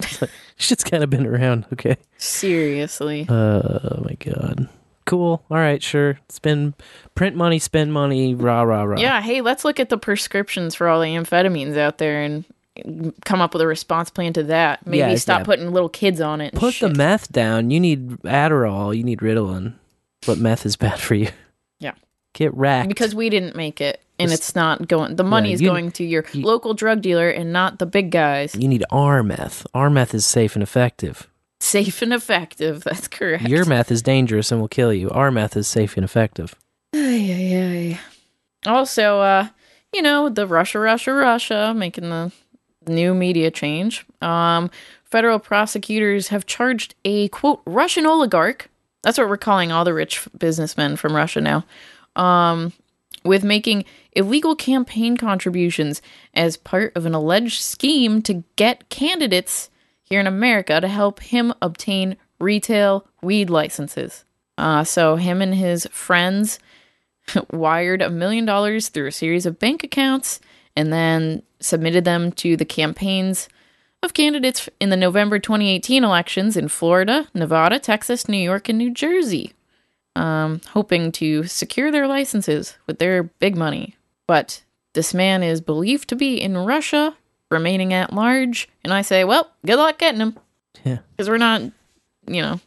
Shit's 0.56 0.84
kind 0.84 1.02
of 1.02 1.10
been 1.10 1.26
around, 1.26 1.66
okay? 1.72 1.96
Seriously. 2.18 3.26
Oh 3.28 4.02
my 4.04 4.14
god. 4.20 4.68
Cool. 5.06 5.44
All 5.50 5.56
right, 5.58 5.82
sure. 5.82 6.18
Spend 6.30 6.74
print 7.14 7.36
money, 7.36 7.58
spend 7.58 7.92
money, 7.92 8.34
rah 8.34 8.62
rah 8.62 8.82
rah. 8.84 8.98
Yeah, 8.98 9.20
hey, 9.20 9.40
let's 9.42 9.64
look 9.64 9.78
at 9.78 9.88
the 9.90 9.98
prescriptions 9.98 10.74
for 10.74 10.88
all 10.88 11.00
the 11.00 11.08
amphetamines 11.08 11.76
out 11.76 11.98
there 11.98 12.22
and 12.22 12.44
come 13.24 13.40
up 13.40 13.52
with 13.52 13.60
a 13.62 13.66
response 13.66 14.10
plan 14.10 14.32
to 14.32 14.42
that. 14.44 14.86
Maybe 14.86 14.98
Yeah, 14.98 15.14
stop 15.16 15.40
yeah. 15.40 15.44
putting 15.44 15.70
little 15.72 15.88
kids 15.90 16.20
on 16.20 16.40
it. 16.40 16.54
Put 16.54 16.74
shit. 16.74 16.90
the 16.90 16.96
meth 16.96 17.30
down. 17.30 17.70
You 17.70 17.78
need 17.80 18.08
Adderall. 18.22 18.96
You 18.96 19.04
need 19.04 19.18
Ritalin. 19.20 19.74
But 20.26 20.38
meth 20.38 20.64
is 20.64 20.74
bad 20.76 20.98
for 20.98 21.14
you. 21.14 21.28
Yeah. 21.78 21.92
Get 22.32 22.54
racked. 22.54 22.88
because 22.88 23.14
we 23.14 23.28
didn't 23.30 23.54
make 23.54 23.80
it 23.82 24.00
and 24.18 24.32
it's 24.32 24.54
not 24.54 24.88
going 24.88 25.16
the 25.16 25.22
money 25.24 25.52
is 25.52 25.60
you- 25.60 25.68
going 25.68 25.90
to 25.92 26.04
your 26.04 26.24
local 26.34 26.72
drug 26.72 27.02
dealer 27.02 27.28
and 27.28 27.52
not 27.52 27.78
the 27.78 27.86
big 27.86 28.10
guys. 28.10 28.54
You 28.56 28.68
need 28.68 28.84
R 28.90 29.22
meth. 29.22 29.66
R 29.74 29.90
meth 29.90 30.14
is 30.14 30.24
safe 30.24 30.56
and 30.56 30.62
effective. 30.62 31.28
Safe 31.64 32.02
and 32.02 32.12
effective. 32.12 32.84
That's 32.84 33.08
correct. 33.08 33.48
Your 33.48 33.64
meth 33.64 33.90
is 33.90 34.02
dangerous 34.02 34.52
and 34.52 34.60
will 34.60 34.68
kill 34.68 34.92
you. 34.92 35.08
Our 35.08 35.30
meth 35.30 35.56
is 35.56 35.66
safe 35.66 35.96
and 35.96 36.04
effective. 36.04 36.54
Ay, 36.94 36.98
ay, 37.32 37.56
ay. 37.56 38.70
Also, 38.70 39.20
uh, 39.20 39.48
you 39.90 40.02
know, 40.02 40.28
the 40.28 40.46
Russia, 40.46 40.78
Russia, 40.78 41.14
Russia 41.14 41.72
making 41.74 42.10
the 42.10 42.30
new 42.86 43.14
media 43.14 43.50
change. 43.50 44.04
Um, 44.20 44.70
federal 45.04 45.38
prosecutors 45.38 46.28
have 46.28 46.44
charged 46.44 46.96
a 47.06 47.28
quote 47.28 47.62
Russian 47.64 48.04
oligarch. 48.04 48.68
That's 49.02 49.16
what 49.16 49.30
we're 49.30 49.38
calling 49.38 49.72
all 49.72 49.86
the 49.86 49.94
rich 49.94 50.28
businessmen 50.36 50.96
from 50.96 51.16
Russia 51.16 51.40
now. 51.40 51.64
Um, 52.14 52.74
with 53.24 53.42
making 53.42 53.86
illegal 54.12 54.54
campaign 54.54 55.16
contributions 55.16 56.02
as 56.34 56.58
part 56.58 56.92
of 56.94 57.06
an 57.06 57.14
alleged 57.14 57.62
scheme 57.62 58.20
to 58.20 58.44
get 58.56 58.90
candidates 58.90 59.70
here 60.04 60.20
in 60.20 60.26
America 60.26 60.80
to 60.80 60.88
help 60.88 61.20
him 61.20 61.52
obtain 61.60 62.16
retail 62.38 63.06
weed 63.22 63.50
licenses. 63.50 64.24
Uh, 64.56 64.84
so 64.84 65.16
him 65.16 65.42
and 65.42 65.54
his 65.54 65.86
friends 65.90 66.58
wired 67.50 68.02
a 68.02 68.10
million 68.10 68.44
dollars 68.44 68.88
through 68.88 69.08
a 69.08 69.12
series 69.12 69.46
of 69.46 69.58
bank 69.58 69.82
accounts 69.82 70.40
and 70.76 70.92
then 70.92 71.42
submitted 71.60 72.04
them 72.04 72.30
to 72.32 72.56
the 72.56 72.64
campaigns 72.64 73.48
of 74.02 74.14
candidates 74.14 74.68
in 74.80 74.90
the 74.90 74.96
November 74.96 75.38
2018 75.38 76.04
elections 76.04 76.56
in 76.56 76.68
Florida, 76.68 77.26
Nevada, 77.32 77.78
Texas, 77.78 78.28
New 78.28 78.36
York, 78.38 78.68
and 78.68 78.76
New 78.76 78.92
Jersey, 78.92 79.54
um, 80.14 80.60
hoping 80.70 81.10
to 81.12 81.44
secure 81.44 81.90
their 81.90 82.06
licenses 82.06 82.76
with 82.86 82.98
their 82.98 83.22
big 83.22 83.56
money. 83.56 83.96
But 84.26 84.62
this 84.92 85.14
man 85.14 85.42
is 85.42 85.60
believed 85.60 86.08
to 86.10 86.16
be 86.16 86.40
in 86.40 86.56
Russia, 86.58 87.16
remaining 87.50 87.92
at 87.92 88.12
large, 88.12 88.68
and 88.82 88.92
I 88.92 89.02
say, 89.02 89.24
well, 89.24 89.50
good 89.64 89.76
luck 89.76 89.98
getting 89.98 90.20
him. 90.20 90.38
Yeah. 90.84 90.98
Because 91.10 91.28
we're 91.28 91.38
not, 91.38 91.62
you 92.26 92.42
know, 92.42 92.60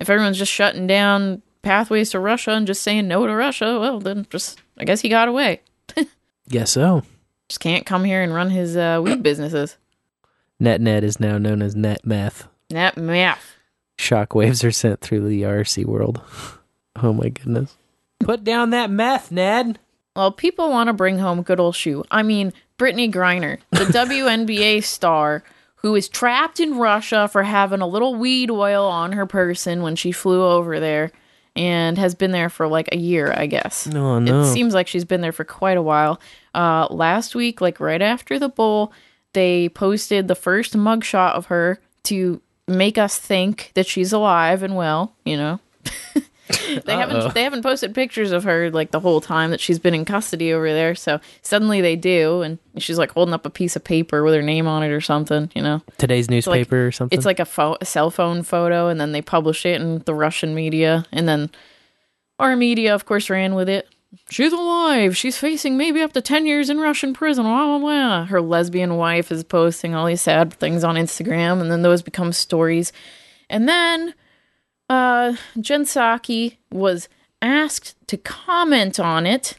if 0.00 0.10
everyone's 0.10 0.38
just 0.38 0.52
shutting 0.52 0.86
down 0.86 1.42
pathways 1.62 2.10
to 2.10 2.20
Russia 2.20 2.52
and 2.52 2.66
just 2.66 2.82
saying 2.82 3.08
no 3.08 3.26
to 3.26 3.34
Russia, 3.34 3.78
well, 3.80 4.00
then 4.00 4.26
just, 4.30 4.60
I 4.78 4.84
guess 4.84 5.00
he 5.00 5.08
got 5.08 5.28
away. 5.28 5.60
Guess 6.48 6.72
so. 6.72 7.02
Just 7.48 7.60
can't 7.60 7.84
come 7.84 8.04
here 8.04 8.22
and 8.22 8.32
run 8.32 8.50
his 8.50 8.76
uh, 8.76 9.00
weed 9.02 9.22
businesses. 9.22 9.76
NetNed 10.62 11.02
is 11.02 11.20
now 11.20 11.36
known 11.36 11.60
as 11.60 11.76
net 11.76 12.04
meth. 12.06 12.48
Net 12.70 12.96
math. 12.96 13.56
Shockwaves 13.98 14.64
are 14.64 14.72
sent 14.72 15.00
through 15.00 15.28
the 15.28 15.42
RC 15.42 15.84
world. 15.84 16.22
Oh 17.00 17.12
my 17.12 17.28
goodness. 17.28 17.76
Put 18.18 18.42
down 18.42 18.70
that 18.70 18.90
meth, 18.90 19.30
Ned. 19.30 19.78
Well, 20.18 20.32
people 20.32 20.68
want 20.70 20.88
to 20.88 20.92
bring 20.92 21.20
home 21.20 21.42
good 21.42 21.60
old 21.60 21.76
shoe. 21.76 22.02
I 22.10 22.24
mean, 22.24 22.52
Brittney 22.76 23.08
Griner, 23.08 23.58
the 23.70 23.84
WNBA 23.84 24.82
star 24.82 25.44
who 25.76 25.94
is 25.94 26.08
trapped 26.08 26.58
in 26.58 26.76
Russia 26.76 27.28
for 27.28 27.44
having 27.44 27.80
a 27.80 27.86
little 27.86 28.16
weed 28.16 28.50
oil 28.50 28.84
on 28.84 29.12
her 29.12 29.26
person 29.26 29.80
when 29.80 29.94
she 29.94 30.10
flew 30.10 30.44
over 30.44 30.80
there 30.80 31.12
and 31.54 31.96
has 31.98 32.16
been 32.16 32.32
there 32.32 32.48
for 32.48 32.66
like 32.66 32.88
a 32.90 32.98
year, 32.98 33.32
I 33.32 33.46
guess. 33.46 33.86
No, 33.86 34.18
no. 34.18 34.40
It 34.40 34.52
seems 34.52 34.74
like 34.74 34.88
she's 34.88 35.04
been 35.04 35.20
there 35.20 35.30
for 35.30 35.44
quite 35.44 35.76
a 35.76 35.82
while. 35.82 36.20
Uh, 36.52 36.88
last 36.90 37.36
week, 37.36 37.60
like 37.60 37.78
right 37.78 38.02
after 38.02 38.40
the 38.40 38.48
bowl, 38.48 38.92
they 39.34 39.68
posted 39.68 40.26
the 40.26 40.34
first 40.34 40.76
mugshot 40.76 41.34
of 41.34 41.46
her 41.46 41.78
to 42.04 42.40
make 42.66 42.98
us 42.98 43.20
think 43.20 43.70
that 43.74 43.86
she's 43.86 44.12
alive 44.12 44.64
and 44.64 44.74
well, 44.74 45.14
you 45.24 45.36
know. 45.36 45.60
they 46.84 46.94
Uh-oh. 46.94 46.98
haven't 46.98 47.34
they 47.34 47.42
haven't 47.44 47.62
posted 47.62 47.94
pictures 47.94 48.32
of 48.32 48.44
her 48.44 48.70
like 48.70 48.90
the 48.90 49.00
whole 49.00 49.20
time 49.20 49.50
that 49.50 49.60
she's 49.60 49.78
been 49.78 49.94
in 49.94 50.04
custody 50.04 50.52
over 50.52 50.72
there. 50.72 50.94
So 50.94 51.20
suddenly 51.42 51.80
they 51.80 51.96
do, 51.96 52.42
and 52.42 52.58
she's 52.78 52.98
like 52.98 53.12
holding 53.12 53.34
up 53.34 53.44
a 53.46 53.50
piece 53.50 53.76
of 53.76 53.84
paper 53.84 54.22
with 54.24 54.34
her 54.34 54.42
name 54.42 54.66
on 54.66 54.82
it 54.82 54.88
or 54.90 55.00
something. 55.00 55.50
You 55.54 55.62
know, 55.62 55.82
Today's 55.98 56.26
It's 56.28 56.46
like- 56.46 56.58
newspaper 56.60 56.86
or 56.88 56.92
something. 56.92 57.16
It's 57.16 57.26
like 57.26 57.40
a, 57.40 57.44
pho- 57.44 57.76
a 57.80 57.84
cell 57.84 58.10
phone 58.10 58.42
photo, 58.42 58.88
and 58.88 59.00
then 59.00 59.12
they 59.12 59.22
publish 59.22 59.64
it 59.66 59.80
in 59.80 59.98
the 60.00 60.14
Russian 60.14 60.54
media, 60.54 61.04
and 61.12 61.28
then 61.28 61.50
our 62.38 62.56
media, 62.56 62.94
of 62.94 63.04
course, 63.04 63.28
ran 63.30 63.54
with 63.54 63.68
it. 63.68 63.88
She's 64.30 64.52
alive. 64.54 65.16
She's 65.16 65.36
facing 65.36 65.76
maybe 65.76 66.00
up 66.00 66.12
to 66.14 66.22
10 66.22 66.46
years 66.46 66.70
in 66.70 66.78
Russian 66.80 67.12
prison. 67.12 67.44
Blah, 67.44 67.66
blah, 67.66 67.78
blah. 67.78 68.24
Her 68.24 68.40
lesbian 68.40 68.96
wife 68.96 69.30
is 69.30 69.44
posting 69.44 69.94
all 69.94 70.06
these 70.06 70.22
sad 70.22 70.54
things 70.54 70.82
on 70.82 70.94
Instagram, 70.94 71.60
and 71.60 71.70
then 71.70 71.82
those 71.82 72.00
become 72.00 72.32
stories. 72.32 72.90
And 73.50 73.68
then 73.68 74.14
uh, 74.88 75.34
Jen 75.60 75.84
Psaki 75.84 76.56
was 76.70 77.08
asked 77.42 77.94
to 78.08 78.16
comment 78.16 78.98
on 78.98 79.26
it, 79.26 79.54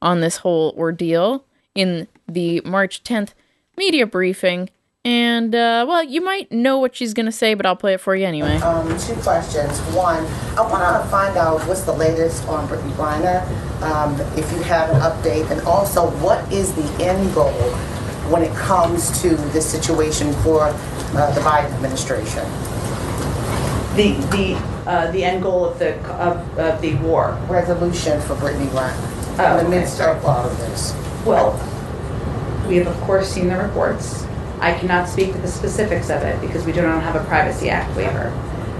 on 0.00 0.20
this 0.20 0.38
whole 0.38 0.74
ordeal, 0.76 1.44
in 1.74 2.08
the 2.28 2.60
March 2.64 3.02
10th 3.04 3.30
media 3.76 4.06
briefing. 4.06 4.68
And, 5.04 5.52
uh, 5.52 5.84
well, 5.88 6.04
you 6.04 6.20
might 6.20 6.52
know 6.52 6.78
what 6.78 6.94
she's 6.94 7.12
going 7.12 7.26
to 7.26 7.32
say, 7.32 7.54
but 7.54 7.66
I'll 7.66 7.74
play 7.74 7.94
it 7.94 8.00
for 8.00 8.14
you 8.14 8.24
anyway. 8.24 8.56
Um, 8.58 8.86
two 8.98 9.14
questions. 9.14 9.80
One, 9.94 10.24
I 10.56 10.60
want 10.60 11.02
to 11.02 11.10
find 11.10 11.36
out 11.36 11.60
what's 11.66 11.82
the 11.82 11.92
latest 11.92 12.46
on 12.46 12.68
Brittney 12.68 12.92
Griner, 12.92 13.42
um, 13.82 14.14
if 14.38 14.50
you 14.52 14.62
have 14.62 14.90
an 14.90 15.00
update, 15.00 15.50
and 15.50 15.60
also 15.62 16.10
what 16.18 16.50
is 16.52 16.72
the 16.74 17.04
end 17.04 17.34
goal 17.34 17.50
when 18.30 18.42
it 18.42 18.54
comes 18.54 19.20
to 19.22 19.30
this 19.50 19.68
situation 19.68 20.32
for 20.34 20.66
uh, 20.66 21.34
the 21.34 21.40
Biden 21.40 21.72
administration? 21.74 22.44
The 23.94 24.12
the 24.30 24.54
uh, 24.86 25.10
the 25.10 25.22
end 25.22 25.42
goal 25.42 25.64
of 25.66 25.78
the 25.78 25.98
of, 26.14 26.58
of 26.58 26.80
the 26.80 26.94
war 26.96 27.38
resolution 27.48 28.20
for 28.22 28.34
Brittney 28.36 28.66
Griner 28.68 29.38
Oh, 29.38 29.58
in 29.58 29.64
the 29.64 29.68
okay. 29.68 29.80
midst 29.80 30.00
of 30.00 30.24
all 30.24 30.44
of 30.46 30.56
this. 30.58 30.94
Well, 31.24 31.52
we 32.68 32.76
have 32.76 32.86
of 32.86 32.98
course 33.02 33.28
seen 33.28 33.48
the 33.48 33.56
reports. 33.56 34.24
I 34.60 34.72
cannot 34.74 35.08
speak 35.08 35.32
to 35.32 35.38
the 35.38 35.48
specifics 35.48 36.08
of 36.10 36.22
it 36.22 36.40
because 36.40 36.64
we 36.64 36.72
do 36.72 36.82
not 36.82 37.02
have 37.02 37.16
a 37.16 37.24
Privacy 37.24 37.68
Act 37.68 37.94
waiver. 37.96 38.30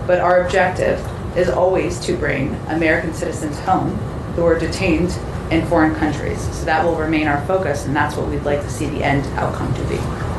But 0.07 0.21
our 0.21 0.45
objective 0.45 0.99
is 1.37 1.49
always 1.49 1.99
to 2.01 2.17
bring 2.17 2.55
American 2.69 3.13
citizens 3.15 3.59
home 3.61 3.91
who 4.35 4.45
are 4.47 4.59
detained 4.59 5.11
in 5.53 5.67
foreign 5.67 5.95
countries. 5.95 6.41
So 6.57 6.65
that 6.65 6.85
will 6.85 6.97
remain 6.97 7.29
our 7.29 7.45
focus, 7.47 7.87
and 7.87 7.95
that's 7.95 8.17
what 8.17 8.29
we'd 8.29 8.43
like 8.43 8.63
to 8.63 8.71
see 8.71 8.87
the 8.87 9.05
end 9.05 9.27
outcome 9.39 9.73
to 9.75 9.85
be. 9.85 9.97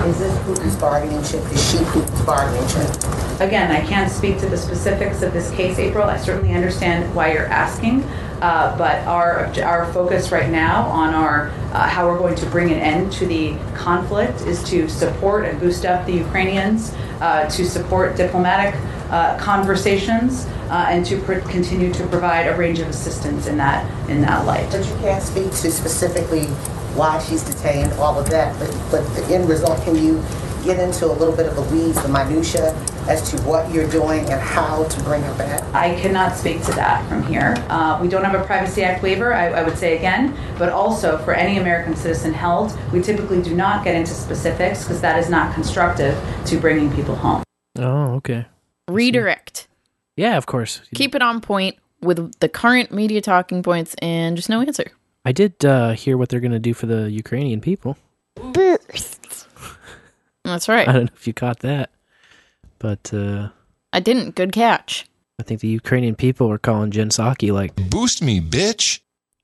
Is 0.09 0.19
this 0.19 0.37
Putin's 0.39 0.75
bargaining 0.75 1.23
chip? 1.23 1.43
Is 1.51 1.71
she 1.71 1.77
Putin's 1.77 2.25
bargaining 2.25 2.67
chip? 2.67 3.39
Again, 3.39 3.71
I 3.71 3.85
can't 3.85 4.11
speak 4.11 4.39
to 4.39 4.49
the 4.49 4.57
specifics 4.57 5.21
of 5.21 5.31
this 5.33 5.51
case, 5.51 5.77
April. 5.77 6.09
I 6.09 6.17
certainly 6.17 6.53
understand 6.53 7.13
why 7.15 7.31
you're 7.31 7.45
asking, 7.45 8.03
uh, 8.41 8.75
but 8.77 9.05
our 9.07 9.45
our 9.63 9.91
focus 9.93 10.31
right 10.31 10.49
now 10.49 10.83
on 10.87 11.13
our 11.13 11.49
uh, 11.73 11.87
how 11.87 12.07
we're 12.07 12.17
going 12.17 12.35
to 12.35 12.45
bring 12.47 12.71
an 12.71 12.79
end 12.79 13.11
to 13.13 13.25
the 13.25 13.55
conflict 13.75 14.41
is 14.41 14.63
to 14.65 14.89
support 14.89 15.45
and 15.45 15.59
boost 15.59 15.85
up 15.85 16.05
the 16.05 16.13
Ukrainians, 16.13 16.93
uh, 17.21 17.47
to 17.49 17.63
support 17.63 18.17
diplomatic 18.17 18.75
uh, 19.09 19.37
conversations, 19.37 20.45
uh, 20.69 20.87
and 20.89 21.05
to 21.05 21.17
pr- 21.21 21.39
continue 21.49 21.93
to 21.93 22.05
provide 22.07 22.47
a 22.47 22.55
range 22.57 22.79
of 22.79 22.87
assistance 22.89 23.47
in 23.47 23.57
that 23.57 23.85
in 24.09 24.21
that 24.21 24.45
light. 24.45 24.69
But 25.03 25.09
can't 25.09 25.23
speak 25.23 25.51
to 25.51 25.69
specifically 25.69 26.45
why 26.95 27.19
she's 27.19 27.43
detained, 27.43 27.91
all 27.93 28.17
of 28.17 28.29
that, 28.29 28.57
but, 28.57 28.69
but 28.89 29.15
the 29.15 29.35
end 29.35 29.49
result, 29.49 29.81
can 29.83 29.97
you 29.97 30.23
get 30.63 30.79
into 30.79 31.07
a 31.07 31.11
little 31.11 31.35
bit 31.35 31.45
of 31.45 31.55
the 31.57 31.61
weeds, 31.75 32.01
the 32.01 32.07
minutia, 32.07 32.73
as 33.09 33.29
to 33.29 33.41
what 33.41 33.69
you're 33.69 33.89
doing 33.89 34.21
and 34.29 34.39
how 34.39 34.85
to 34.85 35.03
bring 35.03 35.21
her 35.21 35.37
back? 35.37 35.61
I 35.73 35.99
cannot 35.99 36.37
speak 36.37 36.63
to 36.63 36.71
that 36.75 37.05
from 37.09 37.21
here. 37.23 37.53
Uh, 37.67 37.99
we 38.01 38.07
don't 38.07 38.23
have 38.23 38.33
a 38.33 38.45
Privacy 38.45 38.81
Act 38.81 39.03
waiver, 39.03 39.33
I, 39.33 39.49
I 39.49 39.63
would 39.63 39.77
say 39.77 39.97
again, 39.97 40.37
but 40.57 40.69
also 40.69 41.17
for 41.17 41.33
any 41.33 41.57
American 41.57 41.97
citizen 41.97 42.33
held, 42.33 42.71
we 42.93 43.01
typically 43.01 43.41
do 43.41 43.53
not 43.53 43.83
get 43.83 43.95
into 43.95 44.13
specifics 44.13 44.83
because 44.83 45.01
that 45.01 45.19
is 45.19 45.29
not 45.29 45.53
constructive 45.53 46.17
to 46.45 46.57
bringing 46.57 46.89
people 46.93 47.15
home. 47.15 47.43
oh, 47.77 48.13
okay. 48.13 48.45
Redirect. 48.87 49.67
Yeah, 50.15 50.37
of 50.37 50.45
course. 50.45 50.81
Keep 50.93 51.13
it 51.13 51.21
on 51.21 51.41
point 51.41 51.75
with 52.03 52.39
the 52.39 52.49
current 52.49 52.91
media 52.91 53.21
talking 53.21 53.63
points 53.63 53.95
and 54.01 54.35
just 54.35 54.49
no 54.49 54.61
answer. 54.61 54.91
I 55.25 55.31
did 55.31 55.63
uh, 55.63 55.91
hear 55.91 56.17
what 56.17 56.29
they're 56.29 56.39
going 56.39 56.51
to 56.51 56.59
do 56.59 56.73
for 56.73 56.85
the 56.85 57.09
Ukrainian 57.09 57.61
people. 57.61 57.97
Boost. 58.35 59.47
That's 60.43 60.67
right. 60.67 60.87
I 60.87 60.91
don't 60.91 61.05
know 61.05 61.11
if 61.15 61.25
you 61.25 61.33
caught 61.33 61.59
that, 61.59 61.91
but 62.79 63.13
uh, 63.13 63.49
I 63.93 63.99
didn't. 63.99 64.35
Good 64.35 64.51
catch. 64.51 65.05
I 65.39 65.43
think 65.43 65.61
the 65.61 65.67
Ukrainian 65.67 66.15
people 66.15 66.49
were 66.49 66.57
calling 66.57 66.91
Jen 66.91 67.09
Psaki 67.09 67.51
like 67.51 67.75
Boost 67.89 68.21
me, 68.21 68.39
bitch. 68.41 68.99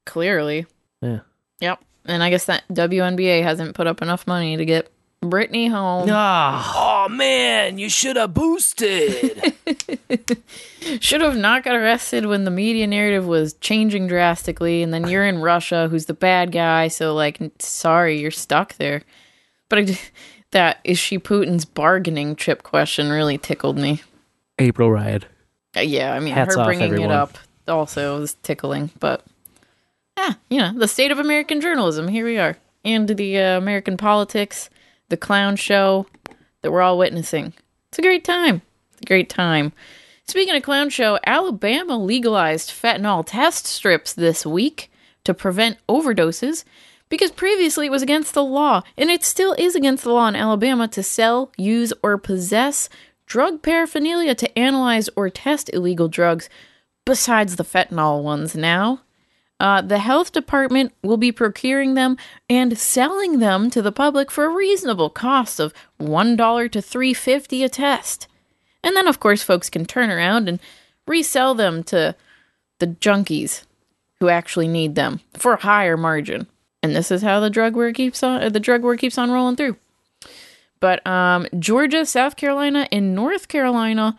Clearly. 0.06 0.66
Yeah. 1.02 1.20
Yep. 1.60 1.80
And 2.06 2.24
I 2.24 2.30
guess 2.30 2.46
that 2.46 2.64
WNBA 2.70 3.44
hasn't 3.44 3.76
put 3.76 3.88
up 3.88 4.02
enough 4.02 4.28
money 4.28 4.58
to 4.58 4.66
get 4.66 4.92
Brittney 5.24 5.70
home. 5.70 6.10
Oh 6.10 7.08
man, 7.10 7.78
you 7.78 7.90
should 7.90 8.16
have 8.16 8.34
boosted. 8.34 9.54
Should 11.02 11.22
have 11.22 11.36
not 11.38 11.64
got 11.64 11.76
arrested 11.76 12.26
when 12.26 12.46
the 12.46 12.52
media 12.52 12.88
narrative 12.88 13.28
was 13.28 13.54
changing 13.56 14.08
drastically, 14.08 14.82
and 14.82 14.94
then 14.94 15.08
you're 15.08 15.26
in 15.26 15.40
Russia, 15.40 15.88
who's 15.90 16.06
the 16.06 16.14
bad 16.14 16.52
guy. 16.52 16.88
So, 16.88 17.14
like, 17.14 17.40
sorry, 17.60 18.20
you're 18.20 18.32
stuck 18.32 18.76
there. 18.78 19.04
But 19.68 19.80
I, 19.80 19.82
d- 19.84 20.00
that 20.52 20.80
is 20.84 20.98
she 20.98 21.20
Putin's 21.20 21.66
bargaining 21.66 22.36
chip 22.36 22.64
question 22.64 23.10
really 23.10 23.38
tickled 23.38 23.78
me. 23.78 24.02
April 24.58 24.90
Ryan. 24.90 25.26
Uh, 25.78 25.82
yeah, 25.82 26.14
I 26.14 26.20
mean, 26.20 26.34
Hats 26.34 26.56
her 26.56 26.62
off, 26.62 26.66
bringing 26.68 26.86
everyone. 26.86 27.12
it 27.12 27.14
up 27.14 27.38
also 27.68 28.20
was 28.20 28.34
tickling, 28.42 28.90
but 29.00 29.24
yeah, 30.18 30.34
you 30.50 30.60
know, 30.60 30.74
the 30.74 30.88
state 30.88 31.12
of 31.12 31.20
American 31.20 31.62
journalism. 31.62 32.08
Here 32.08 32.26
we 32.26 32.38
are, 32.40 32.58
and 32.84 33.08
the 33.08 33.38
uh, 33.38 33.58
American 33.58 33.96
politics, 33.96 34.70
the 35.10 35.18
clown 35.18 35.56
show 35.56 36.06
that 36.62 36.72
we're 36.72 36.82
all 36.82 36.98
witnessing. 36.98 37.54
It's 37.90 38.00
a 38.00 38.04
great 38.04 38.24
time. 38.24 38.62
It's 38.94 39.02
a 39.02 39.06
great 39.06 39.30
time. 39.30 39.74
Speaking 40.28 40.56
of 40.56 40.64
clown 40.64 40.90
show, 40.90 41.18
Alabama 41.26 41.98
legalized 41.98 42.70
fentanyl 42.70 43.26
test 43.26 43.66
strips 43.66 44.14
this 44.14 44.46
week 44.46 44.92
to 45.24 45.34
prevent 45.34 45.78
overdoses 45.88 46.64
because 47.10 47.32
previously 47.32 47.88
it 47.88 47.92
was 47.92 48.04
against 48.04 48.36
the 48.36 48.44
law, 48.44 48.84
and 48.96 49.10
it 49.10 49.24
still 49.24 49.56
is 49.58 49.76
against 49.76 50.04
the 50.04 50.14
law 50.14 50.28
in 50.28 50.36
Alabama 50.36 50.88
to 50.90 51.02
sell, 51.02 51.52
use, 51.58 51.92
or 52.04 52.20
possess 52.20 52.90
drug 53.26 53.62
paraphernalia 53.62 54.36
to 54.36 54.58
analyze 54.58 55.10
or 55.16 55.30
test 55.30 55.70
illegal 55.74 56.08
drugs 56.08 56.50
besides 57.06 57.56
the 57.56 57.64
fentanyl 57.64 58.22
ones 58.22 58.56
now. 58.56 59.02
Uh, 59.60 59.82
the 59.82 60.00
health 60.00 60.32
department 60.32 60.94
will 61.04 61.18
be 61.18 61.32
procuring 61.32 61.94
them 61.94 62.18
and 62.50 62.78
selling 62.78 63.40
them 63.40 63.70
to 63.70 63.82
the 63.82 63.92
public 63.92 64.32
for 64.32 64.46
a 64.46 64.56
reasonable 64.56 65.10
cost 65.10 65.60
of 65.60 65.74
$1 66.00 66.72
to 66.72 66.80
$3.50 66.80 67.66
a 67.66 67.70
test. 67.70 68.28
And 68.84 68.96
then, 68.96 69.08
of 69.08 69.20
course, 69.20 69.44
folks 69.44 69.70
can 69.70 69.86
turn 69.86 70.10
around 70.10 70.48
and 70.48 70.60
resell 71.06 71.54
them 71.56 71.84
to 71.84 72.16
the 72.80 72.88
junkies 72.88 73.66
who 74.20 74.30
actually 74.30 74.68
need 74.68 74.96
them 74.96 75.20
for 75.34 75.54
a 75.54 75.62
higher 75.62 75.98
margin. 75.98 76.48
And 76.82 76.96
this 76.96 77.12
is 77.12 77.22
how 77.22 77.42
the 77.42 77.50
drug 77.50 77.76
war 77.76 77.92
keeps 77.92 78.24
on 78.24 78.54
the 78.54 78.60
drug 78.60 78.84
war 78.84 78.96
keeps 78.96 79.18
on 79.18 79.32
rolling 79.32 79.58
through. 79.58 79.76
But 80.80 81.06
um, 81.06 81.46
Georgia, 81.58 82.06
South 82.06 82.38
Carolina, 82.38 82.88
and 82.92 83.14
North 83.14 83.50
Carolina 83.50 84.16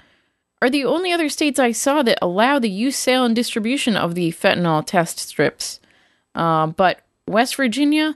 are 0.63 0.71
the 0.71 0.85
only 0.85 1.13
other 1.13 1.29
states 1.29 1.59
I 1.59 1.73
saw 1.73 2.03
that 2.03 2.19
allow 2.21 2.59
the 2.59 2.71
use, 2.71 2.97
sale, 2.97 3.25
and 3.25 3.35
distribution 3.35 3.97
of 3.97 4.15
the 4.15 4.33
fentanyl 4.33 4.85
test 4.85 5.19
strips. 5.19 5.81
Uh, 6.35 6.69
but 6.69 7.01
West 7.27 7.57
Virginia 7.57 8.15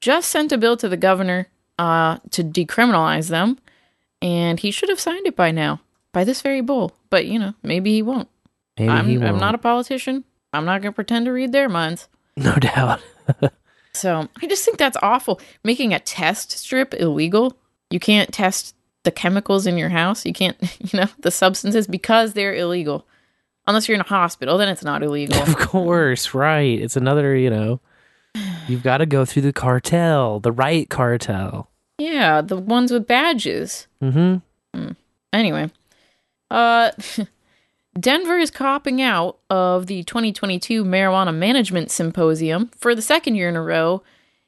just 0.00 0.30
sent 0.30 0.52
a 0.52 0.58
bill 0.58 0.76
to 0.78 0.88
the 0.88 0.96
governor 0.96 1.48
uh, 1.78 2.18
to 2.30 2.42
decriminalize 2.42 3.28
them, 3.28 3.58
and 4.20 4.60
he 4.60 4.70
should 4.70 4.88
have 4.88 5.00
signed 5.00 5.26
it 5.26 5.36
by 5.36 5.50
now, 5.50 5.80
by 6.12 6.24
this 6.24 6.40
very 6.42 6.60
bull. 6.60 6.92
But 7.10 7.26
you 7.26 7.38
know, 7.38 7.54
maybe 7.62 7.92
he 7.92 8.02
won't. 8.02 8.28
Maybe 8.78 8.90
I'm, 8.90 9.06
he 9.06 9.16
I'm 9.16 9.38
not 9.38 9.54
a 9.54 9.58
politician. 9.58 10.24
I'm 10.52 10.64
not 10.64 10.82
going 10.82 10.92
to 10.92 10.94
pretend 10.94 11.26
to 11.26 11.32
read 11.32 11.52
their 11.52 11.68
minds. 11.68 12.08
No 12.34 12.54
doubt. 12.54 13.02
So 13.92 14.26
I 14.40 14.46
just 14.46 14.64
think 14.64 14.78
that's 14.78 14.96
awful. 15.02 15.38
Making 15.64 15.92
a 15.92 16.00
test 16.00 16.52
strip 16.52 16.94
illegal. 16.94 17.58
You 17.90 18.00
can't 18.00 18.32
test 18.32 18.74
the 19.04 19.10
chemicals 19.10 19.66
in 19.66 19.76
your 19.78 19.88
house. 19.88 20.24
You 20.24 20.32
can't, 20.32 20.56
you 20.92 20.98
know, 21.00 21.08
the 21.20 21.30
substances 21.30 21.86
because 21.86 22.32
they're 22.34 22.54
illegal. 22.54 23.06
Unless 23.66 23.86
you're 23.88 23.94
in 23.94 24.00
a 24.00 24.04
hospital, 24.04 24.58
then 24.58 24.68
it's 24.68 24.82
not 24.82 25.02
illegal. 25.02 25.40
Of 25.42 25.56
course, 25.56 26.34
right. 26.34 26.80
It's 26.80 26.96
another, 26.96 27.36
you 27.36 27.48
know, 27.50 27.80
you've 28.66 28.82
got 28.82 28.98
to 28.98 29.06
go 29.06 29.24
through 29.24 29.42
the 29.42 29.52
cartel, 29.52 30.40
the 30.40 30.50
right 30.52 30.88
cartel. 30.90 31.68
yeah, 31.98 32.40
the 32.40 32.56
ones 32.56 32.90
with 32.90 33.06
badges. 33.06 33.86
Mm-hmm. 34.02 34.90
Anyway, 35.32 35.70
uh, 36.50 36.90
Denver 38.00 38.38
is 38.38 38.50
copping 38.50 39.00
out 39.00 39.38
of 39.48 39.86
the 39.86 40.02
2022 40.04 40.84
Marijuana 40.84 41.34
Management 41.34 41.90
Symposium 41.90 42.70
for 42.76 42.94
the 42.94 43.02
second 43.02 43.36
year 43.36 43.48
in 43.48 43.56
a 43.56 43.62
row 43.62 44.02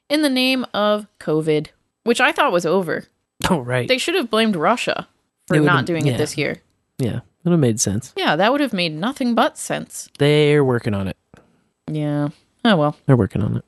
in 0.09 0.21
the 0.23 0.29
name 0.29 0.65
of 0.73 1.07
COVID, 1.19 1.67
which 2.03 2.19
I 2.19 2.31
thought 2.31 2.51
was 2.51 2.65
over. 2.65 3.05
Oh, 3.49 3.59
right. 3.59 3.87
They 3.87 3.97
should 3.97 4.15
have 4.15 4.29
blamed 4.29 4.55
Russia 4.55 5.07
for 5.47 5.59
not 5.59 5.85
doing 5.85 6.07
yeah. 6.07 6.13
it 6.13 6.17
this 6.17 6.37
year. 6.37 6.61
Yeah, 6.97 7.17
it 7.17 7.23
would 7.43 7.51
have 7.51 7.59
made 7.59 7.79
sense. 7.79 8.13
Yeah, 8.15 8.35
that 8.37 8.51
would 8.51 8.61
have 8.61 8.73
made 8.73 8.93
nothing 8.93 9.35
but 9.35 9.57
sense. 9.57 10.09
They're 10.17 10.63
working 10.63 10.93
on 10.93 11.09
it. 11.09 11.17
Yeah. 11.91 12.29
Oh, 12.63 12.77
well. 12.77 12.95
They're 13.05 13.17
working 13.17 13.41
on 13.43 13.57
it. 13.57 13.65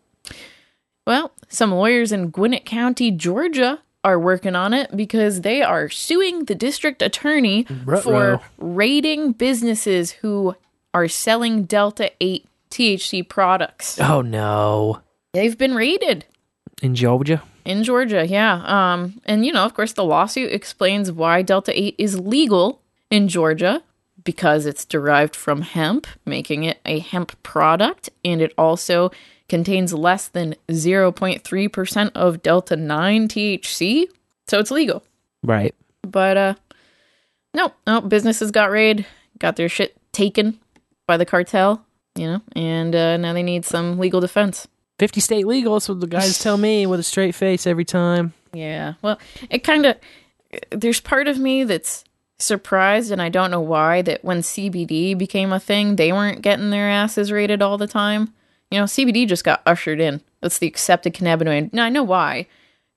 Well, 1.05 1.31
some 1.49 1.71
lawyers 1.71 2.11
in 2.11 2.29
Gwinnett 2.29 2.65
County, 2.65 3.11
Georgia, 3.11 3.81
are 4.03 4.19
working 4.19 4.55
on 4.55 4.73
it 4.73 4.95
because 4.95 5.41
they 5.41 5.61
are 5.61 5.89
suing 5.89 6.45
the 6.45 6.55
district 6.55 7.01
attorney 7.01 7.65
Ruh-roh. 7.85 8.01
for 8.01 8.41
raiding 8.57 9.33
businesses 9.33 10.11
who 10.11 10.55
are 10.93 11.07
selling 11.07 11.65
Delta 11.65 12.11
8 12.21 12.45
THC 12.71 13.27
products. 13.27 13.99
Oh, 13.99 14.21
no. 14.21 15.01
They've 15.33 15.57
been 15.57 15.75
raided 15.75 16.25
In 16.81 16.95
Georgia? 16.95 17.43
In 17.67 17.83
Georgia, 17.83 18.25
yeah. 18.25 18.63
Um 18.65 19.21
and 19.25 19.45
you 19.45 19.51
know, 19.51 19.65
of 19.65 19.73
course 19.73 19.93
the 19.93 20.03
lawsuit 20.03 20.51
explains 20.51 21.11
why 21.11 21.41
Delta 21.41 21.77
8 21.77 21.95
is 21.97 22.19
legal 22.19 22.81
in 23.11 23.27
Georgia 23.27 23.83
because 24.23 24.65
it's 24.65 24.85
derived 24.85 25.35
from 25.35 25.61
hemp, 25.61 26.07
making 26.25 26.63
it 26.63 26.79
a 26.85 26.99
hemp 26.99 27.41
product 27.43 28.09
and 28.23 28.41
it 28.41 28.53
also 28.57 29.11
contains 29.49 29.93
less 29.93 30.27
than 30.29 30.55
0.3% 30.69 32.11
of 32.15 32.41
Delta 32.41 32.75
9 32.75 33.27
THC, 33.27 34.05
so 34.47 34.59
it's 34.59 34.71
legal. 34.71 35.03
Right. 35.43 35.75
But 36.03 36.37
uh 36.37 36.53
no, 37.53 37.73
no, 37.85 38.01
businesses 38.01 38.51
got 38.51 38.71
raided, 38.71 39.05
got 39.39 39.55
their 39.57 39.69
shit 39.69 39.97
taken 40.13 40.59
by 41.07 41.17
the 41.17 41.25
cartel, 41.25 41.85
you 42.15 42.27
know, 42.27 42.41
and 42.55 42.95
uh, 42.95 43.17
now 43.17 43.33
they 43.33 43.43
need 43.43 43.65
some 43.65 43.97
legal 43.97 44.21
defense. 44.21 44.67
50 44.99 45.19
state 45.19 45.47
legal, 45.47 45.73
that's 45.73 45.89
what 45.89 45.99
the 45.99 46.07
guys 46.07 46.39
tell 46.39 46.57
me 46.57 46.85
with 46.85 46.99
a 46.99 47.03
straight 47.03 47.35
face 47.35 47.67
every 47.67 47.85
time. 47.85 48.33
Yeah. 48.53 48.93
Well, 49.01 49.19
it 49.49 49.63
kind 49.63 49.85
of 49.85 49.97
there's 50.71 50.99
part 50.99 51.27
of 51.27 51.37
me 51.37 51.63
that's 51.63 52.03
surprised 52.39 53.11
and 53.11 53.21
I 53.21 53.29
don't 53.29 53.51
know 53.51 53.61
why 53.61 54.01
that 54.03 54.23
when 54.23 54.39
CBD 54.39 55.17
became 55.17 55.51
a 55.51 55.59
thing, 55.59 55.95
they 55.95 56.11
weren't 56.11 56.41
getting 56.41 56.69
their 56.69 56.89
asses 56.89 57.31
rated 57.31 57.61
all 57.61 57.77
the 57.77 57.87
time. 57.87 58.33
You 58.71 58.79
know, 58.79 58.85
CBD 58.85 59.27
just 59.27 59.43
got 59.43 59.61
ushered 59.65 59.99
in. 59.99 60.21
That's 60.41 60.57
the 60.57 60.67
accepted 60.67 61.13
cannabinoid. 61.13 61.73
Now 61.73 61.85
I 61.85 61.89
know 61.89 62.03
why. 62.03 62.47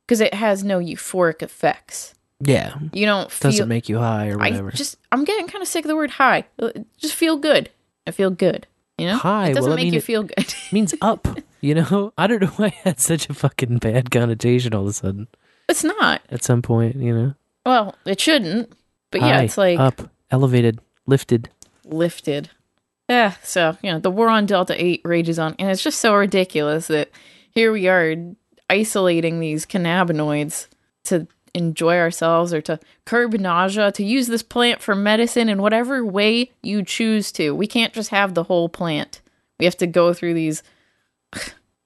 Cuz 0.08 0.20
it 0.20 0.34
has 0.34 0.64
no 0.64 0.78
euphoric 0.78 1.42
effects. 1.42 2.14
Yeah. 2.40 2.76
You 2.92 3.06
don't 3.06 3.30
feel 3.30 3.50
Doesn't 3.50 3.68
make 3.68 3.88
you 3.88 3.98
high 3.98 4.28
or 4.28 4.38
whatever. 4.38 4.68
I 4.68 4.72
just 4.72 4.96
I'm 5.12 5.24
getting 5.24 5.46
kind 5.46 5.62
of 5.62 5.68
sick 5.68 5.84
of 5.84 5.88
the 5.88 5.96
word 5.96 6.12
high. 6.12 6.44
Just 6.98 7.14
feel 7.14 7.36
good. 7.36 7.68
I 8.06 8.10
feel 8.12 8.30
good. 8.30 8.66
You 8.96 9.06
know? 9.06 9.16
High, 9.16 9.50
It 9.50 9.54
doesn't 9.54 9.70
well, 9.70 9.72
I 9.74 9.76
make 9.76 9.84
mean, 9.86 9.94
you 9.94 10.00
feel 10.00 10.22
good. 10.24 10.54
means 10.72 10.94
up, 11.00 11.26
you 11.60 11.74
know? 11.74 12.12
I 12.18 12.26
don't 12.26 12.42
know 12.42 12.48
why 12.48 12.66
I 12.66 12.88
had 12.88 13.00
such 13.00 13.28
a 13.28 13.34
fucking 13.34 13.78
bad 13.78 14.10
connotation 14.10 14.74
all 14.74 14.82
of 14.82 14.88
a 14.88 14.92
sudden 14.92 15.28
it's 15.70 15.84
not. 15.84 16.20
at 16.30 16.44
some 16.44 16.62
point, 16.62 16.96
you 16.96 17.14
know? 17.14 17.34
Well, 17.64 17.94
it 18.04 18.20
shouldn't. 18.20 18.72
But 19.10 19.22
yeah, 19.22 19.38
High, 19.38 19.42
it's 19.44 19.58
like 19.58 19.78
up, 19.78 20.10
elevated, 20.30 20.80
lifted. 21.06 21.48
lifted. 21.84 22.50
Yeah, 23.08 23.34
so, 23.42 23.76
you 23.82 23.90
know, 23.90 23.98
the 23.98 24.10
war 24.10 24.28
on 24.28 24.46
Delta 24.46 24.80
8 24.82 25.00
rages 25.04 25.38
on. 25.38 25.56
And 25.58 25.68
it's 25.70 25.82
just 25.82 26.00
so 26.00 26.14
ridiculous 26.14 26.86
that 26.88 27.10
here 27.50 27.72
we 27.72 27.88
are 27.88 28.14
isolating 28.68 29.40
these 29.40 29.66
cannabinoids 29.66 30.68
to 31.04 31.26
enjoy 31.54 31.98
ourselves 31.98 32.54
or 32.54 32.60
to 32.62 32.78
curb 33.04 33.32
nausea, 33.32 33.90
to 33.92 34.04
use 34.04 34.28
this 34.28 34.44
plant 34.44 34.80
for 34.80 34.94
medicine 34.94 35.48
in 35.48 35.60
whatever 35.60 36.04
way 36.04 36.52
you 36.62 36.84
choose 36.84 37.32
to. 37.32 37.52
We 37.52 37.66
can't 37.66 37.92
just 37.92 38.10
have 38.10 38.34
the 38.34 38.44
whole 38.44 38.68
plant. 38.68 39.20
We 39.58 39.64
have 39.64 39.76
to 39.78 39.88
go 39.88 40.14
through 40.14 40.34
these 40.34 40.62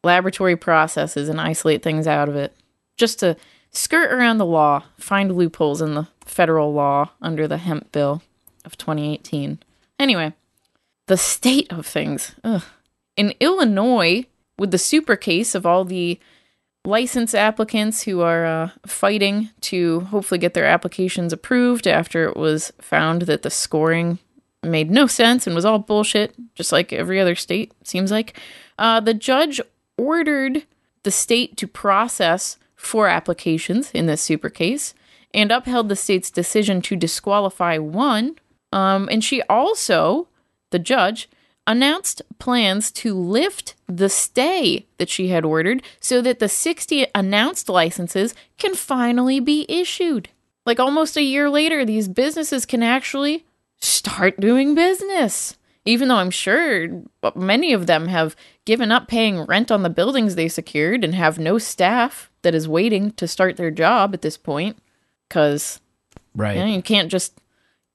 laboratory 0.04 0.56
processes 0.56 1.28
and 1.28 1.40
isolate 1.40 1.82
things 1.82 2.06
out 2.06 2.28
of 2.28 2.36
it 2.36 2.54
just 2.96 3.18
to 3.20 3.36
skirt 3.70 4.12
around 4.12 4.38
the 4.38 4.46
law, 4.46 4.84
find 4.98 5.34
loopholes 5.34 5.80
in 5.80 5.94
the 5.94 6.08
federal 6.24 6.72
law 6.72 7.10
under 7.20 7.48
the 7.48 7.58
hemp 7.58 7.90
bill 7.92 8.22
of 8.64 8.78
2018. 8.78 9.58
Anyway, 9.98 10.32
the 11.06 11.16
state 11.16 11.72
of 11.72 11.86
things. 11.86 12.34
Ugh. 12.44 12.62
In 13.16 13.34
Illinois, 13.40 14.26
with 14.58 14.70
the 14.70 14.78
super 14.78 15.16
case 15.16 15.54
of 15.54 15.66
all 15.66 15.84
the 15.84 16.18
license 16.84 17.34
applicants 17.34 18.02
who 18.02 18.20
are 18.20 18.44
uh, 18.44 18.70
fighting 18.86 19.50
to 19.60 20.00
hopefully 20.00 20.38
get 20.38 20.54
their 20.54 20.66
applications 20.66 21.32
approved 21.32 21.86
after 21.86 22.24
it 22.24 22.36
was 22.36 22.72
found 22.80 23.22
that 23.22 23.42
the 23.42 23.50
scoring 23.50 24.18
made 24.62 24.90
no 24.90 25.06
sense 25.06 25.46
and 25.46 25.54
was 25.54 25.64
all 25.64 25.78
bullshit, 25.78 26.34
just 26.54 26.72
like 26.72 26.92
every 26.92 27.20
other 27.20 27.34
state, 27.34 27.72
seems 27.82 28.10
like. 28.10 28.38
Uh, 28.78 29.00
the 29.00 29.14
judge 29.14 29.60
ordered 29.96 30.64
the 31.02 31.10
state 31.10 31.56
to 31.58 31.66
process 31.66 32.58
four 32.74 33.08
applications 33.08 33.90
in 33.92 34.06
this 34.06 34.22
super 34.22 34.50
case 34.50 34.94
and 35.32 35.50
upheld 35.50 35.88
the 35.88 35.96
state's 35.96 36.30
decision 36.30 36.80
to 36.82 36.96
disqualify 36.96 37.78
one. 37.78 38.36
Um, 38.72 39.08
and 39.10 39.22
she 39.22 39.42
also, 39.42 40.28
the 40.70 40.78
judge, 40.78 41.28
announced 41.66 42.22
plans 42.38 42.90
to 42.90 43.14
lift 43.14 43.74
the 43.88 44.08
stay 44.08 44.86
that 44.98 45.08
she 45.08 45.28
had 45.28 45.44
ordered 45.44 45.82
so 45.98 46.20
that 46.20 46.38
the 46.38 46.48
60 46.48 47.06
announced 47.14 47.68
licenses 47.68 48.34
can 48.58 48.74
finally 48.74 49.40
be 49.40 49.64
issued. 49.68 50.28
Like 50.66 50.80
almost 50.80 51.16
a 51.16 51.22
year 51.22 51.50
later, 51.50 51.84
these 51.84 52.08
businesses 52.08 52.66
can 52.66 52.82
actually 52.82 53.44
start 53.78 54.40
doing 54.40 54.74
business. 54.74 55.56
Even 55.84 56.08
though 56.08 56.16
I'm 56.16 56.30
sure 56.30 57.02
many 57.34 57.72
of 57.72 57.86
them 57.86 58.08
have 58.08 58.34
given 58.64 58.90
up 58.92 59.08
paying 59.08 59.40
rent 59.42 59.70
on 59.70 59.82
the 59.82 59.90
buildings 59.90 60.34
they 60.34 60.48
secured 60.48 61.04
and 61.04 61.14
have 61.14 61.38
no 61.38 61.58
staff 61.58 62.30
that 62.42 62.54
is 62.54 62.66
waiting 62.68 63.10
to 63.12 63.28
start 63.28 63.56
their 63.56 63.70
job 63.70 64.14
at 64.14 64.22
this 64.22 64.36
point. 64.36 64.78
Because 65.28 65.80
Right. 66.34 66.56
you, 66.56 66.62
know, 66.64 66.74
you 66.74 66.82
can't 66.82 67.10
just 67.10 67.40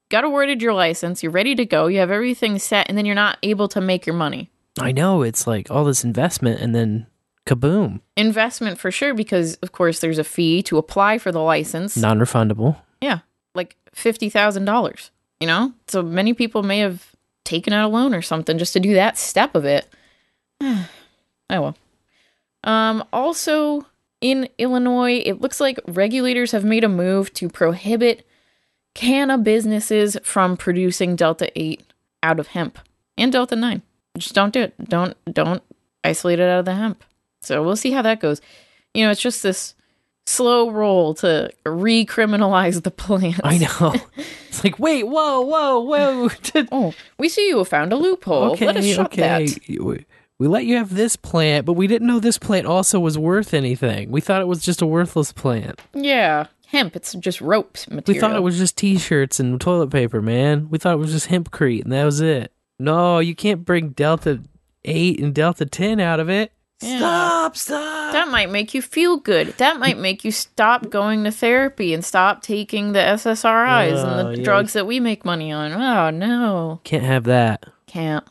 got 0.10 0.24
awarded 0.24 0.62
your 0.62 0.74
license, 0.74 1.22
you're 1.22 1.32
ready 1.32 1.56
to 1.56 1.66
go, 1.66 1.88
you 1.88 2.00
have 2.00 2.12
everything 2.12 2.58
set, 2.60 2.88
and 2.90 2.98
then 2.98 3.06
you're 3.06 3.16
not 3.16 3.38
able 3.44 3.68
to 3.70 3.82
make 3.82 4.06
your 4.06 4.16
money. 4.16 4.50
I 4.80 4.92
know 4.92 5.22
it's 5.24 5.46
like 5.46 5.70
all 5.70 5.84
this 5.86 6.04
investment 6.04 6.62
and 6.62 6.74
then 6.74 7.08
kaboom, 7.46 8.00
Investment 8.16 8.78
for 8.80 8.92
sure, 8.92 9.14
because 9.14 9.56
of 9.58 9.72
course 9.72 10.00
there's 10.00 10.18
a 10.20 10.24
fee 10.24 10.62
to 10.64 10.78
apply 10.78 11.18
for 11.18 11.32
the 11.32 11.42
license. 11.42 11.98
non 11.98 12.20
refundable. 12.20 12.78
Yeah, 13.02 13.20
like 13.56 13.76
fifty 13.94 14.30
thousand 14.30 14.66
dollars. 14.66 15.12
You 15.40 15.48
know, 15.48 15.74
so 15.88 16.02
many 16.02 16.34
people 16.34 16.64
may 16.64 16.80
have 16.80 17.16
taken 17.46 17.74
out 17.74 17.86
a 17.90 17.94
loan 17.94 18.14
or 18.14 18.22
something 18.22 18.58
just 18.58 18.74
to 18.74 18.80
do 18.80 18.94
that 18.94 19.18
step 19.18 19.56
of 19.56 19.66
it. 19.66 19.88
Oh 20.62 20.88
well. 21.50 21.78
Um. 22.64 23.04
Also, 23.14 23.86
in 24.22 24.50
Illinois, 24.58 25.22
it 25.26 25.42
looks 25.42 25.60
like 25.60 25.80
regulators 25.88 26.52
have 26.52 26.66
made 26.66 26.84
a 26.84 26.90
move 26.90 27.34
to 27.34 27.50
prohibit 27.50 28.26
canna 28.94 29.38
businesses 29.38 30.18
from 30.24 30.58
producing 30.58 31.16
Delta 31.16 31.52
Eight 31.56 31.84
out 32.22 32.40
of 32.40 32.48
hemp 32.48 32.80
and 33.18 33.32
Delta 33.32 33.56
Nine. 33.56 33.82
Just 34.18 34.36
don't 34.36 34.54
do 34.54 34.64
it. 34.64 34.74
Don't 34.90 35.16
don't 35.32 35.64
isolate 36.04 36.40
it 36.40 36.50
out 36.50 36.60
of 36.60 36.66
the 36.66 36.76
hemp. 36.76 37.04
So 37.42 37.64
we'll 37.64 37.76
see 37.76 37.92
how 37.92 38.02
that 38.02 38.20
goes. 38.20 38.42
You 38.94 39.06
know, 39.06 39.12
it's 39.12 39.22
just 39.22 39.44
this 39.44 39.76
slow 40.26 40.70
roll 40.70 41.14
to 41.16 41.52
recriminalize 41.66 42.84
the 42.84 42.92
plants. 42.92 43.40
I 43.44 43.58
know. 43.58 43.94
It's 44.50 44.64
like, 44.64 44.80
wait, 44.80 45.04
whoa, 45.04 45.42
whoa, 45.42 45.80
whoa. 45.80 46.30
oh, 46.72 46.94
we 47.20 47.30
see 47.30 47.48
you 47.48 47.64
found 47.64 47.94
a 47.94 47.96
loophole. 47.96 48.58
Let 48.60 48.78
us 48.78 48.86
shut 48.86 49.12
that. 49.12 49.48
We, 50.40 50.48
we 50.48 50.54
let 50.54 50.66
you 50.66 50.78
have 50.78 50.96
this 50.96 51.16
plant, 51.16 51.66
but 51.66 51.74
we 51.74 51.86
didn't 51.86 52.08
know 52.08 52.20
this 52.20 52.38
plant 52.38 52.66
also 52.66 53.00
was 53.00 53.18
worth 53.18 53.54
anything. 53.54 54.10
We 54.10 54.22
thought 54.22 54.42
it 54.42 54.48
was 54.48 54.64
just 54.64 54.82
a 54.82 54.86
worthless 54.86 55.32
plant. 55.32 55.82
Yeah, 55.94 56.48
hemp. 56.68 56.96
It's 56.96 57.14
just 57.14 57.42
ropes 57.42 57.90
material. 57.90 58.16
We 58.16 58.20
thought 58.20 58.36
it 58.36 58.44
was 58.44 58.58
just 58.58 58.78
t-shirts 58.78 59.40
and 59.40 59.60
toilet 59.60 59.92
paper, 59.92 60.22
man. 60.22 60.70
We 60.70 60.78
thought 60.78 60.94
it 60.94 61.00
was 61.00 61.12
just 61.12 61.28
hempcrete, 61.28 61.84
and 61.84 61.92
that 61.92 62.06
was 62.06 62.22
it. 62.22 62.54
No, 62.80 63.20
you 63.20 63.36
can't 63.36 63.66
bring 63.66 63.90
Delta 63.90 64.42
8 64.86 65.20
and 65.20 65.36
Delta 65.36 65.66
10 65.66 66.00
out 66.00 66.20
of 66.20 66.30
it. 66.30 66.54
Stop, 66.82 67.58
stop. 67.58 68.14
That 68.14 68.30
might 68.30 68.50
make 68.50 68.74
you 68.74 68.82
feel 68.82 69.18
good. 69.18 69.50
That 69.58 69.80
might 69.80 69.98
mm. 69.98 70.02
make 70.02 70.24
you 70.24 70.32
stop 70.32 70.90
going 70.90 71.26
to 71.26 71.32
therapy 71.32 71.94
and 71.94 72.06
stop 72.06 72.42
taking 72.42 72.94
the 72.94 73.00
SSRIs 73.00 73.98
Oh, 73.98 74.08
and 74.08 74.20
the 74.20 74.28
oh, 74.28 74.30
yeah. 74.32 74.44
drugs 74.44 74.74
that 74.74 74.88
we 74.88 75.02
make 75.02 75.26
money 75.26 75.52
on. 75.52 75.74
Oh, 75.74 76.10
no. 76.10 76.80
Can't 76.86 77.04
have 77.04 77.26
that. 77.26 77.66
Can't. 77.86 78.24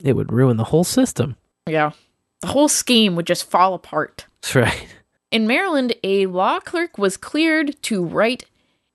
It 0.00 0.14
would 0.14 0.32
ruin 0.32 0.56
the 0.56 0.64
whole 0.64 0.84
system. 0.84 1.36
Yeah. 1.66 1.92
The 2.40 2.48
whole 2.48 2.68
scheme 2.68 3.16
would 3.16 3.26
just 3.26 3.50
fall 3.50 3.74
apart. 3.74 4.26
That's 4.42 4.54
right. 4.54 4.88
In 5.30 5.46
Maryland, 5.46 5.94
a 6.04 6.26
law 6.26 6.60
clerk 6.60 6.98
was 6.98 7.16
cleared 7.16 7.80
to 7.82 8.04
write 8.04 8.44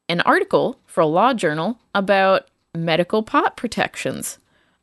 an 0.07 0.21
article 0.21 0.79
for 0.85 1.01
a 1.01 1.07
law 1.07 1.33
journal 1.33 1.79
about 1.93 2.47
medical 2.75 3.23
pot 3.23 3.57
protections. 3.57 4.37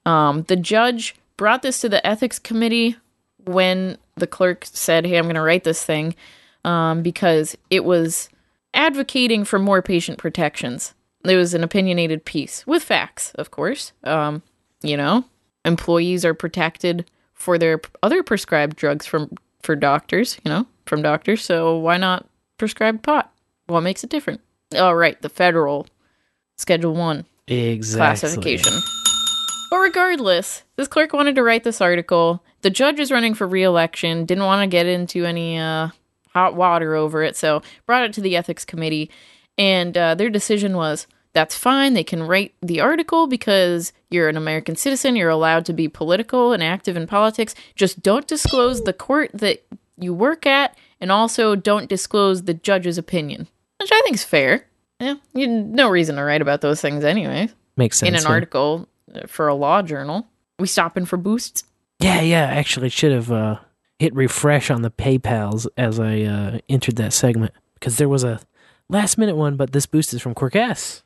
Um, 0.04 0.42
the 0.44 0.56
judge 0.56 1.14
brought 1.36 1.62
this 1.62 1.80
to 1.80 1.88
the 1.88 2.06
ethics 2.06 2.38
committee 2.38 2.96
when 3.44 3.96
the 4.16 4.26
clerk 4.26 4.64
said, 4.66 5.06
Hey, 5.06 5.16
I'm 5.16 5.24
going 5.24 5.36
to 5.36 5.40
write 5.40 5.64
this 5.64 5.84
thing 5.84 6.14
um, 6.64 7.02
because 7.02 7.56
it 7.70 7.84
was 7.84 8.28
advocating 8.74 9.44
for 9.44 9.58
more 9.58 9.82
patient 9.82 10.18
protections. 10.18 10.94
It 11.24 11.36
was 11.36 11.54
an 11.54 11.64
opinionated 11.64 12.24
piece 12.24 12.66
with 12.66 12.82
facts, 12.82 13.32
of 13.34 13.50
course. 13.50 13.92
Um, 14.04 14.42
you 14.82 14.96
know, 14.96 15.24
employees 15.64 16.24
are 16.24 16.35
protected 16.35 17.10
for 17.35 17.59
their 17.59 17.80
other 18.02 18.22
prescribed 18.22 18.76
drugs 18.76 19.06
from 19.06 19.30
for 19.62 19.76
doctors, 19.76 20.39
you 20.44 20.51
know, 20.51 20.66
from 20.86 21.02
doctors. 21.02 21.43
So 21.44 21.76
why 21.78 21.97
not 21.97 22.28
prescribed 22.59 23.02
pot? 23.02 23.32
What 23.66 23.82
makes 23.82 24.02
it 24.02 24.10
different? 24.10 24.40
Oh, 24.74 24.93
right, 24.93 25.20
the 25.22 25.28
federal 25.28 25.86
Schedule 26.56 26.94
One 26.94 27.26
Exactly. 27.47 28.28
classification. 28.28 28.72
But 29.70 29.78
regardless, 29.78 30.62
this 30.76 30.89
clerk 30.89 31.12
wanted 31.12 31.35
to 31.36 31.43
write 31.43 31.64
this 31.64 31.80
article. 31.80 32.43
The 32.62 32.70
judge 32.70 32.98
is 32.98 33.12
running 33.12 33.35
for 33.35 33.47
re-election, 33.47 34.24
didn't 34.24 34.44
want 34.44 34.62
to 34.62 34.66
get 34.66 34.86
into 34.86 35.24
any 35.24 35.59
uh, 35.59 35.89
hot 36.32 36.55
water 36.55 36.94
over 36.94 37.22
it, 37.22 37.36
so 37.36 37.62
brought 37.86 38.05
it 38.05 38.12
to 38.14 38.20
the 38.20 38.36
ethics 38.36 38.64
committee, 38.64 39.10
and 39.56 39.97
uh, 39.97 40.14
their 40.14 40.30
decision 40.30 40.76
was 40.76 41.06
that's 41.39 41.56
fine. 41.56 41.94
They 41.94 42.02
can 42.02 42.24
write 42.24 42.52
the 42.60 42.81
article 42.81 43.28
because 43.28 43.93
you're 44.10 44.28
an 44.28 44.36
American 44.36 44.74
citizen. 44.74 45.15
You're 45.15 45.31
allowed 45.31 45.65
to 45.66 45.73
be 45.73 45.86
political 45.86 46.52
and 46.52 46.65
active 46.65 46.97
in 46.97 47.06
politics. 47.06 47.55
Just 47.77 48.02
don't 48.02 48.27
disclose 48.27 48.82
the 48.82 48.93
court 48.93 49.31
that 49.35 49.65
you 49.97 50.12
work 50.12 50.47
at, 50.47 50.77
and 51.01 51.12
also 51.12 51.55
don't 51.55 51.89
disclose 51.89 52.43
the 52.43 52.55
judge's 52.55 52.98
opinion, 52.98 53.47
which 53.81 53.93
I 53.93 54.01
think 54.02 54.16
is 54.16 54.24
fair. 54.24 54.66
Yeah, 54.98 55.15
you 55.32 55.47
no 55.47 55.89
reason 55.89 56.16
to 56.16 56.24
write 56.24 56.43
about 56.43 56.60
those 56.60 56.81
things 56.81 57.05
anyway. 57.05 57.51
Makes 57.77 57.98
sense. 57.98 58.09
In 58.09 58.16
an 58.16 58.23
yeah. 58.23 58.28
article 58.28 58.89
for 59.28 59.47
a 59.47 59.55
law 59.55 59.81
journal. 59.82 60.27
We 60.59 60.66
stopping 60.66 61.05
for 61.05 61.16
boosts? 61.16 61.62
Yeah, 62.01 62.20
yeah. 62.20 62.47
Actually, 62.47 62.89
should 62.89 63.12
have 63.12 63.31
uh, 63.31 63.60
hit 64.01 64.12
refresh 64.12 64.73
on 64.73 64.82
the 64.82 64.90
PayPal's 64.90 65.69
as 65.77 66.01
I 66.01 66.23
uh, 66.23 66.59
entered 66.69 66.97
that 66.97 67.12
segment 67.12 67.52
because 67.74 67.97
there 67.97 68.09
was 68.09 68.24
a 68.24 68.40
last 68.89 69.19
minute 69.19 69.36
one, 69.36 69.55
but 69.55 69.70
this 69.70 69.86
boost 69.86 70.12
is 70.12 70.20
from 70.20 70.35
Quirkess. 70.35 71.02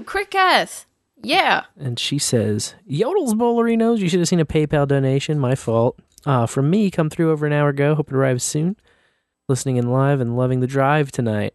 Woo, 0.00 0.04
quick 0.06 0.34
ass. 0.34 0.86
Yeah. 1.22 1.64
And 1.78 1.98
she 1.98 2.18
says, 2.18 2.74
Yodel's 2.86 3.34
Bowlerinos, 3.34 3.98
you 3.98 4.08
should 4.08 4.20
have 4.20 4.28
seen 4.28 4.40
a 4.40 4.46
PayPal 4.46 4.88
donation. 4.88 5.38
My 5.38 5.54
fault. 5.54 5.98
Uh, 6.24 6.46
from 6.46 6.70
me, 6.70 6.90
come 6.90 7.10
through 7.10 7.30
over 7.30 7.46
an 7.46 7.52
hour 7.52 7.68
ago. 7.68 7.94
Hope 7.94 8.08
it 8.08 8.14
arrives 8.14 8.42
soon. 8.44 8.76
Listening 9.48 9.76
in 9.76 9.90
live 9.90 10.20
and 10.20 10.36
loving 10.36 10.60
the 10.60 10.66
drive 10.66 11.12
tonight. 11.12 11.54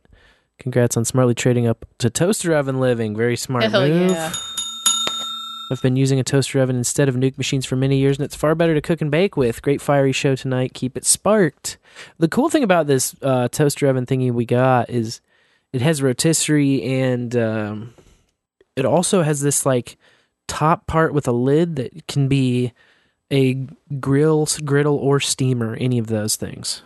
Congrats 0.59 0.95
on 0.95 1.05
smartly 1.05 1.34
trading 1.34 1.65
up 1.65 1.85
to 1.97 2.09
toaster 2.09 2.53
oven 2.55 2.80
living. 2.80 3.15
Very 3.15 3.35
smart 3.35 3.63
Hell 3.63 3.88
move. 3.88 4.11
yeah. 4.11 4.31
I've 5.72 5.81
been 5.81 5.95
using 5.95 6.19
a 6.19 6.23
toaster 6.23 6.59
oven 6.59 6.76
instead 6.76 7.09
of 7.09 7.15
nuke 7.15 7.38
machines 7.38 7.65
for 7.65 7.76
many 7.76 7.97
years, 7.97 8.17
and 8.17 8.26
it's 8.26 8.35
far 8.35 8.53
better 8.53 8.76
to 8.76 8.81
cook 8.81 9.01
and 9.01 9.09
bake 9.09 9.35
with. 9.35 9.63
Great 9.63 9.81
fiery 9.81 10.11
show 10.11 10.35
tonight. 10.35 10.76
Keep 10.76 10.95
it 10.95 11.05
sparked. 11.05 11.80
The 12.19 12.27
cool 12.27 12.49
thing 12.49 12.63
about 12.63 12.85
this 12.85 13.15
uh, 13.23 13.47
toaster 13.47 13.88
oven 13.88 14.05
thingy 14.05 14.31
we 14.31 14.45
got 14.45 14.91
is 14.91 15.22
it 15.73 15.81
has 15.81 16.03
rotisserie 16.03 16.84
and 16.84 17.35
um, 17.35 17.93
it 18.76 18.85
also 18.85 19.22
has 19.23 19.41
this 19.41 19.65
like 19.65 19.97
top 20.47 20.88
part 20.88 21.14
with 21.14 21.27
a 21.27 21.31
lid 21.31 21.76
that 21.77 22.07
can 22.07 22.27
be 22.27 22.73
a 23.31 23.68
grill, 23.99 24.47
griddle, 24.64 24.95
or 24.97 25.19
steamer. 25.19 25.76
Any 25.76 25.97
of 25.97 26.07
those 26.07 26.35
things. 26.35 26.84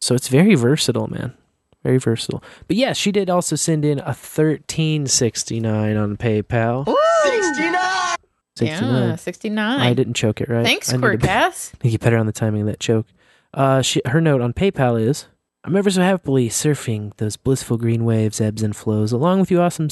So 0.00 0.14
it's 0.14 0.28
very 0.28 0.54
versatile, 0.54 1.08
man. 1.08 1.34
Very 1.82 1.98
versatile. 1.98 2.42
But 2.68 2.76
yes, 2.76 2.96
she 2.96 3.12
did 3.12 3.28
also 3.28 3.56
send 3.56 3.84
in 3.84 3.98
a 4.00 4.14
thirteen 4.14 5.06
sixty 5.06 5.60
nine 5.60 5.96
on 5.96 6.16
PayPal. 6.16 6.86
69. 7.24 8.16
69. 8.56 9.08
Yeah, 9.08 9.16
69. 9.16 9.80
I 9.80 9.94
didn't 9.94 10.14
choke 10.14 10.40
it 10.40 10.48
right. 10.48 10.64
Thanks, 10.64 10.92
I 10.92 10.96
need 10.96 11.02
to 11.02 11.18
be- 11.18 11.26
Quirkass. 11.26 11.72
get 11.82 12.00
better 12.00 12.18
on 12.18 12.26
the 12.26 12.32
timing 12.32 12.62
of 12.62 12.66
that 12.66 12.80
choke. 12.80 13.06
Uh, 13.54 13.82
she, 13.82 14.02
her 14.06 14.20
note 14.20 14.40
on 14.40 14.52
PayPal 14.52 15.00
is 15.00 15.26
I'm 15.64 15.76
ever 15.76 15.90
so 15.90 16.02
happily 16.02 16.48
surfing 16.48 17.16
those 17.16 17.36
blissful 17.36 17.78
green 17.78 18.04
waves, 18.04 18.40
ebbs 18.40 18.62
and 18.62 18.74
flows, 18.74 19.12
along 19.12 19.40
with 19.40 19.50
you 19.50 19.60
awesome 19.60 19.88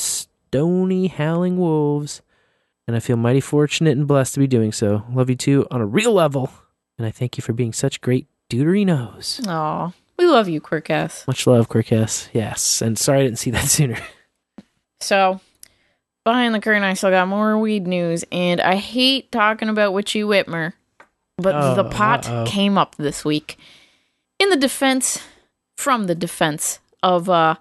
stony 0.50 1.06
howling 1.06 1.56
wolves. 1.58 2.22
And 2.86 2.96
I 2.96 3.00
feel 3.00 3.16
mighty 3.16 3.40
fortunate 3.40 3.96
and 3.96 4.08
blessed 4.08 4.34
to 4.34 4.40
be 4.40 4.48
doing 4.48 4.72
so. 4.72 5.04
Love 5.12 5.30
you 5.30 5.36
too 5.36 5.64
on 5.70 5.80
a 5.80 5.86
real 5.86 6.12
level. 6.12 6.50
And 6.98 7.06
I 7.06 7.12
thank 7.12 7.36
you 7.38 7.42
for 7.42 7.52
being 7.52 7.72
such 7.72 8.00
great 8.00 8.26
deuterinos. 8.50 9.46
Aw, 9.46 9.92
we 10.18 10.26
love 10.26 10.48
you, 10.48 10.60
Quirkass. 10.60 11.24
Much 11.28 11.46
love, 11.46 11.68
Quirkess. 11.68 12.28
Yes. 12.32 12.82
And 12.82 12.98
sorry 12.98 13.20
I 13.20 13.22
didn't 13.24 13.38
see 13.38 13.52
that 13.52 13.64
sooner. 13.68 13.96
So, 15.00 15.40
behind 16.24 16.52
the 16.52 16.60
curtain, 16.60 16.82
I 16.82 16.94
still 16.94 17.10
got 17.10 17.28
more 17.28 17.56
weed 17.58 17.86
news, 17.86 18.24
and 18.32 18.60
I 18.60 18.74
hate 18.74 19.30
talking 19.32 19.68
about 19.68 19.92
Witchy 19.94 20.22
Whitmer, 20.22 20.72
but 21.38 21.54
Oh, 21.54 21.74
the 21.76 21.84
pot 21.88 22.28
uh-oh. 22.28 22.44
came 22.46 22.76
up 22.76 22.96
this 22.96 23.24
week 23.24 23.56
in 24.40 24.50
the 24.50 24.56
defense, 24.56 25.22
from 25.76 26.06
the 26.06 26.14
defense 26.16 26.80
of 27.04 27.30
uh 27.30 27.54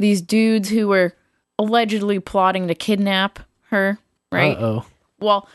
these 0.00 0.20
dudes 0.22 0.70
who 0.70 0.88
were 0.88 1.12
allegedly 1.58 2.20
plotting 2.20 2.68
to 2.68 2.74
kidnap 2.74 3.40
her. 3.70 3.98
Right? 4.30 4.56
Uh-oh. 4.56 4.86
Well, 5.20 5.48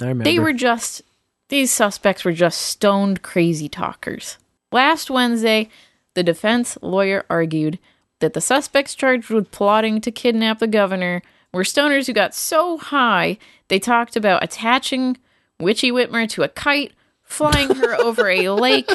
I 0.00 0.06
remember. 0.06 0.24
they 0.24 0.38
were 0.38 0.52
just 0.52 1.02
these 1.48 1.72
suspects 1.72 2.24
were 2.24 2.32
just 2.32 2.60
stoned 2.60 3.22
crazy 3.22 3.68
talkers. 3.68 4.38
Last 4.72 5.10
Wednesday, 5.10 5.68
the 6.14 6.22
defense 6.22 6.78
lawyer 6.80 7.24
argued 7.28 7.78
that 8.20 8.34
the 8.34 8.40
suspects 8.40 8.94
charged 8.94 9.30
with 9.30 9.50
plotting 9.50 10.00
to 10.02 10.10
kidnap 10.12 10.58
the 10.58 10.66
governor 10.66 11.22
were 11.52 11.64
stoners 11.64 12.06
who 12.06 12.12
got 12.12 12.34
so 12.34 12.78
high 12.78 13.38
they 13.68 13.78
talked 13.78 14.16
about 14.16 14.44
attaching 14.44 15.16
Witchy 15.58 15.90
Whitmer 15.90 16.28
to 16.30 16.42
a 16.42 16.48
kite, 16.48 16.92
flying 17.22 17.74
her 17.76 17.94
over 18.00 18.28
a 18.28 18.48
lake, 18.50 18.88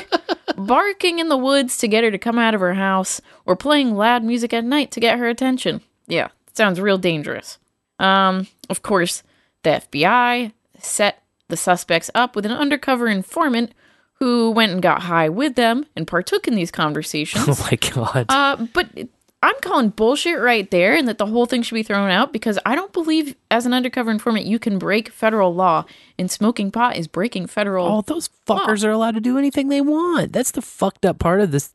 barking 0.57 1.19
in 1.19 1.29
the 1.29 1.37
woods 1.37 1.77
to 1.79 1.87
get 1.87 2.03
her 2.03 2.11
to 2.11 2.17
come 2.17 2.37
out 2.37 2.53
of 2.53 2.61
her 2.61 2.73
house, 2.73 3.21
or 3.45 3.55
playing 3.55 3.95
loud 3.95 4.23
music 4.23 4.53
at 4.53 4.63
night 4.65 4.91
to 4.91 4.99
get 4.99 5.17
her 5.17 5.27
attention. 5.27 5.81
Yeah, 6.07 6.30
sounds 6.53 6.80
real 6.80 6.98
dangerous. 6.98 7.57
Um, 7.99 8.48
of 8.69 8.82
course, 8.82 9.23
the 9.64 9.82
FBI 9.91 10.52
set 10.80 11.23
the 11.48 11.57
suspects 11.57 12.10
up 12.15 12.36
with 12.36 12.45
an 12.45 12.52
undercover 12.52 13.07
informant 13.07 13.73
who 14.19 14.52
went 14.52 14.72
and 14.72 14.82
got 14.82 15.03
high 15.03 15.30
with 15.30 15.56
them 15.56 15.86
and 15.95 16.07
partook 16.07 16.48
in 16.48 16.56
these 16.56 16.72
conversations. 16.72 17.48
Oh 17.48 17.68
my 17.69 17.76
god. 17.77 18.26
Uh, 18.30 18.65
but 18.73 18.88
I'm 19.44 19.56
calling 19.61 19.90
bullshit 19.90 20.40
right 20.40 20.69
there, 20.72 20.95
and 20.95 21.07
that 21.07 21.19
the 21.19 21.26
whole 21.27 21.45
thing 21.45 21.61
should 21.61 21.76
be 21.76 21.84
thrown 21.84 22.10
out 22.10 22.34
because 22.34 22.57
I 22.65 22.73
don't 22.73 22.91
believe, 22.94 23.36
as 23.52 23.65
an 23.68 23.73
undercover 23.73 24.10
informant, 24.10 24.48
you 24.48 24.57
can 24.57 24.80
break 24.80 25.10
federal 25.10 25.53
law, 25.53 25.86
and 26.18 26.32
smoking 26.32 26.72
pot 26.72 26.95
is 26.95 27.07
breaking 27.07 27.48
federal. 27.48 27.86
Oh, 27.86 28.02
those 28.02 28.30
fuckers 28.48 28.84
are 28.84 28.90
allowed 28.90 29.14
to 29.15 29.22
do 29.22 29.38
anything 29.38 29.68
they 29.69 29.82
want. 29.82 30.34
That's 30.34 30.52
the 30.52 30.64
fucked 30.64 31.06
up 31.06 31.19
part 31.19 31.41
of 31.41 31.52
this. 31.52 31.68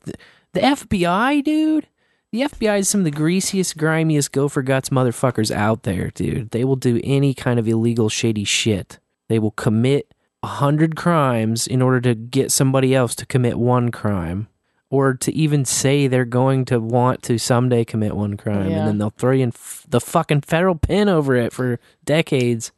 The 0.53 0.59
FBI, 0.59 1.43
dude. 1.45 1.87
The 2.31 2.43
FBI 2.43 2.79
is 2.79 2.89
some 2.89 3.01
of 3.01 3.05
the 3.05 3.11
greasiest, 3.11 3.77
grimiest 3.77 4.31
gopher 4.31 4.61
guts 4.61 4.89
motherfuckers 4.89 5.51
out 5.51 5.83
there, 5.83 6.11
dude. 6.11 6.51
They 6.51 6.63
will 6.63 6.77
do 6.77 7.01
any 7.03 7.33
kind 7.33 7.59
of 7.59 7.67
illegal, 7.67 8.07
shady 8.07 8.45
shit. 8.45 8.99
They 9.27 9.37
will 9.37 9.51
commit 9.51 10.13
a 10.41 10.47
hundred 10.47 10.95
crimes 10.95 11.67
in 11.67 11.81
order 11.81 11.99
to 12.01 12.15
get 12.15 12.51
somebody 12.51 12.95
else 12.95 13.15
to 13.15 13.25
commit 13.25 13.59
one 13.59 13.91
crime. 13.91 14.47
Or 14.89 15.13
to 15.13 15.33
even 15.33 15.65
say 15.65 16.07
they're 16.07 16.25
going 16.25 16.65
to 16.65 16.79
want 16.79 17.21
to 17.23 17.37
someday 17.37 17.85
commit 17.85 18.15
one 18.15 18.37
crime. 18.37 18.71
Yeah. 18.71 18.79
And 18.79 18.87
then 18.87 18.97
they'll 18.97 19.09
throw 19.09 19.31
you 19.31 19.43
in 19.43 19.49
f- 19.49 19.85
the 19.87 20.01
fucking 20.01 20.41
federal 20.41 20.75
pen 20.75 21.07
over 21.07 21.35
it 21.35 21.53
for 21.53 21.79
decades. 22.03 22.71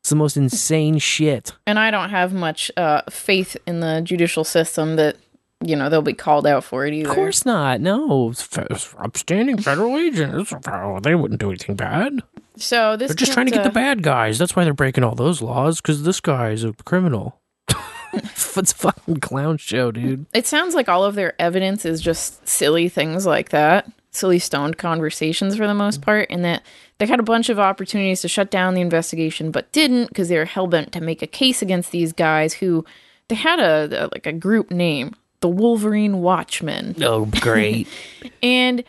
It's 0.00 0.10
the 0.10 0.16
most 0.16 0.36
insane 0.36 0.98
shit. 0.98 1.52
And 1.66 1.78
I 1.78 1.90
don't 1.90 2.10
have 2.10 2.32
much 2.32 2.70
uh, 2.76 3.02
faith 3.10 3.56
in 3.66 3.80
the 3.80 4.00
judicial 4.02 4.44
system 4.44 4.96
that 4.96 5.16
you 5.64 5.76
know 5.76 5.88
they'll 5.88 6.02
be 6.02 6.12
called 6.12 6.46
out 6.46 6.64
for 6.64 6.86
it 6.86 6.94
either. 6.94 7.08
Of 7.08 7.14
course 7.14 7.44
not. 7.44 7.80
No, 7.80 8.30
It's 8.30 8.42
fe- 8.42 8.66
it's 8.70 8.94
upstanding 8.98 9.58
federal 9.58 9.96
agents. 9.96 10.52
Oh, 10.66 11.00
They 11.00 11.14
wouldn't 11.14 11.40
do 11.40 11.50
anything 11.50 11.76
bad. 11.76 12.20
So 12.56 12.96
this 12.96 13.08
They're 13.08 13.16
just 13.16 13.32
trying 13.32 13.46
to 13.46 13.52
get 13.52 13.62
the 13.62 13.70
uh, 13.70 13.72
bad 13.72 14.02
guys. 14.02 14.38
That's 14.38 14.54
why 14.54 14.64
they're 14.64 14.74
breaking 14.74 15.04
all 15.04 15.14
those 15.14 15.40
laws 15.40 15.80
because 15.80 16.02
this 16.02 16.20
guy 16.20 16.50
is 16.50 16.64
a 16.64 16.72
criminal. 16.84 17.40
it's 18.12 18.56
a 18.56 18.64
fucking 18.64 19.20
clown 19.20 19.56
show, 19.56 19.90
dude. 19.90 20.26
It 20.34 20.46
sounds 20.46 20.74
like 20.74 20.88
all 20.88 21.04
of 21.04 21.14
their 21.14 21.40
evidence 21.40 21.84
is 21.84 22.00
just 22.00 22.46
silly 22.46 22.88
things 22.88 23.24
like 23.24 23.48
that, 23.50 23.90
silly 24.10 24.38
stoned 24.38 24.76
conversations 24.76 25.56
for 25.56 25.66
the 25.66 25.74
most 25.74 26.02
part, 26.02 26.26
and 26.30 26.44
that 26.44 26.62
they 26.98 27.06
had 27.06 27.20
a 27.20 27.24
bunch 27.24 27.48
of 27.48 27.58
opportunities 27.58 28.20
to 28.20 28.28
shut 28.28 28.50
down 28.50 28.74
the 28.74 28.80
investigation, 28.82 29.50
but 29.50 29.72
didn't 29.72 30.08
because 30.08 30.28
they 30.28 30.36
were 30.36 30.44
hell 30.44 30.66
bent 30.66 30.92
to 30.92 31.00
make 31.00 31.22
a 31.22 31.26
case 31.26 31.62
against 31.62 31.90
these 31.90 32.12
guys 32.12 32.54
who 32.54 32.84
they 33.28 33.34
had 33.34 33.58
a, 33.60 34.04
a 34.04 34.06
like 34.12 34.26
a 34.26 34.32
group 34.32 34.70
name, 34.70 35.14
the 35.42 35.48
Wolverine 35.48 36.22
Watchmen, 36.22 36.96
Oh, 37.02 37.26
great. 37.26 37.86
and 38.42 38.82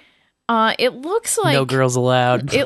uh, 0.47 0.73
it 0.79 0.93
looks 0.93 1.37
like 1.37 1.53
no 1.53 1.65
girls 1.65 1.95
allowed. 1.97 2.53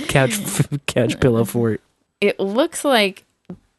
It 0.00 0.08
couch 0.08 0.38
couch 0.86 1.20
pillow 1.20 1.44
fort. 1.44 1.80
it 2.20 2.40
looks 2.40 2.84
like 2.84 3.24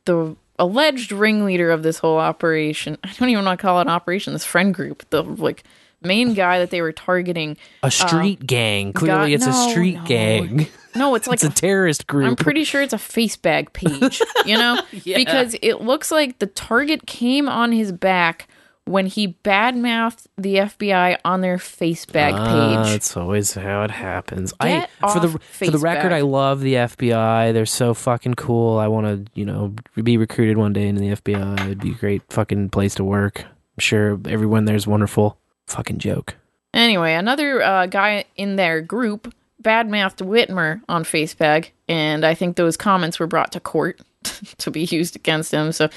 the 0.05 0.35
alleged 0.59 1.11
ringleader 1.11 1.71
of 1.71 1.81
this 1.81 1.97
whole 1.97 2.17
operation. 2.19 2.97
I 3.03 3.11
don't 3.13 3.29
even 3.29 3.45
want 3.45 3.57
to 3.59 3.61
call 3.61 3.79
it 3.79 3.83
an 3.83 3.89
operation. 3.89 4.33
This 4.33 4.45
friend 4.45 4.73
group, 4.73 5.09
the 5.09 5.23
like 5.23 5.63
main 6.03 6.33
guy 6.35 6.59
that 6.59 6.69
they 6.69 6.81
were 6.81 6.91
targeting, 6.91 7.57
A 7.83 7.87
uh, 7.87 7.89
street 7.89 8.45
gang. 8.45 8.93
Clearly, 8.93 9.31
got- 9.35 9.47
it's 9.47 9.47
a 9.47 9.69
street 9.71 9.95
no. 9.95 10.05
gang. 10.05 10.67
No, 10.95 11.15
it's 11.15 11.25
like 11.25 11.35
it's 11.35 11.43
a 11.43 11.49
terrorist 11.49 12.05
group. 12.05 12.27
I'm 12.27 12.35
pretty 12.35 12.65
sure 12.65 12.81
it's 12.81 12.93
a 12.93 12.97
face 12.97 13.37
bag 13.37 13.71
page, 13.71 14.21
you 14.45 14.57
know? 14.57 14.81
Yeah. 14.91 15.15
Because 15.17 15.55
it 15.61 15.75
looks 15.75 16.11
like 16.11 16.39
the 16.39 16.47
target 16.47 17.07
came 17.07 17.47
on 17.47 17.71
his 17.71 17.91
back 17.93 18.47
when 18.91 19.05
he 19.07 19.35
badmouthed 19.43 20.25
the 20.37 20.55
FBI 20.55 21.17
on 21.25 21.41
their 21.41 21.57
face 21.57 22.05
bag 22.05 22.33
Ah, 22.35 22.83
page. 22.83 22.91
That's 22.93 23.15
always 23.17 23.53
how 23.53 23.83
it 23.83 23.91
happens. 23.91 24.53
Get 24.53 24.89
I 25.01 25.11
for 25.13 25.19
the 25.19 25.27
off 25.33 25.43
for 25.43 25.71
the 25.71 25.77
record, 25.77 26.11
I 26.13 26.21
love 26.21 26.61
the 26.61 26.75
FBI. 26.75 27.53
They're 27.53 27.65
so 27.65 27.93
fucking 27.93 28.35
cool. 28.35 28.77
I 28.77 28.87
want 28.87 29.07
to, 29.07 29.31
you 29.33 29.45
know, 29.45 29.73
be 30.03 30.17
recruited 30.17 30.57
one 30.57 30.73
day 30.73 30.87
into 30.87 31.01
the 31.01 31.15
FBI. 31.15 31.59
It'd 31.61 31.79
be 31.81 31.91
a 31.91 31.95
great 31.95 32.21
fucking 32.29 32.69
place 32.69 32.95
to 32.95 33.03
work. 33.03 33.41
I'm 33.43 33.79
sure 33.79 34.19
everyone 34.27 34.65
there's 34.65 34.85
wonderful. 34.87 35.37
Fucking 35.67 35.99
joke. 35.99 36.35
Anyway, 36.73 37.13
another 37.13 37.61
uh, 37.61 37.85
guy 37.85 38.25
in 38.35 38.55
their 38.55 38.81
group 38.81 39.33
badmouthed 39.61 40.25
Whitmer 40.25 40.81
on 40.89 41.03
Facebag, 41.03 41.69
and 41.87 42.25
I 42.25 42.33
think 42.33 42.55
those 42.55 42.77
comments 42.77 43.19
were 43.19 43.27
brought 43.27 43.51
to 43.53 43.59
court 43.59 44.01
to 44.57 44.71
be 44.71 44.85
used 44.85 45.15
against 45.15 45.53
him. 45.53 45.71
So, 45.71 45.89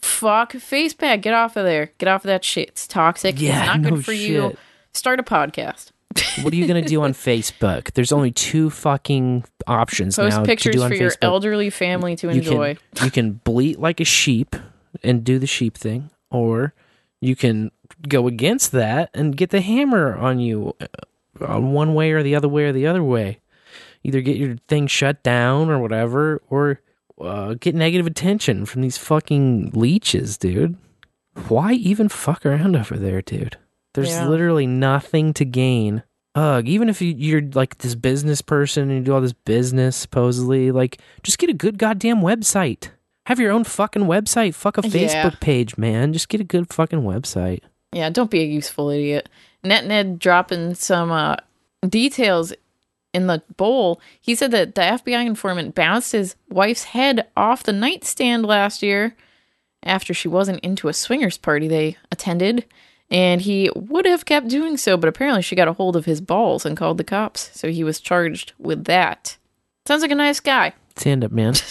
fuck 0.00 0.52
Facebag, 0.52 1.22
get 1.22 1.34
off 1.34 1.56
of 1.56 1.64
there, 1.64 1.92
get 1.98 2.08
off 2.08 2.24
of 2.24 2.28
that 2.28 2.44
shit. 2.44 2.68
It's 2.68 2.86
toxic. 2.86 3.40
Yeah, 3.40 3.58
it's 3.58 3.66
not 3.66 3.80
no 3.80 3.90
good 3.90 4.04
for 4.04 4.12
you. 4.12 4.56
Start 4.92 5.20
a 5.20 5.22
podcast. 5.22 5.92
What 6.42 6.52
are 6.52 6.56
you 6.56 6.66
gonna 6.66 6.82
do 6.82 7.02
on 7.02 7.12
Facebook? 7.12 7.92
There's 7.92 8.12
only 8.12 8.30
two 8.30 8.70
fucking 8.70 9.44
options 9.66 10.16
Post 10.16 10.38
now 10.38 10.44
pictures 10.44 10.74
to 10.74 10.78
do 10.78 10.84
on 10.84 10.90
for 10.90 10.96
your 10.96 11.12
elderly 11.20 11.70
family 11.70 12.16
to 12.16 12.28
you 12.28 12.32
enjoy. 12.32 12.76
Can, 12.94 13.04
you 13.04 13.10
can 13.10 13.32
bleat 13.32 13.78
like 13.78 14.00
a 14.00 14.04
sheep 14.04 14.56
and 15.02 15.22
do 15.22 15.38
the 15.38 15.46
sheep 15.46 15.76
thing, 15.76 16.10
or 16.30 16.74
you 17.20 17.36
can 17.36 17.70
go 18.08 18.26
against 18.26 18.72
that 18.72 19.10
and 19.14 19.36
get 19.36 19.50
the 19.50 19.60
hammer 19.60 20.16
on 20.16 20.38
you 20.40 20.74
uh, 20.80 20.86
on 21.44 21.72
one 21.72 21.94
way 21.94 22.12
or 22.12 22.22
the 22.22 22.34
other 22.34 22.48
way 22.48 22.64
or 22.64 22.72
the 22.72 22.86
other 22.86 23.02
way. 23.02 23.40
Either 24.04 24.20
get 24.20 24.36
your 24.36 24.56
thing 24.68 24.86
shut 24.86 25.22
down 25.22 25.70
or 25.70 25.78
whatever, 25.78 26.40
or 26.48 26.80
uh, 27.20 27.54
get 27.54 27.74
negative 27.74 28.06
attention 28.06 28.64
from 28.66 28.82
these 28.82 28.96
fucking 28.98 29.70
leeches, 29.74 30.36
dude. 30.38 30.76
Why 31.48 31.72
even 31.72 32.08
fuck 32.08 32.44
around 32.44 32.76
over 32.76 32.96
there, 32.96 33.22
dude? 33.22 33.56
There's 33.94 34.10
Yeah. 34.10 34.28
literally 34.28 34.66
nothing 34.66 35.32
to 35.34 35.44
gain. 35.44 36.02
Ugh, 36.34 36.68
even 36.68 36.88
if 36.88 37.00
you, 37.02 37.14
you're 37.16 37.42
like 37.54 37.78
this 37.78 37.94
business 37.94 38.42
person 38.42 38.84
and 38.90 38.98
you 38.98 39.04
do 39.04 39.14
all 39.14 39.20
this 39.20 39.32
business, 39.32 39.96
supposedly, 39.96 40.70
like, 40.70 40.98
just 41.22 41.38
get 41.38 41.50
a 41.50 41.54
good 41.54 41.78
goddamn 41.78 42.18
website. 42.20 42.90
Have 43.26 43.40
your 43.40 43.50
own 43.52 43.64
fucking 43.64 44.02
website. 44.04 44.54
Fuck 44.54 44.78
a 44.78 44.86
Yeah. 44.86 44.90
Facebook 44.90 45.40
page, 45.40 45.76
man. 45.76 46.12
Just 46.12 46.28
get 46.28 46.40
a 46.40 46.44
good 46.44 46.72
fucking 46.72 47.00
website. 47.02 47.60
Yeah, 47.92 48.10
don't 48.10 48.30
be 48.30 48.40
a 48.40 48.46
useful 48.46 48.90
idiot. 48.90 49.28
NetNed 49.64 50.18
dropping 50.18 50.74
some 50.74 51.10
uh, 51.10 51.36
details 51.88 52.52
in 53.18 53.26
the 53.26 53.42
bowl. 53.56 54.00
He 54.20 54.34
said 54.34 54.50
that 54.52 54.74
the 54.74 54.80
FBI 54.80 55.26
informant 55.26 55.74
bounced 55.74 56.12
his 56.12 56.36
wife's 56.48 56.84
head 56.84 57.28
off 57.36 57.62
the 57.62 57.72
nightstand 57.72 58.46
last 58.46 58.82
year 58.82 59.14
after 59.82 60.14
she 60.14 60.28
wasn't 60.28 60.60
into 60.60 60.88
a 60.88 60.92
swingers 60.92 61.36
party 61.36 61.68
they 61.68 61.96
attended. 62.10 62.64
And 63.10 63.40
he 63.40 63.70
would 63.74 64.06
have 64.06 64.24
kept 64.26 64.48
doing 64.48 64.76
so, 64.76 64.96
but 64.96 65.08
apparently 65.08 65.42
she 65.42 65.56
got 65.56 65.68
a 65.68 65.72
hold 65.72 65.96
of 65.96 66.04
his 66.04 66.20
balls 66.20 66.66
and 66.66 66.76
called 66.76 66.98
the 66.98 67.04
cops. 67.04 67.50
So 67.58 67.70
he 67.70 67.82
was 67.84 68.00
charged 68.00 68.52
with 68.58 68.84
that. 68.84 69.38
Sounds 69.86 70.02
like 70.02 70.10
a 70.10 70.14
nice 70.14 70.40
guy. 70.40 70.74
Stand 70.96 71.24
up, 71.24 71.32
man. 71.32 71.54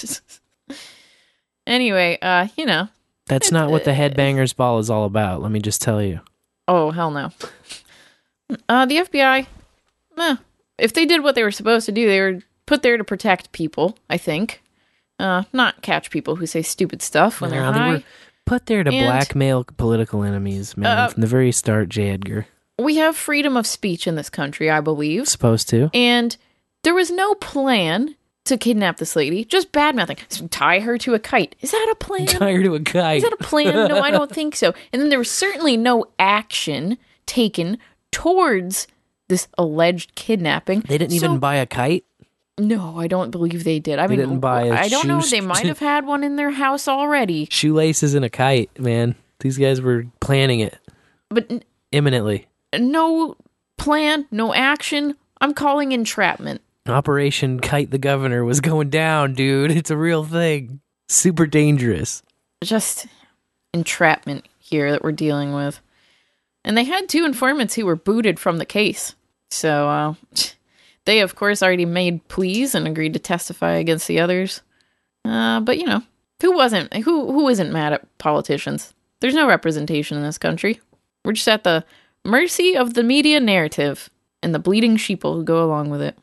Anyway, 1.68 2.18
uh, 2.22 2.48
you 2.56 2.66
know. 2.66 2.88
That's 3.26 3.52
not 3.52 3.70
what 3.70 3.84
the 3.84 3.92
headbangers 3.92 4.56
ball 4.56 4.80
is 4.80 4.90
all 4.90 5.04
about. 5.04 5.42
Let 5.42 5.52
me 5.52 5.60
just 5.60 5.82
tell 5.82 6.02
you. 6.02 6.22
Oh 6.68 6.92
hell 6.92 7.12
no. 7.12 7.32
Uh, 8.70 8.86
the 8.86 8.96
FBI, 8.96 9.46
eh, 10.18 10.36
if 10.78 10.94
they 10.94 11.06
did 11.06 11.24
what 11.24 11.36
they 11.36 11.44
were 11.44 11.52
supposed 11.52 11.86
to 11.88 11.92
do, 11.92 12.08
they 12.08 12.20
were 12.22 12.40
put 12.66 12.82
there 12.84 12.98
to 12.98 13.04
protect 13.04 13.52
people. 13.52 13.98
I 14.10 14.18
think, 14.18 14.62
uh, 15.20 15.44
not 15.54 15.82
catch 15.82 16.10
people 16.12 16.36
who 16.36 16.46
say 16.46 16.62
stupid 16.62 17.02
stuff 17.02 17.42
when 17.42 17.50
they're 17.50 17.62
No, 17.62 17.72
they 17.74 17.80
high. 17.80 17.92
were 17.94 18.04
put 18.46 18.66
there 18.68 18.84
to 18.84 18.92
And- 18.92 19.06
blackmail 19.06 19.66
political 19.78 20.24
enemies, 20.24 20.76
man. 20.78 20.98
Uh, 20.98 21.08
from 21.10 21.22
the 21.22 21.28
very 21.28 21.52
start, 21.52 21.90
J. 21.90 22.10
Edgar. 22.10 22.48
We 22.80 22.98
have 22.98 23.16
freedom 23.18 23.58
of 23.58 23.66
speech 23.66 24.06
in 24.06 24.16
this 24.16 24.30
country, 24.30 24.70
I 24.70 24.82
believe, 24.82 25.28
Supposed 25.28 25.68
to. 25.70 25.90
and 25.94 26.38
there 26.84 26.94
was 26.94 27.10
no 27.10 27.34
plan 27.36 28.16
to 28.46 28.56
kidnap 28.58 28.98
this 28.98 29.16
lady. 29.16 29.44
Just 29.44 29.72
bad 29.72 29.96
mouthing. 29.96 30.18
So 30.30 30.48
tie 30.48 30.80
her 30.80 30.98
to 31.00 31.14
a 31.16 31.20
kite. 31.20 31.56
Is 31.60 31.72
that 31.72 31.90
a 31.92 31.96
plan? 31.96 32.28
Tie 32.28 32.54
her 32.54 32.64
to 32.64 32.76
a 32.76 32.80
kite. 32.80 33.18
Is 33.18 33.24
that 33.24 33.34
a 33.34 33.44
plan? 33.44 33.74
No, 33.90 34.00
I 34.00 34.12
don't 34.18 34.32
think 34.32 34.56
so. 34.56 34.74
And 34.94 35.02
then 35.02 35.10
there 35.10 35.18
was 35.20 35.30
certainly 35.32 35.76
no 35.76 36.06
action 36.20 36.98
taken 37.26 37.78
towards 38.12 38.88
this 39.30 39.48
alleged 39.58 40.16
kidnapping. 40.16 40.82
They 40.82 40.98
didn't 40.98 41.14
even 41.14 41.40
buy 41.40 41.56
a 41.56 41.66
kite. 41.66 42.06
No, 42.60 42.98
I 43.00 43.08
don't 43.08 43.30
believe 43.30 43.64
they 43.64 43.78
did. 43.80 44.00
I 44.00 44.08
They 44.08 44.16
mean, 44.18 44.28
didn't 44.28 44.40
buy 44.40 44.66
a 44.66 44.74
I 44.74 44.88
don't 44.90 45.08
know. 45.08 45.22
They 45.22 45.42
might 45.42 45.66
have 45.68 45.78
had 45.80 46.06
one 46.08 46.24
in 46.24 46.38
their 46.38 46.50
house 46.52 46.88
already, 46.88 47.48
Shoelaces 47.52 48.16
and 48.16 48.26
a 48.26 48.30
kite, 48.30 48.80
man. 48.80 49.16
These 49.42 49.58
guys 49.60 49.80
were 49.80 50.08
planning 50.20 50.62
it 50.62 50.76
but 51.30 51.46
n- 51.52 51.64
imminently. 51.92 52.48
no 52.76 53.36
plan, 53.78 54.26
no 54.32 54.54
action. 54.56 55.16
I'm 55.40 55.54
calling 55.54 55.92
entrapment. 55.92 56.62
Operation 56.88 57.60
Kite 57.60 57.92
the 57.92 58.00
Governor 58.00 58.44
was 58.44 58.60
going 58.62 58.90
down, 58.90 59.34
dude. 59.34 59.70
It's 59.72 59.92
a 59.92 59.98
real 59.98 60.24
thing. 60.24 60.80
Super 61.10 61.46
dangerous. 61.46 62.24
Just 62.64 63.06
entrapment 63.74 64.48
here 64.58 64.90
that 64.92 65.04
we're 65.04 65.12
dealing 65.12 65.54
with. 65.54 65.80
And 66.68 66.78
they 66.78 66.84
had 66.84 67.08
two 67.08 67.24
informants 67.24 67.76
who 67.76 67.86
were 67.86 67.96
booted 67.96 68.42
from 68.42 68.58
the 68.58 68.66
case. 68.66 69.16
So 69.50 69.88
uh, 69.88 70.14
they, 71.06 71.22
of 71.22 71.34
course, 71.34 71.64
already 71.64 71.86
made 71.86 72.28
pleas 72.28 72.76
and 72.76 72.86
agreed 72.86 73.14
to 73.14 73.20
testify 73.20 73.72
against 73.76 74.06
the 74.06 74.20
others. 74.20 74.62
Uh, 75.24 75.62
but 75.62 75.78
you 75.78 75.86
know, 75.86 76.04
who 76.42 76.52
wasn't? 76.52 76.94
Who 76.94 77.32
who 77.32 77.48
isn't 77.48 77.72
mad 77.72 77.94
at 77.94 78.18
politicians? 78.18 78.94
There's 79.22 79.34
no 79.34 79.48
representation 79.48 80.18
in 80.18 80.24
this 80.24 80.38
country. 80.38 80.82
We're 81.24 81.32
just 81.32 81.48
at 81.48 81.64
the 81.64 81.86
mercy 82.26 82.76
of 82.76 82.96
the 82.96 83.04
media 83.04 83.40
narrative 83.40 84.10
and 84.44 84.54
the 84.54 84.60
bleeding 84.60 84.98
sheeple 84.98 85.36
who 85.36 85.46
go 85.46 85.64
along 85.64 85.90
with 85.90 86.02
it. 86.02 86.18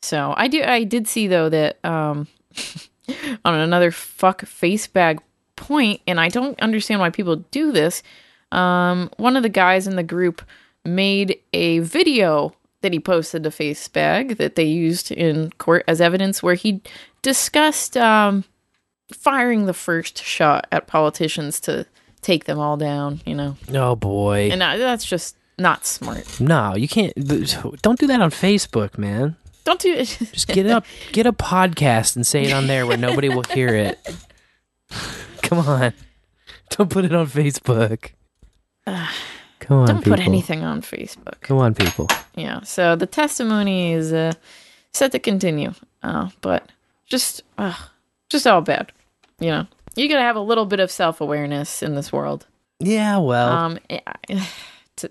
So 0.00 0.32
I 0.38 0.48
do. 0.48 0.62
I 0.62 0.84
did 0.84 1.06
see 1.06 1.26
though 1.26 1.50
that 1.50 1.84
um, 1.84 2.28
on 3.44 3.54
another 3.60 3.90
fuck 3.90 4.46
face 4.46 4.86
bag 4.86 5.20
point, 5.54 6.00
and 6.06 6.18
I 6.18 6.30
don't 6.30 6.58
understand 6.62 7.02
why 7.02 7.10
people 7.10 7.36
do 7.50 7.72
this. 7.72 8.02
Um, 8.52 9.10
one 9.16 9.36
of 9.36 9.42
the 9.42 9.48
guys 9.48 9.86
in 9.86 9.96
the 9.96 10.02
group 10.02 10.42
made 10.84 11.38
a 11.52 11.80
video 11.80 12.54
that 12.82 12.92
he 12.92 13.00
posted 13.00 13.42
to 13.42 13.50
Facebag 13.50 14.36
that 14.36 14.54
they 14.54 14.64
used 14.64 15.10
in 15.10 15.50
court 15.58 15.84
as 15.88 16.00
evidence, 16.00 16.42
where 16.42 16.54
he 16.54 16.80
discussed 17.22 17.96
um, 17.96 18.44
firing 19.12 19.66
the 19.66 19.74
first 19.74 20.22
shot 20.22 20.66
at 20.70 20.86
politicians 20.86 21.58
to 21.60 21.86
take 22.22 22.44
them 22.44 22.58
all 22.58 22.76
down. 22.76 23.20
You 23.26 23.34
know, 23.34 23.56
Oh 23.72 23.96
boy. 23.96 24.50
and 24.52 24.62
uh, 24.62 24.76
that's 24.76 25.04
just 25.04 25.36
not 25.58 25.86
smart. 25.86 26.38
no, 26.40 26.76
you 26.76 26.86
can't. 26.86 27.12
Don't 27.82 27.98
do 27.98 28.06
that 28.06 28.20
on 28.20 28.30
Facebook, 28.30 28.96
man. 28.98 29.36
Don't 29.64 29.80
do 29.80 29.92
it. 29.92 30.06
Just 30.32 30.46
get 30.46 30.66
up, 30.68 30.84
get 31.10 31.26
a 31.26 31.32
podcast 31.32 32.14
and 32.14 32.24
say 32.24 32.44
it 32.44 32.52
on 32.52 32.68
there 32.68 32.86
where 32.86 32.96
nobody 32.96 33.28
will 33.28 33.42
hear 33.42 33.74
it. 33.74 33.98
Come 35.42 35.58
on, 35.58 35.92
don't 36.70 36.88
put 36.90 37.04
it 37.04 37.12
on 37.12 37.26
Facebook. 37.26 38.10
Come 39.60 39.78
on, 39.78 39.86
Don't 39.88 40.04
put 40.04 40.20
anything 40.20 40.62
on 40.62 40.80
Facebook. 40.82 41.40
Come 41.40 41.58
on, 41.58 41.74
people. 41.74 42.08
Yeah. 42.36 42.60
So 42.62 42.94
the 42.94 43.06
testimony 43.06 43.92
is 43.92 44.12
uh, 44.12 44.32
set 44.92 45.12
to 45.12 45.18
continue, 45.18 45.72
uh, 46.02 46.28
but 46.40 46.70
just, 47.06 47.42
uh, 47.58 47.74
just 48.28 48.46
all 48.46 48.60
bad. 48.60 48.92
You 49.40 49.50
know, 49.50 49.66
you 49.96 50.08
gotta 50.08 50.20
have 50.22 50.36
a 50.36 50.40
little 50.40 50.66
bit 50.66 50.78
of 50.78 50.90
self 50.90 51.20
awareness 51.20 51.82
in 51.82 51.94
this 51.94 52.12
world. 52.12 52.46
Yeah, 52.78 53.18
well, 53.18 53.48
Um, 53.48 53.78
to, 54.96 55.10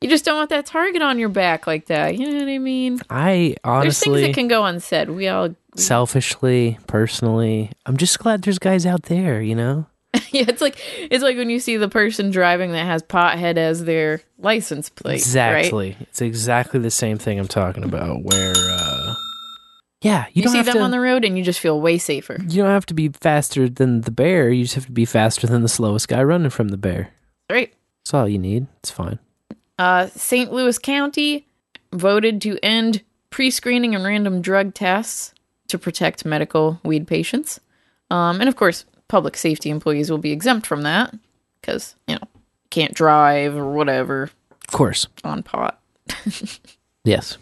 you 0.00 0.08
just 0.10 0.24
don't 0.24 0.36
want 0.36 0.50
that 0.50 0.66
target 0.66 1.00
on 1.00 1.18
your 1.18 1.28
back 1.30 1.66
like 1.66 1.86
that. 1.86 2.18
You 2.18 2.30
know 2.30 2.40
what 2.40 2.48
I 2.48 2.58
mean? 2.58 3.00
I 3.08 3.56
honestly, 3.64 4.10
There's 4.10 4.22
things 4.24 4.28
that 4.28 4.34
can 4.40 4.48
go 4.48 4.64
unsaid. 4.64 5.08
We 5.08 5.28
all, 5.28 5.54
selfishly, 5.76 6.78
personally, 6.86 7.70
I'm 7.86 7.96
just 7.96 8.18
glad 8.18 8.42
there's 8.42 8.58
guys 8.58 8.84
out 8.84 9.04
there, 9.04 9.40
you 9.40 9.54
know? 9.54 9.86
yeah. 10.30 10.44
It's 10.48 10.60
like 10.60 10.76
it's 11.10 11.22
like 11.22 11.36
when 11.36 11.50
you 11.50 11.60
see 11.60 11.76
the 11.76 11.88
person 11.88 12.30
driving 12.30 12.72
that 12.72 12.84
has 12.86 13.02
pothead 13.02 13.56
as 13.56 13.84
their 13.84 14.20
license 14.38 14.88
plate. 14.88 15.14
exactly. 15.16 15.90
Right? 15.90 16.00
It's 16.02 16.20
exactly 16.20 16.80
the 16.80 16.90
same 16.90 17.18
thing 17.18 17.38
I'm 17.38 17.48
talking 17.48 17.84
about. 17.84 18.22
Where, 18.22 18.52
uh, 18.56 19.14
yeah, 20.02 20.26
you, 20.32 20.42
You, 20.42 20.48
see 20.48 20.62
them 20.62 20.74
to. 20.76 20.80
on 20.80 20.90
the 20.90 21.00
road 21.00 21.24
and 21.24 21.36
you 21.38 21.44
just 21.44 21.60
feel 21.60 21.80
way 21.80 21.98
safer. 21.98 22.36
you 22.48 22.62
don't 22.62 22.70
have 22.70 22.86
to 22.86 22.94
be 22.94 23.08
faster 23.08 23.68
than 23.68 24.02
the 24.02 24.10
bear. 24.10 24.50
You 24.50 24.64
just 24.64 24.74
have 24.74 24.86
to 24.86 24.92
be 24.92 25.04
faster 25.06 25.46
than 25.46 25.62
the 25.62 25.68
slowest 25.68 26.08
guy 26.08 26.22
running 26.22 26.50
from 26.50 26.68
the 26.68 26.76
bear. 26.76 27.10
Right. 27.50 27.72
That's 28.04 28.14
all 28.14 28.28
you 28.28 28.38
need. 28.38 28.66
It's 28.80 28.90
fine. 28.90 29.18
Uh, 29.78 30.08
St. 30.08 30.52
Louis 30.52 30.78
County 30.78 31.46
voted 31.92 32.40
to 32.42 32.58
end 32.62 33.02
pre-screening 33.30 33.94
and 33.94 34.04
random 34.04 34.40
drug 34.42 34.74
tests 34.74 35.32
to 35.68 35.78
protect 35.78 36.24
medical 36.24 36.80
weed 36.84 37.06
patients. 37.06 37.58
Um, 38.10 38.40
and 38.40 38.48
of 38.48 38.56
course, 38.56 38.84
public 39.08 39.36
safety 39.36 39.70
employees 39.70 40.10
will 40.10 40.18
be 40.18 40.32
exempt 40.32 40.66
from 40.66 40.82
that 40.82 41.14
because 41.60 41.94
you 42.06 42.14
know 42.14 42.28
can't 42.70 42.94
drive 42.94 43.54
or 43.56 43.70
whatever 43.72 44.30
Of 44.50 44.66
course. 44.72 45.06
on 45.24 45.42
pot. 45.42 45.80
Yes. 47.04 47.36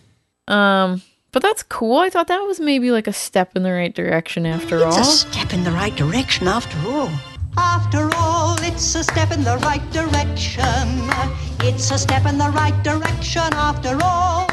Um, 0.48 1.02
but 1.30 1.40
that's 1.40 1.62
cool. 1.62 1.98
I 1.98 2.10
thought 2.10 2.26
that 2.26 2.40
was 2.40 2.58
maybe 2.58 2.90
like 2.90 3.06
a 3.06 3.12
step 3.12 3.54
in 3.56 3.62
the 3.62 3.70
right 3.72 3.94
direction 3.94 4.44
after 4.44 4.76
It's 4.78 4.84
all. 4.84 4.98
It's 4.98 5.24
a 5.24 5.30
step 5.32 5.52
in 5.52 5.62
the 5.62 5.70
right 5.70 5.94
direction 5.94 6.48
after 6.48 6.76
all. 6.88 7.10
After 7.56 8.10
all, 8.16 8.56
it's 8.60 8.94
a 8.96 9.04
step 9.04 9.30
in 9.30 9.44
the 9.44 9.56
right 9.58 9.82
direction. 9.92 10.64
It's 11.64 11.92
a 11.92 11.98
step 11.98 12.26
in 12.26 12.38
the 12.38 12.50
right 12.50 12.74
direction 12.82 13.42
after 13.52 13.96
all. 14.02 14.46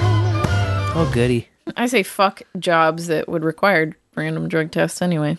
Oh, 0.95 1.09
goody. 1.11 1.47
I 1.75 1.87
say 1.87 2.03
fuck 2.03 2.43
jobs 2.59 3.07
that 3.07 3.27
would 3.27 3.43
require 3.43 3.97
random 4.15 4.47
drug 4.47 4.69
tests 4.71 5.01
anyway. 5.01 5.37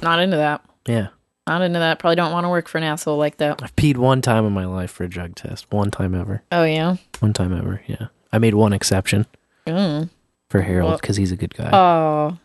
Not 0.00 0.20
into 0.20 0.36
that. 0.38 0.64
Yeah. 0.86 1.08
Not 1.46 1.62
into 1.62 1.78
that. 1.78 1.98
Probably 1.98 2.16
don't 2.16 2.32
want 2.32 2.44
to 2.44 2.48
work 2.48 2.68
for 2.68 2.78
an 2.78 2.84
asshole 2.84 3.16
like 3.18 3.38
that. 3.38 3.62
I've 3.62 3.74
peed 3.76 3.96
one 3.96 4.20
time 4.22 4.44
in 4.46 4.52
my 4.52 4.66
life 4.66 4.90
for 4.90 5.04
a 5.04 5.08
drug 5.08 5.34
test. 5.34 5.66
One 5.72 5.90
time 5.90 6.14
ever. 6.14 6.42
Oh 6.52 6.64
yeah. 6.64 6.96
One 7.20 7.32
time 7.32 7.56
ever. 7.56 7.82
Yeah. 7.86 8.06
I 8.32 8.38
made 8.38 8.54
one 8.54 8.72
exception 8.72 9.26
Mm. 9.66 10.08
for 10.48 10.62
Harold 10.62 10.90
Well- 10.90 10.98
because 10.98 11.16
he's 11.16 11.32
a 11.32 11.36
good 11.36 11.54
guy. 11.54 11.70
Oh 11.72 12.38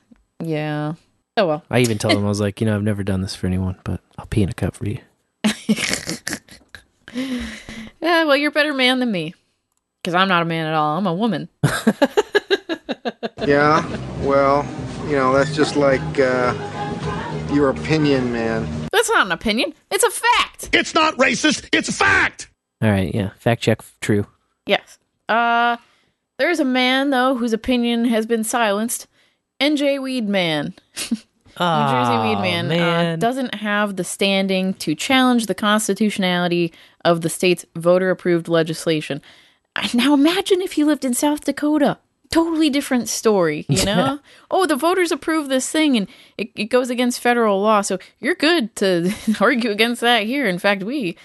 yeah. 0.44 0.94
Oh 1.38 1.48
well. 1.48 1.64
I 1.70 1.80
even 1.80 1.98
told 1.98 2.14
him 2.16 2.26
I 2.26 2.30
was 2.30 2.40
like, 2.42 2.60
you 2.62 2.66
know, 2.68 2.76
I've 2.76 2.84
never 2.84 3.04
done 3.04 3.22
this 3.22 3.36
for 3.36 3.46
anyone, 3.48 3.78
but 3.84 4.02
I'll 4.18 4.26
pee 4.26 4.42
in 4.44 4.50
a 4.50 4.54
cup 4.54 4.76
for 4.76 4.88
you. 4.88 5.00
Yeah. 8.02 8.26
Well, 8.26 8.36
you're 8.38 8.50
a 8.50 8.54
better 8.54 8.74
man 8.74 9.00
than 9.00 9.12
me. 9.12 9.34
Because 10.04 10.14
I'm 10.16 10.28
not 10.28 10.42
a 10.42 10.46
man 10.46 10.68
at 10.68 10.74
all. 10.74 10.98
I'm 10.98 11.08
a 11.08 11.14
woman. 11.14 11.50
Yeah, 13.46 13.86
well, 14.26 14.66
you 15.06 15.12
know, 15.12 15.32
that's 15.32 15.56
just 15.56 15.76
like 15.76 16.02
uh, 16.20 16.52
your 17.56 17.70
opinion, 17.70 18.32
man. 18.34 18.68
That's 18.92 19.10
not 19.10 19.26
an 19.26 19.32
opinion. 19.32 19.74
It's 19.90 20.04
a 20.04 20.12
fact. 20.12 20.70
It's 20.74 20.94
not 20.94 21.16
racist. 21.18 21.68
It's 21.72 21.90
a 21.90 21.94
fact. 21.94 22.50
All 22.82 22.90
right. 22.92 23.14
Yeah. 23.16 23.30
Fact 23.40 23.62
check. 23.64 23.82
True. 24.02 24.28
Yes. 24.66 25.00
Uh, 25.30 25.78
there's 26.38 26.60
a 26.60 26.66
man 26.66 27.10
though 27.12 27.36
whose 27.36 27.54
opinion 27.54 28.06
has 28.06 28.26
been 28.26 28.44
silenced. 28.44 29.08
NJ 29.62 30.02
Weed 30.02 30.28
Man. 30.28 30.74
New 31.12 31.16
Jersey 31.58 32.18
Weed 32.28 32.42
Man, 32.42 32.66
Uh, 32.66 32.70
man. 32.70 33.20
doesn't 33.20 33.56
have 33.56 33.96
the 33.96 34.04
standing 34.04 34.74
to 34.76 34.94
challenge 34.94 35.46
the 35.46 35.56
constitutionality 35.56 36.74
of 37.06 37.22
the 37.22 37.30
state's 37.30 37.66
voter 37.78 38.10
approved 38.10 38.50
legislation. 38.50 39.22
I- 39.74 39.90
Now 39.94 40.14
imagine 40.14 40.62
if 40.62 40.74
he 40.74 40.84
lived 40.84 41.06
in 41.06 41.14
South 41.14 41.46
Dakota. 41.46 41.98
Totally 42.36 42.70
different 42.70 43.08
story, 43.08 43.66
you 43.70 43.86
know? 43.92 44.20
Oh, 44.52 44.66
the 44.66 44.76
voters 44.76 45.12
approve 45.14 45.48
this 45.48 45.72
thing 45.72 45.96
and 45.96 46.08
it, 46.38 46.50
it 46.54 46.66
goes 46.66 46.90
against 46.90 47.22
federal 47.22 47.62
law. 47.62 47.80
So 47.80 47.98
you're 48.20 48.36
good 48.36 48.76
to 48.76 49.14
argue 49.40 49.72
against 49.72 50.02
that 50.02 50.24
here. 50.24 50.46
In 50.46 50.60
fact, 50.60 50.84
we 50.84 51.16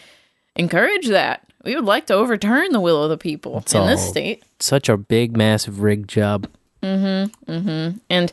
encourage 0.54 1.08
that. 1.08 1.44
We 1.64 1.74
would 1.74 1.84
like 1.84 2.06
to 2.06 2.14
overturn 2.14 2.70
the 2.70 2.80
will 2.80 3.02
of 3.02 3.10
the 3.10 3.18
people 3.18 3.58
It's 3.58 3.74
in 3.74 3.86
this 3.86 4.08
state. 4.08 4.44
Such 4.60 4.88
a 4.88 4.96
big, 4.96 5.36
massive 5.36 5.80
rig 5.80 6.06
job. 6.06 6.46
Mm-hmm. 6.80 7.50
Mm-hmm. 7.50 7.98
And 8.08 8.32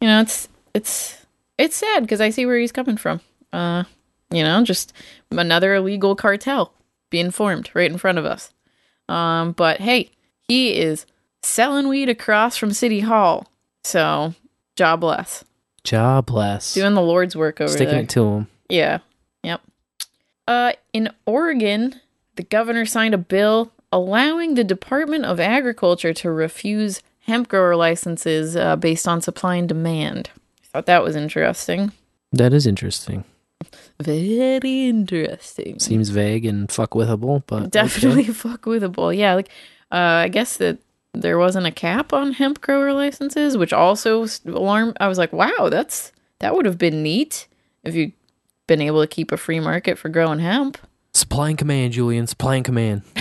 you 0.00 0.08
know, 0.08 0.20
it's 0.20 0.48
it's 0.74 1.24
it's 1.56 1.76
sad 1.76 2.02
because 2.02 2.20
I 2.20 2.30
see 2.30 2.46
where 2.46 2.58
he's 2.58 2.72
coming 2.72 2.96
from. 2.96 3.20
Uh, 3.52 3.84
you 4.30 4.42
know, 4.42 4.64
just 4.64 4.92
another 5.30 5.76
illegal 5.76 6.16
cartel 6.16 6.72
being 7.10 7.30
formed 7.30 7.70
right 7.74 7.90
in 7.90 7.96
front 7.96 8.18
of 8.18 8.24
us. 8.26 8.52
Um, 9.08 9.52
but 9.52 9.80
hey, 9.80 10.10
he 10.48 10.76
is 10.76 11.06
selling 11.42 11.88
weed 11.88 12.08
across 12.08 12.56
from 12.56 12.72
City 12.72 13.00
Hall. 13.00 13.50
So 13.84 14.34
jobless. 14.76 15.44
Jobless. 15.84 16.74
Doing 16.74 16.94
the 16.94 17.02
Lord's 17.02 17.34
work 17.36 17.60
over 17.60 17.70
Sticking 17.72 17.94
there. 17.94 18.02
it 18.02 18.08
to 18.10 18.24
him. 18.26 18.48
Yeah. 18.68 18.98
Yep. 19.42 19.60
Uh, 20.46 20.72
in 20.92 21.10
Oregon, 21.26 22.00
the 22.36 22.42
governor 22.42 22.84
signed 22.84 23.14
a 23.14 23.18
bill 23.18 23.72
allowing 23.92 24.54
the 24.54 24.64
Department 24.64 25.24
of 25.24 25.40
Agriculture 25.40 26.12
to 26.14 26.30
refuse 26.30 27.00
hemp 27.20 27.48
grower 27.48 27.76
licenses 27.76 28.56
uh, 28.56 28.76
based 28.76 29.08
on 29.08 29.20
supply 29.20 29.56
and 29.56 29.68
demand. 29.68 30.30
I 30.62 30.66
Thought 30.72 30.86
that 30.86 31.02
was 31.02 31.16
interesting. 31.16 31.92
That 32.32 32.52
is 32.52 32.66
interesting. 32.66 33.24
Very 34.00 34.86
interesting. 34.88 35.78
Seems 35.78 36.10
vague 36.10 36.44
and 36.46 36.70
fuck 36.70 36.90
withable, 36.90 37.42
but 37.46 37.70
Definitely 37.70 38.24
okay. 38.24 38.32
fuckwithable. 38.32 39.16
Yeah, 39.16 39.34
like 39.34 39.48
uh, 39.90 39.96
I 40.24 40.28
guess 40.28 40.58
that 40.58 40.78
there 41.22 41.38
wasn't 41.38 41.66
a 41.66 41.70
cap 41.72 42.12
on 42.12 42.32
hemp 42.32 42.60
grower 42.60 42.92
licenses, 42.92 43.56
which 43.56 43.72
also 43.72 44.26
alarmed. 44.46 44.96
I 45.00 45.08
was 45.08 45.18
like, 45.18 45.32
wow, 45.32 45.68
that's 45.70 46.12
that 46.40 46.54
would 46.54 46.66
have 46.66 46.78
been 46.78 47.02
neat 47.02 47.48
if 47.84 47.94
you'd 47.94 48.12
been 48.66 48.80
able 48.80 49.00
to 49.00 49.06
keep 49.06 49.32
a 49.32 49.36
free 49.36 49.60
market 49.60 49.98
for 49.98 50.08
growing 50.08 50.38
hemp. 50.38 50.78
Supply 51.12 51.50
and 51.50 51.58
command, 51.58 51.94
Julian. 51.94 52.26
Supply 52.26 52.56
and 52.56 52.64
command. 52.64 53.02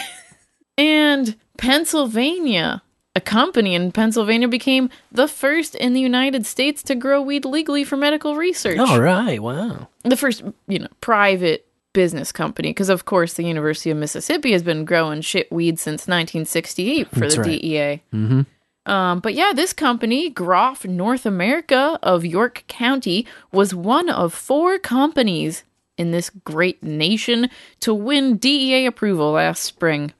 And 0.77 1.35
Pennsylvania, 1.57 2.83
a 3.15 3.21
company 3.21 3.73
in 3.73 3.91
Pennsylvania 3.91 4.47
became 4.47 4.89
the 5.11 5.27
first 5.27 5.73
in 5.73 5.93
the 5.93 5.99
United 5.99 6.45
States 6.45 6.83
to 6.83 6.95
grow 6.95 7.21
weed 7.21 7.45
legally 7.45 7.83
for 7.83 7.97
medical 7.97 8.35
research. 8.35 8.77
All 8.77 9.01
right. 9.01 9.41
Wow. 9.41 9.87
The 10.03 10.15
first, 10.15 10.43
you 10.67 10.79
know, 10.79 10.87
private 11.01 11.66
business 11.97 12.31
company 12.31 12.69
because 12.69 12.89
of 12.89 13.05
course 13.05 13.33
the 13.33 13.43
University 13.43 13.89
of 13.89 13.97
Mississippi 13.97 14.51
has 14.51 14.61
been 14.61 14.85
growing 14.85 15.19
shit 15.21 15.51
weed 15.51 15.79
since 15.79 16.01
1968 16.01 17.09
for 17.09 17.19
That's 17.21 17.33
the 17.33 17.41
right. 17.41 17.59
DEA. 17.59 18.03
Mm-hmm. 18.13 18.41
Um, 18.91 19.19
but 19.19 19.33
yeah, 19.33 19.51
this 19.55 19.73
company, 19.73 20.29
Groff 20.29 20.85
North 20.85 21.25
America 21.25 21.97
of 22.03 22.23
York 22.23 22.65
County, 22.67 23.25
was 23.51 23.73
one 23.73 24.09
of 24.09 24.31
four 24.31 24.77
companies 24.77 25.63
in 25.97 26.11
this 26.11 26.29
great 26.29 26.83
nation 26.83 27.49
to 27.79 27.95
win 27.95 28.37
DEA 28.37 28.85
approval 28.85 29.31
last 29.31 29.63
spring. 29.63 30.13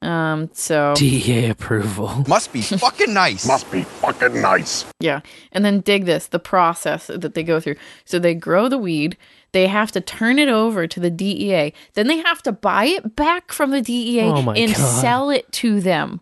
Um, 0.00 0.50
so 0.52 0.94
DEA 0.96 1.50
approval. 1.50 2.24
Must 2.28 2.52
be 2.52 2.62
fucking 2.62 3.12
nice. 3.12 3.44
Must 3.44 3.68
be 3.72 3.82
fucking 3.82 4.40
nice. 4.40 4.84
yeah, 5.00 5.22
and 5.50 5.64
then 5.64 5.80
dig 5.80 6.04
this 6.04 6.28
the 6.28 6.38
process 6.38 7.08
that 7.08 7.34
they 7.34 7.42
go 7.42 7.58
through. 7.58 7.74
So 8.04 8.20
they 8.20 8.34
grow 8.34 8.68
the 8.68 8.78
weed, 8.78 9.16
they 9.52 9.66
have 9.66 9.90
to 9.92 10.00
turn 10.00 10.38
it 10.38 10.48
over 10.48 10.86
to 10.86 11.00
the 11.00 11.10
DEA, 11.10 11.72
then 11.94 12.06
they 12.06 12.18
have 12.18 12.42
to 12.42 12.52
buy 12.52 12.84
it 12.86 13.16
back 13.16 13.52
from 13.52 13.70
the 13.70 13.80
DEA 13.82 14.22
Oh 14.22 14.50
and 14.50 14.74
God. 14.74 15.00
sell 15.00 15.30
it 15.30 15.50
to 15.52 15.80
them. 15.80 16.20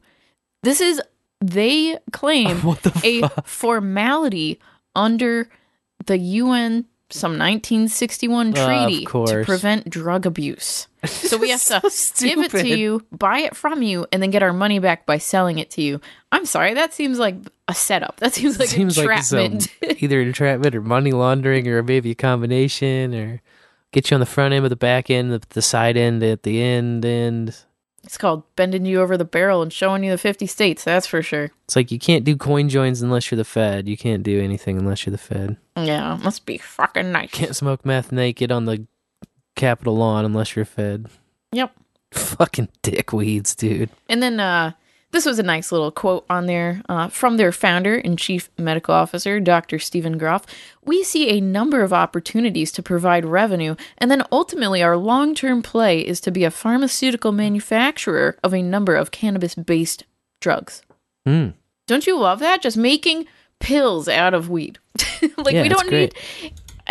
This 0.62 0.80
is 0.80 1.00
they 1.40 1.98
claim 2.12 2.62
a 3.04 3.28
formality 3.44 4.58
under 4.94 5.48
the 6.06 6.18
UN 6.18 6.86
some 7.10 7.32
1961 7.32 8.48
Of 8.48 8.54
treaty 8.54 9.04
to 9.04 9.42
prevent 9.44 9.88
drug 9.88 10.26
abuse. 10.26 10.88
So 11.06 11.36
we 11.36 11.50
have 11.50 11.62
to 11.62 11.88
So 11.88 12.26
give 12.26 12.40
it 12.40 12.50
to 12.50 12.66
you, 12.66 13.06
buy 13.12 13.38
it 13.38 13.54
from 13.54 13.80
you, 13.80 14.08
and 14.10 14.20
then 14.20 14.30
get 14.30 14.42
our 14.42 14.52
money 14.52 14.80
back 14.80 15.06
by 15.06 15.18
selling 15.18 15.60
it 15.60 15.70
to 15.72 15.82
you. 15.82 16.00
I'm 16.32 16.44
sorry, 16.46 16.74
that 16.74 16.94
seems 16.94 17.20
like 17.20 17.36
a 17.68 17.74
setup. 17.74 18.16
That 18.16 18.34
seems 18.34 18.58
like 18.58 18.68
Seems 18.68 18.98
like 18.98 19.22
some, 19.22 19.38
um, 19.38 19.44
entrapment. 19.44 20.02
either 20.02 20.20
entrapment 20.20 20.74
or 20.74 20.80
money 20.80 21.12
laundering 21.12 21.68
or 21.68 21.80
maybe 21.84 22.10
a 22.10 22.14
combination 22.16 23.14
or 23.14 23.40
get 23.92 24.10
you 24.10 24.16
on 24.16 24.20
the 24.20 24.26
front 24.26 24.52
end 24.52 24.62
with 24.62 24.70
the 24.70 24.76
back 24.76 25.08
end, 25.08 25.30
the, 25.32 25.40
the 25.50 25.62
side 25.62 25.96
end 25.96 26.24
at 26.24 26.42
the 26.42 26.60
end 26.60 27.04
end. 27.04 27.56
It's 28.06 28.16
called 28.16 28.44
bending 28.54 28.86
you 28.86 29.00
over 29.00 29.16
the 29.16 29.24
barrel 29.24 29.62
and 29.62 29.72
showing 29.72 30.04
you 30.04 30.12
the 30.12 30.18
50 30.18 30.46
states. 30.46 30.84
That's 30.84 31.06
for 31.06 31.22
sure. 31.22 31.50
It's 31.64 31.74
like 31.76 31.90
you 31.90 31.98
can't 31.98 32.24
do 32.24 32.36
coin 32.36 32.68
joins 32.68 33.02
unless 33.02 33.30
you're 33.30 33.36
the 33.36 33.44
Fed. 33.44 33.88
You 33.88 33.96
can't 33.96 34.22
do 34.22 34.40
anything 34.40 34.78
unless 34.78 35.04
you're 35.04 35.10
the 35.10 35.18
Fed. 35.18 35.56
Yeah, 35.76 36.16
must 36.22 36.46
be 36.46 36.56
fucking 36.58 37.10
nice. 37.12 37.30
Can't 37.32 37.56
smoke 37.56 37.84
meth 37.84 38.12
naked 38.12 38.52
on 38.52 38.64
the 38.64 38.86
Capitol 39.56 39.96
lawn 39.96 40.24
unless 40.24 40.54
you're 40.54 40.64
Fed. 40.64 41.06
Yep. 41.52 41.72
Fucking 42.12 42.68
dickweeds, 42.82 43.56
dude. 43.56 43.90
And 44.08 44.22
then 44.22 44.38
uh 44.38 44.72
this 45.16 45.24
was 45.24 45.38
a 45.38 45.42
nice 45.42 45.72
little 45.72 45.90
quote 45.90 46.26
on 46.28 46.44
there 46.44 46.82
uh, 46.90 47.08
from 47.08 47.38
their 47.38 47.50
founder 47.50 47.96
and 47.96 48.18
chief 48.18 48.50
medical 48.58 48.92
officer, 48.92 49.40
Dr. 49.40 49.78
Stephen 49.78 50.18
Groff. 50.18 50.44
We 50.84 51.02
see 51.04 51.30
a 51.30 51.40
number 51.40 51.82
of 51.82 51.94
opportunities 51.94 52.70
to 52.72 52.82
provide 52.82 53.24
revenue, 53.24 53.76
and 53.96 54.10
then 54.10 54.22
ultimately, 54.30 54.82
our 54.82 54.94
long 54.94 55.34
term 55.34 55.62
play 55.62 56.00
is 56.00 56.20
to 56.20 56.30
be 56.30 56.44
a 56.44 56.50
pharmaceutical 56.50 57.32
manufacturer 57.32 58.36
of 58.44 58.52
a 58.52 58.60
number 58.60 58.94
of 58.94 59.10
cannabis 59.10 59.54
based 59.54 60.04
drugs. 60.40 60.82
Mm. 61.26 61.54
Don't 61.86 62.06
you 62.06 62.18
love 62.18 62.40
that? 62.40 62.60
Just 62.60 62.76
making 62.76 63.26
pills 63.58 64.08
out 64.08 64.34
of 64.34 64.50
weed. 64.50 64.78
like, 65.38 65.54
Yeah, 65.54 65.62
we 65.62 65.70
don't 65.70 65.90
need. 65.90 66.14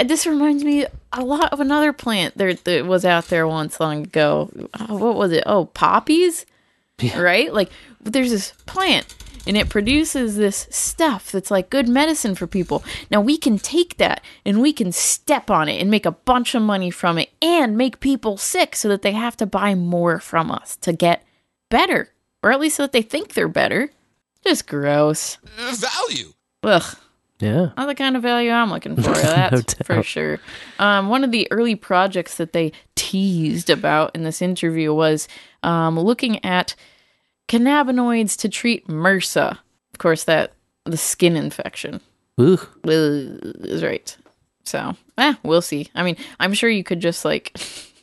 This 0.04 0.26
reminds 0.26 0.64
me 0.64 0.88
a 1.14 1.24
lot 1.24 1.54
of 1.54 1.60
another 1.60 1.94
plant 1.94 2.36
there 2.40 2.56
that 2.56 2.88
was 2.88 3.06
out 3.06 3.28
there 3.28 3.48
once 3.48 3.80
long 3.80 4.02
ago. 4.04 4.50
Uh, 4.74 4.98
what 4.98 5.16
was 5.16 5.32
it? 5.32 5.44
Oh, 5.46 5.66
poppies? 5.66 6.48
Right? 7.16 7.54
Like, 7.54 7.70
there's 8.06 8.32
this 8.32 8.54
plant 8.66 9.16
and 9.48 9.58
it 9.58 9.70
produces 9.70 10.36
this 10.36 10.68
stuff 10.70 11.32
that's 11.32 11.52
like 11.52 11.70
good 11.70 11.88
medicine 11.88 12.36
for 12.36 12.48
people. 12.48 12.84
Now, 13.12 13.22
we 13.22 13.38
can 13.38 13.60
take 13.60 13.98
that 13.98 14.22
and 14.46 14.62
we 14.62 14.74
can 14.74 14.92
step 14.92 15.50
on 15.50 15.70
it 15.70 15.80
and 15.82 15.92
make 15.92 16.06
a 16.06 16.12
bunch 16.12 16.56
of 16.56 16.62
money 16.62 16.90
from 16.90 17.18
it 17.18 17.30
and 17.42 17.78
make 17.78 18.00
people 18.00 18.38
sick 18.38 18.76
so 18.76 18.90
that 18.90 19.02
they 19.02 19.12
have 19.12 19.38
to 19.38 19.46
buy 19.46 19.76
more 19.76 20.20
from 20.20 20.52
us 20.52 20.76
to 20.78 20.94
get 20.94 21.24
better, 21.70 22.10
or 22.42 22.52
at 22.52 22.60
least 22.60 22.78
so 22.78 22.84
that 22.84 22.92
they 22.92 23.02
think 23.02 23.34
they're 23.34 23.48
better. 23.48 23.92
Just 24.44 24.68
gross. 24.68 25.38
Value. 25.58 26.34
Ugh. 26.64 26.98
Yeah. 27.40 27.72
Not 27.76 27.88
the 27.88 27.96
kind 27.96 28.16
of 28.16 28.22
value 28.22 28.50
I'm 28.50 28.70
looking 28.70 28.96
for. 28.96 29.02
That's 29.14 29.74
for 29.84 30.02
sure. 30.04 30.40
Um, 30.80 31.10
one 31.10 31.24
of 31.24 31.32
the 31.32 31.52
early 31.52 31.76
projects 31.76 32.38
that 32.38 32.54
they 32.54 32.72
teased 32.96 33.70
about 33.70 34.12
in 34.16 34.24
this 34.24 34.42
interview 34.42 34.94
was 34.94 35.28
um, 35.62 36.00
looking 36.00 36.44
at 36.46 36.76
cannabinoids 37.48 38.38
to 38.40 38.50
treat 38.50 38.88
MRSA. 38.88 39.52
Of 39.94 39.98
course, 39.98 40.26
that 40.26 40.54
the 40.86 40.98
skin 40.98 41.36
infection 41.36 42.02
Ooh. 42.40 42.60
Is 42.84 43.84
right. 43.84 44.16
So, 44.64 44.96
eh, 45.18 45.36
we'll 45.44 45.62
see. 45.62 45.90
I 45.96 46.04
mean, 46.04 46.18
I'm 46.40 46.54
sure 46.54 46.70
you 46.70 46.84
could 46.84 47.00
just 47.00 47.24
like 47.24 47.58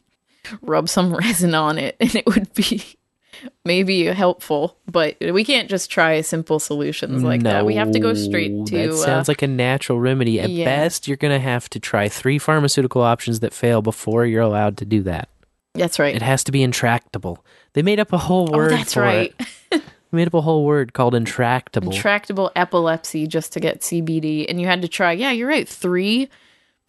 rub 0.62 0.88
some 0.88 1.14
resin 1.16 1.54
on 1.54 1.78
it 1.78 1.96
and 2.00 2.14
it 2.14 2.26
would 2.26 2.52
be 2.54 2.82
maybe 3.64 4.06
helpful, 4.06 4.76
but 4.86 5.16
we 5.20 5.44
can't 5.44 5.68
just 5.68 5.90
try 5.90 6.20
simple 6.20 6.58
solutions 6.58 7.22
like 7.22 7.42
that. 7.42 7.66
We 7.66 7.74
have 7.74 7.92
to 7.92 8.00
go 8.00 8.14
straight 8.14 8.66
to. 8.66 8.88
That 8.88 8.96
sounds 8.96 9.28
uh, 9.28 9.32
like 9.32 9.42
a 9.42 9.46
natural 9.48 10.00
remedy. 10.00 10.40
At 10.40 10.50
yeah. 10.50 10.64
best, 10.64 11.08
you're 11.08 11.16
going 11.16 11.34
to 11.34 11.40
have 11.40 11.68
to 11.70 11.80
try 11.80 12.08
three 12.08 12.38
pharmaceutical 12.38 13.02
options 13.02 13.40
that 13.40 13.52
fail 13.52 13.82
before 13.82 14.24
you're 14.24 14.42
allowed 14.42 14.76
to 14.78 14.84
do 14.84 15.02
that. 15.02 15.28
That's 15.74 15.98
right. 15.98 16.14
It 16.14 16.22
has 16.22 16.44
to 16.44 16.52
be 16.52 16.62
intractable. 16.62 17.44
They 17.72 17.82
made 17.82 17.98
up 18.00 18.12
a 18.12 18.18
whole 18.18 18.48
Oh, 18.52 18.56
word 18.58 18.72
that's 18.72 18.94
for 18.94 19.00
right. 19.02 19.34
it. 19.70 19.82
Made 20.14 20.26
up 20.26 20.34
a 20.34 20.42
whole 20.42 20.66
word 20.66 20.92
called 20.92 21.14
intractable. 21.14 21.90
intractable 21.92 22.50
epilepsy 22.54 23.26
just 23.26 23.52
to 23.54 23.60
get 23.60 23.80
CBD, 23.80 24.44
and 24.48 24.60
you 24.60 24.66
had 24.66 24.82
to 24.82 24.88
try. 24.88 25.12
Yeah, 25.12 25.30
you're 25.30 25.48
right. 25.48 25.66
Three 25.66 26.28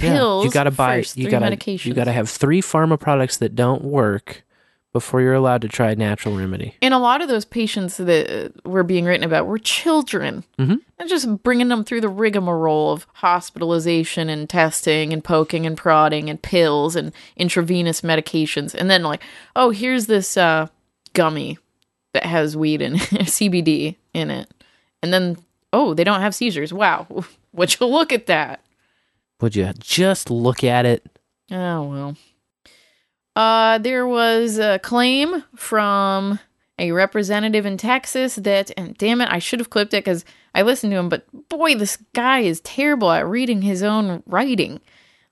Yeah, 0.02 0.14
pills. 0.16 0.44
you 0.44 0.52
got 0.52 0.66
to 0.66 0.72
buy. 0.72 0.98
first, 1.00 1.16
you 1.16 1.24
three 1.26 1.32
got 1.32 1.40
to. 1.40 1.46
medications. 1.56 1.86
You 1.86 1.94
got 1.94 2.04
to 2.06 2.12
have 2.12 2.30
three 2.30 2.62
pharma 2.62 3.00
products 3.00 3.38
that 3.38 3.56
don't 3.56 3.84
work 3.86 4.44
before 4.94 5.22
you're 5.22 5.34
allowed 5.34 5.62
to 5.64 5.68
try 5.68 5.92
a 5.92 5.96
natural 5.96 6.38
remedy. 6.38 6.76
And 6.82 6.94
a 6.94 7.00
lot 7.00 7.22
of 7.22 7.28
those 7.28 7.46
patients 7.46 7.98
that 7.98 8.54
were 8.64 8.84
being 8.84 9.06
written 9.06 9.26
about 9.26 9.48
were 9.48 9.58
children. 9.58 10.44
Mhm. 10.60 10.80
And 11.00 11.10
just 11.10 11.42
bringing 11.44 11.68
them 11.68 11.84
through 11.84 12.02
the 12.02 12.08
rigmarole 12.10 12.94
of 12.94 13.08
hospitalization 13.14 14.30
and 14.30 14.48
testing 14.50 15.12
and 15.12 15.24
poking 15.24 15.66
and 15.66 15.76
prodding 15.76 16.30
and 16.30 16.42
pills 16.42 16.96
and 16.96 17.12
intravenous 17.36 18.02
medications. 18.02 18.74
And 18.74 18.90
then, 18.90 19.04
like, 19.04 19.22
oh, 19.56 19.72
here's 19.72 20.06
this 20.06 20.38
uh, 20.38 20.68
gummy 21.14 21.58
that 22.14 22.26
has 22.26 22.56
weed 22.56 22.82
and 22.82 22.96
CBD 23.28 23.96
in 24.14 24.30
it. 24.30 24.50
And 25.02 25.12
then, 25.12 25.38
oh, 25.74 25.94
they 25.94 26.04
don't 26.04 26.22
have 26.22 26.36
seizures. 26.36 26.72
Wow. 26.72 27.08
Would 27.54 27.80
you 27.80 27.88
look 27.88 28.14
at 28.14 28.28
that? 28.28 28.62
Would 29.42 29.56
you 29.56 29.72
just 29.80 30.30
look 30.30 30.64
at 30.64 30.86
it? 30.86 31.06
Oh 31.52 31.84
well. 31.84 32.16
Uh, 33.36 33.78
there 33.80 34.06
was 34.06 34.60
a 34.60 34.80
claim 34.80 35.44
from 35.56 36.40
a 36.78 36.92
representative 36.92 37.66
in 37.66 37.78
Texas 37.78 38.36
that, 38.36 38.72
and 38.78 38.98
damn 38.98 39.22
it, 39.22 39.30
I 39.32 39.40
should 39.40 39.60
have 39.60 39.70
clipped 39.70 39.94
it 39.94 40.04
because 40.04 40.26
I 40.56 40.62
listened 40.62 40.92
to 40.92 40.98
him, 40.98 41.10
but 41.10 41.26
boy, 41.50 41.76
this 41.76 41.98
guy 42.14 42.40
is 42.40 42.62
terrible 42.62 43.12
at 43.12 43.28
reading 43.28 43.62
his 43.62 43.84
own 43.84 44.24
writing. 44.26 44.80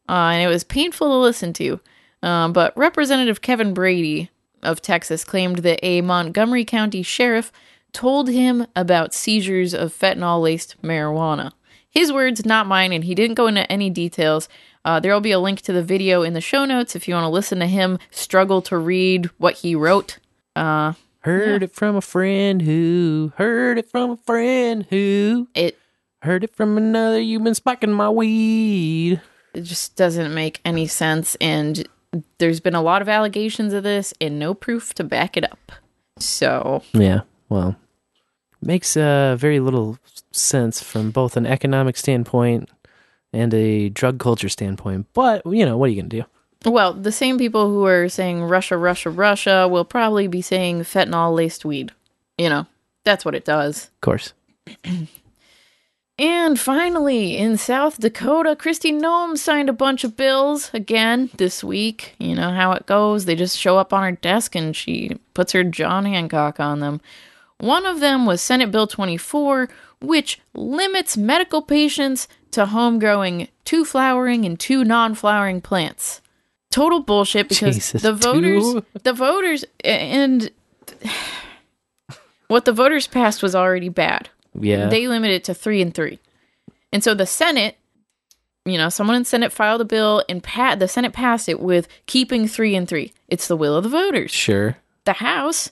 Uh, 0.10 0.32
and 0.34 0.44
it 0.44 0.48
was 0.48 0.64
painful 0.64 1.08
to 1.08 1.16
listen 1.16 1.54
to. 1.54 1.80
Um, 2.24 2.54
but 2.54 2.76
Representative 2.78 3.42
Kevin 3.42 3.74
Brady 3.74 4.30
of 4.64 4.82
Texas 4.82 5.24
claimed 5.24 5.60
that 5.60 5.80
a 5.84 6.02
Montgomery 6.02 6.66
County 6.66 7.04
sheriff 7.04 7.52
told 7.94 8.30
him 8.30 8.68
about 8.76 9.14
seizures 9.14 9.74
of 9.74 9.98
fentanyl 9.98 10.42
laced 10.42 10.76
marijuana. 10.82 11.52
His 11.90 12.14
words, 12.14 12.46
not 12.46 12.68
mine, 12.68 12.94
and 12.94 13.04
he 13.04 13.16
didn't 13.16 13.36
go 13.36 13.48
into 13.48 13.70
any 13.70 13.90
details. 13.90 14.48
Uh, 14.84 15.00
there 15.00 15.14
will 15.14 15.22
be 15.22 15.32
a 15.32 15.40
link 15.40 15.62
to 15.62 15.74
the 15.74 15.84
video 15.84 16.24
in 16.24 16.34
the 16.34 16.42
show 16.42 16.66
notes 16.66 16.96
if 16.96 17.08
you 17.08 17.14
want 17.14 17.24
to 17.26 17.30
listen 17.30 17.60
to 17.60 17.68
him 17.68 18.00
struggle 18.10 18.62
to 18.64 18.78
read 18.78 19.28
what 19.38 19.56
he 19.58 19.76
wrote. 19.76 20.18
Uh, 20.56 20.94
Heard 21.20 21.62
it 21.62 21.72
from 21.72 21.96
a 21.96 22.02
friend 22.02 22.64
who 22.64 23.32
heard 23.38 23.78
it 23.78 23.88
from 23.88 24.10
a 24.10 24.18
friend 24.18 24.88
who 24.90 25.48
it 25.54 25.78
heard 26.24 26.44
it 26.44 26.56
from 26.56 26.78
another. 26.78 27.20
You've 27.22 27.44
been 27.44 27.54
spiking 27.54 27.92
my 27.92 28.10
weed. 28.10 29.22
it 29.54 29.62
just 29.62 29.96
doesn't 29.96 30.34
make 30.34 30.62
any 30.66 30.88
sense, 30.88 31.36
and 31.40 31.88
there's 32.40 32.60
been 32.60 32.74
a 32.74 32.82
lot 32.82 33.04
of 33.04 33.08
allegations 33.10 33.72
of 33.74 33.84
this 33.84 34.16
and 34.20 34.40
no 34.40 34.56
proof 34.56 34.96
to 34.96 35.04
back 35.04 35.38
it 35.38 35.44
up. 35.44 35.72
So, 36.18 36.82
Yeah, 36.92 37.22
well, 37.50 37.76
makes 38.60 38.98
uh, 38.98 39.36
very 39.38 39.60
little 39.60 40.00
sense 40.32 40.82
from 40.82 41.12
both 41.12 41.38
an 41.38 41.46
economic 41.46 41.98
standpoint 41.98 42.68
and 43.34 43.54
a 43.54 43.90
drug 43.90 44.20
culture 44.20 44.50
standpoint. 44.50 45.08
But 45.14 45.46
you 45.46 45.66
know, 45.66 45.78
what 45.78 45.88
are 45.88 45.94
you 45.94 46.02
gonna 46.02 46.10
do? 46.10 46.26
well, 46.64 46.94
the 46.94 47.12
same 47.12 47.40
people 47.40 47.70
who 47.70 47.86
are 47.88 48.08
saying 48.08 48.44
Russia, 48.44 48.78
Russia, 48.78 49.10
Russia 49.10 49.68
will 49.68 49.86
probably 49.86 50.28
be 50.28 50.42
saying 50.42 50.82
fentanyl 50.82 51.36
laced 51.36 51.66
weed. 51.66 51.92
You 52.38 52.50
know, 52.50 52.68
that's 53.04 53.26
what 53.26 53.36
it 53.36 53.46
does. 53.46 53.86
Of 53.86 54.02
course. 54.02 54.34
And 56.22 56.60
finally, 56.60 57.36
in 57.36 57.58
South 57.58 58.00
Dakota, 58.00 58.56
Kristi 58.56 58.94
Noem 58.94 59.36
signed 59.36 59.70
a 59.70 59.74
bunch 59.74 60.04
of 60.04 60.16
bills 60.16 60.70
again 60.72 61.32
this 61.38 61.64
week. 61.64 62.14
You 62.20 62.36
know 62.36 62.52
how 62.52 62.74
it 62.74 62.86
goes. 62.86 63.26
They 63.26 63.34
just 63.34 63.58
show 63.58 63.80
up 63.80 63.92
on 63.92 64.04
her 64.04 64.12
desk 64.12 64.56
and 64.56 64.76
she 64.76 65.18
puts 65.34 65.54
her 65.54 65.64
John 65.64 66.06
Hancock 66.06 66.60
on 66.60 66.80
them. 66.80 67.02
One 67.58 67.88
of 67.88 68.02
them 68.02 68.28
was 68.28 68.40
Senate 68.40 68.70
Bill 68.70 68.86
24, 68.86 69.68
which 70.00 70.40
limits 70.54 71.18
medical 71.18 71.64
patients 71.64 72.28
to 72.52 72.68
home 72.68 73.00
growing 73.00 73.48
two 73.66 73.86
flowering 73.86 74.46
and 74.46 74.60
two 74.60 74.84
non 74.84 75.16
flowering 75.16 75.62
plants. 75.62 76.22
Total 76.70 77.02
bullshit 77.02 77.50
because 77.50 77.76
Jesus, 77.76 78.02
the 78.02 78.14
voters, 78.14 78.64
two? 78.64 78.86
the 79.04 79.14
voters, 79.14 79.66
and 79.84 80.50
what 82.48 82.66
the 82.66 82.72
voters 82.72 83.08
passed 83.08 83.44
was 83.44 83.56
already 83.56 83.90
bad. 83.90 84.30
Yeah. 84.60 84.88
They 84.88 85.08
limit 85.08 85.32
it 85.32 85.44
to 85.46 85.54
three 85.54 85.82
and 85.82 85.94
three. 85.94 86.20
And 86.94 87.04
so 87.04 87.14
the 87.14 87.26
Senate, 87.26 87.78
you 88.66 88.78
know, 88.78 88.90
someone 88.90 89.16
in 89.16 89.26
Senate 89.26 89.52
filed 89.52 89.82
a 89.82 89.86
bill 89.86 90.24
and 90.28 90.44
pa- 90.44 90.76
the 90.76 90.88
Senate 90.88 91.14
passed 91.14 91.50
it 91.50 91.60
with 91.60 91.88
keeping 92.06 92.48
three 92.48 92.76
and 92.76 92.88
three. 92.88 93.14
It's 93.28 93.48
the 93.48 93.58
will 93.58 93.76
of 93.76 93.84
the 93.84 93.90
voters. 93.90 94.32
Sure. 94.32 94.78
The 95.06 95.14
House 95.14 95.72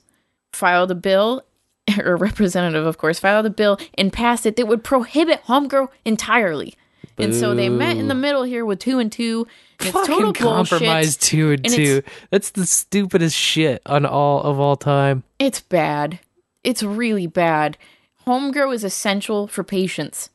filed 0.53 0.91
a 0.91 0.95
bill, 0.95 1.43
or 1.99 2.13
a 2.13 2.15
representative, 2.15 2.85
of 2.85 2.97
course, 2.97 3.19
filed 3.19 3.45
a 3.45 3.49
bill 3.49 3.79
and 3.97 4.11
passed 4.11 4.45
it 4.45 4.55
that 4.55 4.67
would 4.67 4.83
prohibit 4.83 5.41
home 5.41 5.67
grow 5.67 5.89
entirely. 6.05 6.75
And 7.17 7.35
so 7.35 7.53
they 7.53 7.67
met 7.67 7.97
in 7.97 8.07
the 8.07 8.15
middle 8.15 8.43
here 8.43 8.63
with 8.65 8.79
two 8.79 8.97
and 8.97 9.11
two. 9.11 9.45
And 9.79 9.87
it's 9.89 9.97
Fucking 9.97 10.15
total 10.15 10.33
compromise 10.33 11.17
bullshit. 11.17 11.21
two 11.21 11.51
and, 11.51 11.65
And 11.65 11.75
two. 11.75 12.01
That's 12.29 12.51
the 12.51 12.65
stupidest 12.65 13.35
shit 13.35 13.81
on 13.85 14.05
all 14.05 14.41
of 14.41 14.57
all 14.59 14.77
time. 14.77 15.23
It's 15.37 15.59
bad. 15.59 16.19
It's 16.63 16.81
really 16.81 17.27
bad. 17.27 17.77
Home 18.25 18.51
grow 18.51 18.71
is 18.71 18.83
essential 18.83 19.47
for 19.47 19.63
patients. 19.63 20.29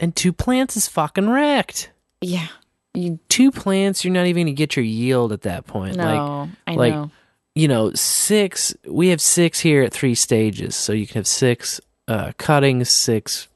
And 0.00 0.14
two 0.14 0.32
plants 0.32 0.76
is 0.76 0.88
fucking 0.88 1.28
wrecked. 1.28 1.90
Yeah. 2.20 2.48
You 2.94 3.18
two 3.28 3.50
plants, 3.50 4.04
you're 4.04 4.14
not 4.14 4.26
even 4.26 4.46
gonna 4.46 4.54
get 4.54 4.76
your 4.76 4.84
yield 4.84 5.32
at 5.32 5.42
that 5.42 5.66
point. 5.66 5.96
No, 5.96 6.04
like, 6.04 6.50
I 6.66 6.74
like, 6.74 6.94
know. 6.94 7.10
You 7.58 7.66
know, 7.66 7.92
six. 7.94 8.72
We 8.86 9.08
have 9.08 9.20
six 9.20 9.58
here 9.58 9.82
at 9.82 9.92
three 9.92 10.14
stages, 10.14 10.76
so 10.76 10.92
you 10.92 11.06
can 11.08 11.16
have 11.16 11.26
six 11.26 11.80
uh, 12.06 12.30
cuttings, 12.38 12.88
six, 12.88 13.48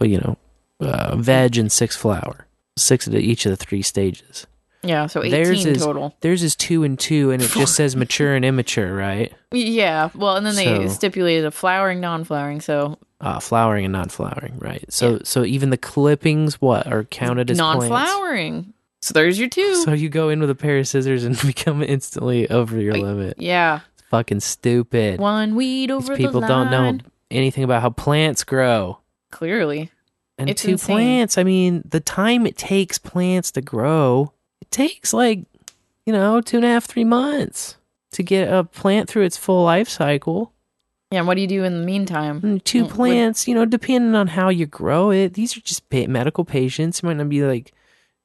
you 0.00 0.18
know, 0.18 0.36
uh, 0.80 1.14
veg, 1.16 1.56
and 1.56 1.70
six 1.70 1.94
flower. 1.94 2.46
Six 2.76 3.06
at 3.06 3.14
each 3.14 3.46
of 3.46 3.50
the 3.50 3.56
three 3.56 3.82
stages. 3.82 4.46
Yeah, 4.82 5.06
so 5.06 5.20
18 5.22 5.30
theirs 5.30 5.66
is, 5.66 5.82
total. 5.84 6.16
Theirs 6.20 6.42
is 6.42 6.56
two 6.56 6.82
and 6.82 6.98
two, 6.98 7.30
and 7.30 7.40
it 7.42 7.50
just 7.50 7.74
says 7.80 7.94
mature 7.94 8.34
and 8.34 8.44
immature, 8.44 8.94
right? 8.94 9.32
Yeah, 9.52 10.10
well, 10.16 10.36
and 10.36 10.44
then 10.46 10.54
they 10.56 10.64
So- 10.64 10.88
stipulated 10.88 11.44
a 11.44 11.50
flowering, 11.52 12.00
non-flowering, 12.00 12.60
so 12.60 12.98
Uh, 13.20 13.38
flowering 13.40 13.84
and 13.84 13.92
non-flowering, 13.92 14.58
right? 14.58 14.84
So, 14.92 15.18
so 15.24 15.44
even 15.44 15.70
the 15.70 15.76
clippings, 15.76 16.60
what 16.60 16.86
are 16.86 17.02
counted 17.04 17.50
as 17.50 17.58
Non-flowering. 17.58 18.62
plants? 18.64 18.77
Non-flowering. 19.14 19.32
So 19.32 19.36
there's 19.36 19.38
your 19.38 19.48
two. 19.48 19.84
So 19.84 19.92
you 19.92 20.08
go 20.08 20.28
in 20.28 20.40
with 20.40 20.50
a 20.50 20.54
pair 20.54 20.78
of 20.78 20.88
scissors 20.88 21.24
and 21.24 21.40
become 21.46 21.82
instantly 21.82 22.48
over 22.50 22.80
your 22.80 22.94
limit. 22.94 23.34
yeah, 23.38 23.80
It's 23.94 24.02
fucking 24.10 24.40
stupid. 24.40 25.20
One 25.20 25.54
weed 25.54 25.90
over 25.90 26.06
the 26.06 26.10
body. 26.12 26.24
People 26.24 26.40
the 26.40 26.46
don't 26.48 26.70
know 26.70 26.98
anything 27.30 27.64
about 27.64 27.82
how 27.82 27.90
plants 27.90 28.44
grow. 28.44 28.98
Clearly. 29.30 29.90
And 30.38 30.48
It's 30.50 30.62
two 30.62 30.72
insane. 30.72 30.94
plants, 30.96 31.36
I 31.38 31.42
mean, 31.44 31.82
the 31.84 32.00
time 32.00 32.46
it 32.46 32.56
takes 32.56 32.96
plants 32.98 33.50
to 33.52 33.60
grow, 33.60 34.32
it 34.60 34.70
takes 34.70 35.12
like, 35.12 35.40
you 36.06 36.12
know, 36.12 36.40
two 36.40 36.58
and 36.58 36.64
a 36.64 36.68
half, 36.68 36.84
three 36.84 37.04
months 37.04 37.76
to 38.12 38.22
get 38.22 38.52
a 38.52 38.62
plant 38.64 39.08
through 39.08 39.24
its 39.24 39.36
full 39.36 39.64
life 39.64 39.88
cycle. 39.88 40.52
Yeah, 41.10 41.18
and 41.18 41.26
what 41.26 41.34
do 41.34 41.40
you 41.40 41.46
do 41.48 41.64
in 41.64 41.80
the 41.80 41.84
meantime? 41.84 42.40
And 42.44 42.64
two 42.64 42.84
Mm, 42.84 42.90
plants, 42.90 43.48
you 43.48 43.54
know, 43.54 43.64
depending 43.64 44.14
on 44.14 44.28
how 44.28 44.48
you 44.48 44.64
grow 44.66 45.10
it, 45.10 45.34
these 45.34 45.56
are 45.56 45.60
just 45.60 45.82
medical 45.92 46.44
patients. 46.44 46.98
It 47.00 47.04
might 47.04 47.16
not 47.16 47.28
be 47.28 47.42
like 47.42 47.72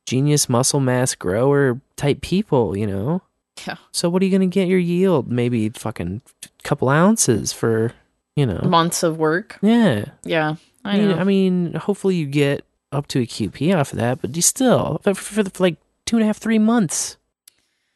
genius 0.05 0.49
muscle 0.49 0.79
mass 0.79 1.15
grower 1.15 1.79
type 1.95 2.21
people, 2.21 2.77
you 2.77 2.87
know? 2.87 3.21
Yeah. 3.67 3.75
So 3.91 4.09
what 4.09 4.21
are 4.21 4.25
you 4.25 4.31
going 4.31 4.49
to 4.49 4.53
get 4.53 4.67
your 4.67 4.79
yield? 4.79 5.31
Maybe 5.31 5.69
fucking 5.69 6.21
couple 6.63 6.89
ounces 6.89 7.53
for, 7.53 7.93
you 8.35 8.45
know. 8.45 8.59
Months 8.63 9.03
of 9.03 9.17
work. 9.17 9.59
Yeah. 9.61 10.05
Yeah, 10.23 10.55
I 10.83 10.93
I 10.93 10.97
mean, 10.97 11.09
know. 11.09 11.15
I 11.17 11.23
mean, 11.23 11.73
hopefully 11.75 12.15
you 12.15 12.25
get 12.25 12.65
up 12.91 13.07
to 13.07 13.19
a 13.21 13.25
QP 13.25 13.75
off 13.75 13.93
of 13.93 13.99
that, 13.99 14.21
but 14.21 14.35
you 14.35 14.41
still 14.41 14.99
for, 15.03 15.13
for, 15.13 15.43
for 15.43 15.63
like 15.63 15.77
two 16.05 16.17
and 16.17 16.23
a 16.23 16.27
half, 16.27 16.37
three 16.37 16.59
months, 16.59 17.17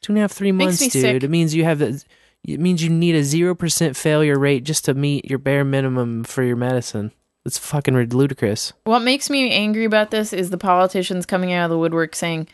two 0.02 0.12
and 0.14 0.18
a 0.20 0.22
half, 0.22 0.32
three 0.32 0.52
Makes 0.52 0.80
months, 0.82 0.94
dude. 0.94 1.02
sick. 1.02 1.24
It 1.24 1.30
means 1.30 1.54
you 1.56 1.64
have 1.66 1.82
a, 1.82 2.00
it 2.44 2.60
means 2.60 2.82
you 2.84 2.90
need 2.90 3.16
a 3.16 3.24
zero 3.24 3.54
percent 3.56 3.96
failure 3.98 4.40
rate 4.40 4.64
just 4.64 4.86
to 4.86 4.94
meet 4.94 5.26
your 5.26 5.40
bare 5.40 5.66
minimum 5.66 6.24
for 6.24 6.44
your 6.44 6.56
medicine. 6.56 7.12
It's 7.48 7.58
fucking 7.58 7.96
ludicrous. 8.10 8.74
What 8.84 9.00
makes 9.00 9.30
me 9.30 9.50
angry 9.52 9.86
about 9.86 10.12
this 10.12 10.34
is 10.34 10.50
the 10.52 10.58
politicians 10.58 11.26
coming 11.26 11.54
out 11.54 11.64
of 11.66 11.70
the 11.72 11.78
woodwork 11.80 12.14
saying, 12.16 12.48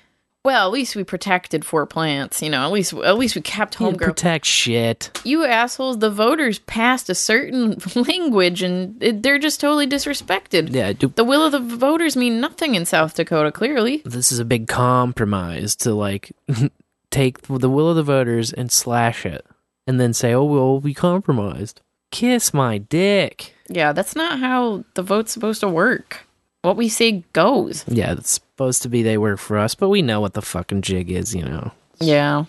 "Well, 0.45 0.67
at 0.67 0.71
least 0.71 0.95
we 0.95 1.03
protected 1.03 1.65
four 1.65 1.85
plants. 1.85 2.41
You 2.43 2.49
know, 2.51 2.63
at 2.63 2.71
least 2.71 2.93
at 2.93 3.17
least 3.17 3.35
we 3.35 3.41
kept 3.41 3.75
homegrown." 3.75 4.11
protect 4.11 4.45
shit. 4.45 5.19
you 5.25 5.45
assholes, 5.45 5.97
the 5.97 6.09
voters 6.11 6.59
passed 6.59 7.09
a 7.09 7.15
certain 7.15 7.77
language, 7.95 8.61
and 8.61 9.01
it, 9.01 9.23
they're 9.23 9.39
just 9.39 9.59
totally 9.59 9.87
disrespected. 9.87 10.73
Yeah, 10.73 10.93
do- 10.93 11.07
The 11.15 11.23
will 11.23 11.43
of 11.43 11.51
the 11.51 11.59
voters 11.59 12.15
mean 12.15 12.39
nothing 12.39 12.75
in 12.75 12.85
South 12.85 13.15
Dakota. 13.15 13.51
Clearly, 13.51 14.03
this 14.05 14.31
is 14.31 14.37
a 14.39 14.45
big 14.45 14.67
compromise 14.67 15.75
to 15.77 15.93
like 15.95 16.31
take 17.09 17.41
the 17.47 17.69
will 17.69 17.89
of 17.89 17.95
the 17.95 18.03
voters 18.03 18.53
and 18.53 18.71
slash 18.71 19.25
it, 19.25 19.43
and 19.87 19.99
then 19.99 20.13
say, 20.13 20.33
"Oh, 20.33 20.43
well, 20.43 20.79
we 20.79 20.93
compromised." 20.93 21.81
Kiss 22.11 22.53
my 22.53 22.77
dick. 22.77 23.52
Yeah, 23.69 23.91
that's 23.93 24.15
not 24.15 24.39
how 24.39 24.83
the 24.95 25.01
vote's 25.03 25.31
supposed 25.31 25.61
to 25.61 25.69
work. 25.69 26.25
What 26.61 26.77
we 26.77 26.87
say 26.89 27.23
goes. 27.33 27.83
Yeah, 27.87 28.13
it's 28.13 28.31
supposed 28.31 28.81
to 28.83 28.89
be 28.89 29.03
they 29.03 29.17
work 29.17 29.39
for 29.39 29.57
us, 29.57 29.75
but 29.75 29.89
we 29.89 30.01
know 30.01 30.21
what 30.21 30.33
the 30.33 30.41
fucking 30.41 30.81
jig 30.81 31.11
is, 31.11 31.35
you 31.35 31.43
know. 31.43 31.71
Yeah. 31.99 32.45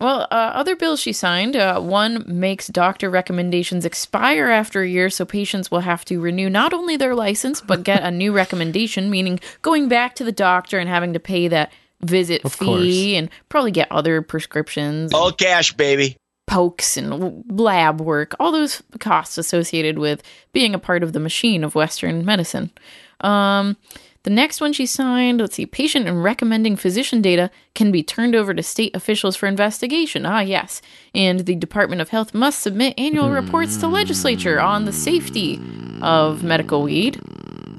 Well, 0.00 0.22
uh, 0.30 0.34
other 0.54 0.76
bills 0.76 0.98
she 1.00 1.12
signed. 1.12 1.56
Uh, 1.56 1.78
one 1.80 2.24
makes 2.26 2.68
doctor 2.68 3.10
recommendations 3.10 3.84
expire 3.84 4.48
after 4.48 4.80
a 4.82 4.88
year, 4.88 5.10
so 5.10 5.26
patients 5.26 5.70
will 5.70 5.80
have 5.80 6.06
to 6.06 6.20
renew 6.20 6.48
not 6.48 6.72
only 6.72 6.96
their 6.96 7.14
license 7.14 7.60
but 7.60 7.82
get 7.84 8.02
a 8.02 8.10
new 8.10 8.32
recommendation, 8.32 9.10
meaning 9.10 9.40
going 9.60 9.88
back 9.88 10.14
to 10.14 10.24
the 10.24 10.32
doctor 10.32 10.78
and 10.78 10.88
having 10.88 11.12
to 11.12 11.20
pay 11.20 11.48
that 11.48 11.70
visit 12.00 12.42
Of 12.46 12.54
fee 12.54 12.64
course. 12.64 13.18
and 13.18 13.28
probably 13.50 13.72
get 13.72 13.92
other 13.92 14.22
prescriptions, 14.22 15.12
All 15.12 15.32
cash, 15.32 15.74
baby. 15.74 16.16
Pokes, 16.50 16.96
and 16.96 17.44
lab 17.48 18.00
work. 18.00 18.34
All 18.40 18.50
those 18.50 18.82
costs 18.98 19.38
associated 19.38 19.98
with 19.98 20.20
being 20.52 20.74
a 20.74 20.80
part 20.80 21.04
of 21.04 21.12
the 21.12 21.20
machine 21.20 21.62
of 21.62 21.76
Western 21.76 22.24
medicine. 22.24 22.72
Um, 23.20 23.76
the 24.24 24.30
next 24.30 24.60
one 24.60 24.72
she 24.72 24.84
signed, 24.84 25.40
let's 25.40 25.54
see, 25.54 25.64
patient 25.64 26.08
and 26.08 26.24
recommending 26.24 26.74
physician 26.74 27.22
data 27.22 27.52
can 27.74 27.92
be 27.92 28.02
turned 28.02 28.34
over 28.34 28.52
to 28.52 28.64
state 28.64 28.94
officials 28.96 29.36
for 29.36 29.46
investigation. 29.46 30.26
Ah, 30.26 30.40
yes. 30.40 30.82
And 31.14 31.40
the 31.40 31.54
Department 31.54 32.02
of 32.02 32.08
Health 32.08 32.34
must 32.34 32.58
submit 32.58 32.98
annual 32.98 33.30
reports 33.30 33.76
to 33.78 33.86
legislature 33.86 34.60
on 34.60 34.86
the 34.86 34.92
safety 34.92 35.60
of 36.02 36.42
medical 36.42 36.82
weed 36.82 37.20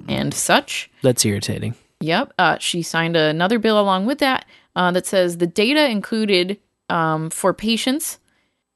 and 0.08 0.34
such. 0.34 0.90
That's 1.02 1.26
irritating. 1.26 1.76
Yep. 2.00 2.34
Uh, 2.40 2.58
she 2.58 2.82
signed 2.82 3.18
another 3.18 3.60
bill 3.60 3.80
along 3.80 4.06
with 4.06 4.20
that 4.20 4.46
uh, 4.78 4.92
that 4.92 5.06
says 5.06 5.38
the 5.38 5.46
data 5.46 5.90
included 5.90 6.58
um, 6.90 7.30
for 7.30 7.54
patients 7.54 8.18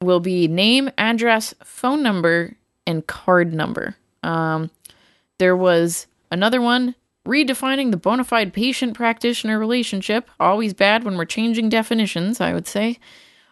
will 0.06 0.20
be 0.20 0.48
name, 0.48 0.90
address, 0.98 1.54
phone 1.64 2.02
number, 2.02 2.56
and 2.88 3.06
card 3.08 3.54
number. 3.54 3.96
Um, 4.24 4.72
there 5.38 5.56
was 5.56 6.08
another 6.32 6.62
one 6.62 6.96
redefining 7.26 7.92
the 7.92 7.98
bona 7.98 8.24
fide 8.24 8.54
patient 8.54 8.94
practitioner 8.94 9.60
relationship. 9.60 10.30
Always 10.40 10.74
bad 10.74 11.04
when 11.04 11.18
we're 11.18 11.26
changing 11.26 11.70
definitions, 11.70 12.40
I 12.40 12.54
would 12.54 12.68
say. 12.68 13.00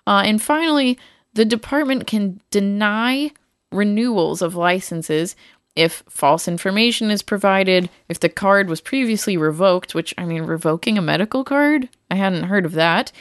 Uh, 0.05 0.23
and 0.25 0.41
finally, 0.41 0.97
the 1.33 1.45
department 1.45 2.07
can 2.07 2.39
deny 2.51 3.31
renewals 3.71 4.41
of 4.41 4.55
licenses 4.55 5.35
if 5.75 6.03
false 6.07 6.47
information 6.47 7.09
is 7.09 7.23
provided, 7.23 7.89
if 8.07 8.19
the 8.19 8.29
card 8.29 8.69
was 8.69 8.79
previously 8.79 9.37
revoked, 9.37 9.95
which 9.95 10.13
I 10.17 10.25
mean, 10.25 10.43
revoking 10.43 10.97
a 10.97 11.01
medical 11.01 11.43
card? 11.43 11.89
I 12.11 12.15
hadn't 12.15 12.43
heard 12.43 12.65
of 12.65 12.73
that. 12.73 13.11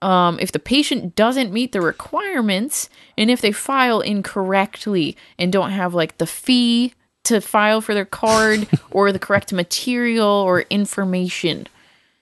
Um, 0.00 0.38
if 0.40 0.52
the 0.52 0.58
patient 0.58 1.16
doesn't 1.16 1.52
meet 1.52 1.72
the 1.72 1.80
requirements, 1.80 2.88
and 3.16 3.30
if 3.30 3.40
they 3.40 3.52
file 3.52 4.00
incorrectly 4.00 5.16
and 5.38 5.52
don't 5.52 5.70
have 5.70 5.94
like 5.94 6.18
the 6.18 6.26
fee 6.26 6.94
to 7.24 7.40
file 7.40 7.80
for 7.80 7.94
their 7.94 8.04
card 8.04 8.68
or 8.90 9.12
the 9.12 9.18
correct 9.18 9.52
material 9.52 10.28
or 10.28 10.62
information. 10.70 11.66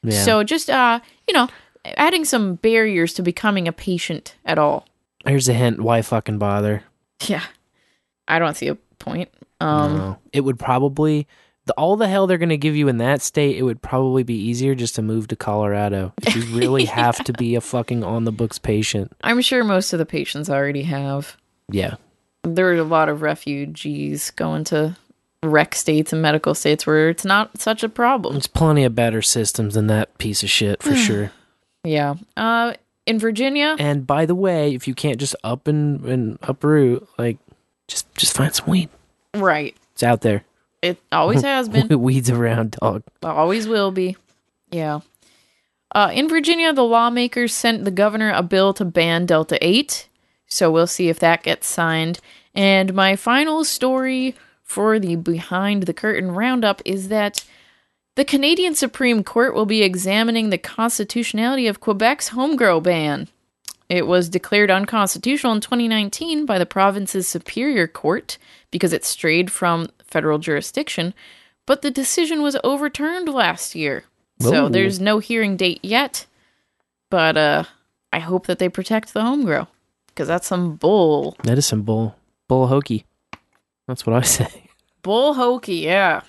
Yeah. 0.03 0.23
So 0.25 0.43
just 0.43 0.71
uh, 0.71 1.01
you 1.29 1.35
know, 1.35 1.49
adding 1.97 2.25
some 2.25 2.55
barriers 2.57 3.13
to 3.15 3.23
becoming 3.23 3.69
a 3.69 3.73
patient 3.73 4.37
at 4.45 4.59
all. 4.59 4.87
Here's 5.27 5.49
a 5.49 5.55
hint: 5.55 5.81
why 5.81 6.03
fucking 6.03 6.39
bother? 6.39 6.83
Yeah. 7.27 7.45
I 8.29 8.39
don't 8.39 8.57
see 8.57 8.69
a 8.69 8.75
point. 8.99 9.29
Um 9.61 9.97
No. 9.97 10.19
It 10.33 10.41
would 10.41 10.59
probably 10.59 11.27
the, 11.67 11.73
all 11.75 11.97
the 11.97 12.09
hell 12.09 12.27
they're 12.27 12.39
going 12.39 12.49
to 12.49 12.57
give 12.57 12.75
you 12.77 12.89
in 12.89 12.99
that 12.99 13.21
state. 13.23 13.57
It 13.57 13.63
would 13.63 13.83
probably 13.83 14.23
be 14.23 14.35
easier 14.35 14.75
just 14.75 14.95
to 14.97 15.03
move 15.03 15.29
to 15.29 15.37
Colorado 15.37 16.13
if 16.23 16.35
you 16.35 16.43
really 16.59 16.85
have 16.87 17.23
to 17.25 17.33
be 17.33 17.55
a 17.55 17.61
fucking 17.61 18.03
on 18.03 18.25
the 18.25 18.33
books 18.33 18.59
patient. 18.59 19.13
I'm 19.23 19.41
sure 19.41 19.63
most 19.65 19.93
of 19.93 19.99
the 19.99 20.07
patients 20.07 20.49
already 20.49 20.83
have. 20.83 21.37
Yeah, 21.71 21.97
There 22.45 22.71
are 22.71 22.75
a 22.77 22.85
lot 22.85 23.09
of 23.09 23.23
refugees 23.23 24.31
going 24.31 24.65
to 24.65 24.97
rec 25.43 25.75
states 25.75 26.13
and 26.13 26.23
medical 26.23 26.55
states 26.55 26.87
where 26.87 27.09
it's 27.11 27.25
not 27.25 27.61
such 27.61 27.83
a 27.83 27.89
problem. 27.89 28.35
there's 28.35 28.47
plenty 28.47 28.85
of 28.85 28.95
better 28.95 29.23
systems 29.23 29.75
than 29.75 29.87
that 29.89 30.17
piece 30.19 30.43
of 30.43 30.51
shit 30.51 30.83
for 30.83 30.95
sure. 30.97 31.33
Yeah. 31.85 32.15
Uh 32.37 32.75
in 33.07 33.21
Virginia, 33.21 33.77
And 33.79 34.05
by 34.05 34.27
the 34.27 34.35
way, 34.35 34.75
if 34.75 34.89
you 34.89 34.95
can't 34.95 35.19
just 35.21 35.37
up 35.45 35.69
and, 35.69 36.05
and 36.07 36.39
uproot, 36.43 37.07
like 37.19 37.39
just 37.87 38.13
just 38.17 38.37
find 38.37 38.53
some 38.55 38.69
weed. 38.69 38.89
right. 39.35 39.77
It's 39.93 40.03
out 40.03 40.23
there. 40.23 40.45
It 40.83 40.99
always 41.11 41.43
has 41.43 41.69
been. 41.69 42.01
Weeds 42.01 42.31
around, 42.31 42.73
dog. 42.81 43.03
Always 43.23 43.67
will 43.67 43.91
be. 43.91 44.17
Yeah. 44.71 45.01
Uh, 45.95 46.11
in 46.13 46.29
Virginia, 46.29 46.73
the 46.73 46.85
lawmakers 46.85 47.55
sent 47.55 47.85
the 47.85 47.91
governor 47.91 48.33
a 48.33 48.43
bill 48.43 48.75
to 48.75 48.85
ban 48.85 49.27
Delta 49.27 49.59
8. 49.65 50.09
So 50.47 50.71
we'll 50.71 50.87
see 50.87 51.09
if 51.09 51.19
that 51.21 51.43
gets 51.43 51.67
signed. 51.67 52.21
And 52.55 52.95
my 52.95 53.17
final 53.17 53.65
story 53.65 54.35
for 54.63 54.99
the 54.99 55.17
behind 55.17 55.85
the 55.85 55.95
curtain 55.95 56.33
roundup 56.33 56.83
is 56.85 57.09
that 57.09 57.45
the 58.17 58.25
Canadian 58.25 58.75
Supreme 58.75 59.23
Court 59.23 59.55
will 59.55 59.67
be 59.67 59.83
examining 59.83 60.51
the 60.51 60.59
constitutionality 60.59 61.67
of 61.67 61.81
Quebec's 61.81 62.29
homegrow 62.29 62.81
ban. 62.81 63.29
It 63.89 64.07
was 64.07 64.29
declared 64.29 64.71
unconstitutional 64.71 65.53
in 65.53 65.61
2019 65.61 66.47
by 66.47 66.59
the 66.59 66.67
province's 66.67 67.29
Superior 67.29 67.87
Court 67.87 68.39
because 68.71 68.93
it 68.93 69.05
strayed 69.05 69.53
from 69.53 69.89
federal 70.17 70.39
jurisdiction, 70.39 71.13
but 71.67 71.83
the 71.83 71.91
decision 71.91 72.41
was 72.41 72.57
overturned 72.65 73.29
last 73.29 73.75
year. 73.75 74.05
So 74.41 74.71
there's 74.71 74.99
no 74.99 75.19
hearing 75.19 75.59
date 75.59 75.81
yet, 75.83 76.25
but 77.11 77.37
uh 77.37 77.65
I 78.15 78.21
hope 78.21 78.47
that 78.47 78.59
they 78.59 78.71
protect 78.71 79.13
the 79.13 79.21
homegrow 79.21 79.69
because 80.07 80.27
that's 80.27 80.47
some 80.47 80.77
bull. 80.77 81.37
That 81.45 81.59
is 81.59 81.67
some 81.67 81.83
bull 81.83 82.17
bull 82.49 82.69
hokey. 82.69 83.05
That's 83.87 84.07
what 84.07 84.17
I 84.17 84.23
say. 84.39 84.71
Bull 85.03 85.35
hokey, 85.35 85.85
yeah. 85.85 86.23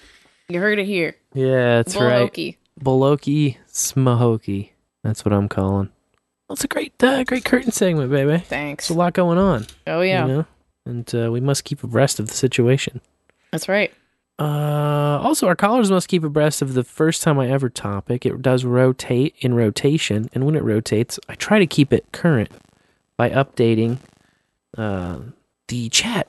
You 0.50 0.60
heard 0.60 0.80
it 0.80 0.86
here. 0.86 1.16
Yeah, 1.34 1.78
that's 1.78 1.94
bull 1.94 2.04
right. 2.04 2.20
hokey. 2.20 2.58
Bulloki 2.84 3.56
Smahokey. 3.72 4.72
That's 5.04 5.24
what 5.24 5.34
I'm 5.34 5.48
calling. 5.48 5.92
That's 6.50 6.66
a 6.66 6.68
great, 6.68 7.02
uh, 7.02 7.24
great 7.24 7.46
curtain 7.46 7.72
segment, 7.72 8.12
baby. 8.12 8.38
Thanks. 8.40 8.88
There's 8.88 8.96
a 8.98 9.00
lot 9.00 9.14
going 9.14 9.38
on. 9.38 9.66
Oh 9.86 10.02
yeah. 10.02 10.26
You 10.26 10.34
know? 10.34 10.46
And 10.86 11.16
uh, 11.16 11.32
we 11.32 11.40
must 11.40 11.64
keep 11.64 11.84
abreast 11.84 12.20
of 12.20 12.28
the 12.28 12.34
situation. 12.34 13.00
That's 13.58 13.68
right. 13.68 13.92
Uh, 14.38 15.20
also, 15.20 15.48
our 15.48 15.56
callers 15.56 15.90
must 15.90 16.08
keep 16.08 16.24
abreast 16.24 16.62
of 16.62 16.76
the 16.76 16.84
first 16.84 17.24
time 17.24 17.40
I 17.40 17.50
ever 17.50 17.70
topic. 17.70 18.24
It 18.24 18.40
does 18.44 18.64
rotate 18.64 19.34
in 19.40 19.56
rotation, 19.56 20.30
and 20.32 20.46
when 20.46 20.54
it 20.54 20.62
rotates, 20.62 21.20
I 21.28 21.34
try 21.34 21.58
to 21.58 21.66
keep 21.66 21.92
it 21.92 22.06
current 22.12 22.52
by 23.18 23.32
updating 23.32 23.98
uh, 24.78 25.22
the 25.70 25.90
chat 25.90 26.28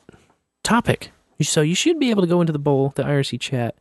topic. 0.63 1.11
So 1.43 1.61
you 1.61 1.75
should 1.75 1.99
be 1.99 2.09
able 2.09 2.23
to 2.23 2.29
go 2.29 2.41
into 2.41 2.55
the 2.55 2.59
bowl, 2.59 2.95
the 2.97 3.03
IRC 3.03 3.39
chat, 3.41 3.75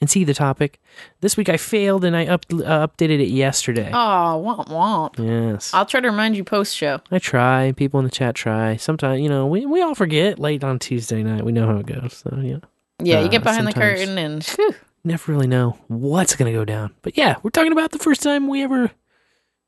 and 0.00 0.10
see 0.10 0.24
the 0.24 0.34
topic. 0.34 0.80
This 1.20 1.36
week 1.36 1.48
I 1.48 1.56
failed 1.56 2.04
and 2.04 2.16
I 2.16 2.26
up, 2.26 2.46
uh, 2.50 2.86
updated 2.86 3.20
it 3.20 3.28
yesterday. 3.28 3.90
Oh, 3.92 4.42
womp 4.44 4.66
womp. 4.66 5.24
Yes. 5.24 5.72
I'll 5.72 5.86
try 5.86 6.00
to 6.00 6.08
remind 6.08 6.36
you 6.36 6.42
post 6.42 6.76
show. 6.76 7.00
I 7.12 7.20
try. 7.20 7.72
People 7.76 8.00
in 8.00 8.04
the 8.04 8.10
chat 8.10 8.34
try. 8.34 8.74
Sometimes, 8.74 9.20
you 9.20 9.28
know, 9.28 9.46
we, 9.46 9.66
we 9.66 9.82
all 9.82 9.94
forget 9.94 10.40
late 10.40 10.64
on 10.64 10.80
Tuesday 10.80 11.22
night. 11.22 11.44
We 11.44 11.52
know 11.52 11.66
how 11.68 11.78
it 11.78 11.86
goes. 11.86 12.24
So, 12.24 12.40
yeah. 12.42 12.58
Yeah, 13.02 13.20
you 13.20 13.26
Uh, 13.26 13.28
get 13.28 13.42
behind 13.42 13.66
the 13.66 13.72
sometimes 13.72 14.00
curtain 14.00 14.18
and 14.18 14.44
whew, 14.44 14.74
Never 15.04 15.32
really 15.32 15.46
know 15.46 15.78
what's 15.86 16.34
going 16.34 16.52
to 16.52 16.58
go 16.58 16.64
down. 16.64 16.94
But 17.02 17.16
yeah, 17.16 17.36
we're 17.42 17.50
talking 17.50 17.72
about 17.72 17.92
the 17.92 17.98
first 17.98 18.22
time 18.22 18.48
we 18.48 18.62
ever 18.62 18.90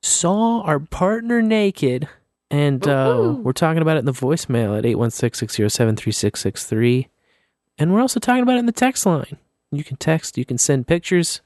saw 0.03 0.63
our 0.63 0.81
partner 0.81 1.41
naked. 1.41 2.09
And 2.51 2.87
uh, 2.87 3.37
we're 3.39 3.53
talking 3.53 3.81
about 3.81 3.97
it 3.97 4.01
in 4.01 4.07
the 4.07 4.13
voicemail 4.13 4.77
at 4.77 4.85
816 4.85 5.39
607 5.39 5.97
3663. 5.97 7.09
And 7.79 7.95
we're 7.95 8.01
also 8.01 8.19
talking 8.19 8.43
about 8.43 8.57
it 8.57 8.61
in 8.61 8.67
the 8.67 8.73
text 8.73 9.07
line. 9.07 9.39
You 9.71 9.85
can 9.85 9.97
text, 9.97 10.37
you 10.37 10.45
can 10.45 10.59
send 10.59 10.89
pictures 10.89 11.41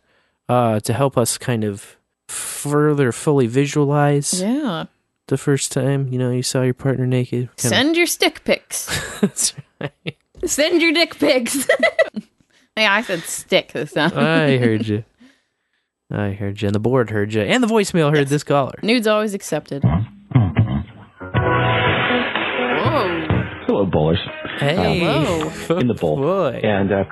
uh, 0.49 0.81
to 0.81 0.93
help 0.95 1.19
us 1.19 1.37
kind 1.37 1.63
of 1.63 1.97
further 2.27 3.13
fully 3.13 3.47
visualize 3.47 4.41
yeah. 4.41 4.87
the 5.27 5.37
first 5.37 5.71
time 5.71 6.09
you 6.09 6.19
know 6.19 6.31
you 6.31 6.43
saw 6.43 6.63
your 6.63 6.75
partner 6.75 7.07
naked. 7.07 7.51
Send 7.57 7.97
your 7.97 8.07
stick 8.07 8.43
pics. 8.45 8.87
That's 9.21 9.53
right. 9.79 10.17
Send 10.47 10.81
your 10.83 10.93
dick 10.93 11.19
pics. 11.19 11.57
yeah, 12.77 12.93
I 12.93 13.03
said 13.03 13.21
stick 13.21 13.73
this 13.73 13.93
time. 13.93 14.13
I 14.17 14.57
heard 14.59 14.87
you. 14.87 15.05
I 16.11 16.33
heard 16.33 16.61
you. 16.61 16.69
And 16.69 16.75
the 16.75 16.81
board 16.81 17.11
heard 17.11 17.33
you. 17.33 17.43
And 17.43 17.63
the 17.63 17.67
voicemail 17.67 18.15
heard 18.15 18.29
this 18.29 18.45
caller. 18.45 18.79
Nudes 18.83 19.07
always 19.07 19.35
accepted. 19.35 19.83
Whoa. 19.83 20.01
Hello, 23.67 23.87
bowlers. 23.87 24.19
Hey. 24.59 24.77
Hello. 24.77 25.79
in 25.79 25.89
the 25.89 25.95
bowl. 25.95 26.17
Boy. 26.17 26.61
And 26.63 26.93
uh, 26.93 27.05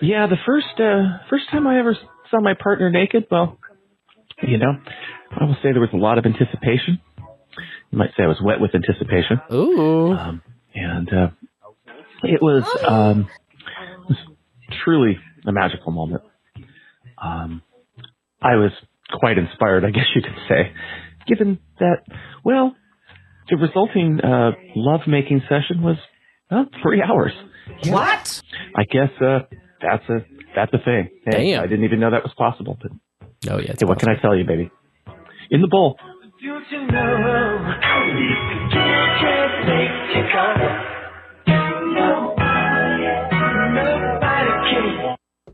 yeah, 0.00 0.26
the 0.26 0.38
first 0.46 0.80
uh, 0.80 1.18
first 1.30 1.44
time 1.50 1.66
I 1.66 1.78
ever 1.78 1.96
saw 2.30 2.40
my 2.40 2.54
partner 2.54 2.90
naked, 2.90 3.26
well, 3.30 3.58
you 4.42 4.58
know, 4.58 4.72
I 5.30 5.44
will 5.44 5.56
say 5.62 5.72
there 5.72 5.80
was 5.80 5.90
a 5.92 5.96
lot 5.96 6.18
of 6.18 6.24
anticipation. 6.26 7.00
You 7.90 7.98
might 7.98 8.10
say 8.16 8.24
I 8.24 8.26
was 8.26 8.38
wet 8.42 8.60
with 8.60 8.74
anticipation. 8.74 9.40
Ooh. 9.52 10.12
Um, 10.12 10.42
and 10.74 11.08
uh, 11.12 11.28
it 12.22 12.40
was 12.42 12.64
um, 12.86 13.28
truly 14.84 15.18
a 15.46 15.52
magical 15.52 15.92
moment. 15.92 16.22
Um, 17.22 17.62
I 18.42 18.56
was 18.56 18.72
quite 19.12 19.38
inspired, 19.38 19.84
I 19.84 19.90
guess 19.90 20.04
you 20.14 20.22
could 20.22 20.36
say, 20.48 20.72
given 21.26 21.58
that, 21.80 22.02
well, 22.44 22.74
the 23.50 23.56
resulting 23.56 24.20
uh, 24.20 24.52
love-making 24.76 25.42
session 25.48 25.82
was 25.82 25.96
well, 26.50 26.66
three 26.82 27.02
hours. 27.02 27.32
What? 27.86 28.42
I 28.76 28.84
guess 28.84 29.10
uh, 29.20 29.40
that's 29.80 30.08
a 30.08 30.24
that's 30.54 30.72
a 30.72 30.78
thing. 30.78 31.08
Hey, 31.26 31.52
Damn. 31.52 31.62
I 31.62 31.66
didn't 31.66 31.84
even 31.84 32.00
know 32.00 32.10
that 32.10 32.22
was 32.22 32.32
possible. 32.36 32.78
But 32.80 32.92
Oh, 33.50 33.58
yeah. 33.58 33.74
hey, 33.78 33.84
what 33.86 33.98
can 33.98 34.08
I 34.08 34.16
tell 34.20 34.36
you, 34.36 34.44
baby? 34.44 34.70
In 35.50 35.60
the 35.60 35.68
bowl. 35.68 35.96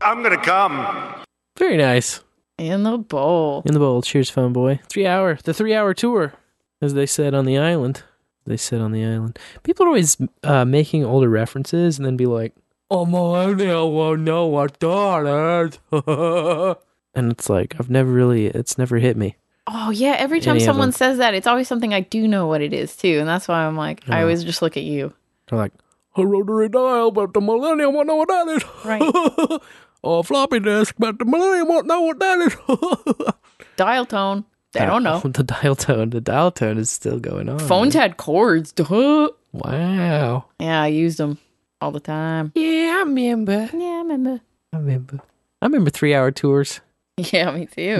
I'm 0.01 0.21
gonna 0.21 0.41
come. 0.41 1.23
Very 1.57 1.77
nice. 1.77 2.21
In 2.57 2.83
the 2.83 2.97
bowl. 2.97 3.63
In 3.65 3.73
the 3.73 3.79
bowl. 3.79 4.01
Cheers, 4.01 4.29
phone 4.29 4.53
boy. 4.53 4.79
Three 4.87 5.07
hour, 5.07 5.37
the 5.43 5.53
three 5.53 5.73
hour 5.73 5.93
tour, 5.93 6.33
as 6.81 6.93
they 6.93 7.05
said 7.05 7.33
on 7.33 7.45
the 7.45 7.57
island. 7.57 8.03
They 8.45 8.57
said 8.57 8.81
on 8.81 8.91
the 8.91 9.03
island. 9.03 9.39
People 9.63 9.85
are 9.85 9.89
always 9.89 10.17
uh, 10.43 10.65
making 10.65 11.03
older 11.03 11.29
references 11.29 11.97
and 11.97 12.05
then 12.05 12.15
be 12.15 12.27
like, 12.27 12.53
"Oh 12.91 13.05
my, 13.05 13.45
I 13.45 14.15
know 14.15 14.45
what 14.45 14.79
that 14.79 15.71
is," 15.91 16.75
and 17.15 17.31
it's 17.31 17.49
like 17.49 17.75
I've 17.79 17.89
never 17.89 18.11
really, 18.11 18.45
it's 18.45 18.77
never 18.77 18.99
hit 18.99 19.17
me. 19.17 19.35
Oh 19.67 19.89
yeah, 19.89 20.15
every 20.19 20.41
time 20.41 20.57
Any 20.57 20.65
someone 20.65 20.91
says 20.91 21.17
that, 21.17 21.33
it's 21.33 21.47
always 21.47 21.67
something 21.67 21.93
I 21.93 22.01
do 22.01 22.27
know 22.27 22.45
what 22.45 22.61
it 22.61 22.71
is 22.71 22.95
too, 22.95 23.17
and 23.19 23.27
that's 23.27 23.47
why 23.47 23.65
I'm 23.65 23.75
like, 23.75 24.07
I 24.07 24.21
always 24.21 24.43
just 24.43 24.61
look 24.61 24.77
at 24.77 24.83
you. 24.83 25.11
They're 25.49 25.57
like, 25.57 25.73
"A 26.15 26.25
rotary 26.25 26.69
dial, 26.69 27.11
but 27.11 27.33
the 27.33 27.41
millennium 27.41 27.93
won't 27.93 28.07
know 28.07 28.15
what 28.15 28.27
that 28.29 28.47
is." 28.47 28.63
Right. 28.85 29.01
or 30.03 30.19
a 30.19 30.23
floppy 30.23 30.59
disk, 30.59 30.95
but 30.99 31.19
the 31.19 31.25
millennium 31.25 31.67
won't 31.67 31.87
know 31.87 32.01
what 32.01 32.19
that 32.19 32.39
is. 32.39 33.33
Dial 33.75 34.05
tone. 34.05 34.45
They 34.73 34.85
don't 34.85 35.03
know. 35.03 35.19
The 35.23 35.43
dial 35.43 35.75
tone, 35.75 36.09
the 36.09 36.21
dial 36.21 36.51
tone 36.51 36.77
is 36.77 36.89
still 36.89 37.19
going 37.19 37.49
on. 37.49 37.59
Phones 37.59 37.93
had 37.93 38.17
cords. 38.17 38.71
Duh. 38.73 39.29
Wow. 39.53 40.45
Yeah, 40.59 40.81
I 40.81 40.87
used 40.87 41.17
them 41.17 41.37
all 41.81 41.91
the 41.91 41.99
time. 42.01 42.51
Yeah, 42.55 42.97
I 42.97 43.03
remember. 43.05 43.69
Yeah, 43.73 43.85
I 43.85 43.97
remember. 43.99 44.41
I 44.73 44.77
remember. 44.77 45.19
I 45.61 45.65
remember 45.65 45.89
three 45.89 46.13
hour 46.13 46.31
tours. 46.31 46.81
Yeah, 47.17 47.51
me 47.51 47.65
too. 47.65 47.99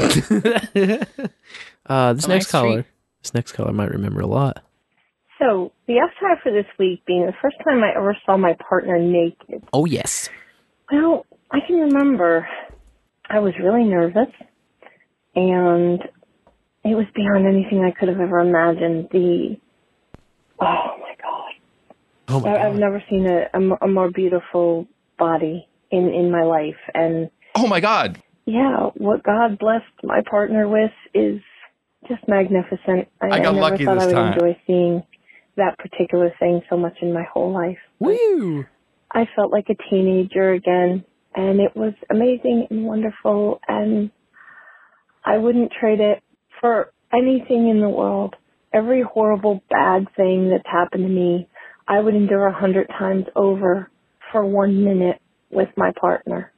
Uh, 1.87 2.13
this 2.13 2.25
A 2.25 2.29
next 2.29 2.51
caller, 2.51 2.85
this 3.21 3.33
next 3.33 3.53
caller 3.53 3.71
might 3.71 3.91
remember 3.91 4.19
a 4.19 4.27
lot. 4.27 4.64
So 5.39 5.71
the 5.87 5.99
upside 5.99 6.41
for 6.43 6.51
this 6.51 6.65
week 6.79 7.05
being 7.05 7.25
the 7.25 7.33
first 7.41 7.57
time 7.67 7.83
I 7.83 7.91
ever 7.97 8.15
saw 8.25 8.37
my 8.37 8.55
partner 8.69 8.97
naked. 8.97 9.63
Oh 9.73 9.85
yes. 9.85 10.29
Well, 10.91 11.25
I 11.51 11.59
can 11.65 11.75
remember 11.77 12.47
I 13.29 13.39
was 13.39 13.53
really 13.61 13.83
nervous 13.83 14.33
and 15.35 16.01
it 16.83 16.95
was 16.95 17.05
beyond 17.15 17.45
anything 17.47 17.83
I 17.83 17.91
could 17.97 18.07
have 18.09 18.19
ever 18.19 18.39
imagined. 18.39 19.09
The 19.11 19.57
oh 20.59 20.97
my 20.99 21.15
god. 21.21 21.51
Oh 22.29 22.39
my 22.39 22.53
I, 22.55 22.67
I've 22.67 22.75
never 22.75 23.03
seen 23.09 23.25
a, 23.27 23.47
a, 23.53 23.85
a 23.85 23.87
more 23.87 24.09
beautiful 24.11 24.87
body 25.17 25.67
in 25.91 26.09
in 26.09 26.31
my 26.31 26.43
life 26.43 26.77
and 26.93 27.29
Oh 27.55 27.67
my 27.67 27.79
God. 27.79 28.21
yeah, 28.45 28.89
what 28.95 29.23
God 29.23 29.57
blessed 29.59 29.85
my 30.03 30.21
partner 30.29 30.67
with 30.67 30.91
is 31.13 31.41
just 32.07 32.27
magnificent. 32.27 33.07
I, 33.21 33.27
I 33.27 33.39
got 33.39 33.55
never 33.55 33.59
lucky 33.61 33.85
thought 33.85 33.95
this 33.95 34.03
I 34.03 34.07
would 34.07 34.13
time. 34.13 34.33
enjoy 34.33 34.57
seeing 34.67 35.03
that 35.57 35.77
particular 35.77 36.31
thing 36.39 36.61
so 36.69 36.77
much 36.77 36.97
in 37.01 37.13
my 37.13 37.23
whole 37.31 37.53
life. 37.53 37.77
Woo! 37.99 38.65
I 39.11 39.27
felt 39.35 39.51
like 39.51 39.67
a 39.69 39.89
teenager 39.89 40.51
again, 40.51 41.05
and 41.35 41.59
it 41.59 41.75
was 41.75 41.93
amazing 42.11 42.67
and 42.69 42.85
wonderful, 42.85 43.59
and 43.67 44.11
I 45.23 45.37
wouldn't 45.37 45.71
trade 45.79 45.99
it 45.99 46.21
for 46.59 46.91
anything 47.13 47.69
in 47.69 47.79
the 47.79 47.89
world. 47.89 48.35
Every 48.73 49.01
horrible, 49.01 49.63
bad 49.69 50.07
thing 50.17 50.49
that's 50.49 50.67
happened 50.69 51.03
to 51.03 51.09
me, 51.09 51.47
I 51.87 51.99
would 51.99 52.15
endure 52.15 52.47
a 52.47 52.53
hundred 52.53 52.87
times 52.89 53.25
over 53.35 53.89
for 54.31 54.45
one 54.45 54.83
minute 54.83 55.21
with 55.49 55.69
my 55.77 55.91
partner. 55.99 56.51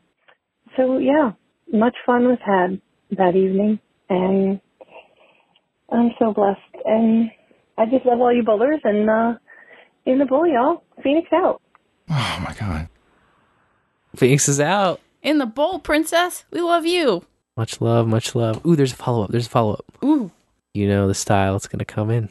So 0.75 0.97
yeah, 0.97 1.31
much 1.71 1.95
fun 2.05 2.27
was 2.27 2.39
had 2.43 2.81
that 3.17 3.35
evening, 3.35 3.79
and 4.09 4.59
I'm 5.91 6.11
so 6.17 6.33
blessed. 6.33 6.59
And 6.85 7.29
I 7.77 7.85
just 7.85 8.05
love 8.05 8.19
all 8.19 8.33
you 8.33 8.43
bowlers, 8.43 8.81
and 8.83 9.09
uh, 9.09 9.33
in 10.05 10.19
the 10.19 10.25
bowl, 10.25 10.47
y'all, 10.47 10.83
Phoenix 11.03 11.27
out. 11.33 11.61
Oh 12.09 12.43
my 12.43 12.55
God. 12.59 12.89
Phoenix 14.15 14.47
is 14.49 14.59
out. 14.59 14.99
In 15.21 15.37
the 15.37 15.45
bowl, 15.45 15.79
princess. 15.79 16.45
We 16.51 16.61
love 16.61 16.85
you. 16.85 17.25
Much 17.55 17.81
love, 17.81 18.07
much 18.07 18.35
love. 18.35 18.65
Ooh, 18.65 18.75
there's 18.75 18.93
a 18.93 18.95
follow 18.95 19.23
up. 19.23 19.31
There's 19.31 19.47
a 19.47 19.49
follow 19.49 19.73
up. 19.73 19.85
Ooh. 20.03 20.31
You 20.73 20.87
know 20.87 21.07
the 21.07 21.13
style. 21.13 21.55
It's 21.55 21.67
gonna 21.67 21.85
come 21.85 22.09
in. 22.09 22.29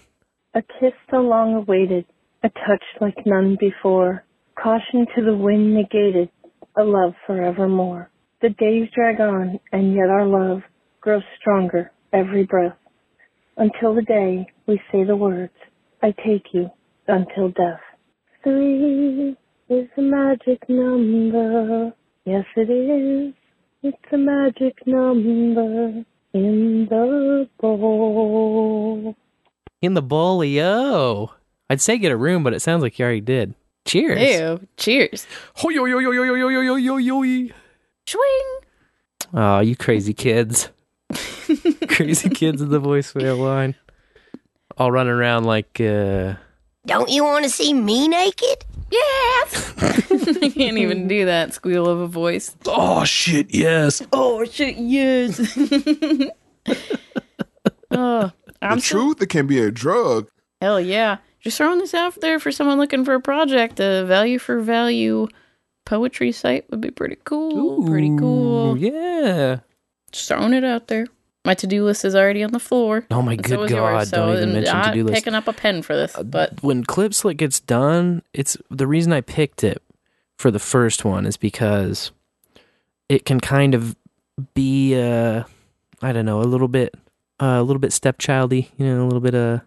A 0.55 0.63
kiss 0.63 0.93
so 1.11 1.19
long 1.19 1.55
awaited, 1.55 2.07
a 2.43 2.49
touch 2.49 2.85
like 3.01 3.27
none 3.27 3.57
before, 3.61 4.25
caution 4.61 5.07
to 5.15 5.23
the 5.23 5.37
wind 5.37 5.75
negated, 5.75 6.31
a 6.79 6.83
love 6.83 7.13
forevermore. 7.27 8.11
The 8.41 8.51
days 8.51 8.89
drag 8.95 9.21
on, 9.21 9.61
and 9.73 9.95
yet 9.95 10.09
our 10.09 10.27
love 10.27 10.63
grows 11.01 11.25
stronger 11.39 11.93
every 12.13 12.45
breath, 12.45 12.77
until 13.57 13.95
the 13.95 14.03
day 14.03 14.47
we 14.67 14.81
say 14.93 15.05
the 15.05 15.17
words, 15.17 15.53
I 16.03 16.13
take 16.25 16.53
you 16.53 16.71
until 17.09 17.49
death. 17.51 17.81
Three 18.43 19.37
is 19.69 19.89
a 19.97 20.03
magic 20.03 20.69
number, 20.69 21.93
yes 22.25 22.45
it 22.57 22.71
is, 22.71 23.35
it's 23.83 24.13
a 24.13 24.19
magic 24.19 24.87
number 24.87 26.05
in 26.33 26.87
the 26.89 27.49
bowl. 27.59 29.15
In 29.83 29.95
the 29.95 30.03
bolio. 30.03 31.31
I'd 31.69 31.81
say 31.81 31.99
get 31.99 32.13
a 32.13 32.17
room, 32.17 32.45
but 32.45 32.55
it 32.55 32.61
sounds 32.61 32.83
like 32.83 32.99
you 32.99 33.05
already 33.05 33.21
did. 33.21 33.55
Cheers. 33.85 34.21
Ew. 34.21 34.67
Cheers. 34.77 35.27
Ho 35.57 35.69
yo 35.71 35.85
yo 35.85 35.99
yo 35.99 36.11
yo 36.11 36.23
yo 36.23 36.35
yo 36.35 36.49
yo 36.49 36.77
yo 36.77 36.97
yo 36.97 37.23
yo. 37.23 37.55
Swing. 38.07 38.59
Oh, 39.33 39.61
you 39.61 39.77
crazy 39.77 40.15
kids. 40.15 40.71
crazy 41.89 42.29
kids 42.29 42.61
in 42.63 42.69
the 42.71 42.81
voicemail 42.81 43.39
line. 43.39 43.75
All 44.77 44.91
running 44.93 45.13
around 45.13 45.45
like 45.45 45.81
uh 45.81 46.35
Don't 46.87 47.09
you 47.09 47.25
want 47.25 47.45
to 47.45 47.51
see 47.51 47.73
me 47.73 48.09
naked? 48.09 48.65
Yes. 48.91 49.75
I 49.83 50.51
can't 50.51 50.79
even 50.79 51.09
do 51.09 51.25
that 51.25 51.53
squeal 51.55 51.87
of 51.89 51.99
a 52.01 52.07
voice. 52.07 52.57
Oh 52.67 53.05
shit, 53.05 53.53
yes. 53.55 54.03
Oh 54.13 54.45
shit, 54.45 54.77
yes. 54.77 55.41
oh, 57.91 58.31
I'm 58.63 58.77
the 58.79 58.81
still- 58.83 59.01
truth, 59.01 59.23
it 59.23 59.29
can 59.29 59.47
be 59.47 59.61
a 59.61 59.71
drug. 59.71 60.29
Hell 60.61 60.81
yeah. 60.81 61.19
Just 61.41 61.59
throwing 61.59 61.79
this 61.79 61.95
out 61.95 62.21
there 62.21 62.41
for 62.41 62.51
someone 62.51 62.79
looking 62.79 63.05
for 63.05 63.15
a 63.15 63.21
project, 63.21 63.79
a 63.79 64.05
value 64.05 64.39
for 64.39 64.61
value 64.61 65.29
poetry 65.85 66.33
site 66.33 66.69
would 66.71 66.81
be 66.81 66.91
pretty 66.91 67.17
cool. 67.25 67.87
pretty 67.87 68.17
cool. 68.19 68.77
Yeah. 68.77 69.61
Just 70.11 70.29
throwing 70.29 70.53
it 70.55 70.65
out 70.65 70.89
there. 70.89 71.07
My 71.47 71.55
to 71.55 71.67
do 71.67 71.85
list 71.85 72.05
is 72.05 72.15
already 72.17 72.43
on 72.43 72.51
the 72.51 72.59
floor. 72.61 73.07
Oh 73.11 73.23
my 73.23 73.37
good 73.37 73.49
so 73.49 73.69
God, 73.69 73.71
yours, 73.71 74.11
don't 74.11 74.29
so 74.29 74.37
even 74.37 74.53
mention 74.53 74.75
I'm 74.75 74.93
to-do 74.93 75.05
list. 75.05 75.15
picking 75.15 75.35
up 75.35 75.47
a 75.47 75.53
pen 75.53 75.83
for 75.83 75.95
this, 75.95 76.15
but 76.25 76.63
when 76.63 76.85
clip 76.85 77.15
slick 77.15 77.39
gets 77.39 77.61
done 77.61 78.23
it's 78.35 78.57
the 78.71 78.87
reason 78.87 79.13
i 79.13 79.21
picked 79.21 79.63
it 79.65 79.83
for 80.39 80.51
the 80.51 80.59
first 80.59 81.05
one 81.05 81.25
is 81.27 81.37
because 81.37 82.11
it 83.09 83.25
can 83.25 83.41
kind 83.41 83.75
of 83.75 83.97
be 84.55 85.01
uh 85.01 85.45
i 86.03 86.13
don't 86.13 86.27
know 86.27 86.41
a 86.41 86.45
little 86.45 86.69
bit 86.69 86.95
uh, 87.41 87.57
a 87.59 87.63
little 87.63 87.81
bit 87.81 87.91
stepchildy 87.91 88.69
you 88.77 88.87
know 88.87 89.03
a 89.03 89.07
little 89.07 89.21
bit 89.21 89.35
uh 89.35 89.59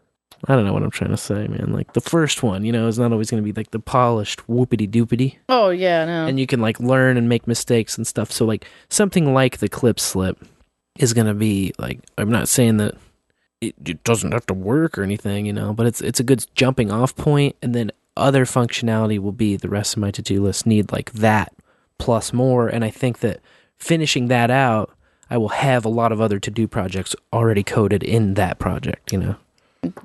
i 0.48 0.56
don't 0.56 0.66
know 0.66 0.74
what 0.74 0.84
i'm 0.84 0.92
trying 0.92 1.12
to 1.12 1.18
say 1.18 1.48
man 1.48 1.72
like 1.72 1.94
the 1.94 2.02
first 2.02 2.44
one 2.44 2.64
you 2.64 2.72
know 2.72 2.88
is 2.88 3.00
not 3.00 3.12
always 3.12 3.32
going 3.32 3.42
to 3.42 3.54
be 3.54 3.58
like 3.58 3.72
the 3.72 3.80
polished 3.80 4.46
whoopity 4.48 4.90
doopity 4.90 5.38
oh 5.50 5.70
yeah, 5.70 6.06
no. 6.06 6.28
and 6.28 6.40
you 6.40 6.46
can 6.48 6.60
like 6.60 6.80
learn 6.80 7.18
and 7.18 7.30
make 7.30 7.48
mistakes 7.48 7.98
and 7.98 8.06
stuff 8.06 8.32
so 8.32 8.46
like 8.46 8.66
something 8.90 9.34
like 9.34 9.58
the 9.58 9.70
clip 9.70 10.00
slip 10.00 10.46
is 11.00 11.14
going 11.14 11.26
to 11.28 11.34
be 11.34 11.74
like 11.80 12.00
i'm 12.18 12.30
not 12.30 12.48
saying 12.48 12.78
that 12.78 12.96
it, 13.62 13.74
it 13.86 14.04
doesn't 14.04 14.32
have 14.32 14.46
to 14.46 14.54
work 14.54 14.98
or 14.98 15.04
anything 15.04 15.46
you 15.46 15.54
know 15.54 15.74
but 15.74 15.86
it's 15.88 16.02
it's 16.02 16.20
a 16.20 16.24
good 16.24 16.46
jumping 16.56 16.92
off 16.92 17.16
point 17.16 17.56
and 17.62 17.74
then 17.74 17.92
other 18.16 18.46
functionality 18.46 19.18
will 19.18 19.32
be 19.32 19.56
the 19.56 19.70
rest 19.70 19.96
of 19.96 20.02
my 20.02 20.12
to-do 20.12 20.42
list 20.44 20.66
need 20.68 20.92
like 20.92 21.12
that 21.14 21.52
plus 21.98 22.32
more 22.32 22.68
and 22.68 22.86
i 22.86 22.90
think 22.90 23.20
that 23.20 23.40
finishing 23.78 24.28
that 24.28 24.52
out 24.52 24.92
i 25.30 25.38
will 25.38 25.50
have 25.50 25.84
a 25.86 25.90
lot 25.90 26.12
of 26.12 26.22
other 26.22 26.40
to-do 26.40 26.68
projects 26.68 27.16
already 27.34 27.64
coded 27.64 28.04
in 28.04 28.36
that 28.36 28.60
project 28.60 29.12
you 29.12 29.18
know 29.18 29.36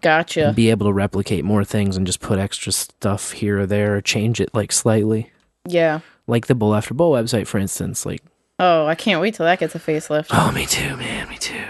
gotcha. 0.01 0.53
be 0.55 0.71
able 0.71 0.87
to 0.87 0.93
replicate 0.93 1.45
more 1.45 1.65
things 1.65 1.97
and 1.97 2.07
just 2.07 2.21
put 2.21 2.39
extra 2.39 2.71
stuff 2.73 3.33
here 3.33 3.61
or 3.61 3.67
there 3.67 3.97
or 3.97 4.01
change 4.01 4.41
it 4.41 4.49
like 4.55 4.71
slightly 4.71 5.31
Yeah. 5.67 6.01
like 6.29 6.47
the 6.47 6.55
bowl 6.55 6.75
after 6.77 6.95
bowl 6.95 7.13
website 7.13 7.47
for 7.49 7.59
instance 7.59 8.07
like 8.07 8.23
Oh, 8.59 8.87
I 8.87 8.95
can't 8.95 9.21
wait 9.21 9.35
till 9.35 9.47
that 9.47 9.59
gets 9.59 9.75
a 9.75 9.79
facelift. 9.81 10.27
Oh, 10.31 10.53
me 10.53 10.67
too, 10.67 10.97
man. 10.97 11.29
Me 11.29 11.37
too. 11.37 11.65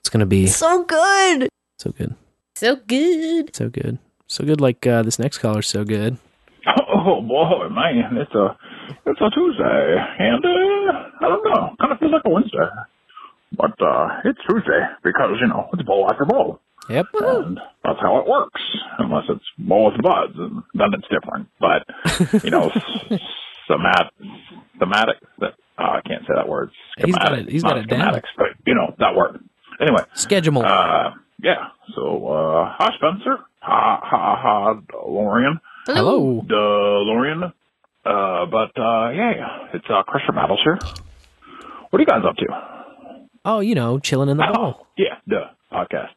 It's 0.00 0.10
gonna 0.10 0.26
be 0.26 0.46
So 0.46 0.84
good. 0.84 1.48
so 1.78 1.90
good, 1.92 2.14
So 2.56 2.76
good. 2.76 3.54
so 3.54 3.68
good, 3.68 3.98
so 4.26 4.44
good. 4.44 4.60
Like 4.60 4.86
uh, 4.86 5.02
this 5.02 5.18
next 5.18 5.38
caller's 5.38 5.68
so 5.68 5.84
good. 5.84 6.18
Oh 6.88 7.20
boy, 7.20 7.68
man, 7.70 8.16
it's 8.16 8.34
a 8.34 8.56
it's 9.06 9.20
a 9.20 9.30
Tuesday, 9.30 9.96
and 10.18 10.44
uh, 10.44 10.92
I 11.20 11.28
don't 11.28 11.44
know, 11.44 11.74
kind 11.80 11.92
of 11.92 11.98
feels 11.98 12.12
like 12.12 12.22
a 12.24 12.30
Wednesday, 12.30 12.68
but 13.56 13.80
uh, 13.82 14.08
it's 14.24 14.38
Tuesday 14.48 14.80
because 15.02 15.36
you 15.40 15.46
know 15.48 15.68
it's 15.72 15.82
bowl 15.82 16.08
after 16.10 16.24
bowl, 16.24 16.60
Yep. 16.88 17.06
and 17.20 17.58
that's 17.84 18.00
how 18.00 18.18
it 18.18 18.26
works. 18.26 18.60
Unless 18.98 19.24
it's 19.28 19.44
bowl 19.58 19.92
with 19.92 20.02
buds, 20.02 20.34
and 20.36 20.62
then 20.74 20.88
it's 20.94 21.06
different. 21.08 21.48
But 21.60 21.84
you 22.44 22.50
know, 22.50 22.70
s- 23.10 23.20
somat 23.68 24.08
thematic. 24.78 25.16
That 25.40 25.54
uh, 25.78 25.82
I 25.82 26.00
can't 26.06 26.22
say 26.22 26.34
that 26.34 26.48
word. 26.48 26.70
He's 26.98 27.14
got 27.14 27.26
Schematic, 27.26 27.46
it- 27.48 27.52
he's 27.52 27.62
got 27.62 27.76
not 27.76 27.84
it 27.84 27.88
down. 27.88 28.20
But 28.36 28.46
you 28.66 28.74
know 28.74 28.94
that 28.98 29.14
word. 29.16 29.40
Anyway, 29.80 30.02
Schedule. 30.14 30.64
uh, 30.64 31.10
yeah. 31.42 31.68
So, 31.94 32.26
uh, 32.28 32.72
hi 32.78 32.92
Spencer. 32.96 33.38
Hi, 33.60 33.98
hi, 34.02 34.36
hi, 34.40 34.74
Lorian. 35.06 35.60
Hello. 35.86 36.42
DeLorean. 36.46 37.52
Uh, 38.04 38.46
but, 38.46 38.78
uh, 38.78 39.10
yeah, 39.10 39.68
it's, 39.72 39.84
uh, 39.88 40.02
Crusher 40.02 40.32
Battles 40.32 40.60
here. 40.62 40.78
What 41.90 41.98
are 41.98 42.00
you 42.00 42.06
guys 42.06 42.22
up 42.28 42.36
to? 42.36 42.46
Oh, 43.46 43.60
you 43.60 43.74
know, 43.74 43.98
chilling 43.98 44.28
in 44.28 44.36
the 44.36 44.46
bowl. 44.54 44.86
Yeah, 44.96 45.16
the 45.26 45.44
podcast. 45.72 46.14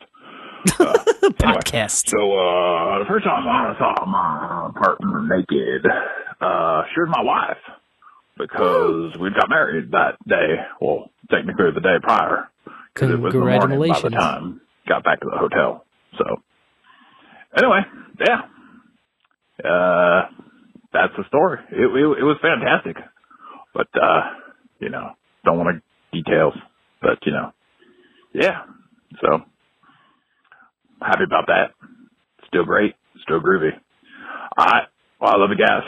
Uh, 0.80 0.94
podcast. 1.40 2.10
So, 2.10 2.18
uh, 2.18 3.00
the 3.00 3.06
first 3.08 3.24
time 3.24 3.48
I 3.48 3.74
saw 3.78 4.06
my 4.06 4.72
partner 4.82 5.22
naked, 5.38 5.86
uh, 6.42 6.84
she 6.94 7.00
was 7.00 7.10
my 7.10 7.22
wife 7.22 7.58
because 8.38 9.18
we'd 9.20 9.34
got 9.34 9.50
married 9.50 9.92
that 9.92 10.18
day. 10.28 10.56
Well, 10.80 11.10
technically 11.30 11.72
the 11.74 11.82
day 11.82 11.98
prior. 12.02 12.50
Because 12.94 13.12
it 13.12 13.20
was 13.20 13.34
the 13.34 13.40
morning 13.40 13.60
by 13.60 13.68
the 13.68 14.10
Congratulations. 14.10 14.16
time 14.16 14.62
got 14.88 15.04
back 15.04 15.20
to 15.22 15.28
the 15.30 15.38
hotel. 15.38 15.86
So, 16.18 16.42
anyway, 17.56 17.82
yeah. 18.20 18.42
Uh, 19.64 20.30
that's 20.94 21.14
the 21.18 21.24
story. 21.28 21.60
It, 21.72 21.76
it, 21.82 22.20
it 22.20 22.24
was 22.24 22.38
fantastic. 22.42 22.98
But, 23.74 23.88
uh, 24.02 24.22
you 24.80 24.90
know, 24.90 25.12
don't 25.46 25.58
want 25.58 25.78
to 25.78 26.22
details. 26.24 26.54
But, 27.02 27.20
you 27.26 27.32
know, 27.34 27.52
yeah. 28.34 28.62
So, 29.22 29.42
happy 31.02 31.24
about 31.26 31.48
that. 31.48 31.72
Still 32.48 32.66
great. 32.66 32.96
Still 33.22 33.42
groovy. 33.42 33.72
Right. 34.58 34.88
Well, 35.20 35.34
I 35.34 35.38
love 35.38 35.50
you 35.50 35.64
guys. 35.64 35.84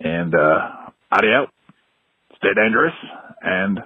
And, 0.00 0.34
uh, 0.34 0.68
adios. 1.12 1.48
Stay 2.36 2.54
dangerous. 2.54 2.94
And 3.42 3.80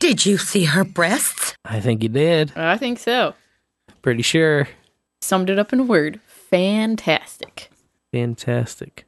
Did 0.00 0.26
you 0.26 0.38
see 0.38 0.64
her 0.64 0.84
breasts? 0.84 1.56
I 1.64 1.80
think 1.80 2.02
you 2.02 2.08
did. 2.08 2.56
I 2.56 2.76
think 2.76 2.98
so. 2.98 3.34
Pretty 4.02 4.22
sure. 4.22 4.68
Summed 5.22 5.50
it 5.50 5.58
up 5.58 5.72
in 5.72 5.80
a 5.80 5.84
word. 5.84 6.20
Fantastic. 6.26 7.70
Fantastic. 8.12 9.06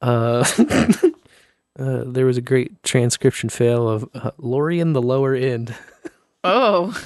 Uh, 0.00 0.44
uh, 1.78 2.04
there 2.06 2.26
was 2.26 2.36
a 2.36 2.42
great 2.42 2.82
transcription 2.82 3.48
fail 3.48 3.88
of 3.88 4.08
uh, 4.14 4.30
Lorian 4.38 4.92
the 4.94 5.02
lower 5.02 5.34
end, 5.34 5.74
Oh. 6.44 7.00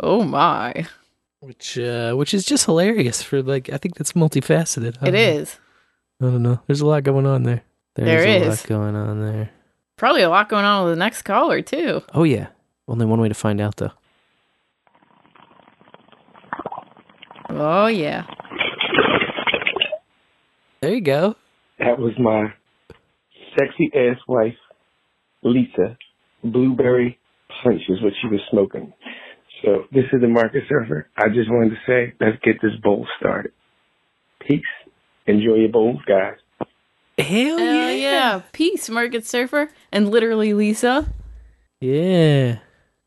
Oh 0.00 0.24
my. 0.24 0.86
Which 1.42 1.76
uh, 1.76 2.14
which 2.14 2.32
is 2.32 2.44
just 2.44 2.66
hilarious 2.66 3.20
for 3.22 3.42
like 3.42 3.68
I 3.70 3.76
think 3.76 3.96
that's 3.96 4.12
multifaceted. 4.12 4.96
I 5.02 5.08
It 5.08 5.12
know. 5.12 5.18
is. 5.18 5.58
I 6.20 6.26
don't 6.26 6.42
know. 6.42 6.60
There's 6.66 6.80
a 6.80 6.86
lot 6.86 7.02
going 7.02 7.26
on 7.26 7.42
there. 7.42 7.62
There's 7.96 8.24
There 8.24 8.44
a 8.44 8.48
lot 8.48 8.64
going 8.66 8.94
on 8.94 9.20
there. 9.20 9.50
Probably 9.96 10.22
a 10.22 10.28
lot 10.30 10.48
going 10.48 10.64
on 10.64 10.84
with 10.84 10.92
the 10.94 10.98
next 10.98 11.22
caller 11.22 11.60
too. 11.60 12.02
Oh 12.14 12.22
yeah. 12.22 12.46
Only 12.86 13.06
one 13.06 13.20
way 13.20 13.28
to 13.28 13.34
find 13.34 13.60
out 13.60 13.76
though. 13.76 13.90
Oh 17.50 17.86
yeah. 17.88 18.24
There 20.80 20.94
you 20.94 21.00
go. 21.00 21.36
That 21.78 21.98
was 21.98 22.12
my 22.18 22.52
sexy 23.58 23.90
ass 23.94 24.18
wife, 24.28 24.54
Lisa. 25.42 25.96
Blueberry 26.44 27.18
punch 27.62 27.82
is 27.88 28.02
what 28.02 28.12
she 28.20 28.28
was 28.28 28.40
smoking. 28.50 28.92
So 29.64 29.84
this 29.92 30.04
is 30.12 30.20
the 30.20 30.28
market 30.28 30.64
surfer. 30.68 31.08
I 31.16 31.28
just 31.28 31.50
wanted 31.50 31.70
to 31.70 31.76
say, 31.86 32.14
let's 32.20 32.36
get 32.42 32.60
this 32.62 32.72
bowl 32.82 33.06
started. 33.18 33.52
Peace. 34.40 34.60
Enjoy 35.26 35.54
your 35.54 35.68
bowls, 35.68 36.00
guys. 36.06 36.34
Hell 37.18 37.60
yeah. 37.60 37.90
yeah. 37.90 38.42
Peace, 38.52 38.88
Market 38.88 39.24
Surfer. 39.26 39.70
And 39.92 40.10
literally 40.10 40.54
Lisa. 40.54 41.12
Yeah. 41.80 42.58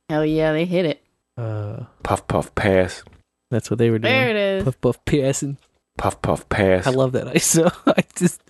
Hell 0.09 0.25
yeah, 0.25 0.53
they 0.53 0.65
hit 0.65 0.85
it. 0.85 1.03
Uh, 1.37 1.85
Puff 2.03 2.25
puff 2.27 2.53
pass. 2.55 3.03
that's 3.51 3.69
what 3.69 3.79
they 3.79 3.89
were 3.89 3.99
doing. 3.99 4.13
There 4.13 4.29
it 4.29 4.35
is. 4.35 4.63
Puff 4.63 4.79
puff 4.79 5.03
passing. 5.05 5.57
Puff 5.97 6.21
puff 6.21 6.47
pass. 6.47 6.87
I 6.87 6.91
love 6.91 7.11
that 7.13 7.27
ISO. 7.35 7.69
I 7.87 8.03
just, 8.15 8.41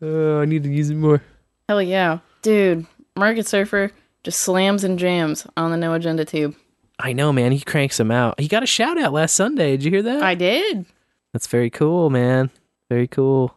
oh, 0.00 0.40
I 0.40 0.44
need 0.46 0.62
to 0.62 0.70
use 0.70 0.88
it 0.88 0.94
more. 0.94 1.20
Hell 1.68 1.82
yeah. 1.82 2.20
Dude, 2.42 2.86
Market 3.16 3.46
Surfer 3.46 3.90
just 4.22 4.40
slams 4.40 4.84
and 4.84 4.98
jams 4.98 5.46
on 5.56 5.70
the 5.72 5.76
No 5.76 5.92
Agenda 5.92 6.24
tube. 6.24 6.54
I 7.02 7.12
know, 7.12 7.32
man. 7.32 7.50
He 7.50 7.60
cranks 7.60 7.96
them 7.96 8.12
out. 8.12 8.38
He 8.38 8.46
got 8.46 8.62
a 8.62 8.66
shout 8.66 8.96
out 8.96 9.12
last 9.12 9.34
Sunday. 9.34 9.72
Did 9.72 9.84
you 9.84 9.90
hear 9.90 10.02
that? 10.02 10.22
I 10.22 10.36
did. 10.36 10.86
That's 11.32 11.48
very 11.48 11.68
cool, 11.68 12.10
man. 12.10 12.50
Very 12.88 13.08
cool. 13.08 13.56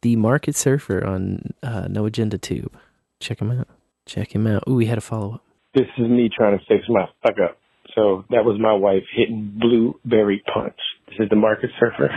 The 0.00 0.16
Market 0.16 0.56
Surfer 0.56 1.04
on 1.04 1.52
uh, 1.62 1.86
No 1.90 2.06
Agenda 2.06 2.38
Tube. 2.38 2.72
Check 3.20 3.40
him 3.40 3.50
out. 3.50 3.68
Check 4.06 4.34
him 4.34 4.46
out. 4.46 4.64
Ooh, 4.66 4.76
we 4.76 4.86
had 4.86 4.96
a 4.96 5.02
follow 5.02 5.34
up. 5.34 5.44
This 5.74 5.86
is 5.98 6.08
me 6.08 6.30
trying 6.34 6.58
to 6.58 6.64
fix 6.64 6.84
my 6.88 7.04
fuck 7.22 7.34
up. 7.44 7.58
So 7.94 8.24
that 8.30 8.44
was 8.44 8.58
my 8.58 8.72
wife 8.72 9.02
hitting 9.14 9.58
blueberry 9.60 10.42
punch. 10.52 10.78
This 11.08 11.16
is 11.20 11.28
the 11.28 11.36
market 11.36 11.70
surfer. 11.78 12.10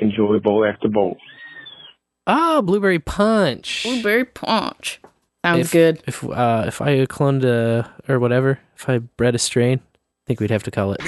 Enjoy 0.00 0.38
bowl 0.40 0.64
after 0.64 0.88
bowl. 0.88 1.16
Oh, 2.26 2.60
Blueberry 2.60 2.98
Punch. 2.98 3.84
Blueberry 3.84 4.26
Punch. 4.26 5.00
Sounds 5.44 5.66
if, 5.66 5.72
good. 5.72 6.02
If 6.06 6.24
uh, 6.24 6.64
if 6.66 6.80
I 6.80 7.06
cloned 7.06 7.44
uh, 7.44 7.88
or 8.08 8.18
whatever, 8.18 8.58
if 8.76 8.88
I 8.88 8.98
bred 8.98 9.34
a 9.34 9.38
strain, 9.38 9.80
I 9.94 10.24
think 10.26 10.40
we'd 10.40 10.50
have 10.50 10.64
to 10.64 10.70
call 10.70 10.92
it. 10.92 11.00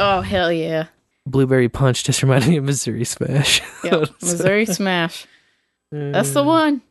Oh, 0.00 0.20
hell 0.20 0.52
yeah. 0.52 0.86
Blueberry 1.26 1.68
Punch 1.68 2.04
just 2.04 2.22
reminded 2.22 2.48
me 2.50 2.56
of 2.56 2.64
Missouri 2.64 3.04
Smash. 3.04 3.60
Yep. 3.84 4.08
Missouri 4.22 4.66
Smash. 4.66 5.26
That's 5.90 6.32
the 6.32 6.42
one. 6.42 6.82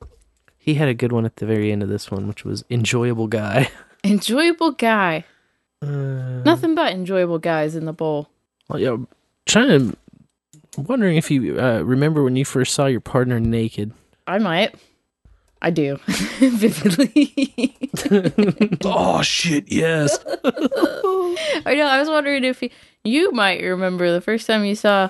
He 0.58 0.76
had 0.76 0.88
a 0.90 0.94
good 0.94 1.12
one 1.12 1.26
at 1.26 1.38
the 1.38 1.46
very 1.46 1.72
end 1.72 1.84
of 1.84 1.90
this 1.90 2.10
one, 2.10 2.28
which 2.28 2.44
was 2.44 2.64
enjoyable 2.70 3.28
guy. 3.28 3.70
Enjoyable 4.04 4.72
guy. 4.72 5.26
Uh, 5.82 6.42
Nothing 6.46 6.76
but 6.76 6.94
enjoyable 6.94 7.40
guys 7.40 7.76
in 7.76 7.86
the 7.86 7.94
bowl. 7.94 8.30
Well, 8.70 8.80
yeah, 8.80 8.98
trying 9.46 9.68
to. 9.68 9.98
I'm 10.78 10.84
wondering 10.84 11.18
if 11.18 11.32
you 11.32 11.60
uh, 11.60 11.82
remember 11.82 12.24
when 12.24 12.36
you 12.36 12.46
first 12.46 12.74
saw 12.74 12.86
your 12.86 13.02
partner 13.02 13.40
naked. 13.40 13.94
I 14.28 14.38
might. 14.38 14.76
I 15.62 15.72
do. 15.72 15.98
Vividly. 16.40 17.76
oh 18.86 19.22
shit, 19.24 19.72
yes. 19.72 20.20
I 20.44 21.74
know. 21.76 21.88
I 21.88 22.00
was 22.00 22.10
wondering 22.10 22.44
if 22.44 22.62
you, 22.62 22.70
you 23.04 23.32
might 23.32 23.62
remember 23.64 24.12
the 24.12 24.22
first 24.22 24.46
time 24.46 24.66
you 24.66 24.76
saw 24.76 25.10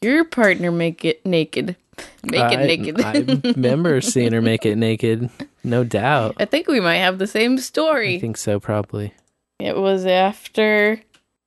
your 0.00 0.24
partner 0.24 0.70
make 0.70 1.04
it 1.04 1.26
naked. 1.26 1.74
Make 2.22 2.52
it 2.52 2.58
I, 2.58 2.66
naked. 2.66 3.00
I 3.00 3.50
remember 3.50 4.00
seeing 4.00 4.32
her 4.32 4.40
make 4.40 4.64
it 4.64 4.76
naked. 4.76 5.28
No 5.64 5.84
doubt. 5.84 6.36
I 6.38 6.44
think 6.44 6.68
we 6.68 6.80
might 6.80 6.98
have 6.98 7.18
the 7.18 7.26
same 7.26 7.58
story. 7.58 8.16
I 8.16 8.20
think 8.20 8.36
so, 8.36 8.60
probably. 8.60 9.12
It 9.58 9.76
was 9.76 10.06
after 10.06 11.00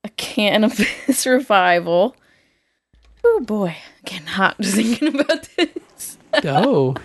a 0.04 0.10
cannabis 0.10 1.26
revival. 1.26 2.16
Oh 3.24 3.42
boy, 3.46 3.76
getting 4.06 4.28
hot 4.28 4.56
just 4.60 4.76
thinking 4.78 5.20
about 5.20 5.48
this. 5.58 6.18
Oh, 6.44 6.96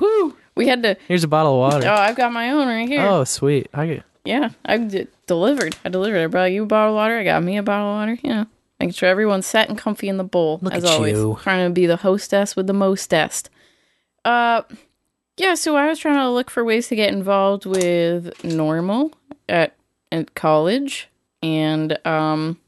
whoo! 0.00 0.36
We 0.54 0.66
had 0.68 0.82
to. 0.82 0.96
here's 1.08 1.24
a 1.24 1.28
bottle 1.28 1.54
of 1.54 1.58
water. 1.72 1.88
Oh, 1.88 1.94
I've 1.94 2.16
got 2.16 2.32
my 2.32 2.50
own 2.50 2.68
right 2.68 2.88
here. 2.88 3.02
Oh, 3.06 3.24
sweet. 3.24 3.68
I 3.72 3.86
get. 3.86 4.02
Yeah, 4.24 4.50
I 4.66 4.76
d- 4.78 5.06
delivered. 5.26 5.76
I 5.84 5.88
delivered. 5.88 6.22
I 6.22 6.26
brought 6.26 6.52
you 6.52 6.64
a 6.64 6.66
bottle 6.66 6.92
of 6.92 6.96
water. 6.96 7.16
I 7.18 7.24
got 7.24 7.42
me 7.42 7.56
a 7.56 7.62
bottle 7.62 7.88
of 7.88 7.94
water. 7.96 8.18
You 8.22 8.30
know, 8.34 8.46
making 8.78 8.92
sure 8.92 9.08
everyone's 9.08 9.46
set 9.46 9.68
and 9.68 9.78
comfy 9.78 10.08
in 10.08 10.18
the 10.18 10.24
bowl. 10.24 10.58
Look 10.62 10.74
as 10.74 10.84
at 10.84 10.90
always, 10.90 11.16
you. 11.16 11.38
trying 11.42 11.66
to 11.68 11.72
be 11.72 11.86
the 11.86 11.96
hostess 11.96 12.54
with 12.56 12.66
the 12.66 12.74
mostest. 12.74 13.48
Uh, 14.24 14.62
yeah. 15.38 15.54
So 15.54 15.76
I 15.76 15.88
was 15.88 15.98
trying 15.98 16.16
to 16.18 16.28
look 16.28 16.50
for 16.50 16.64
ways 16.64 16.88
to 16.88 16.96
get 16.96 17.12
involved 17.12 17.64
with 17.64 18.44
normal 18.44 19.12
at 19.48 19.74
at 20.12 20.34
college 20.34 21.08
and 21.42 21.96
um 22.06 22.58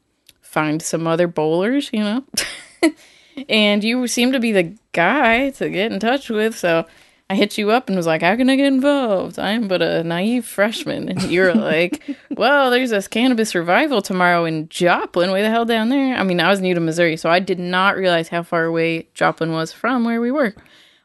find 0.53 0.81
some 0.81 1.07
other 1.07 1.27
bowlers. 1.27 1.89
You 1.91 2.03
know, 2.03 2.23
and 3.49 3.83
you 3.83 4.07
seem 4.07 4.31
to 4.31 4.39
be 4.39 4.51
the 4.51 4.75
guy 4.91 5.49
to 5.51 5.69
get 5.69 5.91
in 5.91 5.99
touch 5.99 6.29
with. 6.29 6.55
So 6.57 6.85
I 7.29 7.35
hit 7.35 7.57
you 7.57 7.71
up 7.71 7.87
and 7.87 7.95
was 7.95 8.05
like, 8.05 8.21
How 8.21 8.35
can 8.35 8.49
I 8.49 8.55
get 8.55 8.67
involved? 8.67 9.39
I 9.39 9.51
am 9.51 9.67
but 9.67 9.81
a 9.81 10.03
naive 10.03 10.45
freshman. 10.45 11.09
And 11.09 11.21
you're 11.23 11.53
like, 11.53 12.03
Well, 12.31 12.69
there's 12.69 12.91
this 12.91 13.07
cannabis 13.07 13.55
revival 13.55 14.01
tomorrow 14.01 14.45
in 14.45 14.69
Joplin. 14.69 15.31
Way 15.31 15.41
the 15.41 15.49
hell 15.49 15.65
down 15.65 15.89
there? 15.89 16.15
I 16.15 16.23
mean, 16.23 16.39
I 16.39 16.49
was 16.49 16.61
new 16.61 16.73
to 16.75 16.79
Missouri, 16.79 17.17
so 17.17 17.29
I 17.29 17.39
did 17.39 17.59
not 17.59 17.95
realize 17.97 18.27
how 18.27 18.43
far 18.43 18.65
away 18.65 19.07
Joplin 19.13 19.51
was 19.51 19.71
from 19.73 20.03
where 20.05 20.21
we 20.21 20.31
were. 20.31 20.53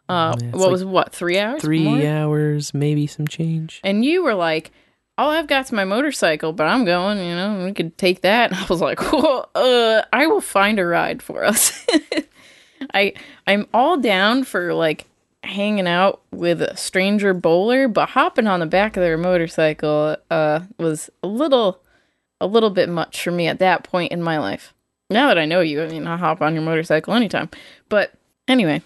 Uh, 0.08 0.34
Yeah, 0.40 0.50
what 0.50 0.60
like 0.62 0.70
was 0.70 0.84
what, 0.84 1.14
three 1.14 1.38
hours? 1.38 1.62
Three 1.62 1.84
more? 1.84 2.02
hours, 2.06 2.72
maybe 2.74 3.06
some 3.06 3.28
change. 3.28 3.80
And 3.84 4.04
you 4.04 4.22
were 4.24 4.34
like, 4.34 4.70
all 5.18 5.30
I've 5.30 5.48
got's 5.48 5.72
my 5.72 5.84
motorcycle, 5.84 6.52
but 6.52 6.68
I'm 6.68 6.84
going, 6.84 7.18
you 7.18 7.34
know, 7.34 7.64
we 7.64 7.72
could 7.72 7.98
take 7.98 8.22
that. 8.22 8.52
And 8.52 8.60
I 8.60 8.66
was 8.66 8.80
like, 8.80 9.00
well, 9.12 9.50
uh, 9.54 10.02
I 10.12 10.26
will 10.28 10.40
find 10.40 10.78
a 10.78 10.86
ride 10.86 11.22
for 11.22 11.44
us. 11.44 11.84
I 12.94 13.12
I'm 13.46 13.66
all 13.74 13.98
down 13.98 14.44
for 14.44 14.72
like 14.72 15.06
hanging 15.42 15.88
out 15.88 16.22
with 16.30 16.62
a 16.62 16.76
stranger 16.76 17.34
bowler, 17.34 17.88
but 17.88 18.10
hopping 18.10 18.46
on 18.46 18.60
the 18.60 18.66
back 18.66 18.96
of 18.96 19.02
their 19.02 19.18
motorcycle 19.18 20.16
uh 20.30 20.60
was 20.78 21.10
a 21.22 21.26
little 21.26 21.82
a 22.40 22.46
little 22.46 22.70
bit 22.70 22.88
much 22.88 23.22
for 23.22 23.32
me 23.32 23.48
at 23.48 23.58
that 23.58 23.82
point 23.82 24.12
in 24.12 24.22
my 24.22 24.38
life. 24.38 24.72
Now 25.10 25.28
that 25.28 25.38
I 25.38 25.44
know 25.44 25.60
you, 25.60 25.82
I 25.82 25.88
mean, 25.88 26.06
I'll 26.06 26.18
hop 26.18 26.40
on 26.40 26.54
your 26.54 26.62
motorcycle 26.62 27.14
anytime. 27.14 27.48
But 27.88 28.12
anyway, 28.46 28.82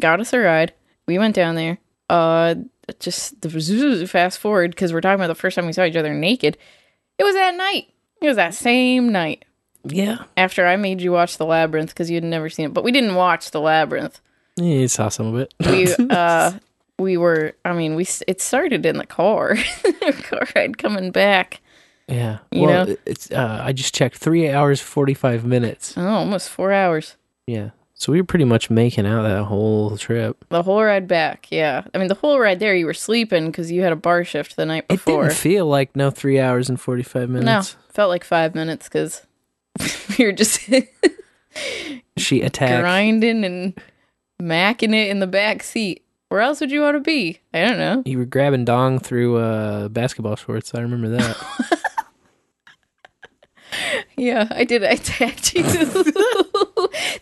got 0.00 0.20
us 0.20 0.32
a 0.32 0.38
ride. 0.38 0.72
We 1.06 1.18
went 1.18 1.34
down 1.34 1.54
there. 1.54 1.78
Uh, 2.08 2.54
just 2.98 3.40
the 3.40 4.06
fast 4.06 4.38
forward 4.38 4.70
because 4.70 4.92
we're 4.92 5.00
talking 5.00 5.16
about 5.16 5.28
the 5.28 5.34
first 5.34 5.54
time 5.56 5.66
we 5.66 5.72
saw 5.72 5.84
each 5.84 5.96
other 5.96 6.14
naked. 6.14 6.56
It 7.18 7.24
was 7.24 7.34
that 7.34 7.54
night. 7.56 7.88
It 8.20 8.28
was 8.28 8.36
that 8.36 8.54
same 8.54 9.12
night. 9.12 9.44
Yeah. 9.84 10.24
After 10.36 10.66
I 10.66 10.76
made 10.76 11.00
you 11.00 11.12
watch 11.12 11.36
The 11.36 11.44
Labyrinth 11.44 11.90
because 11.90 12.10
you 12.10 12.16
had 12.16 12.24
never 12.24 12.48
seen 12.48 12.66
it, 12.66 12.74
but 12.74 12.84
we 12.84 12.92
didn't 12.92 13.14
watch 13.14 13.50
The 13.50 13.60
Labyrinth. 13.60 14.20
Yeah, 14.56 14.76
you 14.76 14.88
saw 14.88 15.08
some 15.08 15.34
of 15.34 15.40
it. 15.40 15.54
We 15.60 15.94
uh, 16.10 16.52
we 16.98 17.16
were. 17.16 17.54
I 17.64 17.72
mean, 17.72 17.94
we 17.96 18.06
it 18.26 18.40
started 18.40 18.86
in 18.86 18.98
the 18.98 19.06
car, 19.06 19.56
car 20.22 20.46
ride 20.54 20.78
coming 20.78 21.10
back. 21.10 21.60
yeah. 22.08 22.38
You 22.50 22.62
well, 22.62 22.86
know? 22.86 22.96
it's. 23.04 23.30
Uh, 23.30 23.60
I 23.62 23.72
just 23.72 23.94
checked. 23.94 24.16
Three 24.16 24.48
hours 24.48 24.80
forty 24.80 25.14
five 25.14 25.44
minutes. 25.44 25.94
Oh, 25.96 26.06
almost 26.06 26.48
four 26.50 26.72
hours. 26.72 27.16
Yeah. 27.46 27.70
So 27.96 28.12
we 28.12 28.20
were 28.20 28.26
pretty 28.26 28.44
much 28.44 28.70
making 28.70 29.06
out 29.06 29.22
that 29.22 29.44
whole 29.44 29.96
trip. 29.96 30.44
The 30.48 30.62
whole 30.64 30.82
ride 30.82 31.06
back, 31.06 31.46
yeah. 31.50 31.84
I 31.94 31.98
mean, 31.98 32.08
the 32.08 32.14
whole 32.16 32.40
ride 32.40 32.58
there, 32.58 32.74
you 32.74 32.86
were 32.86 32.92
sleeping 32.94 33.46
because 33.46 33.70
you 33.70 33.82
had 33.82 33.92
a 33.92 33.96
bar 33.96 34.24
shift 34.24 34.56
the 34.56 34.66
night 34.66 34.88
before. 34.88 35.26
It 35.26 35.28
didn't 35.28 35.38
feel 35.38 35.66
like 35.66 35.94
no 35.94 36.10
three 36.10 36.40
hours 36.40 36.68
and 36.68 36.78
forty 36.80 37.04
five 37.04 37.30
minutes. 37.30 37.76
no, 37.76 37.80
felt 37.92 38.10
like 38.10 38.24
five 38.24 38.54
minutes 38.54 38.88
because 38.88 39.24
we 40.18 40.24
were 40.24 40.32
just 40.32 40.60
She 42.16 42.40
attacked. 42.42 42.82
grinding 42.82 43.44
and 43.44 43.80
macking 44.42 44.92
it 44.94 45.08
in 45.08 45.20
the 45.20 45.26
back 45.28 45.62
seat. 45.62 46.04
Where 46.30 46.40
else 46.40 46.60
would 46.60 46.72
you 46.72 46.80
want 46.80 46.96
to 46.96 47.00
be? 47.00 47.38
I 47.52 47.60
don't 47.64 47.78
know. 47.78 48.02
You 48.04 48.18
were 48.18 48.24
grabbing 48.24 48.64
dong 48.64 48.98
through 48.98 49.36
uh, 49.36 49.88
basketball 49.88 50.34
shorts. 50.34 50.74
I 50.74 50.80
remember 50.80 51.10
that. 51.10 51.36
Yeah, 54.16 54.46
I 54.52 54.62
did. 54.62 54.84
I 54.84 54.94
tagged 54.94 55.54
you. 55.54 55.64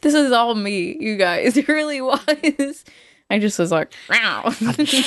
This 0.03 0.15
is 0.15 0.33
all 0.33 0.55
me, 0.55 0.97
you 1.01 1.17
guys. 1.17 1.57
It 1.63 1.69
really 1.69 2.01
was. 2.01 2.85
I 3.31 3.39
just 3.39 3.59
was 3.59 3.73
like, 3.73 3.95
wow. 4.11 4.53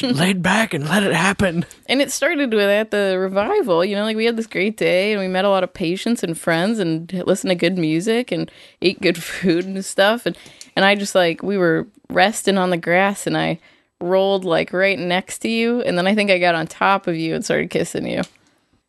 Laid 0.01 0.41
back 0.41 0.73
and 0.73 0.89
let 0.89 1.03
it 1.03 1.13
happen. 1.13 1.63
And 1.87 2.01
it 2.01 2.11
started 2.11 2.51
with 2.51 2.69
at 2.69 2.89
the 2.89 3.19
revival, 3.19 3.85
you 3.85 3.95
know, 3.95 4.03
like 4.03 4.17
we 4.17 4.25
had 4.25 4.35
this 4.35 4.47
great 4.47 4.77
day 4.77 5.11
and 5.11 5.21
we 5.21 5.27
met 5.27 5.45
a 5.45 5.49
lot 5.49 5.63
of 5.63 5.71
patients 5.71 6.23
and 6.23 6.35
friends 6.35 6.79
and 6.79 7.13
listened 7.27 7.51
to 7.51 7.55
good 7.55 7.77
music 7.77 8.31
and 8.31 8.49
ate 8.81 8.99
good 8.99 9.21
food 9.23 9.65
and 9.65 9.85
stuff. 9.85 10.25
And, 10.25 10.35
and 10.75 10.83
I 10.83 10.95
just 10.95 11.13
like, 11.13 11.43
we 11.43 11.55
were 11.55 11.85
resting 12.09 12.57
on 12.57 12.71
the 12.71 12.77
grass 12.77 13.27
and 13.27 13.37
I 13.37 13.59
rolled 14.01 14.43
like 14.43 14.73
right 14.73 14.97
next 14.97 15.39
to 15.39 15.49
you. 15.49 15.81
And 15.81 15.95
then 15.95 16.07
I 16.07 16.15
think 16.15 16.31
I 16.31 16.39
got 16.39 16.55
on 16.55 16.65
top 16.65 17.05
of 17.05 17.15
you 17.15 17.35
and 17.35 17.45
started 17.45 17.69
kissing 17.69 18.07
you. 18.07 18.23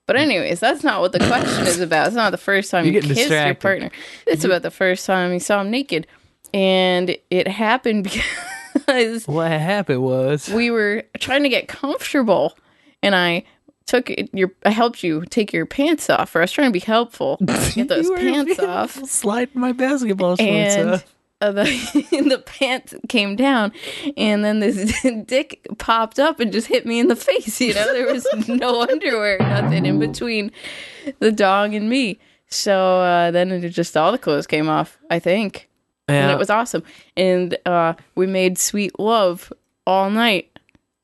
But 0.07 0.17
anyways, 0.17 0.61
that's 0.61 0.85
not 0.85 1.01
what 1.01 1.13
the 1.13 1.19
question 1.19 1.67
is 1.67 1.81
about. 1.81 2.07
It's 2.07 2.17
not 2.17 2.31
the 2.31 2.39
first 2.39 2.71
time 2.71 2.85
You're 2.85 2.95
you 2.95 3.01
getting 3.01 3.17
kissed 3.17 3.31
your 3.31 3.55
partner. 3.55 3.91
It's 4.27 4.43
mm-hmm. 4.43 4.51
about 4.51 4.63
the 4.63 4.71
first 4.71 5.05
time 5.05 5.33
you 5.33 5.41
saw 5.41 5.61
him 5.61 5.71
naked. 5.71 6.07
And 6.55 7.17
it 7.29 7.49
happened 7.49 8.05
because 8.73 9.27
What 9.27 9.51
happened 9.51 10.03
was 10.03 10.49
we 10.49 10.71
were 10.71 11.03
trying 11.19 11.43
to 11.43 11.49
get 11.49 11.67
comfortable 11.67 12.57
and 13.03 13.15
I 13.15 13.45
took 13.87 14.11
it- 14.11 14.31
your 14.33 14.53
I 14.65 14.71
helped 14.71 15.03
you 15.03 15.25
take 15.29 15.53
your 15.53 15.67
pants 15.67 16.09
off 16.11 16.35
or 16.35 16.41
I 16.41 16.43
was 16.43 16.53
trying 16.53 16.69
to 16.69 16.73
be 16.73 16.81
helpful 16.81 17.39
get 17.75 17.89
those 17.89 18.07
You 18.07 18.17
pants 18.17 18.59
off 18.61 18.93
Slide 19.09 19.55
my 19.55 19.73
basketball 19.73 20.37
shorts 20.37 20.41
and 20.77 20.91
off. 20.91 21.16
Uh, 21.41 21.53
the 21.53 21.65
the 22.29 22.43
pants 22.45 22.95
came 23.09 23.37
down 23.37 23.73
and 24.17 24.45
then 24.45 24.61
this 24.61 24.95
dick 25.27 25.67
popped 25.79 26.19
up 26.19 26.41
and 26.41 26.53
just 26.53 26.67
hit 26.67 26.87
me 26.87 26.99
in 26.99 27.09
the 27.09 27.17
face 27.17 27.61
you 27.61 27.75
know? 27.75 27.93
There 27.93 28.13
was 28.13 28.27
no 28.49 28.83
underwear 28.83 29.39
nothing 29.39 29.87
in 29.87 29.99
between 29.99 30.53
the 31.19 31.33
dog 31.33 31.75
and 31.75 31.89
me. 31.89 32.19
So 32.49 33.01
uh, 33.01 33.31
then 33.31 33.51
it 33.51 33.69
just 33.71 33.97
all 33.97 34.13
the 34.13 34.19
clothes 34.19 34.47
came 34.47 34.69
off 34.69 34.99
I 35.11 35.19
think. 35.19 35.69
And 36.09 36.31
it 36.31 36.39
was 36.39 36.51
awesome. 36.51 36.85
And 37.17 37.59
uh, 37.67 37.95
we 38.15 38.29
made 38.29 38.59
sweet 38.59 38.97
love 39.01 39.53
all 39.89 40.09
night 40.09 40.57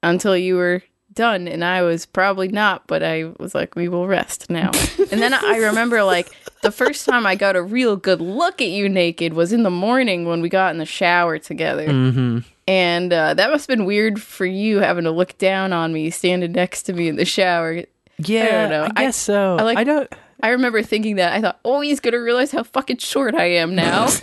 until 0.04 0.36
you 0.36 0.54
were 0.54 0.82
done, 1.14 1.48
and 1.48 1.64
I 1.64 1.82
was 1.82 2.06
probably 2.06 2.48
not, 2.48 2.86
but 2.86 3.02
I 3.02 3.32
was 3.38 3.54
like, 3.54 3.76
we 3.76 3.88
will 3.88 4.06
rest 4.06 4.50
now. 4.50 4.70
and 5.10 5.20
then 5.20 5.34
I 5.34 5.56
remember 5.58 6.02
like 6.02 6.30
the 6.62 6.72
first 6.72 7.06
time 7.06 7.26
I 7.26 7.34
got 7.34 7.56
a 7.56 7.62
real 7.62 7.96
good 7.96 8.20
look 8.20 8.60
at 8.60 8.68
you 8.68 8.88
naked 8.88 9.34
was 9.34 9.52
in 9.52 9.62
the 9.62 9.70
morning 9.70 10.26
when 10.26 10.40
we 10.40 10.48
got 10.48 10.72
in 10.72 10.78
the 10.78 10.86
shower 10.86 11.38
together. 11.38 11.86
Mm-hmm. 11.86 12.38
And 12.68 13.12
uh, 13.12 13.34
that 13.34 13.50
must 13.50 13.68
have 13.68 13.76
been 13.76 13.86
weird 13.86 14.22
for 14.22 14.46
you 14.46 14.78
having 14.78 15.04
to 15.04 15.10
look 15.10 15.36
down 15.38 15.72
on 15.72 15.92
me 15.92 16.10
standing 16.10 16.52
next 16.52 16.84
to 16.84 16.92
me 16.92 17.08
in 17.08 17.16
the 17.16 17.24
shower. 17.24 17.82
Yeah, 18.18 18.44
I 18.44 18.50
don't 18.50 18.70
know. 18.70 18.88
I 18.96 19.04
guess 19.04 19.16
so. 19.16 19.56
I 19.56 19.62
like. 19.62 19.78
I 19.78 19.84
don't. 19.84 20.12
I 20.42 20.50
remember 20.50 20.82
thinking 20.82 21.16
that. 21.16 21.32
I 21.32 21.40
thought, 21.40 21.60
oh, 21.64 21.80
he's 21.80 22.00
gonna 22.00 22.20
realize 22.20 22.50
how 22.50 22.64
fucking 22.64 22.98
short 22.98 23.34
I 23.34 23.44
am 23.44 23.74
now. 23.74 24.08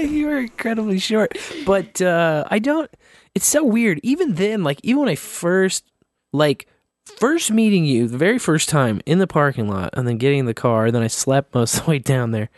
you 0.00 0.26
were 0.26 0.38
incredibly 0.38 0.98
short. 0.98 1.36
But 1.66 2.00
uh 2.00 2.44
I 2.48 2.58
don't 2.58 2.90
it's 3.38 3.46
so 3.46 3.62
weird. 3.62 4.00
Even 4.02 4.34
then, 4.34 4.64
like 4.64 4.80
even 4.82 4.98
when 4.98 5.08
I 5.08 5.14
first 5.14 5.84
like 6.32 6.66
first 7.04 7.52
meeting 7.52 7.84
you, 7.84 8.08
the 8.08 8.18
very 8.18 8.36
first 8.36 8.68
time 8.68 9.00
in 9.06 9.20
the 9.20 9.28
parking 9.28 9.68
lot 9.68 9.90
and 9.92 10.08
then 10.08 10.18
getting 10.18 10.40
in 10.40 10.46
the 10.46 10.54
car, 10.54 10.86
and 10.86 10.94
then 10.94 11.04
I 11.04 11.06
slept 11.06 11.54
most 11.54 11.74
of 11.78 11.84
the 11.84 11.90
way 11.92 11.98
down 12.00 12.32
there. 12.32 12.48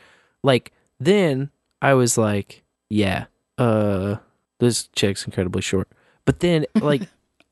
Like 0.42 0.72
then 0.98 1.50
I 1.82 1.92
was 1.92 2.16
like, 2.16 2.62
yeah, 2.88 3.26
uh 3.58 4.16
this 4.58 4.88
chick's 4.96 5.26
incredibly 5.26 5.60
short. 5.60 5.86
But 6.24 6.40
then 6.40 6.64
like 6.80 7.02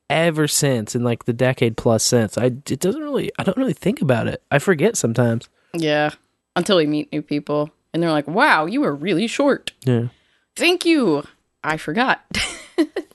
ever 0.09 0.49
since 0.49 0.95
in 0.95 1.05
like 1.05 1.27
the 1.27 1.35
decade 1.35 1.77
plus 1.77 2.03
since, 2.03 2.39
I 2.39 2.47
it 2.47 2.81
doesn't 2.81 3.03
really 3.03 3.31
I 3.39 3.43
don't 3.43 3.59
really 3.59 3.75
think 3.75 4.01
about 4.01 4.27
it. 4.27 4.43
I 4.51 4.59
forget 4.59 4.97
sometimes. 4.97 5.51
yeah, 5.75 6.13
until 6.57 6.79
we 6.79 6.87
meet 6.87 7.13
new 7.13 7.21
people, 7.21 7.69
and 7.93 8.03
they're 8.03 8.11
like, 8.11 8.27
"Wow, 8.27 8.65
you 8.65 8.81
were 8.81 8.95
really 8.95 9.27
short." 9.27 9.73
Yeah. 9.85 10.09
Thank 10.57 10.87
you. 10.87 11.25
I 11.63 11.77
forgot. 11.77 12.25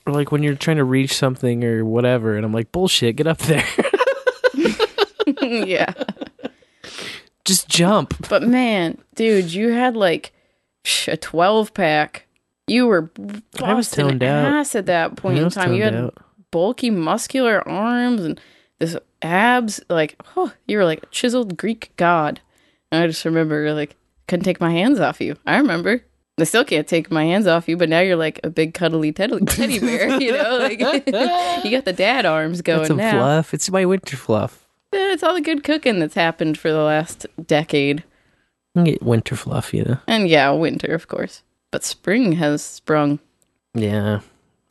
Or 0.06 0.12
like 0.12 0.32
when 0.32 0.42
you're 0.42 0.54
trying 0.54 0.76
to 0.78 0.84
reach 0.84 1.14
something 1.14 1.64
or 1.64 1.84
whatever, 1.84 2.36
and 2.36 2.44
I'm 2.44 2.52
like, 2.52 2.72
bullshit, 2.72 3.16
get 3.16 3.26
up 3.26 3.38
there. 3.38 3.66
yeah. 5.42 5.92
Just 7.44 7.68
jump. 7.68 8.28
But 8.28 8.42
man, 8.42 8.98
dude, 9.14 9.52
you 9.52 9.70
had 9.70 9.96
like 9.96 10.32
a 11.06 11.16
12 11.16 11.74
pack. 11.74 12.26
You 12.66 12.86
were 12.86 13.10
I 13.62 13.74
was 13.74 13.90
toned 13.90 14.22
out. 14.22 14.46
ass 14.46 14.74
at 14.74 14.86
that 14.86 15.16
point 15.16 15.38
in 15.38 15.50
time. 15.50 15.74
You 15.74 15.82
had 15.82 15.94
out. 15.94 16.16
bulky, 16.50 16.88
muscular 16.90 17.66
arms 17.68 18.22
and 18.22 18.40
this 18.78 18.96
abs. 19.20 19.80
Like, 19.90 20.18
oh, 20.36 20.52
you 20.66 20.78
were 20.78 20.84
like 20.84 21.02
a 21.02 21.06
chiseled 21.06 21.58
Greek 21.58 21.92
god. 21.96 22.40
And 22.90 23.02
I 23.02 23.06
just 23.06 23.24
remember, 23.24 23.74
like, 23.74 23.96
couldn't 24.28 24.44
take 24.44 24.60
my 24.60 24.70
hands 24.70 25.00
off 25.00 25.20
you. 25.20 25.36
I 25.46 25.58
remember. 25.58 26.02
I 26.38 26.44
still 26.44 26.64
can't 26.64 26.86
take 26.88 27.10
my 27.10 27.24
hands 27.24 27.46
off 27.46 27.68
you, 27.68 27.76
but 27.76 27.88
now 27.88 28.00
you're 28.00 28.16
like 28.16 28.40
a 28.42 28.50
big 28.50 28.74
cuddly 28.74 29.12
teddy, 29.12 29.38
teddy 29.46 29.78
bear. 29.78 30.20
You 30.20 30.32
know, 30.32 30.58
like 30.58 30.78
you 31.64 31.70
got 31.70 31.84
the 31.84 31.94
dad 31.96 32.26
arms 32.26 32.60
going 32.62 32.86
some 32.86 32.96
now. 32.96 33.12
fluff. 33.12 33.54
It's 33.54 33.70
my 33.70 33.84
winter 33.84 34.16
fluff. 34.16 34.66
Yeah, 34.92 35.12
It's 35.12 35.22
all 35.22 35.34
the 35.34 35.40
good 35.40 35.62
cooking 35.62 36.00
that's 36.00 36.14
happened 36.14 36.58
for 36.58 36.72
the 36.72 36.82
last 36.82 37.26
decade. 37.46 38.02
You 38.74 38.82
get 38.84 39.02
winter 39.02 39.36
fluff, 39.36 39.72
you 39.72 39.84
know. 39.84 39.98
And 40.08 40.28
yeah, 40.28 40.50
winter, 40.50 40.92
of 40.92 41.06
course. 41.06 41.42
But 41.70 41.84
spring 41.84 42.32
has 42.32 42.62
sprung. 42.62 43.20
Yeah. 43.74 44.20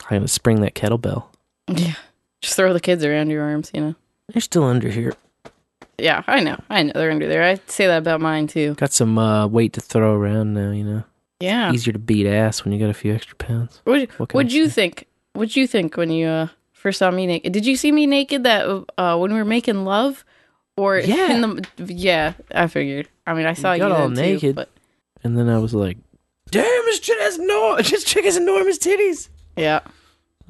I'm 0.10 0.18
gonna 0.18 0.28
spring 0.28 0.60
that 0.62 0.76
kettlebell. 0.76 1.26
Yeah. 1.68 1.94
Just 2.42 2.56
throw 2.58 2.74
the 2.74 2.82
kids 2.82 3.06
around 3.06 3.30
your 3.30 3.44
arms, 3.44 3.72
you 3.74 3.80
know. 3.80 3.96
They're 4.28 4.42
still 4.42 4.64
under 4.66 4.90
here. 4.90 5.14
Yeah, 5.98 6.24
I 6.28 6.42
know. 6.42 6.60
I 6.70 6.84
know 6.84 6.92
they're 6.94 7.12
under 7.12 7.28
there. 7.28 7.44
I 7.44 7.60
say 7.68 7.88
that 7.88 8.00
about 8.00 8.20
mine 8.20 8.48
too. 8.48 8.74
Got 8.76 8.92
some 8.92 9.18
uh, 9.18 9.48
weight 9.48 9.74
to 9.74 9.82
throw 9.82 10.14
around 10.14 10.54
now, 10.54 10.72
you 10.72 10.84
know. 10.84 11.04
Yeah. 11.44 11.74
Easier 11.74 11.92
to 11.92 12.00
beat 12.00 12.26
ass 12.26 12.64
when 12.64 12.72
you 12.74 12.80
got 12.80 12.90
a 12.90 12.94
few 12.94 13.14
extra 13.14 13.36
pounds. 13.36 13.82
What 13.84 14.10
would 14.34 14.54
you 14.54 14.70
think? 14.70 15.08
What'd 15.34 15.56
you 15.58 15.68
think 15.68 15.98
when 15.98 16.10
you 16.10 16.28
uh, 16.28 16.48
first 16.72 17.00
saw 17.00 17.12
me 17.12 17.28
naked? 17.28 17.52
Did 17.52 17.66
you 17.66 17.76
see 17.76 17.92
me 17.92 18.08
naked 18.08 18.44
that 18.46 18.66
uh, 18.98 19.18
when 19.18 19.34
we 19.34 19.38
were 19.38 19.46
making 19.46 19.84
love, 19.84 20.24
or 20.78 21.00
Yeah. 21.00 21.34
in 21.34 21.42
the 21.42 21.68
yeah? 21.94 22.34
I 22.56 22.68
figured. 22.68 23.10
I 23.28 23.34
mean, 23.34 23.46
I 23.46 23.54
saw 23.54 23.74
you, 23.74 23.80
got 23.80 23.92
all 23.92 24.08
then, 24.10 24.16
too, 24.16 24.34
naked. 24.36 24.56
but 24.56 24.70
And 25.24 25.38
then 25.38 25.50
I 25.50 25.58
was 25.58 25.74
like, 25.74 25.98
"Damn, 26.50 26.64
this 26.86 27.00
chick 27.00 27.20
has 27.20 27.38
no, 27.38 27.76
this 27.82 28.06
chick 28.06 28.24
has 28.24 28.38
enormous 28.38 28.78
titties." 28.80 29.28
yeah. 29.58 29.82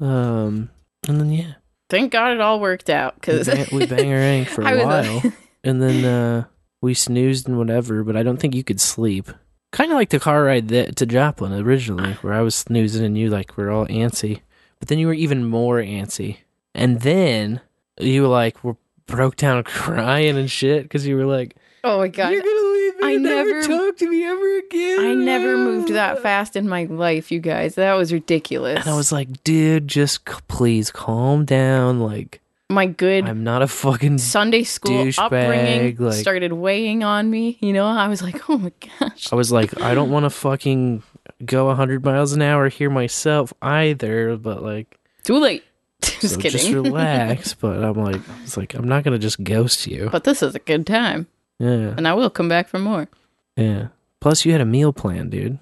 Um, 0.00 0.70
and 1.08 1.20
then 1.20 1.32
yeah, 1.32 1.54
Thank 1.90 2.12
God 2.12 2.32
it 2.32 2.40
all 2.40 2.60
worked 2.60 2.88
out 2.90 3.14
we 3.14 3.20
because 3.20 3.48
bang, 3.48 3.66
we 3.72 3.86
bang 3.86 4.12
our 4.12 4.18
rank 4.18 4.48
for 4.54 4.62
a 4.62 4.82
uh, 4.82 4.84
while, 4.86 5.22
and 5.64 5.82
then 5.82 6.04
uh, 6.04 6.44
we 6.80 6.94
snoozed 6.94 7.48
and 7.48 7.58
whatever. 7.58 8.04
But 8.04 8.16
I 8.16 8.22
don't 8.22 8.38
think 8.38 8.54
you 8.54 8.62
could 8.62 8.80
sleep. 8.80 9.28
Kind 9.74 9.90
of 9.90 9.96
like 9.96 10.10
the 10.10 10.20
car 10.20 10.44
ride 10.44 10.68
that, 10.68 10.94
to 10.96 11.04
Joplin 11.04 11.52
originally, 11.52 12.12
ah. 12.12 12.18
where 12.22 12.32
I 12.32 12.42
was 12.42 12.54
snoozing 12.54 13.04
and 13.04 13.18
you 13.18 13.28
like 13.28 13.56
were 13.56 13.72
all 13.72 13.88
antsy, 13.88 14.40
but 14.78 14.86
then 14.86 15.00
you 15.00 15.08
were 15.08 15.14
even 15.14 15.44
more 15.44 15.78
antsy, 15.78 16.36
and 16.76 17.00
then 17.00 17.60
you 17.98 18.22
were 18.22 18.28
like 18.28 18.62
were 18.62 18.76
broke 19.06 19.34
down 19.34 19.64
crying 19.64 20.38
and 20.38 20.48
shit 20.48 20.84
because 20.84 21.04
you 21.08 21.16
were 21.16 21.26
like, 21.26 21.56
oh 21.82 21.98
my 21.98 22.06
God, 22.06 22.30
"You're 22.32 22.42
gonna 22.42 22.70
leave 22.72 22.96
me 22.98 23.02
I 23.02 23.16
never 23.16 23.60
never- 23.62 23.66
talk 23.66 23.96
to 23.96 24.08
me 24.08 24.24
ever 24.24 24.58
again." 24.58 25.00
I 25.00 25.14
never 25.14 25.56
moved 25.56 25.92
that 25.92 26.22
fast 26.22 26.54
in 26.54 26.68
my 26.68 26.84
life, 26.84 27.32
you 27.32 27.40
guys. 27.40 27.74
That 27.74 27.94
was 27.94 28.12
ridiculous. 28.12 28.78
And 28.78 28.88
I 28.88 28.96
was 28.96 29.10
like, 29.10 29.42
"Dude, 29.42 29.88
just 29.88 30.24
please 30.46 30.92
calm 30.92 31.44
down. 31.44 31.98
Like, 31.98 32.40
my 32.70 32.86
good 32.86 33.28
I'm 33.28 33.44
not 33.44 33.62
a 33.62 33.66
fucking 33.68 34.18
Sunday 34.18 34.64
school 34.64 35.04
douchebag, 35.04 35.24
upbringing 35.24 35.96
like- 35.98 36.14
started 36.14 36.52
weighing 36.52 37.04
on 37.04 37.30
me. 37.30 37.58
You 37.60 37.72
know, 37.72 37.86
I 37.86 38.08
was 38.08 38.22
like, 38.22 38.48
oh 38.50 38.58
my 38.58 38.72
gosh. 39.00 39.32
I 39.32 39.36
was 39.36 39.52
like, 39.52 39.80
I 39.80 39.94
don't 39.94 40.10
want 40.10 40.24
to 40.24 40.30
fucking 40.30 41.02
go 41.44 41.66
100 41.66 42.04
miles 42.04 42.32
an 42.32 42.42
hour 42.42 42.68
here 42.68 42.90
myself 42.90 43.52
either, 43.62 44.36
but 44.36 44.62
like, 44.62 44.98
Too 45.24 45.38
late. 45.38 45.62
just 46.02 46.34
so 46.34 46.40
kidding. 46.40 46.58
just 46.58 46.72
relax. 46.72 47.54
but 47.60 47.82
I'm 47.84 47.94
like, 48.02 48.20
it's 48.42 48.56
like, 48.56 48.74
I'm 48.74 48.88
not 48.88 49.04
going 49.04 49.12
to 49.12 49.18
just 49.18 49.42
ghost 49.44 49.86
you. 49.86 50.08
but 50.10 50.24
this 50.24 50.42
is 50.42 50.54
a 50.54 50.58
good 50.58 50.86
time. 50.86 51.26
Yeah. 51.58 51.94
And 51.96 52.08
I 52.08 52.14
will 52.14 52.30
come 52.30 52.48
back 52.48 52.68
for 52.68 52.78
more. 52.78 53.08
Yeah. 53.56 53.88
Plus, 54.20 54.44
you 54.44 54.52
had 54.52 54.60
a 54.60 54.66
meal 54.66 54.92
plan, 54.92 55.28
dude. 55.30 55.58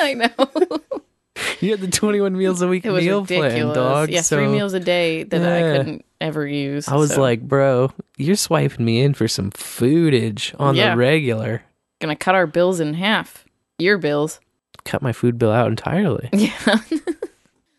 I 0.00 0.14
know. 0.14 0.98
You 1.60 1.70
had 1.72 1.80
the 1.80 1.88
21 1.88 2.36
meals 2.36 2.62
a 2.62 2.68
week 2.68 2.84
It 2.86 2.90
was 2.90 3.04
meal 3.04 3.24
plan, 3.26 3.42
ridiculous. 3.42 3.74
dog. 3.74 4.10
yeah, 4.10 4.22
three 4.22 4.46
meals 4.48 4.74
a 4.74 4.80
day 4.80 5.22
that 5.24 5.42
I 5.42 5.76
couldn't 5.78 6.04
ever 6.20 6.46
use. 6.46 6.88
I 6.88 6.94
was 6.96 7.14
so. 7.14 7.20
like, 7.20 7.40
bro, 7.42 7.90
you're 8.16 8.36
swiping 8.36 8.84
me 8.84 9.00
in 9.02 9.14
for 9.14 9.26
some 9.28 9.50
foodage 9.50 10.54
on 10.58 10.74
Yeah. 10.76 10.92
the 10.92 10.96
regular. 10.96 11.62
gonna 12.00 12.16
cut 12.16 12.34
our 12.34 12.46
bills 12.46 12.80
in 12.80 12.94
half. 12.94 13.44
Your 13.78 13.98
bills. 13.98 14.40
Cut 14.84 15.02
my 15.02 15.12
food 15.12 15.38
bill 15.38 15.52
out 15.52 15.68
entirely. 15.68 16.28
Yeah. 16.34 16.78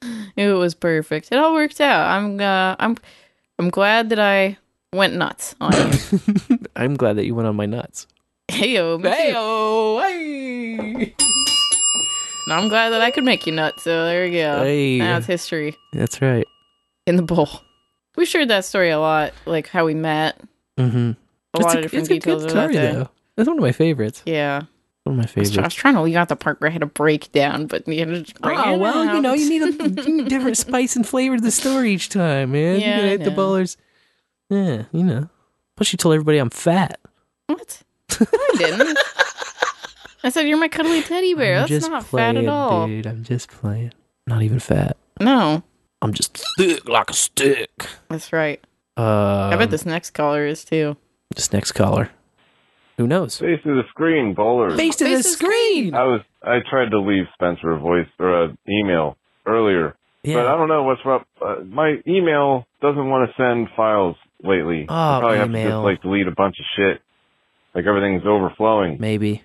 it 0.35 0.53
was 0.53 0.75
perfect. 0.75 1.29
It 1.31 1.37
all 1.37 1.53
worked 1.53 1.81
out. 1.81 2.07
I'm 2.07 2.39
uh, 2.39 2.75
I'm 2.79 2.95
I'm 3.57 3.69
glad 3.69 4.09
that 4.09 4.19
I 4.19 4.57
went 4.93 5.15
nuts 5.15 5.55
on 5.61 5.73
you. 5.73 6.59
I'm 6.75 6.95
glad 6.95 7.17
that 7.17 7.25
you 7.25 7.35
went 7.35 7.47
on 7.47 7.55
my 7.55 7.65
nuts. 7.65 8.07
Heyo, 8.49 8.99
me 8.99 9.09
too. 9.31 11.13
hey. 11.15 11.15
I'm 12.53 12.67
glad 12.69 12.89
that 12.91 13.01
I 13.01 13.11
could 13.11 13.23
make 13.23 13.45
you 13.47 13.53
nuts. 13.53 13.83
So 13.83 14.05
there 14.05 14.25
you 14.25 14.39
go. 14.41 14.63
Hey. 14.63 14.97
Now 14.97 15.17
it's 15.17 15.27
history 15.27 15.75
That's 15.93 16.21
right. 16.21 16.45
in 17.05 17.15
the 17.15 17.21
bowl. 17.23 17.49
We 18.17 18.25
shared 18.25 18.49
that 18.49 18.65
story 18.65 18.89
a 18.89 18.99
lot, 18.99 19.33
like 19.45 19.67
how 19.67 19.85
we 19.85 19.93
met. 19.93 20.39
Mm-hmm. 20.77 21.11
A 21.53 21.59
lot 21.59 21.75
of 21.77 21.81
different 21.83 22.03
it's 22.03 22.09
a 22.09 22.13
details 22.13 22.41
good 22.43 22.49
of 22.51 22.55
that 22.55 22.71
day. 22.71 22.91
though. 22.91 23.09
That's 23.35 23.47
one 23.47 23.57
of 23.57 23.61
my 23.63 23.71
favorites. 23.71 24.21
Yeah. 24.25 24.63
One 25.05 25.17
of 25.19 25.25
my 25.25 25.31
I 25.35 25.39
was, 25.39 25.51
try- 25.51 25.63
I 25.63 25.67
was 25.67 25.73
trying 25.73 25.93
to 25.95 26.01
leave 26.01 26.15
out 26.17 26.27
the 26.29 26.35
part 26.35 26.59
where 26.59 26.69
I 26.69 26.73
had 26.73 26.83
a 26.83 26.87
breakdown, 26.87 27.67
but 27.67 27.87
you 27.87 28.05
know, 28.05 28.23
Oh 28.43 28.73
it 28.73 28.79
well, 28.79 29.05
you 29.15 29.21
know, 29.21 29.33
you 29.33 29.49
need 29.49 29.61
a 29.79 30.03
you 30.03 30.17
need 30.17 30.27
different 30.29 30.57
spice 30.57 30.95
and 30.95 31.07
flavor 31.07 31.37
to 31.37 31.41
the 31.41 31.51
story 31.51 31.93
each 31.93 32.09
time, 32.09 32.51
man. 32.51 32.79
Yeah, 32.79 32.87
you 32.87 32.95
gotta 32.97 33.07
hit 33.09 33.23
the 33.23 33.31
know. 33.31 33.35
ballers. 33.37 33.77
Yeah, 34.49 34.83
you 34.91 35.03
know. 35.03 35.29
Plus, 35.77 35.93
you 35.93 35.97
told 35.97 36.13
everybody 36.15 36.37
I'm 36.37 36.49
fat. 36.49 36.99
What? 37.47 37.81
I 38.19 38.25
didn't. 38.57 38.97
I 40.23 40.29
said 40.29 40.47
you're 40.47 40.57
my 40.57 40.67
cuddly 40.67 41.01
teddy 41.01 41.33
bear. 41.33 41.55
I'm 41.55 41.59
That's 41.61 41.69
just 41.69 41.89
not 41.89 42.03
playing, 42.03 42.35
fat 42.35 42.43
at 42.43 42.49
all. 42.49 42.87
dude. 42.87 43.07
I'm 43.07 43.23
just 43.23 43.49
playing. 43.49 43.93
Not 44.27 44.41
even 44.41 44.59
fat. 44.59 44.97
No, 45.19 45.63
I'm 46.01 46.13
just 46.13 46.43
thick 46.57 46.87
like 46.87 47.09
a 47.09 47.13
stick. 47.13 47.87
that's 48.09 48.31
right. 48.33 48.63
Uh, 48.97 49.49
I 49.53 49.55
bet 49.57 49.71
this 49.71 49.85
next 49.85 50.11
caller 50.11 50.45
is 50.45 50.63
too. 50.65 50.97
This 51.35 51.53
next 51.53 51.71
caller. 51.71 52.09
Who 52.97 53.07
knows? 53.07 53.37
Face 53.37 53.61
to 53.63 53.75
the 53.75 53.83
screen, 53.89 54.33
bowler. 54.33 54.75
Face 54.75 54.97
to 54.97 55.05
the 55.05 55.23
screen. 55.23 55.93
I 55.95 56.03
was 56.03 56.21
I 56.43 56.59
tried 56.69 56.89
to 56.91 56.99
leave 56.99 57.25
Spencer 57.33 57.71
a 57.71 57.79
voice 57.79 58.07
or 58.19 58.43
an 58.43 58.57
email 58.67 59.15
earlier, 59.45 59.95
but 60.23 60.45
I 60.47 60.57
don't 60.57 60.67
know 60.67 60.83
what's 60.83 61.01
up. 61.05 61.25
Uh, 61.41 61.63
my 61.63 61.95
email 62.07 62.65
doesn't 62.81 63.09
want 63.09 63.29
to 63.29 63.41
send 63.41 63.69
files 63.75 64.17
lately. 64.43 64.85
Oh, 64.89 64.93
I 64.93 65.19
probably 65.19 65.37
have 65.37 65.47
to 65.47 65.57
email. 65.57 65.69
just 65.81 65.83
like 65.85 66.01
delete 66.01 66.27
a 66.27 66.31
bunch 66.35 66.55
of 66.59 66.65
shit. 66.75 67.01
Like 67.73 67.85
everything's 67.85 68.23
overflowing. 68.25 68.97
Maybe. 68.99 69.43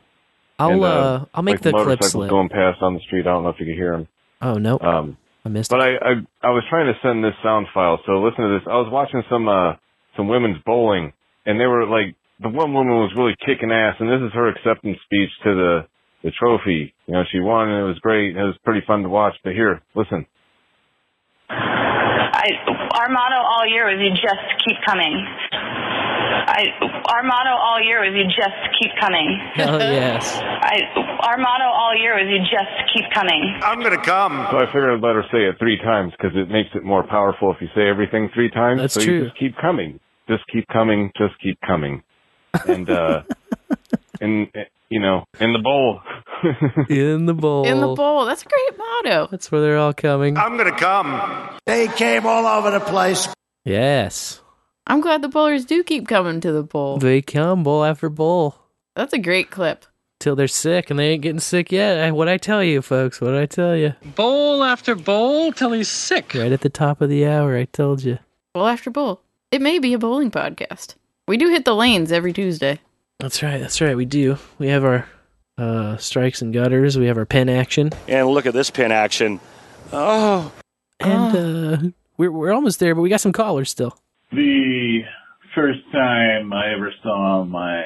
I'll 0.59 0.71
And, 0.71 0.85
uh, 0.85 1.25
I'll 1.35 1.43
make 1.43 1.55
like 1.57 1.63
the 1.63 1.71
clip 1.73 1.87
motorcycles 1.87 2.13
slip. 2.13 2.31
going 2.31 2.49
past 2.49 2.81
on 2.83 2.95
the 2.95 3.01
street. 3.01 3.27
I 3.27 3.31
don't 3.33 3.43
know 3.43 3.51
if 3.51 3.59
you 3.61 3.67
can 3.67 3.75
hear 3.75 3.93
them. 3.93 4.09
Oh 4.41 4.55
no, 4.59 4.79
Um, 4.81 5.17
I 5.45 5.49
missed. 5.49 5.71
but 5.71 5.81
I, 5.81 5.95
I 5.97 6.13
I 6.43 6.51
was 6.51 6.63
trying 6.71 6.87
to 6.93 6.99
send 7.03 7.25
this 7.25 7.35
sound 7.43 7.67
file. 7.75 7.99
So 8.07 8.23
listen 8.23 8.45
to 8.45 8.59
this. 8.59 8.67
I 8.71 8.77
was 8.77 8.89
watching 8.93 9.23
some 9.31 9.49
uh 9.49 9.75
some 10.17 10.29
women's 10.29 10.59
bowling, 10.65 11.13
and 11.47 11.59
they 11.61 11.67
were 11.67 11.87
like 11.87 12.15
the 12.41 12.49
one 12.49 12.73
woman 12.73 12.95
was 12.95 13.13
really 13.17 13.35
kicking 13.47 13.71
ass, 13.73 13.97
and 14.01 14.09
this 14.09 14.21
is 14.27 14.33
her 14.35 14.49
acceptance 14.49 14.99
speech 15.05 15.31
to 15.45 15.55
the 15.55 15.87
the 16.23 16.31
trophy. 16.39 16.95
You 17.07 17.15
know, 17.15 17.23
she 17.31 17.41
won, 17.41 17.69
and 17.69 17.81
it 17.85 17.89
was 17.89 17.99
great. 18.01 18.37
It 18.37 18.43
was 18.43 18.57
pretty 18.65 18.81
fun 18.87 19.03
to 19.03 19.09
watch. 19.09 19.35
But 19.45 19.53
here, 19.55 19.83
listen. 19.95 20.27
I, 21.51 22.49
our 23.01 23.09
motto 23.09 23.37
all 23.41 23.67
year 23.69 23.87
was 23.87 23.99
you 24.01 24.11
just 24.15 24.43
keep 24.67 24.77
coming. 24.87 25.13
I, 26.35 26.67
our 27.07 27.23
motto 27.23 27.55
all 27.57 27.81
year 27.83 28.01
was 28.01 28.13
you 28.15 28.25
just 28.27 28.59
keep 28.81 28.91
coming. 29.01 29.39
Hell 29.55 29.79
yes. 29.79 30.37
I, 30.37 30.81
our 31.27 31.39
motto 31.39 31.65
all 31.65 31.95
year 31.97 32.15
was 32.15 32.27
you 32.29 32.41
just 32.43 32.75
keep 32.95 33.05
coming. 33.15 33.61
I'm 33.63 33.81
gonna 33.83 34.03
come. 34.03 34.47
So 34.51 34.59
I 34.59 34.67
figured 34.67 34.91
I'd 34.91 35.03
let 35.03 35.15
her 35.15 35.25
say 35.33 35.47
it 35.49 35.57
three 35.59 35.79
times 35.79 36.13
because 36.13 36.37
it 36.37 36.49
makes 36.51 36.71
it 36.75 36.85
more 36.85 37.07
powerful 37.07 37.53
if 37.53 37.61
you 37.61 37.69
say 37.75 37.89
everything 37.89 38.31
three 38.35 38.51
times. 38.51 38.81
That's 38.81 38.95
so 38.95 39.01
true. 39.01 39.15
you 39.15 39.25
just 39.25 39.39
keep 39.39 39.57
coming. 39.57 40.01
Just 40.29 40.43
keep 40.53 40.67
coming. 40.69 41.11
Just 41.17 41.35
keep 41.43 41.59
coming. 41.67 42.03
And 42.67 42.89
uh, 42.89 43.23
and, 44.21 44.49
you 44.89 45.01
know, 45.01 45.25
in 45.41 45.53
the 45.53 45.59
bowl. 45.59 46.01
In 46.91 47.25
the 47.25 47.33
bowl. 47.33 47.67
In 47.67 47.81
the 47.81 47.95
bowl. 47.95 48.27
That's 48.27 48.43
a 48.43 48.47
great 48.47 48.79
motto. 48.79 49.29
That's 49.31 49.51
where 49.51 49.63
they're 49.63 49.79
all 49.79 49.95
coming. 49.95 50.37
I'm 50.37 50.59
gonna 50.59 50.77
come. 50.77 51.59
They 51.65 51.89
came 51.89 52.27
all 52.27 52.47
over 52.47 52.71
the 52.71 52.81
place. 52.81 53.27
Yes. 53.65 54.43
I'm 54.87 55.01
glad 55.01 55.23
the 55.23 55.29
bowlers 55.29 55.65
do 55.65 55.83
keep 55.83 56.07
coming 56.09 56.41
to 56.41 56.53
the 56.53 56.63
bowl. 56.63 56.99
They 56.99 57.23
come 57.23 57.63
bowl 57.63 57.85
after 57.85 58.09
bowl 58.09 58.57
That's 58.95 59.13
a 59.15 59.19
great 59.19 59.51
clip. 59.51 59.87
till 60.21 60.37
they're 60.37 60.47
sick, 60.49 60.91
and 60.91 60.99
they 60.99 61.11
ain't 61.11 61.23
getting 61.23 61.41
sick 61.41 61.73
yet. 61.73 62.13
What 62.15 62.29
I 62.29 62.37
tell 62.37 62.63
you, 62.63 62.83
folks? 62.83 63.21
What 63.21 63.35
I 63.35 63.47
tell 63.47 63.77
you? 63.77 63.95
Bowl 64.15 64.63
after 64.63 64.95
bowl 64.95 65.53
till 65.53 65.73
he's 65.73 65.89
sick. 65.89 66.35
Right 66.35 66.53
at 66.53 66.61
the 66.61 66.69
top 66.69 67.01
of 67.01 67.09
the 67.09 67.27
hour, 67.27 67.57
I 67.57 67.65
told 67.65 68.03
you. 68.03 68.19
Bowl 68.53 68.67
after 68.67 68.91
bowl. 68.91 69.21
It 69.51 69.61
may 69.63 69.79
be 69.79 69.95
a 69.95 69.99
bowling 69.99 70.31
podcast. 70.31 70.97
We 71.27 71.37
do 71.39 71.49
hit 71.49 71.65
the 71.65 71.75
lanes 71.75 72.13
every 72.13 72.33
Tuesday. 72.33 72.81
That's 73.21 73.43
right. 73.43 73.59
That's 73.59 73.81
right. 73.81 73.97
We 73.97 74.05
do. 74.05 74.37
We 74.59 74.69
have 74.69 74.85
our 74.85 75.09
uh, 75.57 75.97
strikes 75.97 76.43
and 76.43 76.53
gutters. 76.53 76.99
We 76.99 77.07
have 77.07 77.17
our 77.17 77.25
pin 77.25 77.49
action, 77.49 77.91
And 78.09 78.29
look 78.29 78.45
at 78.47 78.53
this 78.53 78.71
pin 78.71 78.93
action. 78.93 79.41
Oh. 79.93 80.53
and 81.01 81.37
uh, 81.37 81.89
we're 82.19 82.31
we're 82.33 82.53
almost 82.53 82.81
there, 82.81 82.95
but 82.95 83.01
we 83.03 83.09
got 83.09 83.21
some 83.21 83.33
callers 83.33 83.71
still. 83.71 83.97
The 84.33 85.01
first 85.55 85.81
time 85.93 86.53
I 86.53 86.73
ever 86.75 86.93
saw 87.03 87.45
my 87.45 87.83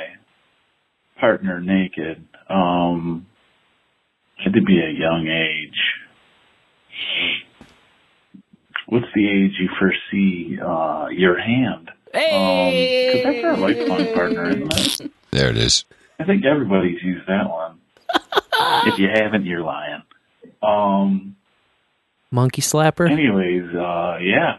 partner 1.20 1.60
naked, 1.60 2.24
um, 2.48 3.26
had 4.42 4.54
to 4.54 4.62
be 4.62 4.78
a 4.80 4.90
young 4.90 5.26
age. 5.28 5.78
what's 8.86 9.06
the 9.14 9.28
age 9.28 9.52
you 9.58 9.68
first 9.80 9.98
see 10.10 10.58
uh, 10.64 11.08
your 11.10 11.38
hand? 11.38 11.90
Hey! 12.12 13.10
Because 13.12 13.34
that's 13.34 13.44
our 13.44 13.56
lifelong 13.56 14.14
partner, 14.14 14.50
isn't 14.50 15.00
it? 15.00 15.12
There 15.30 15.50
it 15.50 15.58
is. 15.58 15.84
I 16.18 16.24
think 16.24 16.44
everybody's 16.44 17.02
used 17.02 17.26
that 17.28 17.48
one. 17.48 17.80
if 18.86 18.98
you 18.98 19.08
haven't, 19.12 19.44
you're 19.44 19.62
lying. 19.62 20.02
Um. 20.62 21.36
Monkey 22.30 22.62
slapper. 22.62 23.10
Anyways, 23.10 23.74
uh, 23.74 24.18
yeah. 24.20 24.58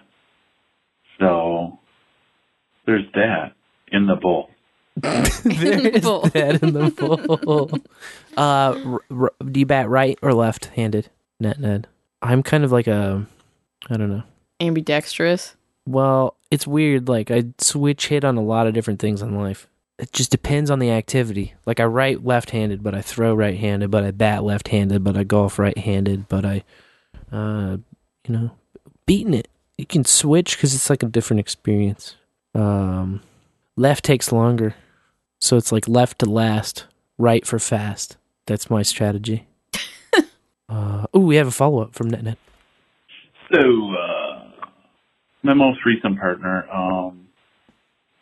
So 1.20 1.80
there's 2.86 3.06
that 3.14 3.54
in 3.91 4.08
the 4.08 4.16
bowl. 4.16 4.50
there 4.96 5.24
is 5.24 6.02
that 6.04 6.60
in 6.62 6.74
the 6.74 7.40
bowl. 7.44 7.70
Uh, 8.38 8.80
r- 8.86 9.02
r- 9.12 9.34
do 9.52 9.60
you 9.60 9.66
bat 9.66 9.90
right 9.90 10.18
or 10.22 10.34
left-handed? 10.34 11.10
Net 11.41 11.60
Ned. 11.60 11.88
I'm 12.22 12.41
kind 12.41 12.64
of 12.64 12.72
like 12.72 12.88
a, 12.88 13.26
I 13.90 13.98
don't 13.98 14.10
know. 14.10 14.24
Ambidextrous. 14.62 15.56
Well, 15.86 16.38
it's 16.50 16.66
weird. 16.66 17.10
Like 17.10 17.32
I 17.32 17.46
switch 17.58 18.08
hit 18.08 18.24
on 18.24 18.38
a 18.38 18.41
lot 18.41 18.66
of 18.66 18.74
different 18.74 19.02
things 19.02 19.22
in 19.22 19.38
life. 19.38 19.68
It 19.98 20.14
just 20.14 20.32
depends 20.32 20.72
on 20.72 20.80
the 20.80 20.90
activity. 20.91 21.54
Like 21.66 21.82
I 21.82 21.86
write 21.86 22.24
left-handed, 22.24 22.82
but 22.82 22.96
I 22.96 23.02
throw 23.02 23.34
right-handed, 23.36 23.91
but 23.91 24.06
I 24.06 24.12
bat 24.12 24.44
left-handed, 24.46 25.04
but 25.04 25.18
I 25.18 25.24
golf 25.26 25.60
right-handed, 25.60 26.30
but 26.30 26.46
I, 26.46 26.64
uh, 27.32 27.78
you 28.26 28.34
know, 28.34 28.52
beating 29.06 29.34
it. 29.34 29.50
You 29.80 29.85
can 29.85 30.03
switch 30.03 30.57
because 30.57 30.76
it's 30.76 30.89
like 30.89 31.03
a 31.03 31.06
different 31.06 31.39
experience. 31.39 32.18
Um, 32.53 33.22
left 33.77 34.03
takes 34.03 34.30
longer, 34.30 34.76
so 35.39 35.56
it's 35.56 35.72
like 35.72 35.88
left 35.88 36.19
to 36.19 36.26
last, 36.26 36.85
right 37.18 37.47
for 37.47 37.60
fast. 37.60 38.18
That's 38.45 38.69
my 38.69 38.81
strategy. 38.81 39.47
uh, 40.68 41.06
oh, 41.14 41.22
we 41.22 41.38
have 41.38 41.47
a 41.47 41.51
follow-up 41.51 41.93
from 41.93 42.11
NetNed. 42.11 42.35
So, 43.53 43.57
uh, 43.57 44.68
my 45.43 45.53
most 45.53 45.80
recent 45.85 46.19
partner, 46.19 46.69
um, 46.69 47.30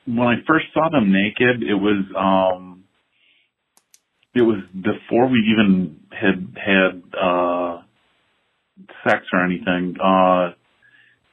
when 0.05 0.27
I 0.27 0.35
first 0.47 0.67
saw 0.75 0.89
them 0.91 1.11
naked, 1.11 1.63
it 1.63 1.73
was, 1.73 2.05
um, 2.15 2.83
it 4.35 4.43
was 4.43 4.59
before 4.79 5.27
we 5.27 5.39
even 5.39 6.01
had 6.11 6.55
had, 6.55 7.01
uh, 7.19 7.81
sex 9.03 9.25
or 9.33 9.43
anything. 9.43 9.95
Uh, 9.99 10.51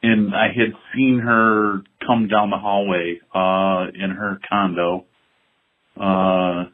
and 0.04 0.34
I 0.34 0.48
had 0.48 0.72
seen 0.94 1.20
her 1.20 1.82
come 2.06 2.28
down 2.28 2.50
the 2.50 2.58
hallway, 2.58 3.20
uh, 3.34 3.86
in 3.94 4.10
her 4.10 4.38
condo. 4.48 5.06
Uh, 5.96 6.64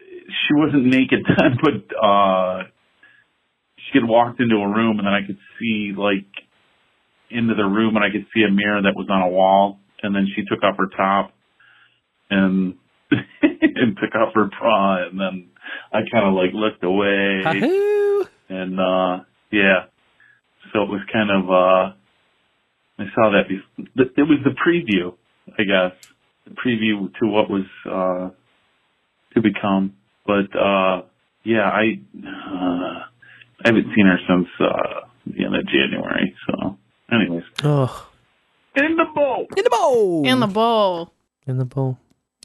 she 0.00 0.54
wasn't 0.54 0.86
naked 0.86 1.20
then, 1.26 1.58
but, 1.62 1.96
uh, 1.96 2.62
she 3.92 3.98
had 3.98 4.08
walked 4.08 4.40
into 4.40 4.56
a 4.56 4.68
room 4.68 4.98
and 4.98 5.06
then 5.06 5.14
I 5.14 5.26
could 5.26 5.38
see 5.58 5.92
like 5.96 6.26
into 7.30 7.54
the 7.54 7.64
room 7.64 7.96
and 7.96 8.04
I 8.04 8.10
could 8.10 8.26
see 8.34 8.42
a 8.42 8.50
mirror 8.50 8.82
that 8.82 8.94
was 8.94 9.08
on 9.10 9.22
a 9.22 9.28
wall 9.28 9.78
and 10.02 10.14
then 10.14 10.26
she 10.34 10.42
took 10.44 10.62
off 10.62 10.76
her 10.78 10.88
top 10.96 11.32
and 12.30 12.74
and 13.10 13.96
took 14.00 14.14
off 14.14 14.34
her 14.34 14.48
bra 14.58 15.08
and 15.08 15.18
then 15.20 15.48
I 15.92 16.00
kind 16.10 16.26
of 16.26 16.34
like 16.34 16.52
looked 16.54 16.84
away 16.84 17.42
Hoo! 17.60 18.26
and 18.48 18.78
uh 18.78 19.24
yeah 19.50 19.86
so 20.72 20.82
it 20.82 20.88
was 20.88 21.02
kind 21.12 21.30
of 21.30 21.50
uh 21.50 21.96
I 23.02 23.14
saw 23.14 23.30
that 23.30 23.48
bef- 23.48 24.10
it 24.16 24.22
was 24.22 24.38
the 24.44 24.50
preview 24.64 25.14
I 25.58 25.62
guess 25.64 25.92
the 26.46 26.50
preview 26.54 27.12
to 27.20 27.26
what 27.26 27.50
was 27.50 27.66
uh 27.86 28.30
to 29.34 29.40
become 29.40 29.94
but 30.26 30.48
uh 30.58 31.02
yeah 31.44 31.68
I 31.70 31.98
uh 32.24 32.98
I 33.64 33.68
haven't 33.68 33.86
seen 33.94 34.06
her 34.06 34.18
since 34.28 34.48
uh 34.60 35.00
the 35.26 35.44
end 35.44 35.54
of 35.56 35.66
January 35.66 36.34
so 36.46 36.78
anyways 37.10 37.44
Oh, 37.64 38.08
in 38.76 38.96
the 38.96 39.04
bowl 39.14 39.46
in 39.56 39.64
the 39.64 39.70
bowl, 39.70 40.26
In 40.26 40.40
the 40.40 40.46
bowl. 40.46 41.12
in 41.46 41.58
the 41.58 41.64
bowl. 41.64 41.98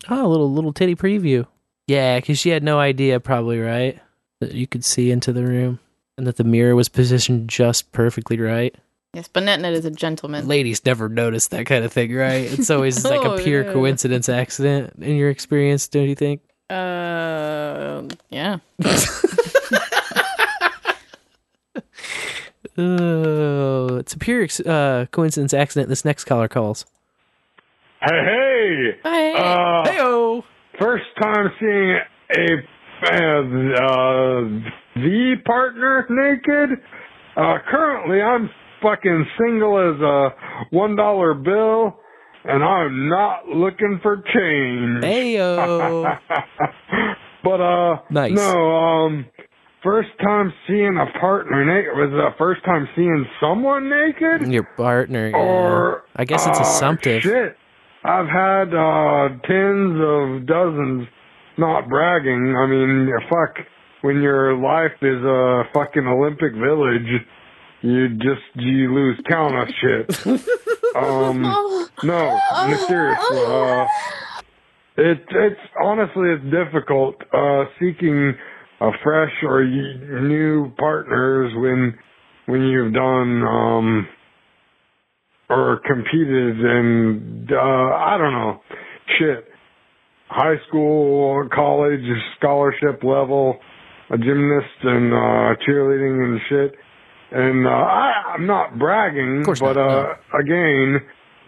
Oh, 0.10 0.26
a 0.26 0.28
little 0.28 0.52
little 0.52 0.74
titty 0.74 0.96
preview. 0.96 1.46
Yeah, 1.88 2.20
because 2.20 2.38
she 2.38 2.50
had 2.50 2.64
no 2.64 2.80
idea, 2.80 3.20
probably 3.20 3.60
right, 3.60 4.00
that 4.42 4.52
you 4.54 4.68
could 4.68 4.84
see 4.84 5.10
into 5.10 5.32
the 5.32 5.46
room 5.46 5.80
and 6.18 6.28
that 6.28 6.36
the 6.36 6.44
mirror 6.44 6.76
was 6.76 6.90
positioned 6.90 7.50
just 7.50 7.92
perfectly 7.94 8.40
right. 8.40 8.76
Yes, 9.18 9.28
but 9.28 9.42
NetNed 9.42 9.74
is 9.74 9.84
a 9.84 9.90
gentleman. 9.90 10.48
Ladies 10.48 10.86
never 10.86 11.10
notice 11.10 11.48
that 11.48 11.66
kind 11.66 11.84
of 11.84 11.92
thing, 11.92 12.14
right? 12.14 12.44
It's 12.54 12.70
always 12.70 13.04
like 13.04 13.22
Oh, 13.26 13.34
a 13.34 13.42
pure 13.42 13.66
yeah. 13.66 13.74
coincidence 13.74 14.30
accident 14.30 14.94
in 15.02 15.16
your 15.16 15.32
experience, 15.32 15.88
don't 15.88 16.08
you 16.08 16.14
think? 16.14 16.42
Uh, 16.70 18.04
yeah. 18.30 18.60
Oh, 22.80 23.98
it's 23.98 24.14
a 24.14 24.20
pure 24.20 24.48
uh, 24.68 25.08
coincidence 25.08 25.52
accident. 25.52 25.90
This 25.90 26.06
next 26.06 26.26
caller 26.26 26.48
calls. 26.48 26.86
Hey, 28.02 28.92
hey. 29.04 29.34
Uh, 29.34 29.84
Heyo. 29.84 30.44
First 30.80 31.06
time 31.20 31.52
seeing 31.60 31.98
a 32.38 32.58
uh, 33.02 33.42
the 34.96 35.36
partner 35.44 36.06
naked. 36.08 36.78
Uh, 37.36 37.58
currently, 37.68 38.22
I'm 38.22 38.52
fucking 38.82 39.26
single 39.40 39.78
as 39.80 40.02
a 40.02 40.30
one 40.76 40.96
dollar 40.96 41.34
bill, 41.34 41.98
and 42.46 42.64
I'm 42.64 43.10
not 43.10 43.48
looking 43.48 44.00
for 44.02 44.18
change. 44.18 45.04
Heyo. 45.04 46.20
but 47.44 47.62
uh, 47.62 47.98
Nice. 48.10 48.32
no, 48.34 48.76
um, 48.76 49.26
first 49.84 50.10
time 50.22 50.54
seeing 50.68 50.98
a 50.98 51.20
partner 51.20 51.64
naked 51.66 51.94
was 51.96 52.10
the 52.12 52.30
first 52.38 52.64
time 52.66 52.88
seeing 52.96 53.26
someone 53.40 53.90
naked. 53.90 54.52
Your 54.52 54.64
partner. 54.78 55.30
yeah. 55.30 55.38
Or 55.38 56.04
I 56.16 56.26
guess 56.26 56.46
it's 56.48 56.60
uh, 56.60 56.64
assumptive. 56.64 57.22
Shit, 57.24 57.56
I've 58.04 58.28
had 58.28 58.74
uh, 58.74 59.30
tens 59.48 60.00
of 60.02 60.46
dozens. 60.48 61.08
Not 61.60 61.90
bragging. 61.90 62.56
I 62.56 62.68
mean, 62.68 63.10
fuck. 63.30 63.66
When 64.02 64.22
your 64.22 64.56
life 64.56 64.92
is 65.02 65.24
a 65.24 65.64
fucking 65.74 66.06
Olympic 66.06 66.54
village, 66.54 67.10
you 67.82 68.10
just 68.10 68.42
you 68.56 68.94
lose 68.94 69.20
count 69.30 69.56
of 69.56 69.68
shit. 69.80 70.28
um, 70.96 71.42
no, 72.04 72.40
seriously. 72.88 73.38
Uh, 73.38 73.86
it 74.98 75.20
it's 75.30 75.62
honestly 75.84 76.30
it's 76.32 76.44
difficult 76.46 77.16
uh, 77.34 77.66
seeking 77.80 78.34
a 78.82 78.92
fresh 79.04 79.32
or 79.44 79.64
new 79.64 80.72
partners 80.78 81.52
when 81.56 81.98
when 82.48 82.62
you've 82.64 82.94
done 82.94 83.44
um 83.44 84.08
or 85.50 85.80
competed 85.86 86.60
in 86.60 87.48
uh 87.52 87.56
I 87.56 88.18
don't 88.18 88.34
know 88.34 88.62
shit 89.18 89.46
high 90.30 90.58
school 90.68 91.48
college 91.54 92.06
scholarship 92.38 93.04
level 93.04 93.60
a 94.12 94.18
gymnast 94.18 94.84
and 94.84 95.14
uh 95.14 95.56
cheerleading 95.68 96.24
and 96.24 96.40
shit 96.50 96.76
and 97.32 97.68
uh 97.68 97.70
I 97.70 98.34
I'm 98.34 98.48
not 98.48 98.78
bragging 98.78 99.44
but 99.60 99.78
uh 99.78 100.14
again 100.40 101.00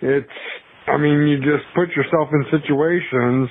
it's 0.02 0.30
I 0.88 0.98
mean 0.98 1.28
you 1.28 1.38
just 1.38 1.66
put 1.76 1.90
yourself 1.90 2.30
in 2.34 2.46
situations 2.52 3.50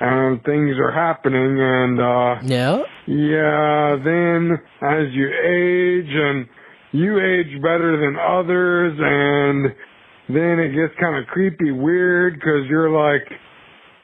and 0.00 0.42
things 0.44 0.76
are 0.78 0.92
happening 0.92 1.60
and 1.60 2.00
uh 2.00 2.36
yeah. 2.42 2.82
yeah 3.06 3.96
then 4.02 4.58
as 4.82 5.12
you 5.12 5.28
age 5.28 6.10
and 6.10 6.46
you 6.92 7.18
age 7.18 7.60
better 7.62 7.98
than 8.00 8.16
others 8.16 8.96
and 9.00 9.74
then 10.28 10.58
it 10.58 10.74
gets 10.74 10.98
kind 11.00 11.16
of 11.16 11.26
creepy 11.26 11.70
weird 11.70 12.34
because 12.34 12.66
you're 12.68 12.90
like 12.90 13.28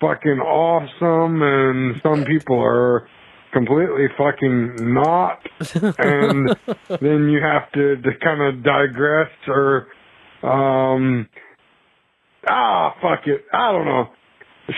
fucking 0.01 0.41
awesome 0.41 1.43
and 1.43 2.01
some 2.03 2.25
people 2.25 2.59
are 2.61 3.09
completely 3.53 4.07
fucking 4.17 4.95
not. 4.95 5.39
And 5.99 6.49
then 7.01 7.29
you 7.29 7.41
have 7.43 7.71
to, 7.73 7.97
to 7.97 8.11
kind 8.23 8.43
of 8.43 8.63
digress 8.65 9.31
or 9.47 9.89
um 10.43 11.29
ah 12.49 12.95
fuck 13.03 13.27
it. 13.27 13.45
I 13.53 13.73
don't 13.73 13.85
know. 13.85 14.09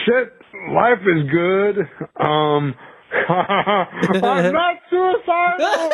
Shit 0.06 0.32
life 0.72 1.00
is 1.06 1.30
good. 1.30 1.78
Um 2.20 2.74
i'm 3.28 4.52
not 4.52 4.76
suicidal. 4.88 5.90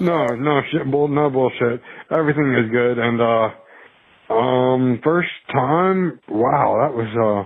No 0.00 0.26
no 0.26 0.60
shit 0.70 0.90
bull 0.90 1.08
no 1.08 1.30
bullshit. 1.30 1.80
Everything 2.10 2.52
is 2.54 2.70
good 2.70 2.98
and 2.98 3.20
uh 3.20 3.50
um 4.34 5.00
first 5.04 5.28
time 5.52 6.18
wow 6.28 6.78
that 6.82 6.94
was 6.94 7.08
uh 7.16 7.44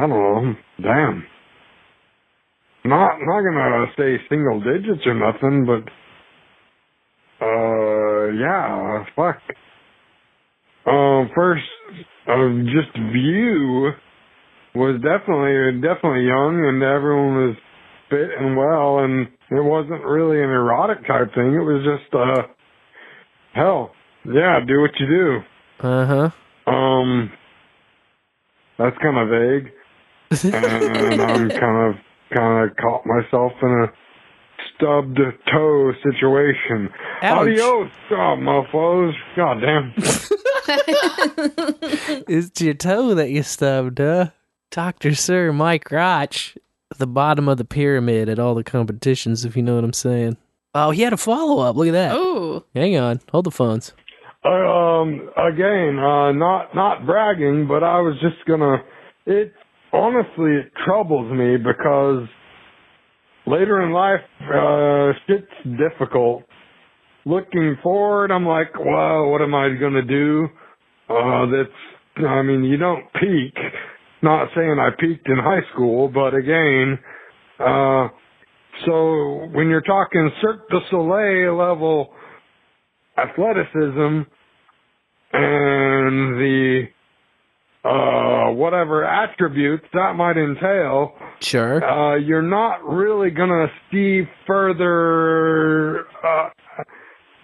i 0.00 0.06
don't 0.06 0.10
know. 0.10 0.54
Damn 0.82 1.24
not 2.84 3.18
not 3.20 3.42
gonna 3.42 3.86
say 3.96 4.18
single 4.28 4.60
digits 4.60 5.06
or 5.06 5.14
nothing 5.14 5.66
but 5.66 5.84
uh 7.44 8.26
yeah 8.32 9.04
fuck 9.16 9.40
um 10.86 11.30
first 11.34 11.62
uh, 12.28 12.48
just 12.64 12.92
view 13.12 13.92
was 14.74 15.00
definitely 15.02 15.80
definitely 15.80 16.26
young 16.26 16.64
and 16.66 16.82
everyone 16.82 17.48
was 17.48 17.56
fit 18.10 18.30
and 18.38 18.56
well 18.56 18.98
and 18.98 19.28
it 19.50 19.64
wasn't 19.64 20.02
really 20.04 20.42
an 20.42 20.50
erotic 20.50 21.06
type 21.06 21.32
thing 21.34 21.54
it 21.54 21.64
was 21.64 21.84
just 21.84 22.14
uh 22.14 22.42
hell, 23.54 23.92
yeah, 24.26 24.60
do 24.66 24.80
what 24.80 24.90
you 24.98 25.06
do. 25.06 25.38
Uh 25.86 26.06
huh. 26.06 26.72
Um, 26.72 27.30
that's 28.78 28.96
kind 28.98 29.18
of 29.18 29.28
vague, 29.28 29.72
and 30.54 31.22
I'm 31.22 31.52
kind 31.52 31.90
of 31.90 31.94
kind 32.34 32.70
of 32.70 32.76
caught 32.76 33.04
myself 33.06 33.52
in 33.62 33.68
a 33.68 33.86
stubbed 34.74 35.18
toe 35.52 35.92
situation. 36.02 36.88
Ouch. 37.22 37.48
Adios, 37.48 37.90
oh, 38.10 38.36
mofos. 38.38 39.12
God 39.36 39.60
damn. 39.60 39.94
It's 42.26 42.60
your 42.60 42.74
toe 42.74 43.14
that 43.14 43.30
you 43.30 43.42
stubbed, 43.42 43.98
huh? 43.98 44.30
Dr. 44.70 45.14
Sir 45.14 45.52
Mike 45.52 45.90
Roch, 45.90 46.54
the 46.98 47.06
bottom 47.06 47.48
of 47.48 47.58
the 47.58 47.64
pyramid 47.64 48.28
at 48.28 48.38
all 48.38 48.54
the 48.54 48.64
competitions, 48.64 49.44
if 49.44 49.56
you 49.56 49.62
know 49.62 49.76
what 49.76 49.84
I'm 49.84 49.92
saying. 49.92 50.36
Oh, 50.74 50.90
he 50.90 51.02
had 51.02 51.12
a 51.12 51.16
follow 51.16 51.62
up. 51.62 51.76
Look 51.76 51.88
at 51.88 51.92
that. 51.92 52.12
Oh. 52.14 52.64
Hang 52.74 52.96
on. 52.96 53.20
Hold 53.30 53.44
the 53.44 53.50
phones. 53.50 53.92
Um, 54.44 55.30
again, 55.36 55.98
uh, 55.98 56.32
not 56.32 56.74
not 56.74 57.06
bragging, 57.06 57.66
but 57.66 57.82
I 57.82 58.00
was 58.00 58.14
just 58.20 58.44
gonna. 58.46 58.82
It 59.24 59.54
honestly 59.94 60.56
it 60.56 60.72
troubles 60.84 61.30
me 61.32 61.56
because 61.56 62.28
later 63.46 63.82
in 63.82 63.92
life, 63.92 64.20
uh, 64.42 65.12
shit's 65.26 65.78
difficult. 65.78 66.42
Looking 67.26 67.76
forward, 67.82 68.30
I'm 68.30 68.46
like, 68.46 68.74
well, 68.78 69.30
what 69.30 69.40
am 69.40 69.54
I 69.54 69.70
gonna 69.80 70.02
do? 70.02 70.48
Uh, 71.08 71.46
that's, 71.46 72.26
I 72.26 72.42
mean, 72.42 72.64
you 72.64 72.76
don't 72.76 73.04
peak. 73.14 73.54
Not 74.22 74.48
saying 74.56 74.78
I 74.78 74.90
peaked 74.98 75.28
in 75.28 75.36
high 75.36 75.62
school, 75.72 76.08
but 76.08 76.34
again, 76.34 76.98
uh, 77.60 78.08
so 78.86 79.48
when 79.52 79.68
you're 79.68 79.82
talking 79.82 80.30
Cirque 80.40 80.68
du 80.70 80.80
Soleil 80.90 81.56
level 81.56 82.10
athleticism 83.16 84.22
and 85.32 86.36
the 86.38 86.82
uh 87.84 88.50
whatever 88.52 89.04
attributes 89.04 89.84
that 89.92 90.14
might 90.16 90.36
entail 90.36 91.12
Sure. 91.40 91.84
uh 91.84 92.16
you're 92.16 92.40
not 92.42 92.82
really 92.84 93.30
gonna 93.30 93.66
see 93.92 94.22
further 94.46 96.06
uh 96.24 96.48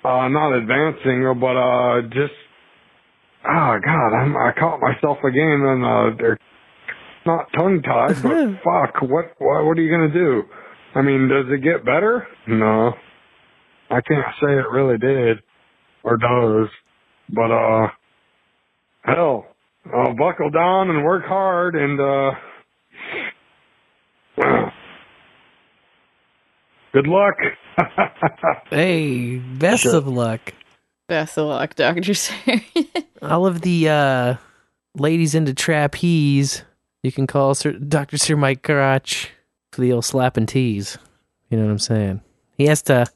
uh 0.08 0.28
not 0.28 0.54
advancing 0.54 1.22
but 1.38 1.56
uh 1.56 2.02
just 2.08 2.32
oh 3.44 3.78
god 3.84 4.14
I'm, 4.16 4.36
i 4.36 4.52
caught 4.58 4.80
myself 4.80 5.18
again 5.24 5.60
and 5.62 5.84
uh 5.84 6.16
they're 6.18 6.38
not 7.26 7.46
tongue 7.54 7.82
tied 7.82 8.22
but 8.22 8.46
fuck 8.64 9.02
what, 9.02 9.34
what 9.38 9.64
what 9.66 9.76
are 9.78 9.82
you 9.82 9.90
gonna 9.90 10.12
do 10.12 10.42
i 10.94 11.02
mean 11.02 11.28
does 11.28 11.46
it 11.50 11.62
get 11.62 11.84
better 11.84 12.26
no 12.46 12.92
i 13.90 14.00
can't 14.00 14.34
say 14.42 14.52
it 14.52 14.70
really 14.72 14.96
did 14.96 15.38
or 16.02 16.16
does. 16.16 16.68
But 17.28 17.50
uh 17.52 17.88
hell, 19.02 19.44
uh 19.86 20.12
buckle 20.12 20.50
down 20.50 20.90
and 20.90 21.04
work 21.04 21.24
hard 21.24 21.74
and 21.74 22.00
uh 22.00 22.30
good 26.92 27.06
luck. 27.06 27.34
Hey, 28.70 29.38
best 29.38 29.86
of 29.86 30.06
luck. 30.06 30.52
Best 31.08 31.36
of 31.38 31.46
luck, 31.46 31.74
Dr. 31.74 32.14
Sir. 32.14 32.34
All 33.22 33.46
of 33.46 33.62
the 33.62 33.88
uh, 33.88 34.34
ladies 34.94 35.34
into 35.34 35.54
trapeze, 35.54 36.62
you 37.02 37.10
can 37.10 37.26
call 37.26 37.54
Sir, 37.54 37.72
Dr. 37.72 38.16
Sir 38.16 38.36
Mike 38.36 38.68
Roch 38.68 39.30
for 39.72 39.80
the 39.80 39.92
old 39.92 40.04
slapping 40.04 40.46
tease. 40.46 40.98
You 41.48 41.58
know 41.58 41.64
what 41.64 41.72
I'm 41.72 41.78
saying? 41.80 42.20
He 42.56 42.66
has 42.66 42.82
to. 42.82 43.06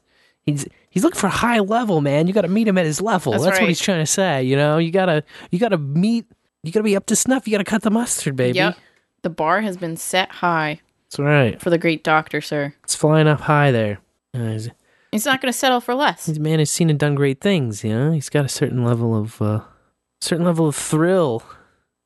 He's 0.41 0.67
he's 0.89 1.03
looking 1.03 1.19
for 1.19 1.29
high 1.29 1.59
level, 1.59 2.01
man. 2.01 2.27
You 2.27 2.33
got 2.33 2.41
to 2.41 2.49
meet 2.49 2.67
him 2.67 2.77
at 2.77 2.85
his 2.85 3.01
level. 3.01 3.31
That's 3.31 3.45
That's, 3.45 3.53
right. 3.55 3.61
what 3.63 3.69
he's 3.69 3.79
trying 3.79 4.01
to 4.01 4.05
say. 4.05 4.43
You 4.43 4.57
know, 4.57 4.77
you 4.77 4.91
gotta 4.91 5.23
you 5.51 5.59
gotta 5.59 5.77
meet. 5.77 6.25
You 6.65 6.71
gotta 6.71 6.83
be 6.83 6.95
up 6.95 7.05
to 7.07 7.15
snuff. 7.15 7.47
You 7.47 7.51
gotta 7.51 7.63
cut 7.63 7.81
the 7.83 7.91
mustard, 7.91 8.35
baby. 8.35 8.57
Yep. 8.57 8.77
The 9.21 9.29
bar 9.29 9.61
has 9.61 9.77
been 9.77 9.97
set 9.97 10.29
high 10.31 10.81
That's 11.05 11.19
right. 11.19 11.61
for 11.61 11.69
the 11.69 11.77
great 11.77 12.03
Doctor 12.03 12.41
Sir. 12.41 12.73
It's 12.83 12.95
flying 12.95 13.27
up 13.27 13.41
high 13.41 13.71
there. 13.71 13.99
Uh, 14.33 14.51
he's, 14.51 14.69
He's 15.11 15.25
not 15.25 15.41
going 15.41 15.51
to 15.51 15.57
settle 15.57 15.79
for 15.79 15.95
less. 15.95 16.25
he's 16.25 16.39
man 16.39 16.59
has 16.59 16.69
seen 16.69 16.89
and 16.89 16.99
done 16.99 17.15
great 17.15 17.39
things. 17.39 17.83
You 17.85 17.91
know, 17.93 18.11
he's 18.11 18.29
got 18.29 18.43
a 18.43 18.49
certain 18.49 18.83
level 18.83 19.15
of 19.15 19.41
uh, 19.41 19.61
certain 20.19 20.45
level 20.45 20.67
of 20.67 20.75
thrill 20.75 21.41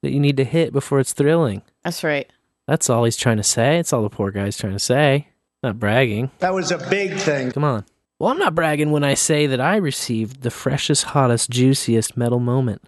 that 0.04 0.12
you 0.12 0.20
need 0.20 0.38
to 0.38 0.44
hit 0.44 0.72
before 0.72 1.00
it's 1.00 1.12
thrilling. 1.12 1.64
That's 1.84 2.04
right. 2.04 2.32
That's 2.68 2.88
all 2.90 3.04
he's 3.06 3.18
trying 3.18 3.38
to 3.38 3.44
say. 3.44 3.80
It's 3.80 3.92
all 3.94 4.04
the 4.04 4.10
poor 4.12 4.30
guy's 4.30 4.58
trying 4.58 4.74
to 4.74 4.80
say. 4.80 5.30
Not 5.64 5.80
bragging. 5.80 6.30
That 6.40 6.54
was 6.54 6.72
a 6.72 6.78
big 6.90 7.16
thing. 7.16 7.52
Come 7.52 7.64
on. 7.64 7.84
Well, 8.20 8.30
I'm 8.30 8.38
not 8.38 8.54
bragging 8.54 8.92
when 8.92 9.04
I 9.04 9.16
say 9.16 9.48
that 9.48 9.60
I 9.60 9.78
received 9.78 10.44
the 10.44 10.52
freshest, 10.52 11.06
hottest, 11.06 11.50
juiciest 11.50 12.16
metal 12.16 12.40
moment. 12.40 12.84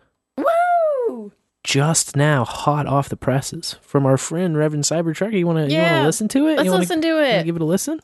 Woo! 1.64 1.72
Just 1.72 2.16
now, 2.16 2.44
hot 2.46 2.88
off 2.88 3.10
the 3.10 3.16
presses 3.18 3.76
from 3.82 4.06
our 4.06 4.18
friend 4.18 4.58
Reverend 4.58 4.84
Cybertrucker. 4.86 5.38
You 5.38 5.48
want 5.48 5.58
to 5.58 5.74
you 5.74 5.78
want 5.80 5.92
Yeah. 5.92 6.00
to 6.00 6.06
listen 6.06 6.28
to 6.30 6.48
it? 6.48 6.58
Let's 6.58 6.66
you 6.66 6.72
wanna, 6.72 6.82
listen 6.82 7.02
to 7.02 7.24
it. 7.24 7.46
Give 7.46 7.56
it 7.56 7.62
a 7.62 7.66
listen. 7.66 8.00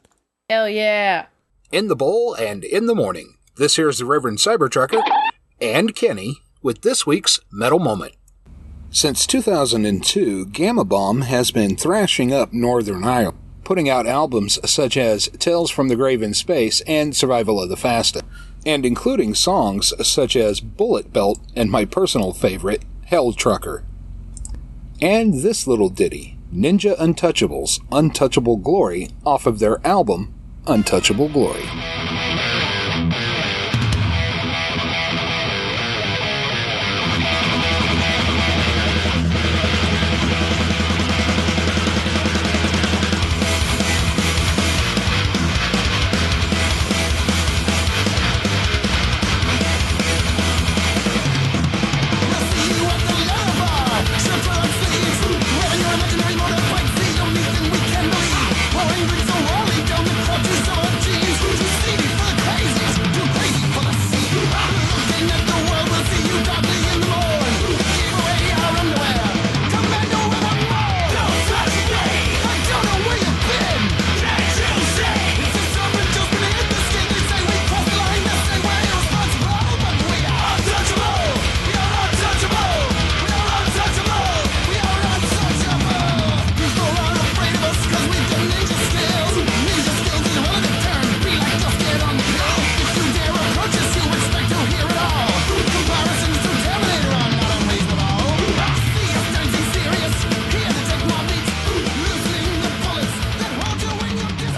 Hell 0.49 0.69
yeah. 0.69 1.25
In 1.71 1.87
the 1.87 1.95
bowl 1.95 2.33
and 2.35 2.63
in 2.63 2.85
the 2.85 2.95
morning. 2.95 3.33
This 3.57 3.75
here's 3.75 3.97
the 3.97 4.05
Reverend 4.05 4.37
Cybertrucker 4.37 5.01
and 5.59 5.95
Kenny 5.95 6.37
with 6.61 6.81
this 6.81 7.05
week's 7.07 7.39
Metal 7.51 7.79
Moment. 7.79 8.13
Since 8.91 9.25
2002, 9.27 10.45
Gama 10.45 10.85
Bomb 10.85 11.21
has 11.21 11.51
been 11.51 11.75
thrashing 11.75 12.31
up 12.31 12.53
Northern 12.53 13.03
Ireland, 13.03 13.37
putting 13.63 13.89
out 13.89 14.05
albums 14.07 14.59
such 14.69 14.95
as 14.95 15.27
Tales 15.39 15.69
from 15.71 15.89
the 15.89 15.95
Grave 15.97 16.21
in 16.21 16.33
Space 16.33 16.81
and 16.81 17.15
Survival 17.15 17.61
of 17.61 17.69
the 17.69 17.75
Fastest, 17.75 18.23
and 18.65 18.85
including 18.85 19.33
songs 19.35 19.91
such 20.07 20.35
as 20.37 20.61
Bullet 20.61 21.11
Belt 21.11 21.39
and 21.55 21.69
my 21.69 21.83
personal 21.83 22.31
favorite, 22.31 22.83
Hell 23.07 23.31
Trucker. 23.31 23.85
And 25.01 25.35
this 25.35 25.65
little 25.65 25.87
ditty, 25.87 26.37
Ninja 26.53 26.97
Untouchables 26.97 27.79
Untouchable 27.89 28.57
Glory, 28.57 29.11
off 29.25 29.45
of 29.45 29.59
their 29.59 29.79
album 29.87 30.33
Untouchable 30.67 31.29
Glory. 31.29 31.63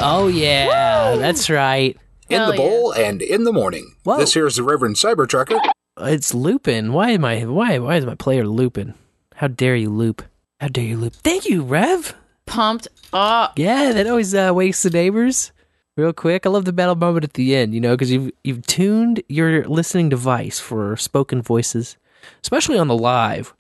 Oh 0.02 0.28
yeah, 0.28 1.16
that's 1.18 1.50
right. 1.50 1.98
In 2.30 2.46
the 2.48 2.56
bowl 2.56 2.92
and 2.94 3.22
in 3.22 3.44
the 3.44 3.52
morning. 3.52 3.96
This 4.06 4.34
here's 4.34 4.56
the 4.56 4.64
Reverend 4.64 4.96
Cybertrucker. 4.96 5.60
It's 6.00 6.34
looping. 6.34 6.94
Why 6.94 7.12
am 7.12 7.26
I? 7.26 7.44
Why? 7.46 7.80
Why 7.80 7.98
is 7.98 8.06
my 8.06 8.16
player 8.16 8.48
looping? 8.48 8.94
How 9.36 9.48
dare 9.48 9.76
you 9.76 9.90
loop? 9.90 10.22
How 10.60 10.68
dare 10.68 10.86
you 10.86 10.98
loop? 10.98 11.14
Thank 11.16 11.46
you, 11.46 11.64
Rev. 11.64 12.16
Pumped 12.46 12.88
up. 13.12 13.60
Yeah, 13.60 13.92
that 13.92 14.08
always 14.08 14.34
uh, 14.34 14.52
wakes 14.54 14.84
the 14.84 14.90
neighbors. 14.90 15.52
Real 15.98 16.14
quick, 16.14 16.46
I 16.46 16.50
love 16.50 16.64
the 16.66 16.72
battle 16.72 16.96
moment 16.96 17.26
at 17.26 17.34
the 17.34 17.56
end. 17.56 17.74
You 17.74 17.82
know, 17.82 17.96
because 17.96 18.12
you've 18.12 18.32
you've 18.44 18.66
tuned 18.68 19.22
your 19.28 19.66
listening 19.68 20.08
device 20.08 20.60
for 20.60 20.96
spoken 20.96 21.42
voices, 21.42 21.98
especially 22.42 22.78
on 22.78 22.88
the 22.88 22.98
live, 22.98 23.54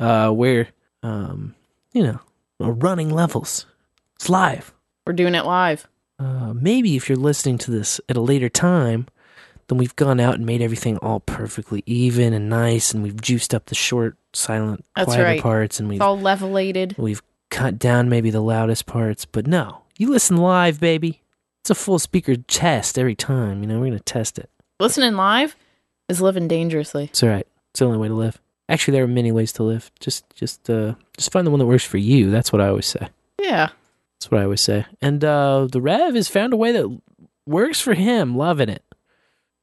uh, 0.00 0.30
where 0.30 0.68
um, 1.02 1.54
you 1.92 2.02
know, 2.02 2.20
running 2.58 3.10
levels. 3.10 3.66
It's 4.16 4.30
live. 4.30 4.72
We're 5.06 5.12
doing 5.12 5.34
it 5.34 5.44
live. 5.44 5.86
Uh, 6.18 6.52
maybe 6.54 6.96
if 6.96 7.08
you're 7.08 7.18
listening 7.18 7.58
to 7.58 7.70
this 7.70 8.00
at 8.08 8.16
a 8.16 8.20
later 8.20 8.48
time, 8.48 9.06
then 9.68 9.78
we've 9.78 9.96
gone 9.96 10.20
out 10.20 10.34
and 10.34 10.46
made 10.46 10.62
everything 10.62 10.96
all 10.98 11.20
perfectly 11.20 11.82
even 11.86 12.32
and 12.32 12.48
nice, 12.48 12.92
and 12.92 13.02
we've 13.02 13.20
juiced 13.20 13.54
up 13.54 13.66
the 13.66 13.74
short, 13.74 14.16
silent, 14.32 14.84
That's 14.94 15.06
quieter 15.06 15.24
right. 15.24 15.40
parts, 15.42 15.80
and 15.80 15.88
we've 15.88 15.96
It's 15.96 16.02
all 16.04 16.18
levelated. 16.18 16.94
we've 16.98 17.22
cut 17.50 17.78
down 17.78 18.08
maybe 18.08 18.30
the 18.30 18.40
loudest 18.40 18.86
parts. 18.86 19.24
But 19.24 19.46
no, 19.46 19.82
you 19.98 20.10
listen 20.10 20.36
live, 20.36 20.78
baby. 20.78 21.20
It's 21.62 21.70
a 21.70 21.74
full 21.74 21.98
speaker 21.98 22.36
test 22.36 22.98
every 22.98 23.14
time. 23.14 23.62
You 23.62 23.68
know, 23.68 23.80
we're 23.80 23.86
gonna 23.86 24.00
test 24.00 24.38
it. 24.38 24.50
Listening 24.78 25.14
live 25.16 25.56
is 26.08 26.20
living 26.20 26.46
dangerously. 26.48 27.04
It's 27.04 27.22
all 27.22 27.28
right. 27.28 27.46
It's 27.70 27.80
the 27.80 27.86
only 27.86 27.98
way 27.98 28.08
to 28.08 28.14
live. 28.14 28.40
Actually, 28.68 28.92
there 28.92 29.04
are 29.04 29.08
many 29.08 29.32
ways 29.32 29.52
to 29.54 29.62
live. 29.64 29.90
Just, 30.00 30.24
just, 30.34 30.68
uh, 30.70 30.94
just 31.16 31.30
find 31.32 31.46
the 31.46 31.50
one 31.50 31.58
that 31.60 31.66
works 31.66 31.84
for 31.84 31.98
you. 31.98 32.30
That's 32.30 32.52
what 32.52 32.60
I 32.60 32.68
always 32.68 32.86
say. 32.86 33.08
Yeah. 33.40 33.70
That's 34.22 34.30
what 34.30 34.40
I 34.40 34.44
always 34.44 34.60
say. 34.60 34.86
And 35.00 35.24
uh, 35.24 35.66
the 35.70 35.80
Rev 35.80 36.14
has 36.14 36.28
found 36.28 36.52
a 36.52 36.56
way 36.56 36.70
that 36.72 37.00
works 37.46 37.80
for 37.80 37.94
him. 37.94 38.36
Loving 38.36 38.68
it. 38.68 38.84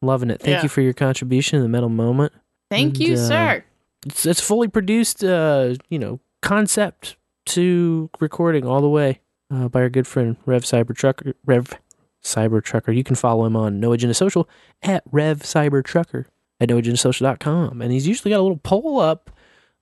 Loving 0.01 0.29
it. 0.29 0.41
Thank 0.41 0.57
Yeah. 0.57 0.63
you 0.63 0.69
for 0.69 0.81
your 0.81 0.91
contribution 0.93 1.57
in 1.57 1.63
the 1.63 1.69
metal 1.69 1.87
moment. 1.89 2.33
Thank 2.69 2.99
you, 2.99 3.13
uh, 3.13 3.17
sir. 3.17 3.63
It's, 4.05 4.25
it's 4.25 4.41
fully 4.41 4.67
produced, 4.67 5.23
uh, 5.23 5.75
you 5.89 5.97
know, 5.97 6.19
concept 6.41 7.15
to 7.47 8.09
recording 8.19 8.65
all 8.65 8.81
the 8.81 8.89
way 8.89 9.21
uh, 9.49 9.69
by 9.69 9.81
our 9.81 9.89
good 9.89 10.07
friend 10.07 10.35
Rev 10.45 10.63
Cybertrucker. 10.63 11.33
Rev 11.45 11.71
Cybertrucker. 12.21 12.93
You 12.95 13.03
can 13.05 13.15
follow 13.15 13.45
him 13.45 13.55
on 13.55 13.79
No 13.79 13.93
Agenda 13.93 14.13
Social 14.13 14.49
at 14.81 15.03
Rev 15.09 15.39
Cybertrucker 15.39 16.25
at 16.59 16.67
noagendasocial.com. 16.69 17.81
And 17.81 17.91
he's 17.93 18.07
usually 18.07 18.31
got 18.31 18.39
a 18.39 18.43
little 18.43 18.57
poll 18.57 18.99
up 18.99 19.31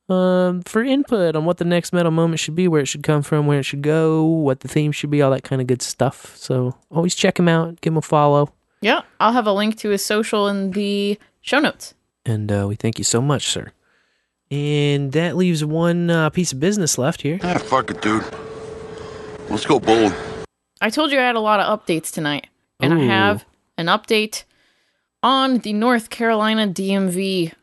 um, 0.10 0.62
for 0.64 0.84
input 0.84 1.36
on 1.36 1.46
what 1.46 1.58
the 1.58 1.66
next 1.66 1.92
metal 1.94 2.12
moment 2.12 2.40
should 2.40 2.56
be, 2.56 2.68
where 2.68 2.82
it 2.82 2.88
should 2.88 3.04
come 3.04 3.22
from, 3.22 3.46
where 3.46 3.60
it 3.60 3.64
should 3.64 3.82
go, 3.82 4.24
what 4.24 4.62
the 4.62 4.68
theme 4.68 4.92
should 4.92 5.10
be, 5.10 5.22
all 5.22 5.32
that 5.32 5.44
kind 5.44 5.62
of 5.62 5.68
good 5.68 5.82
stuff. 5.82 6.36
So 6.38 6.76
always 6.90 7.16
check 7.16 7.38
him 7.38 7.48
out, 7.48 7.82
give 7.82 7.94
him 7.94 7.98
a 7.98 8.02
follow. 8.02 8.54
Yeah, 8.82 9.02
I'll 9.20 9.34
have 9.34 9.48
a 9.48 9.54
link 9.54 9.78
to 9.80 9.90
his 9.90 10.06
social 10.06 10.48
in 10.48 10.72
the 10.72 11.20
show 11.42 11.60
notes. 11.60 11.94
And 12.26 12.52
uh, 12.52 12.66
we 12.68 12.76
thank 12.76 12.98
you 12.98 13.04
so 13.04 13.22
much, 13.22 13.48
sir. 13.48 13.72
And 14.50 15.12
that 15.12 15.36
leaves 15.36 15.66
one 15.66 16.10
uh, 16.10 16.30
piece 16.30 16.54
of 16.54 16.60
business 16.60 16.98
left 16.98 17.22
here. 17.22 17.40
Ah, 17.44 17.58
fuck 17.58 17.90
it, 17.90 18.02
dude. 18.02 18.24
Let's 19.50 19.66
go 19.66 19.80
bold. 19.80 20.14
I 20.80 20.90
told 20.90 21.12
you 21.12 21.20
I 21.20 21.24
had 21.24 21.36
a 21.36 21.42
lot 21.42 21.60
of 21.60 21.80
updates 21.80 22.12
tonight, 22.12 22.48
and 22.80 22.94
I 22.94 23.00
have 23.00 23.46
an 23.78 23.88
update 23.88 24.44
on 25.24 25.60
the 25.60 25.74
North 25.74 26.10
Carolina 26.10 26.68
DMV 26.68 27.54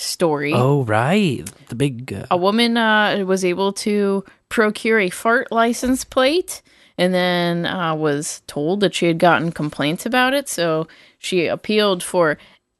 story. 0.00 0.52
Oh, 0.54 0.84
right. 0.84 1.44
The 1.68 1.74
big. 1.74 2.12
Uh, 2.12 2.26
A 2.30 2.36
woman 2.36 2.76
uh, 2.76 3.24
was 3.26 3.44
able 3.44 3.72
to 3.74 4.24
procure 4.48 4.98
a 4.98 5.10
fart 5.10 5.52
license 5.52 6.04
plate 6.04 6.62
and 6.98 7.14
then 7.14 7.66
uh, 7.66 7.94
was 7.94 8.42
told 8.46 8.80
that 8.80 8.94
she 8.94 9.06
had 9.06 9.18
gotten 9.18 9.52
complaints 9.52 10.04
about 10.04 10.34
it. 10.34 10.48
So 10.48 10.86
she 11.18 11.46
appealed 11.46 12.02
for 12.02 12.36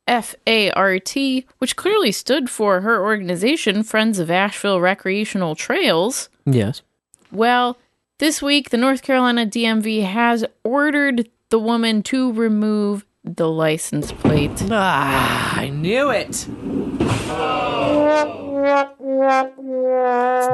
FART, 0.09 1.17
which 1.59 1.77
clearly 1.77 2.13
stood 2.13 2.51
for 2.51 2.81
her 2.81 3.03
organization, 3.03 3.83
Friends 3.83 4.19
of 4.19 4.31
Asheville 4.31 4.81
Recreational 4.81 5.55
Trails. 5.55 6.29
yes. 6.45 6.83
Well, 7.33 7.79
this 8.19 8.43
week, 8.43 8.71
the 8.71 8.77
North 8.77 9.03
Carolina 9.03 9.47
DMV 9.47 10.03
has 10.05 10.45
ordered 10.65 11.29
the 11.51 11.61
woman 11.61 12.03
to 12.05 12.33
remove 12.33 13.07
the 13.25 13.49
license 13.49 14.13
plate. 14.13 14.51
Ah, 14.71 15.59
I 15.59 15.69
knew 15.69 16.11
it. 16.11 16.29
It's 16.29 16.47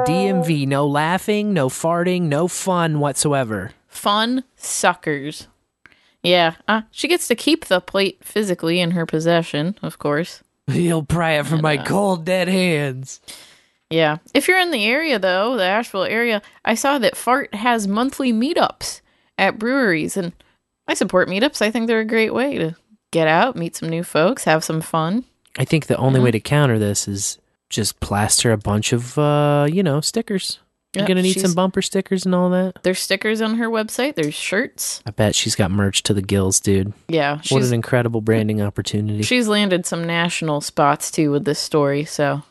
DMV. 0.09 0.67
No 0.67 0.87
laughing, 0.87 1.53
no 1.53 1.69
farting, 1.69 2.23
no 2.23 2.47
fun 2.47 2.99
whatsoever. 2.99 3.71
Fun 3.87 4.43
suckers. 4.55 5.47
Yeah, 6.23 6.55
uh, 6.67 6.81
she 6.91 7.07
gets 7.07 7.27
to 7.27 7.35
keep 7.35 7.65
the 7.65 7.79
plate 7.79 8.23
physically 8.23 8.79
in 8.79 8.91
her 8.91 9.05
possession, 9.05 9.77
of 9.81 9.97
course. 9.99 10.43
He'll 10.67 11.03
pry 11.03 11.33
it 11.33 11.45
from 11.45 11.61
my 11.61 11.77
cold, 11.77 12.25
dead 12.25 12.47
hands. 12.47 13.21
Yeah. 13.89 14.17
If 14.33 14.47
you're 14.47 14.59
in 14.59 14.71
the 14.71 14.85
area, 14.85 15.17
though, 15.19 15.55
the 15.55 15.63
Asheville 15.63 16.03
area, 16.03 16.41
I 16.65 16.75
saw 16.75 16.97
that 16.99 17.15
Fart 17.15 17.53
has 17.55 17.87
monthly 17.87 18.33
meetups 18.33 19.01
at 19.37 19.57
breweries, 19.57 20.17
and 20.17 20.33
I 20.87 20.93
support 20.93 21.27
meetups. 21.29 21.61
I 21.61 21.71
think 21.71 21.87
they're 21.87 21.99
a 21.99 22.05
great 22.05 22.33
way 22.33 22.57
to 22.57 22.75
get 23.11 23.27
out, 23.27 23.55
meet 23.55 23.75
some 23.75 23.89
new 23.89 24.03
folks, 24.03 24.43
have 24.45 24.63
some 24.63 24.81
fun. 24.81 25.23
I 25.57 25.65
think 25.65 25.87
the 25.87 25.97
only 25.97 26.19
way 26.19 26.31
to 26.31 26.39
counter 26.39 26.77
this 26.79 27.07
is 27.07 27.37
just 27.69 27.99
plaster 27.99 28.51
a 28.51 28.57
bunch 28.57 28.93
of, 28.93 29.17
uh, 29.17 29.67
you 29.69 29.83
know, 29.83 30.01
stickers. 30.01 30.59
You're 30.93 31.01
Yep, 31.01 31.07
gonna 31.09 31.21
need 31.23 31.39
some 31.39 31.53
bumper 31.53 31.81
stickers 31.81 32.25
and 32.25 32.33
all 32.33 32.49
that. 32.51 32.79
There's 32.83 32.99
stickers 32.99 33.41
on 33.41 33.55
her 33.55 33.69
website, 33.69 34.15
there's 34.15 34.33
shirts. 34.33 35.01
I 35.05 35.11
bet 35.11 35.35
she's 35.35 35.53
got 35.55 35.69
merch 35.69 36.01
to 36.03 36.13
the 36.13 36.21
gills, 36.21 36.59
dude. 36.61 36.93
Yeah, 37.09 37.41
What 37.49 37.61
an 37.63 37.73
incredible 37.73 38.21
branding 38.21 38.61
opportunity. 38.61 39.21
she's 39.23 39.47
landed 39.47 39.85
some 39.85 40.05
national 40.07 40.61
spots 40.61 41.11
too 41.11 41.29
with 41.31 41.43
this 41.45 41.59
story, 41.59 42.05
so 42.05 42.41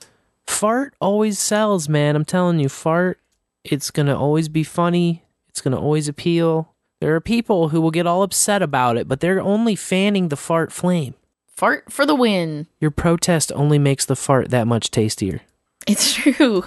fart 0.46 0.94
always 1.00 1.38
sells, 1.38 1.88
man. 1.88 2.14
I'm 2.14 2.24
telling 2.26 2.58
you, 2.60 2.68
fart. 2.68 3.18
It's 3.64 3.90
gonna 3.90 4.16
always 4.16 4.48
be 4.48 4.62
funny. 4.62 5.22
It's 5.48 5.60
gonna 5.60 5.80
always 5.80 6.06
appeal. 6.06 6.72
There 7.00 7.14
are 7.14 7.20
people 7.20 7.68
who 7.70 7.80
will 7.80 7.90
get 7.90 8.06
all 8.06 8.22
upset 8.22 8.62
about 8.62 8.96
it, 8.96 9.06
but 9.08 9.20
they're 9.20 9.40
only 9.40 9.76
fanning 9.76 10.28
the 10.28 10.36
fart 10.36 10.72
flame. 10.72 11.14
fart 11.46 11.92
for 11.92 12.06
the 12.06 12.14
win. 12.14 12.66
Your 12.80 12.90
protest 12.90 13.52
only 13.54 13.78
makes 13.78 14.04
the 14.06 14.16
fart 14.16 14.50
that 14.50 14.66
much 14.66 14.90
tastier. 14.90 15.40
It's 15.86 16.12
true. 16.14 16.64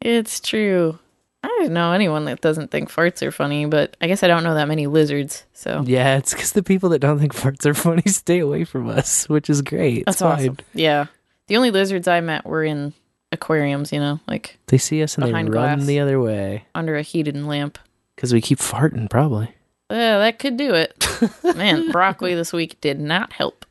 It's 0.00 0.40
true. 0.40 0.98
I 1.42 1.48
don't 1.48 1.72
know 1.72 1.92
anyone 1.92 2.24
that 2.24 2.40
doesn't 2.40 2.70
think 2.72 2.90
farts 2.90 3.22
are 3.22 3.30
funny, 3.30 3.66
but 3.66 3.96
I 4.00 4.08
guess 4.08 4.22
I 4.22 4.26
don't 4.28 4.42
know 4.42 4.54
that 4.54 4.66
many 4.68 4.86
lizards, 4.88 5.44
so 5.52 5.84
Yeah, 5.86 6.16
it's 6.16 6.32
because 6.32 6.52
the 6.52 6.62
people 6.62 6.88
that 6.90 6.98
don't 6.98 7.18
think 7.20 7.34
farts 7.34 7.64
are 7.66 7.74
funny 7.74 8.02
stay 8.06 8.40
away 8.40 8.64
from 8.64 8.88
us, 8.88 9.28
which 9.28 9.48
is 9.48 9.62
great. 9.62 9.98
It's 9.98 10.04
that's 10.06 10.22
awesome. 10.22 10.56
fine. 10.56 10.66
Yeah. 10.74 11.06
The 11.46 11.56
only 11.56 11.70
lizards 11.70 12.08
I 12.08 12.20
met 12.20 12.44
were 12.44 12.64
in 12.64 12.92
aquariums, 13.30 13.92
you 13.92 14.00
know, 14.00 14.18
like 14.26 14.58
They 14.66 14.78
see 14.78 15.02
us 15.02 15.16
and 15.16 15.24
they 15.26 15.32
run 15.32 15.46
glass. 15.46 15.84
the 15.86 16.00
other 16.00 16.20
way 16.20 16.64
under 16.74 16.96
a 16.96 17.02
heated 17.02 17.36
lamp. 17.36 17.78
Because 18.16 18.32
we 18.32 18.40
keep 18.40 18.58
farting. 18.58 19.08
Probably. 19.08 19.50
Yeah, 19.90 20.18
that 20.18 20.38
could 20.40 20.56
do 20.56 20.74
it. 20.74 21.06
Man, 21.56 21.92
broccoli 21.92 22.34
this 22.34 22.52
week 22.52 22.80
did 22.80 22.98
not 22.98 23.32
help. 23.34 23.64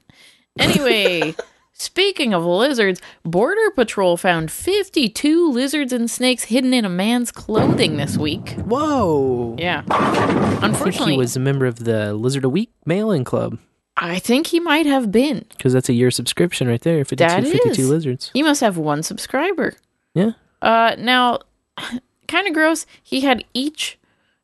Anyway, 0.57 1.35
speaking 1.73 2.33
of 2.33 2.45
lizards, 2.45 3.01
Border 3.23 3.69
Patrol 3.71 4.15
found 4.15 4.49
52 4.49 5.51
lizards 5.51 5.91
and 5.91 6.09
snakes 6.09 6.45
hidden 6.45 6.73
in 6.73 6.85
a 6.85 6.89
man's 6.89 7.31
clothing 7.33 7.97
this 7.97 8.17
week. 8.17 8.51
Whoa. 8.51 9.55
Yeah. 9.59 9.83
I 9.89 10.51
think 10.51 10.63
Unfortunately, 10.63 11.11
he 11.13 11.17
was 11.17 11.35
a 11.35 11.41
member 11.41 11.65
of 11.65 11.79
the 11.83 12.13
Lizard 12.13 12.45
a 12.45 12.49
Week 12.49 12.71
mailing 12.85 13.25
club 13.25 13.59
I 13.97 14.19
think 14.19 14.47
he 14.47 14.59
might 14.61 14.85
have 14.85 15.11
been. 15.11 15.45
because 15.49 15.73
that's 15.73 15.89
a 15.89 15.93
year 15.93 16.11
subscription 16.11 16.67
right 16.67 16.81
there. 16.81 17.03
52, 17.03 17.17
That 17.17 17.43
52 17.43 17.69
is. 17.81 17.89
lizards. 17.89 18.31
He 18.33 18.43
must 18.43 18.61
have 18.61 18.77
one 18.77 19.03
subscriber. 19.03 19.73
Yeah. 20.13 20.31
Uh, 20.61 20.95
now, 20.97 21.39
kind 22.29 22.47
of 22.47 22.53
gross. 22.53 22.85
He 23.03 23.21
had 23.21 23.43
each 23.53 23.97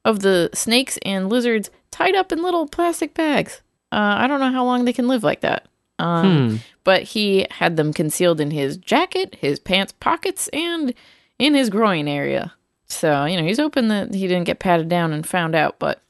of 0.06 0.20
the 0.22 0.50
snakes 0.54 0.98
and 1.04 1.30
lizards 1.30 1.70
tied 1.92 2.16
up 2.16 2.32
in 2.32 2.42
little 2.42 2.68
plastic 2.68 3.14
bags. 3.14 3.62
Uh, 3.92 4.16
I 4.20 4.28
don't 4.28 4.40
know 4.40 4.52
how 4.52 4.64
long 4.66 4.86
they 4.86 4.94
can 4.94 5.08
live 5.08 5.24
like 5.24 5.42
that. 5.42 5.68
Um, 6.00 6.50
Hmm. 6.50 6.56
But 6.84 7.04
he 7.04 7.46
had 7.52 7.78
them 7.78 7.94
concealed 7.94 8.42
in 8.42 8.50
his 8.52 8.76
jacket, 8.78 9.36
his 9.40 9.60
pants 9.60 9.94
pockets, 10.00 10.48
and 10.52 10.94
in 11.38 11.54
his 11.54 11.70
groin 11.70 12.08
area. 12.08 12.54
So, 12.88 13.26
you 13.26 13.38
know, 13.38 13.44
he's 13.44 13.60
hoping 13.60 13.88
that 13.90 14.14
he 14.14 14.28
didn't 14.28 14.46
get 14.46 14.58
patted 14.60 14.90
down 14.90 15.14
and 15.14 15.26
found 15.28 15.54
out, 15.56 15.78
but 15.78 16.02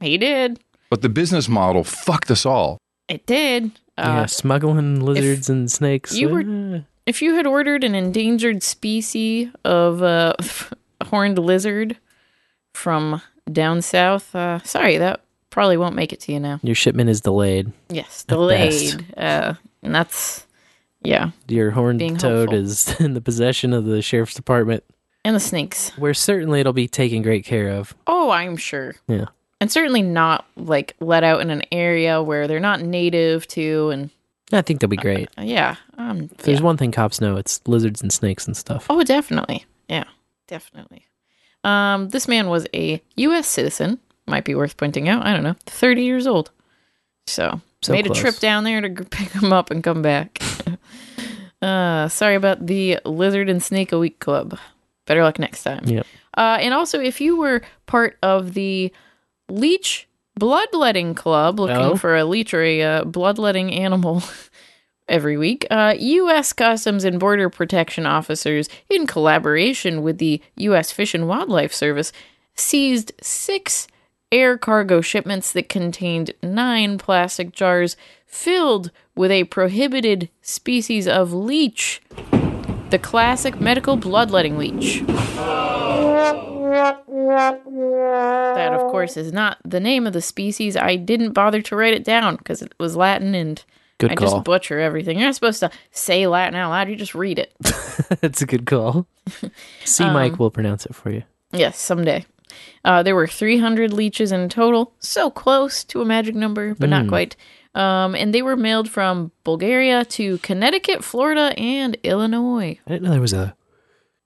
he 0.00 0.18
did. 0.18 0.60
But 0.90 1.00
the 1.02 1.08
business 1.08 1.48
model 1.48 1.84
fucked 1.84 2.30
us 2.30 2.44
all. 2.44 2.76
It 3.08 3.24
did. 3.26 3.70
yeah, 3.96 4.20
Uh, 4.22 4.26
smuggling 4.26 5.00
lizards 5.00 5.48
and 5.48 5.70
snakes. 5.72 6.14
you 6.14 6.28
were 6.28 6.84
if 7.06 7.20
you 7.22 7.34
had 7.34 7.46
ordered 7.46 7.82
an 7.84 7.94
endangered 7.94 8.62
species 8.62 9.48
of 9.64 10.02
uh, 10.02 10.34
horned 11.04 11.38
lizard 11.38 11.96
from 12.74 13.22
down 13.50 13.80
south, 13.82 14.34
uh, 14.34 14.58
sorry, 14.64 14.98
that 14.98 15.20
probably 15.50 15.76
won't 15.76 15.94
make 15.94 16.12
it 16.12 16.20
to 16.20 16.32
you 16.32 16.40
now. 16.40 16.60
your 16.62 16.74
shipment 16.74 17.08
is 17.08 17.20
delayed. 17.20 17.72
Yes, 17.88 18.24
delayed. 18.24 19.04
Uh, 19.16 19.54
and 19.82 19.94
that's 19.94 20.46
yeah, 21.02 21.30
Your 21.48 21.70
horned 21.70 22.00
toad 22.18 22.48
hopeful. 22.50 22.54
is 22.58 22.94
in 23.00 23.14
the 23.14 23.20
possession 23.20 23.72
of 23.72 23.84
the 23.84 24.00
sheriff's 24.02 24.34
department, 24.34 24.82
and 25.24 25.36
the 25.36 25.40
snakes. 25.40 25.90
where 25.98 26.14
certainly 26.14 26.60
it'll 26.60 26.72
be 26.72 26.88
taken 26.88 27.22
great 27.22 27.44
care 27.44 27.68
of. 27.70 27.94
Oh, 28.06 28.30
I'm 28.30 28.56
sure, 28.56 28.94
Yeah. 29.06 29.26
and 29.60 29.70
certainly 29.70 30.02
not 30.02 30.46
like 30.56 30.94
let 31.00 31.22
out 31.24 31.40
in 31.40 31.50
an 31.50 31.62
area 31.70 32.22
where 32.22 32.48
they're 32.48 32.58
not 32.60 32.80
native 32.80 33.46
to. 33.48 33.90
And 33.90 34.10
I 34.52 34.62
think 34.62 34.80
they'll 34.80 34.88
be 34.88 34.96
great. 34.96 35.28
uh, 35.38 35.42
yeah, 35.42 35.76
um, 35.98 36.30
If 36.32 36.38
there's 36.44 36.58
yeah. 36.60 36.64
one 36.64 36.76
thing 36.78 36.90
cops 36.90 37.20
know, 37.20 37.36
it's 37.36 37.60
lizards 37.66 38.00
and 38.02 38.10
snakes 38.12 38.46
and 38.46 38.56
stuff. 38.56 38.86
Oh, 38.90 39.02
definitely. 39.04 39.66
Yeah, 39.88 40.04
definitely. 40.48 41.06
Um, 41.64 42.10
this 42.10 42.28
man 42.28 42.48
was 42.48 42.66
a 42.74 43.02
U.S. 43.16 43.48
citizen. 43.48 43.98
Might 44.26 44.44
be 44.44 44.54
worth 44.54 44.76
pointing 44.76 45.08
out. 45.08 45.24
I 45.26 45.32
don't 45.32 45.42
know, 45.42 45.56
thirty 45.66 46.02
years 46.04 46.26
old. 46.26 46.50
So, 47.26 47.60
So 47.82 47.92
made 47.92 48.06
close. 48.06 48.18
a 48.18 48.20
trip 48.20 48.36
down 48.38 48.64
there 48.64 48.80
to 48.80 49.04
pick 49.10 49.30
him 49.30 49.52
up 49.52 49.70
and 49.70 49.82
come 49.82 50.02
back. 50.02 50.42
uh, 51.62 52.08
sorry 52.08 52.34
about 52.34 52.66
the 52.66 52.98
lizard 53.04 53.48
and 53.48 53.62
snake 53.62 53.92
a 53.92 53.98
week 53.98 54.18
club. 54.20 54.58
Better 55.06 55.22
luck 55.22 55.38
next 55.38 55.62
time. 55.62 55.84
Yep. 55.84 56.06
Uh, 56.36 56.58
and 56.60 56.74
also, 56.74 57.00
if 57.00 57.20
you 57.20 57.36
were 57.36 57.62
part 57.86 58.18
of 58.22 58.54
the 58.54 58.92
leech 59.48 60.08
Bloodletting 60.38 61.14
Club, 61.14 61.60
looking 61.60 61.76
Oh. 61.76 61.96
for 61.96 62.16
a 62.16 62.24
leech 62.24 62.52
or 62.54 62.62
a 62.62 62.82
uh, 62.82 63.04
bloodletting 63.04 63.72
animal 63.72 64.22
every 65.08 65.36
week. 65.36 65.66
Uh, 65.70 65.94
U.S. 65.98 66.52
Customs 66.52 67.04
and 67.04 67.20
Border 67.20 67.50
Protection 67.50 68.06
officers, 68.06 68.68
in 68.88 69.06
collaboration 69.06 70.02
with 70.02 70.18
the 70.18 70.42
U.S. 70.56 70.92
Fish 70.92 71.14
and 71.14 71.28
Wildlife 71.28 71.72
Service, 71.72 72.12
seized 72.54 73.12
six 73.20 73.86
air 74.32 74.58
cargo 74.58 75.00
shipments 75.00 75.52
that 75.52 75.68
contained 75.68 76.32
nine 76.42 76.98
plastic 76.98 77.52
jars 77.52 77.96
filled 78.26 78.90
with 79.14 79.30
a 79.30 79.44
prohibited 79.44 80.28
species 80.42 81.06
of 81.06 81.32
leech, 81.32 82.02
the 82.90 82.98
classic 82.98 83.60
medical 83.60 83.96
bloodletting 83.96 84.58
leech. 84.58 85.04
That, 88.56 88.72
of 88.72 88.80
course, 88.90 89.16
is 89.16 89.32
not 89.32 89.58
the 89.64 89.80
name 89.80 90.06
of 90.06 90.12
the 90.12 90.20
species. 90.20 90.76
I 90.76 90.96
didn't 90.96 91.32
bother 91.32 91.62
to 91.62 91.76
write 91.76 91.94
it 91.94 92.04
down 92.04 92.36
because 92.36 92.60
it 92.60 92.74
was 92.78 92.96
Latin 92.96 93.34
and 93.34 93.62
Good 93.98 94.12
I 94.12 94.14
call. 94.16 94.30
just 94.30 94.44
butcher 94.44 94.80
everything. 94.80 95.18
You're 95.18 95.28
not 95.28 95.34
supposed 95.34 95.60
to 95.60 95.70
say 95.92 96.26
Latin 96.26 96.56
out 96.56 96.70
loud, 96.70 96.88
you 96.88 96.96
just 96.96 97.14
read 97.14 97.38
it. 97.38 97.52
That's 98.20 98.42
a 98.42 98.46
good 98.46 98.66
call. 98.66 99.06
C. 99.84 100.04
Mike 100.04 100.32
Um, 100.32 100.38
will 100.38 100.50
pronounce 100.50 100.84
it 100.86 100.94
for 100.94 101.10
you. 101.10 101.22
Yes, 101.52 101.78
someday. 101.78 102.26
Uh, 102.84 103.02
there 103.02 103.14
were 103.14 103.26
300 103.26 103.92
leeches 103.92 104.32
in 104.32 104.48
total, 104.48 104.92
so 104.98 105.30
close 105.30 105.84
to 105.84 106.00
a 106.02 106.04
magic 106.04 106.34
number, 106.34 106.74
but 106.74 106.88
not 106.88 107.04
Mm. 107.04 107.08
quite. 107.08 107.36
Um, 107.74 108.14
and 108.14 108.32
they 108.34 108.42
were 108.42 108.56
mailed 108.56 108.88
from 108.88 109.32
Bulgaria 109.44 110.04
to 110.04 110.38
Connecticut, 110.38 111.02
Florida, 111.02 111.52
and 111.58 111.96
Illinois. 112.04 112.78
I 112.86 112.90
didn't 112.90 113.04
know 113.04 113.10
there 113.10 113.20
was 113.20 113.32
a 113.32 113.56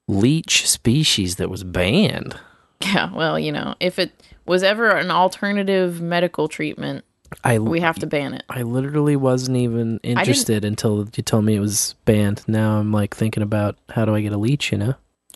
leech 0.06 0.68
species 0.68 1.36
that 1.36 1.50
was 1.50 1.64
banned. 1.64 2.38
Yeah, 2.80 3.12
well, 3.12 3.40
you 3.40 3.50
know, 3.50 3.74
if 3.80 3.98
it 3.98 4.12
was 4.46 4.62
ever 4.62 4.90
an 4.90 5.10
alternative 5.10 6.00
medical 6.00 6.46
treatment, 6.46 7.04
I 7.44 7.59
we 7.59 7.80
have 7.80 7.98
to 8.00 8.06
ban 8.06 8.34
it. 8.34 8.44
I 8.48 8.62
literally 8.62 9.16
wasn't 9.16 9.56
even 9.59 10.00
interested 10.02 10.64
until 10.64 11.09
you 11.14 11.22
told 11.22 11.44
me 11.44 11.55
it 11.55 11.60
was 11.60 11.94
banned. 12.05 12.42
Now 12.46 12.78
I'm 12.78 12.92
like 12.92 13.14
thinking 13.14 13.42
about 13.42 13.76
how 13.90 14.05
do 14.05 14.14
I 14.14 14.20
get 14.20 14.32
a 14.32 14.38
leech, 14.38 14.72
you 14.72 14.78
know? 14.78 14.94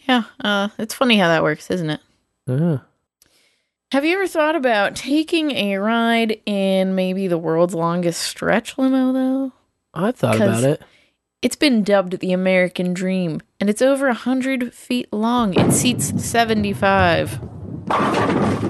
Yeah, 0.09 0.25
uh, 0.41 0.69
it's 0.79 0.95
funny 0.95 1.19
how 1.19 1.29
that 1.29 1.43
works, 1.43 1.71
isn't 1.71 1.91
it? 1.91 2.01
Ah. 2.49 2.83
Have 3.93 4.05
you 4.05 4.15
ever 4.15 4.27
thought 4.27 4.57
about 4.57 4.97
taking 4.97 5.51
a 5.51 5.77
ride 5.77 6.41
in 6.47 6.95
maybe 6.95 7.29
the 7.29 7.39
world's 7.39 7.75
longest 7.75 8.23
stretch 8.23 8.79
limo, 8.79 9.13
though? 9.13 9.53
I 9.93 10.13
thought 10.13 10.37
about 10.37 10.65
it. 10.65 10.83
It's 11.43 11.57
been 11.57 11.83
dubbed 11.83 12.21
the 12.21 12.33
American 12.33 12.95
Dream, 12.95 13.43
and 13.61 13.69
it's 13.69 13.83
over 13.83 14.07
100 14.07 14.73
feet 14.73 15.13
long. 15.13 15.53
It 15.59 15.73
seats 15.73 16.25
75. 16.25 17.41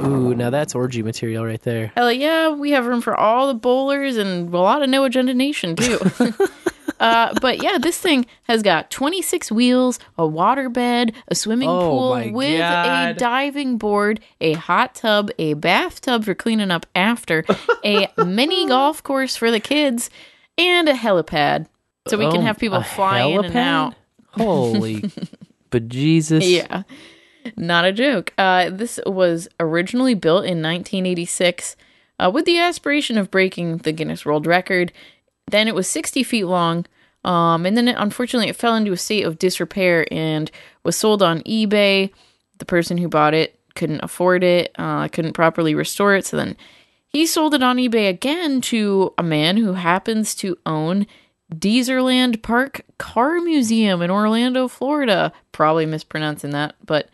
Ooh, 0.05 0.35
now 0.35 0.51
that's 0.51 0.75
orgy 0.75 1.03
material 1.03 1.45
right 1.45 1.61
there. 1.63 1.93
Hell 1.95 2.13
yeah, 2.13 2.51
we 2.51 2.71
have 2.73 2.87
room 2.87 3.01
for 3.01 3.15
all 3.19 3.47
the 3.47 3.55
bowlers 3.55 4.17
and 4.17 4.53
a 4.53 4.59
lot 4.59 4.83
of 4.83 4.89
no 4.89 5.05
agenda 5.05 5.35
nation, 5.35 5.77
too. 5.77 5.99
uh, 7.01 7.35
but 7.41 7.63
yeah, 7.63 7.79
this 7.79 7.99
thing 7.99 8.27
has 8.45 8.63
got 8.63 8.91
26 8.91 9.53
wheels, 9.53 9.99
a 10.19 10.27
water 10.27 10.69
bed, 10.69 11.13
a 11.29 11.35
swimming 11.35 11.69
Oh 11.69 11.91
pool 11.91 12.33
with 12.33 12.61
a 12.61 13.15
diving 13.17 13.79
board, 13.79 14.21
a 14.41 14.55
hot 14.55 14.95
tub, 14.95 15.31
a 15.39 15.55
bathtub 15.55 16.25
for 16.25 16.35
cleaning 16.35 16.71
up 16.71 16.87
after, 16.95 17.45
a 17.85 18.09
mini 18.25 18.67
golf 18.67 19.03
course 19.03 19.37
for 19.37 19.51
the 19.51 19.61
kids, 19.61 20.11
and 20.59 20.89
a 20.89 20.95
helipad. 20.95 21.67
So 22.09 22.19
we 22.19 22.25
can 22.27 22.39
Oh, 22.39 22.43
have 22.43 22.59
people 22.59 22.83
fly 22.83 23.23
in 23.23 23.45
and 23.45 23.57
out. 23.57 23.95
Holy 24.33 25.03
bejesus. 25.71 26.49
Yeah. 26.51 26.83
Not 27.57 27.85
a 27.85 27.93
joke. 27.93 28.33
Uh, 28.39 28.71
this 28.71 29.01
was 29.07 29.49
originally 29.61 30.15
built 30.15 30.45
in 30.45 30.63
1986 30.63 31.77
uh, 32.19 32.31
with 32.33 32.45
the 32.45 32.59
aspiration 32.59 33.19
of 33.19 33.31
breaking 33.31 33.79
the 33.79 33.93
Guinness 33.93 34.25
World 34.25 34.47
Record. 34.47 34.93
Then 35.51 35.69
it 35.69 35.75
was 35.75 35.89
60 35.89 36.23
feet 36.23 36.45
long. 36.45 36.87
Um, 37.25 37.67
and 37.67 37.77
then 37.77 37.89
it, 37.89 37.97
unfortunately, 37.99 38.49
it 38.49 38.57
fell 38.57 38.75
into 38.75 38.93
a 38.93 38.97
state 38.97 39.25
of 39.25 39.39
disrepair 39.39 40.07
and 40.11 40.51
was 40.83 40.97
sold 40.97 41.23
on 41.23 41.41
eBay. 41.43 42.11
The 42.59 42.65
person 42.65 42.99
who 42.99 43.09
bought 43.09 43.35
it 43.35 43.59
couldn't 43.75 44.03
afford 44.03 44.45
it, 44.45 44.73
uh, 44.77 45.09
couldn't 45.09 45.33
properly 45.33 45.75
restore 45.75 46.15
it. 46.15 46.27
So 46.27 46.37
then 46.37 46.57
he 47.09 47.27
sold 47.27 47.55
it 47.55 47.63
on 47.63 47.77
eBay 47.77 48.09
again 48.09 48.61
to 48.63 49.13
a 49.19 49.23
man 49.23 49.57
who 49.57 49.75
happens 49.75 50.35
to 50.37 50.59
own 50.67 51.07
Dezerland 51.53 52.43
Park 52.43 52.83
Car 52.99 53.41
Museum 53.41 54.03
in 54.03 54.11
Orlando, 54.11 54.69
Florida. 54.69 55.33
Probably 55.53 55.87
mispronouncing 55.87 56.51
that, 56.51 56.75
but 56.85 57.09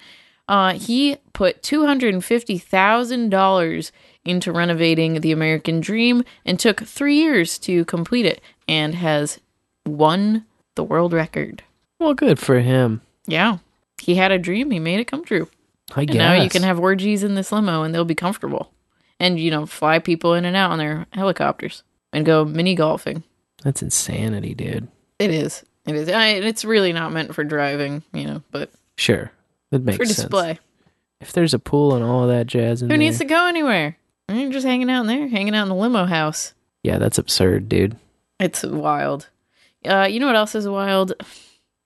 uh, 0.49 0.75
he 0.75 1.17
put 1.33 1.63
two 1.63 1.87
hundred 1.87 2.15
and 2.15 2.25
fifty 2.25 2.59
thousand 2.59 3.31
dollars 3.31 3.93
into 4.25 4.53
renovating 4.53 5.21
the 5.21 5.33
American 5.33 5.81
Dream 5.81 6.25
and 6.45 6.59
took 6.59 6.83
three 6.83 7.17
years 7.17 7.59
to 7.61 7.85
complete 7.85 8.27
it, 8.27 8.41
and 8.67 8.95
has 8.95 9.39
won 9.87 10.45
the 10.75 10.85
world 10.85 11.13
record. 11.13 11.63
Well, 11.99 12.15
good 12.15 12.39
for 12.39 12.61
him. 12.61 13.01
Yeah, 13.27 13.59
he 14.01 14.15
had 14.17 14.31
a 14.33 14.39
dream. 14.39 14.71
He 14.71 14.79
made 14.79 15.01
it 15.01 15.07
come 15.07 15.25
true. 15.25 15.49
I 15.95 16.01
and 16.03 16.09
guess. 16.11 16.17
now 16.17 16.35
you 16.35 16.49
can 16.51 16.63
have 16.63 16.79
orgies 16.79 17.23
in 17.23 17.35
this 17.35 17.53
limo, 17.53 17.83
and 17.83 17.95
they'll 17.95 18.05
be 18.05 18.15
comfortable, 18.15 18.73
and 19.19 19.39
you 19.39 19.51
know 19.51 19.67
fly 19.67 19.99
people 19.99 20.35
in 20.35 20.45
and 20.45 20.57
out 20.57 20.71
on 20.71 20.79
their 20.79 21.07
helicopters 21.13 21.83
and 22.13 22.25
go 22.27 22.45
mini 22.45 22.75
golfing. 22.75 23.23
That's 23.63 23.83
insanity, 23.83 24.55
dude. 24.55 24.89
It 25.19 25.31
is. 25.31 25.65
It 25.87 25.95
is. 25.97 26.09
I, 26.09 26.29
it's 26.29 26.65
really 26.65 26.93
not 26.93 27.13
meant 27.13 27.35
for 27.35 27.43
driving, 27.45 28.03
you 28.13 28.25
know, 28.27 28.43
but 28.51 28.71
Sure. 28.97 29.33
It 29.71 29.83
makes 29.85 29.99
for 29.99 30.05
sense. 30.07 30.17
display. 30.19 30.59
If 31.21 31.33
there's 31.33 31.55
a 31.55 31.59
pool 31.59 31.95
and 31.95 32.05
all 32.05 32.23
of 32.23 32.29
that 32.29 32.47
jazz 32.47 32.81
in 32.81 32.87
Who 32.89 32.91
there. 32.91 32.99
needs 32.99 33.19
to 33.19 33.25
go 33.25 33.47
anywhere? 33.47 33.97
You're 34.31 34.51
just 34.53 34.67
hanging 34.67 34.91
out 34.91 35.03
in 35.03 35.07
there, 35.07 35.27
hanging 35.29 35.55
out 35.55 35.63
in 35.65 35.69
the 35.69 35.75
limo 35.75 36.05
house. 36.05 36.55
Yeah, 36.83 36.99
that's 36.99 37.19
absurd, 37.19 37.69
dude. 37.69 37.97
It's 38.39 38.63
wild. 38.63 39.29
Uh, 39.85 40.07
you 40.09 40.21
know 40.21 40.27
what 40.27 40.37
else 40.37 40.55
is 40.55 40.69
wild? 40.69 41.13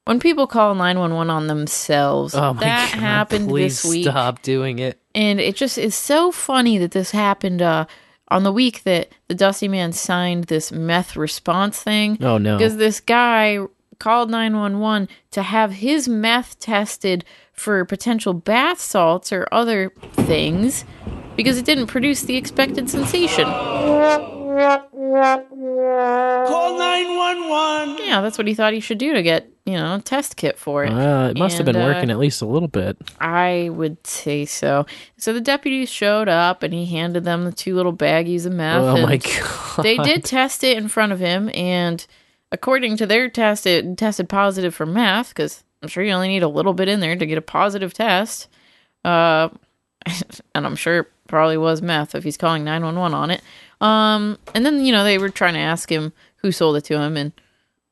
When 0.05 0.19
people 0.19 0.47
call 0.49 0.75
911 0.75 1.31
on 1.31 1.47
themselves. 1.47 2.35
Oh 2.35 2.53
my 2.55 2.61
that 2.61 2.91
god. 2.93 3.01
happened 3.01 3.49
please 3.49 3.81
this 3.83 3.91
week. 3.91 4.05
Stop 4.05 4.43
doing 4.43 4.81
it. 4.81 5.01
And 5.15 5.41
it 5.41 5.55
just 5.57 5.79
is 5.79 5.95
so 5.95 6.33
funny 6.33 6.79
that 6.79 6.91
this 6.91 7.13
happened 7.13 7.63
uh, 7.63 7.87
on 8.29 8.43
the 8.43 8.53
week 8.53 8.83
that 8.83 9.11
the 9.29 9.35
Dusty 9.35 9.69
Man 9.69 9.93
signed 9.93 10.45
this 10.45 10.73
meth 10.73 11.17
response 11.17 11.81
thing. 11.81 12.19
Oh, 12.21 12.39
no. 12.39 12.59
Because 12.59 12.77
this 12.77 13.01
guy 13.01 13.59
called 14.01 14.31
911 14.31 15.09
to 15.31 15.43
have 15.43 15.73
his 15.75 16.09
meth 16.09 16.59
tested 16.59 17.25
for 17.53 17.85
potential 17.85 18.35
bath 18.35 18.81
salts 18.81 19.33
or 19.33 19.47
other 19.53 19.91
things 20.13 20.85
because 21.37 21.59
it 21.59 21.65
didn't 21.65 21.87
produce 21.87 22.23
the 22.23 22.37
expected 22.37 22.89
sensation. 22.91 23.45
Call 26.47 26.79
911. 26.79 28.07
Yeah, 28.07 28.21
that's 28.21 28.39
what 28.39 28.47
he 28.47 28.55
thought 28.55 28.73
he 28.73 28.81
should 28.81 28.99
do 28.99 29.15
to 29.15 29.23
get, 29.23 29.51
you 29.65 29.75
know, 29.75 29.95
a 29.97 30.01
test 30.01 30.37
kit 30.37 30.59
for 30.59 30.85
it. 30.85 30.91
Uh, 30.93 31.29
it 31.31 31.39
must 31.39 31.59
have 31.59 31.67
And, 31.69 31.75
been 31.77 31.83
uh, 31.83 31.87
working 31.87 32.11
at 32.11 32.19
least 32.19 32.43
a 32.43 32.47
little 32.47 32.69
bit. 32.69 32.97
I 33.21 33.71
would 33.73 34.07
say 34.07 34.45
so. 34.45 34.87
So 35.17 35.33
the 35.33 35.41
deputies 35.41 35.89
showed 35.89 36.29
up 36.29 36.63
and 36.63 36.73
he 36.75 36.87
handed 36.87 37.25
them 37.25 37.45
the 37.45 37.53
two 37.53 37.75
little 37.75 37.93
baggies 37.95 38.47
of 38.47 38.53
meth. 38.53 38.83
Oh 38.83 39.03
my 39.03 39.17
god. 39.19 39.83
They 39.83 39.97
did 39.99 40.25
test 40.25 40.63
it 40.65 40.77
in 40.77 40.89
front 40.89 41.13
of 41.13 41.19
him, 41.19 41.51
and 41.55 42.05
according 42.51 42.97
to 42.99 43.07
their 43.07 43.29
test, 43.31 43.67
it 43.67 43.97
tested 43.97 44.29
positive 44.29 44.75
for 44.75 44.87
meth 44.87 45.31
because 45.31 45.65
I'm 45.83 45.89
sure 45.89 46.05
you 46.05 46.13
only 46.13 46.29
need 46.29 46.43
a 46.43 46.49
little 46.49 46.75
bit 46.75 46.89
in 46.89 47.01
there 47.01 47.17
to 47.17 47.27
get 47.27 47.39
a 47.39 47.43
positive 47.43 47.93
test. 47.93 48.49
Uh, 49.05 49.49
and 50.55 50.67
I'm 50.67 50.77
sure 50.77 51.01
it 51.01 51.13
probably 51.29 51.57
was 51.57 51.83
meth 51.83 52.15
if 52.15 52.25
he's 52.25 52.37
calling 52.37 52.65
911 52.65 53.15
on 53.15 53.31
it. 53.31 53.43
Um, 53.81 54.39
and 54.55 54.65
then 54.65 54.85
you 54.85 54.93
know 54.93 55.05
they 55.05 55.19
were 55.19 55.29
trying 55.29 55.55
to 55.55 55.61
ask 55.61 55.91
him 55.91 56.13
who 56.37 56.53
sold 56.53 56.77
it 56.77 56.85
to 56.85 56.99
him, 56.99 57.17
and 57.17 57.33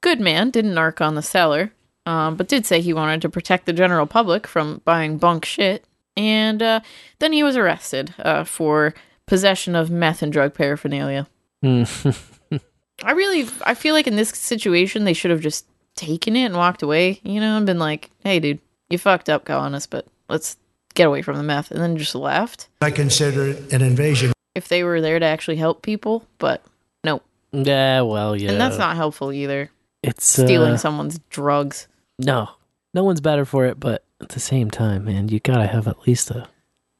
good 0.00 0.20
man 0.20 0.50
didn't 0.50 0.74
narc 0.74 1.00
on 1.00 1.14
the 1.14 1.22
seller, 1.22 1.72
um, 2.06 2.36
but 2.36 2.48
did 2.48 2.66
say 2.66 2.80
he 2.80 2.92
wanted 2.92 3.22
to 3.22 3.28
protect 3.28 3.66
the 3.66 3.72
general 3.72 4.06
public 4.06 4.46
from 4.46 4.80
buying 4.84 5.18
bunk 5.18 5.44
shit. 5.44 5.84
And 6.16 6.62
uh, 6.62 6.80
then 7.18 7.32
he 7.32 7.42
was 7.42 7.56
arrested 7.56 8.14
uh, 8.18 8.44
for 8.44 8.94
possession 9.26 9.74
of 9.76 9.90
meth 9.90 10.22
and 10.22 10.32
drug 10.32 10.54
paraphernalia. 10.54 11.28
Hmm. 11.62 11.84
I 13.02 13.12
really, 13.12 13.48
I 13.64 13.74
feel 13.74 13.94
like 13.94 14.06
in 14.06 14.16
this 14.16 14.30
situation 14.30 15.04
they 15.04 15.12
should 15.12 15.30
have 15.30 15.40
just 15.40 15.66
taken 16.00 16.34
it 16.36 16.44
and 16.46 16.56
walked 16.56 16.82
away, 16.82 17.20
you 17.22 17.40
know, 17.40 17.56
and 17.56 17.66
been 17.66 17.78
like, 17.78 18.10
"Hey, 18.24 18.40
dude, 18.40 18.58
you 18.88 18.98
fucked 18.98 19.28
up 19.28 19.44
calling 19.44 19.74
us, 19.74 19.86
but 19.86 20.06
let's 20.28 20.56
get 20.94 21.06
away 21.06 21.22
from 21.22 21.36
the 21.36 21.42
meth," 21.42 21.70
and 21.70 21.80
then 21.80 21.96
just 21.96 22.14
left. 22.14 22.68
I 22.80 22.90
consider 22.90 23.46
it 23.48 23.72
an 23.72 23.82
invasion. 23.82 24.32
If 24.54 24.68
they 24.68 24.82
were 24.82 25.00
there 25.00 25.18
to 25.18 25.26
actually 25.26 25.56
help 25.56 25.82
people, 25.82 26.24
but 26.38 26.64
no, 27.04 27.22
yeah, 27.52 28.00
well, 28.02 28.34
yeah. 28.36 28.50
and 28.50 28.60
that's 28.60 28.78
not 28.78 28.96
helpful 28.96 29.32
either. 29.32 29.70
It's 30.02 30.26
Stealing 30.26 30.72
uh, 30.74 30.76
someone's 30.78 31.18
drugs. 31.30 31.86
No. 32.18 32.48
No 32.94 33.04
one's 33.04 33.20
better 33.20 33.44
for 33.44 33.66
it, 33.66 33.78
but 33.78 34.02
at 34.20 34.30
the 34.30 34.40
same 34.40 34.70
time, 34.70 35.04
man, 35.04 35.28
you 35.28 35.38
gotta 35.38 35.66
have 35.68 35.86
at 35.86 36.06
least 36.08 36.30
a 36.32 36.48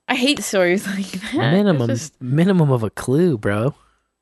I 0.07 0.15
hate 0.15 0.39
stories 0.41 0.87
like 0.95 1.07
that. 1.07 1.35
minimum 1.35 1.89
just- 1.89 2.21
minimum 2.21 2.71
of 2.71 2.83
a 2.83 2.91
clue, 2.91 3.37
bro. 3.39 3.75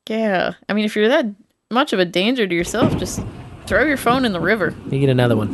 yeah, 0.09 0.53
I 0.67 0.73
mean, 0.73 0.85
if 0.85 0.95
you're 0.95 1.09
that 1.09 1.27
much 1.69 1.93
of 1.93 1.99
a 1.99 2.05
danger 2.05 2.47
to 2.47 2.55
yourself, 2.55 2.97
just 2.97 3.21
throw 3.69 3.85
your 3.85 3.97
phone 3.97 4.25
in 4.25 4.33
the 4.33 4.39
river. 4.39 4.73
You 4.89 4.99
get 4.99 5.09
another 5.09 5.37
one. 5.37 5.53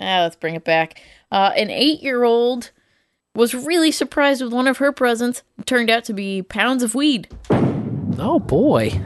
Ah, 0.00 0.22
let's 0.22 0.36
bring 0.36 0.54
it 0.54 0.64
back. 0.64 1.02
Uh, 1.30 1.52
an 1.54 1.68
eight-year-old 1.68 2.70
was 3.34 3.54
really 3.54 3.92
surprised 3.92 4.40
with 4.40 4.54
one 4.54 4.66
of 4.66 4.78
her 4.78 4.90
presents. 4.90 5.42
It 5.58 5.66
turned 5.66 5.90
out 5.90 6.04
to 6.04 6.14
be 6.14 6.40
pounds 6.40 6.82
of 6.82 6.94
weed. 6.94 7.28
Oh 8.18 8.38
boy. 8.38 9.02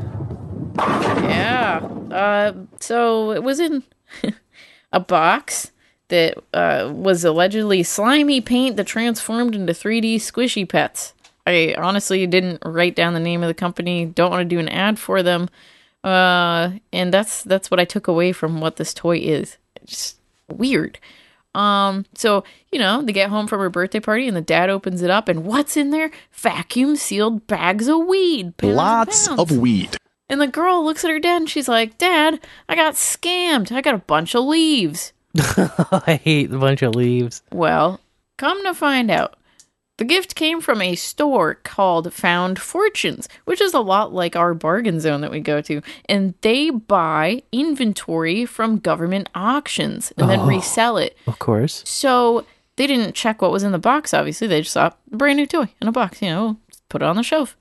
Yeah. 0.79 1.81
Uh, 2.13 2.53
so 2.79 3.33
it 3.33 3.43
was 3.43 3.59
in 3.59 3.83
a 4.93 5.01
box 5.01 5.73
that 6.07 6.39
uh, 6.55 6.93
was 6.95 7.25
allegedly 7.25 7.83
slimy 7.83 8.41
paint 8.41 8.77
that 8.77 8.87
transformed 8.87 9.57
into 9.57 9.73
3D 9.73 10.17
squishy 10.17 10.69
pets. 10.69 11.15
I 11.47 11.75
honestly 11.77 12.27
didn't 12.27 12.63
write 12.65 12.95
down 12.95 13.15
the 13.15 13.21
name 13.21 13.43
of 13.43 13.49
the 13.49 13.55
company. 13.55 14.07
Don't 14.07 14.31
want 14.31 14.49
to 14.49 14.55
do 14.55 14.61
an 14.61 14.69
ad 14.69 14.99
for 14.99 15.23
them. 15.23 15.49
Uh, 16.05 16.73
and 16.93 17.13
that's 17.13 17.43
that's 17.43 17.71
what 17.71 17.81
I 17.81 17.85
took 17.85 18.09
away 18.09 18.33
from 18.33 18.61
what 18.61 18.77
this 18.77 18.93
toy 18.93 19.19
is. 19.19 19.57
It's 19.77 19.93
just 19.93 20.17
weird. 20.49 20.99
Um, 21.55 22.07
so 22.15 22.45
you 22.71 22.79
know, 22.79 23.03
they 23.03 23.13
get 23.13 23.31
home 23.31 23.47
from 23.47 23.61
her 23.61 23.71
birthday 23.71 24.01
party, 24.01 24.27
and 24.27 24.37
the 24.37 24.41
dad 24.41 24.71
opens 24.71 25.03
it 25.03 25.11
up, 25.11 25.29
and 25.29 25.45
what's 25.45 25.77
in 25.77 25.91
there? 25.91 26.11
Vacuum 26.33 26.97
sealed 26.97 27.47
bags 27.47 27.89
of 27.89 28.07
weed. 28.07 28.55
Lots 28.63 29.29
pounds. 29.29 29.41
of 29.41 29.59
weed. 29.59 29.97
And 30.33 30.41
the 30.41 30.47
girl 30.47 30.83
looks 30.83 31.05
at 31.05 31.11
her 31.11 31.19
dad 31.19 31.43
and 31.43 31.51
she's 31.51 31.69
like, 31.69 31.99
Dad, 31.99 32.41
I 32.67 32.75
got 32.75 32.95
scammed. 32.95 33.71
I 33.71 33.83
got 33.83 33.95
a 33.95 33.99
bunch 33.99 34.35
of 34.35 34.45
leaves. 34.45 35.13
I 35.37 36.19
hate 36.25 36.51
a 36.51 36.59
bunch 36.59 36.81
of 36.81 36.95
leaves. 36.95 37.43
Well, 37.53 38.01
come 38.39 38.65
to 38.65 38.73
find 38.73 39.11
out, 39.11 39.37
the 39.99 40.05
gift 40.05 40.35
came 40.35 40.61
from 40.61 40.81
a 40.81 40.95
store 40.97 41.55
called 41.55 42.13
Found 42.15 42.59
Fortunes, 42.59 43.29
which 43.45 43.61
is 43.61 43.75
a 43.75 43.81
lot 43.81 44.13
like 44.13 44.35
our 44.35 44.55
bargain 44.55 45.01
zone 45.01 45.21
that 45.21 45.31
we 45.31 45.41
go 45.41 45.61
to. 45.61 45.83
And 46.07 46.35
they 46.41 46.71
buy 46.71 47.43
inventory 47.53 48.45
from 48.47 48.79
government 48.79 49.29
auctions 49.35 50.13
and 50.17 50.29
then 50.31 50.41
Oh. 50.41 50.47
resell 50.47 50.97
it. 50.97 51.17
Of 51.27 51.39
course. 51.39 51.83
So 51.87 52.47
they 52.77 52.87
didn't 52.87 53.15
check 53.15 53.43
what 53.43 53.53
was 53.53 53.63
in 53.63 53.73
the 53.73 53.79
box, 53.79 54.15
obviously. 54.15 54.47
They 54.49 54.63
just 54.63 54.73
saw 54.73 54.87
a 55.13 55.17
brand 55.17 55.37
new 55.37 55.47
toy 55.47 55.69
in 55.81 55.89
a 55.89 55.93
box, 55.93 56.23
you 56.23 56.29
know, 56.31 56.57
put 56.89 57.03
it 57.03 57.07
on 57.07 57.17
the 57.17 57.23
shelf. 57.23 57.57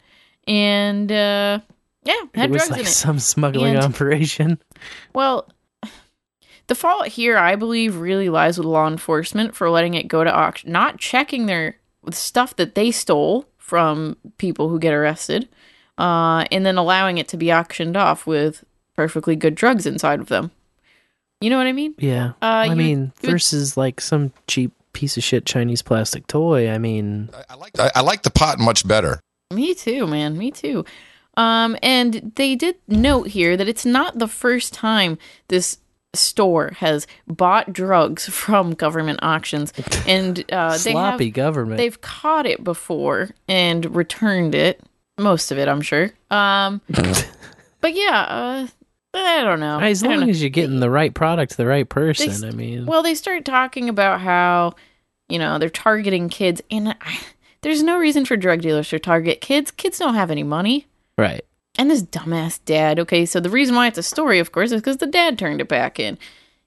And, 0.47 1.11
uh, 1.11 1.59
yeah, 2.03 2.13
had 2.33 2.49
it 2.49 2.53
was 2.53 2.61
drugs 2.61 2.71
like 2.71 2.79
in 2.81 2.85
it. 2.87 2.89
some 2.89 3.19
smuggling 3.19 3.75
And- 3.75 3.83
operation. 3.85 4.57
Well, 5.13 5.47
the 6.67 6.75
fault 6.75 7.07
here, 7.07 7.37
I 7.37 7.55
believe, 7.57 7.97
really 7.97 8.29
lies 8.29 8.57
with 8.57 8.65
law 8.65 8.87
enforcement 8.87 9.53
for 9.55 9.69
letting 9.69 9.93
it 9.95 10.07
go 10.07 10.23
to 10.23 10.33
auction, 10.33 10.71
not 10.71 10.97
checking 10.97 11.45
their 11.45 11.75
stuff 12.11 12.55
that 12.55 12.75
they 12.75 12.91
stole 12.91 13.47
from 13.57 14.17
people 14.37 14.69
who 14.69 14.79
get 14.79 14.93
arrested, 14.93 15.47
uh, 15.97 16.45
and 16.51 16.65
then 16.65 16.77
allowing 16.77 17.17
it 17.17 17.27
to 17.29 17.37
be 17.37 17.51
auctioned 17.53 17.95
off 17.95 18.25
with 18.25 18.63
perfectly 18.95 19.35
good 19.35 19.55
drugs 19.55 19.85
inside 19.85 20.19
of 20.19 20.27
them. 20.27 20.51
You 21.39 21.49
know 21.49 21.57
what 21.57 21.67
I 21.67 21.71
mean? 21.73 21.95
Yeah. 21.97 22.29
Uh, 22.41 22.45
I 22.45 22.65
you- 22.65 22.75
mean, 22.75 22.99
you 22.99 23.11
would- 23.23 23.31
versus 23.31 23.77
like 23.77 24.01
some 24.01 24.31
cheap 24.47 24.71
piece 24.93 25.15
of 25.17 25.23
shit 25.23 25.45
Chinese 25.45 25.81
plastic 25.81 26.27
toy. 26.27 26.69
I 26.69 26.77
mean, 26.77 27.29
I, 27.79 27.91
I 27.95 28.01
like 28.01 28.23
the 28.23 28.29
pot 28.29 28.59
much 28.59 28.87
better. 28.87 29.19
Me 29.51 29.73
too, 29.73 30.05
man. 30.05 30.37
Me 30.37 30.51
too. 30.51 30.83
Um, 31.37 31.77
and 31.81 32.33
they 32.35 32.55
did 32.55 32.75
note 32.89 33.27
here 33.29 33.55
that 33.55 33.69
it's 33.69 33.85
not 33.85 34.19
the 34.19 34.27
first 34.27 34.73
time 34.73 35.17
this 35.47 35.77
store 36.13 36.73
has 36.77 37.07
bought 37.27 37.71
drugs 37.73 38.27
from 38.29 38.73
government 38.73 39.19
auctions, 39.21 39.71
and 40.07 40.43
uh, 40.51 40.71
they 40.77 40.91
Sloppy 40.91 41.25
have, 41.27 41.33
government. 41.33 41.77
They've 41.77 41.99
caught 42.01 42.45
it 42.45 42.63
before 42.63 43.29
and 43.47 43.95
returned 43.95 44.53
it. 44.55 44.81
Most 45.17 45.51
of 45.51 45.57
it, 45.57 45.67
I'm 45.67 45.81
sure. 45.81 46.11
Um, 46.29 46.81
but 46.87 47.93
yeah, 47.93 48.21
uh, 48.21 48.67
I 49.13 49.43
don't 49.43 49.59
know. 49.59 49.79
as 49.79 50.01
don't 50.01 50.11
long 50.11 50.19
know. 50.21 50.27
as 50.27 50.41
you're 50.41 50.49
getting 50.49 50.79
the 50.79 50.89
right 50.89 51.13
product 51.13 51.51
to 51.51 51.57
the 51.57 51.65
right 51.65 51.83
They 51.89 51.93
person. 51.93 52.29
s- 52.29 52.43
I 52.43 52.51
mean, 52.51 52.85
Well, 52.85 53.03
they 53.03 53.15
start 53.15 53.45
talking 53.45 53.87
about 53.89 54.21
how, 54.21 54.73
you 55.29 55.37
know, 55.39 55.59
they're 55.59 55.69
targeting 55.69 56.29
kids, 56.29 56.61
and 56.71 56.89
I, 56.89 57.19
there's 57.61 57.83
no 57.83 57.97
reason 57.97 58.25
for 58.25 58.35
drug 58.37 58.61
dealers 58.61 58.89
to 58.89 58.99
target 58.99 59.41
kids. 59.41 59.69
Kids 59.71 59.99
don't 59.99 60.15
have 60.15 60.31
any 60.31 60.43
money. 60.43 60.87
right. 61.17 61.45
And 61.77 61.89
this 61.89 62.03
dumbass 62.03 62.59
dad. 62.65 62.99
Okay, 62.99 63.25
so 63.25 63.39
the 63.39 63.49
reason 63.49 63.75
why 63.75 63.87
it's 63.87 63.97
a 63.97 64.03
story, 64.03 64.39
of 64.39 64.51
course, 64.51 64.71
is 64.71 64.81
because 64.81 64.97
the 64.97 65.07
dad 65.07 65.39
turned 65.39 65.61
it 65.61 65.67
back 65.67 65.99
in. 65.99 66.17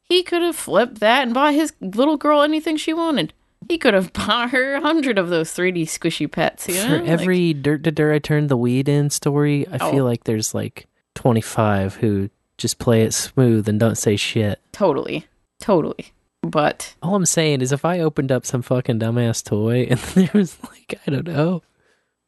He 0.03 0.23
could 0.23 0.43
have 0.43 0.57
flipped 0.57 1.01
that 1.01 1.23
and 1.25 1.35
bought 1.35 1.55
his 1.55 1.73
little 1.81 2.17
girl 2.17 2.43
anything 2.43 2.77
she 2.77 2.93
wanted. 2.93 3.33
He 3.69 3.79
could 3.79 3.95
have 3.95 4.13
bought 4.13 4.51
her 4.51 4.75
a 4.75 4.81
hundred 4.81 5.19
of 5.19 5.29
those 5.29 5.51
3D 5.53 5.83
squishy 5.85 6.31
pets. 6.31 6.69
You 6.69 6.75
know? 6.77 6.89
For 6.89 6.99
Like, 7.01 7.09
every 7.09 7.53
dirt 7.55 7.85
to 7.85 7.91
dirt 7.93 8.15
I 8.15 8.19
turned 8.19 8.49
the 8.49 8.57
weed 8.57 8.89
in 8.89 9.11
story, 9.11 9.67
I 9.69 9.79
Oh. 9.81 9.91
feel 9.91 10.05
like 10.05 10.25
there's 10.25 10.55
like 10.55 10.87
25 11.15 11.97
who 11.97 12.31
just 12.59 12.79
play 12.79 13.03
it 13.03 13.13
smooth 13.15 13.69
and 13.69 13.81
don't 13.81 13.97
say 13.99 14.17
shit. 14.17 14.61
totally, 14.73 15.27
totally. 15.61 16.13
But 16.43 16.95
All 17.03 17.15
I'm 17.15 17.25
saying 17.25 17.63
is 17.63 17.73
if 17.73 17.85
I 17.87 18.01
opened 18.01 18.31
up 18.31 18.45
some 18.45 18.61
fucking 18.63 18.99
dumbass 19.01 19.43
toy 19.43 19.83
and 19.91 19.99
there 20.01 20.31
was 20.35 20.59
like, 20.65 21.01
I 21.07 21.11
don't 21.11 21.27
know, 21.27 21.63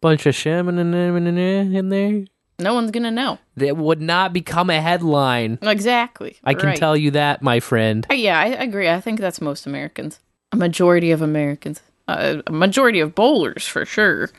bunch 0.01 0.24
of 0.27 0.35
shaman 0.35 0.78
in 0.78 0.90
there, 0.90 1.15
in 1.16 1.89
there, 1.90 2.24
no 2.59 2.74
one's 2.74 2.91
gonna 2.91 3.11
know 3.11 3.39
that 3.57 3.77
would 3.77 4.01
not 4.01 4.33
become 4.33 4.70
a 4.70 4.81
headline. 4.81 5.59
exactly. 5.62 6.37
I 6.45 6.55
can 6.55 6.69
Right. 6.70 6.77
tell 6.78 6.97
you 6.97 7.11
that, 7.12 7.43
my 7.43 7.61
friend. 7.61 8.07
Uh, 8.11 8.15
yeah, 8.15 8.39
I 8.39 8.45
I 8.47 8.62
agree. 8.65 8.89
I 8.89 9.01
think 9.01 9.20
that's 9.20 9.41
most 9.41 9.67
Americans. 9.67 10.20
A 10.52 10.57
majority 10.57 11.10
of 11.10 11.23
Americans. 11.23 11.81
Uh, 12.09 12.43
a 12.47 12.52
majority 12.52 13.01
of 13.01 13.15
bowlers 13.15 13.67
for 13.67 13.85
sure. 13.85 14.31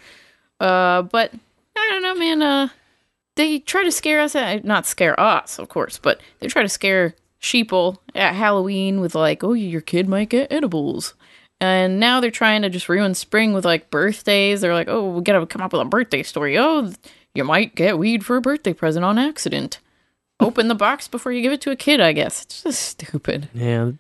Uh, 0.59 1.01
but 1.03 1.31
I 1.75 1.87
don't 1.91 2.01
know, 2.01 2.15
man. 2.15 2.41
Uh, 2.41 2.69
they 3.35 3.59
try 3.59 3.83
to 3.83 3.91
scare 3.91 4.19
us. 4.21 4.35
At, 4.35 4.63
not 4.65 4.85
scare 4.85 5.19
us, 5.19 5.59
of 5.59 5.69
course, 5.69 5.99
but 5.99 6.19
they 6.39 6.47
try 6.47 6.63
to 6.63 6.69
scare 6.69 7.13
sheeple 7.41 7.97
at 8.15 8.33
Halloween 8.33 8.99
with 8.99 9.13
like, 9.15 9.43
oh, 9.43 9.53
your 9.53 9.81
kid 9.81 10.07
might 10.09 10.29
get 10.29 10.51
edibles. 10.51 11.13
And 11.59 11.99
now 11.99 12.19
they're 12.19 12.31
trying 12.31 12.61
to 12.63 12.69
just 12.69 12.87
ruin 12.89 13.13
spring 13.15 13.53
with 13.53 13.65
like 13.65 13.89
birthdays. 13.91 14.61
They're 14.61 14.73
like, 14.73 14.87
oh, 14.87 15.09
we 15.11 15.21
gotta 15.21 15.45
come 15.45 15.61
up 15.61 15.73
with 15.73 15.81
a 15.81 15.85
birthday 15.85 16.23
story. 16.23 16.57
Oh, 16.57 16.91
you 17.37 17.43
might 17.43 17.75
get 17.75 17.97
weed 17.97 18.25
for 18.25 18.35
a 18.35 18.41
birthday 18.41 18.73
present 18.73 19.05
on 19.05 19.17
accident. 19.17 19.79
Open 20.39 20.67
the 20.67 20.75
box 20.75 21.07
before 21.07 21.31
you 21.31 21.41
give 21.41 21.53
it 21.53 21.61
to 21.61 21.71
a 21.71 21.75
kid, 21.75 22.01
I 22.01 22.11
guess. 22.11 22.43
It's 22.43 22.63
just 22.63 22.81
stupid. 22.81 23.49
Yeah, 23.53 23.91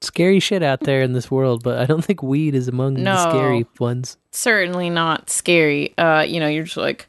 scary 0.00 0.40
shit 0.40 0.62
out 0.62 0.80
there 0.80 1.02
in 1.02 1.12
this 1.12 1.30
world, 1.30 1.62
but 1.62 1.78
I 1.78 1.84
don't 1.84 2.04
think 2.04 2.22
weed 2.22 2.54
is 2.54 2.68
among 2.68 2.94
the 2.94 3.30
scary 3.30 3.66
ones. 3.78 4.16
certainly 4.30 4.90
not 4.90 5.30
scary. 5.30 5.96
Uh, 5.98 6.24
you 6.26 6.40
know, 6.40 6.48
you're 6.48 6.64
just 6.64 6.76
like, 6.76 7.06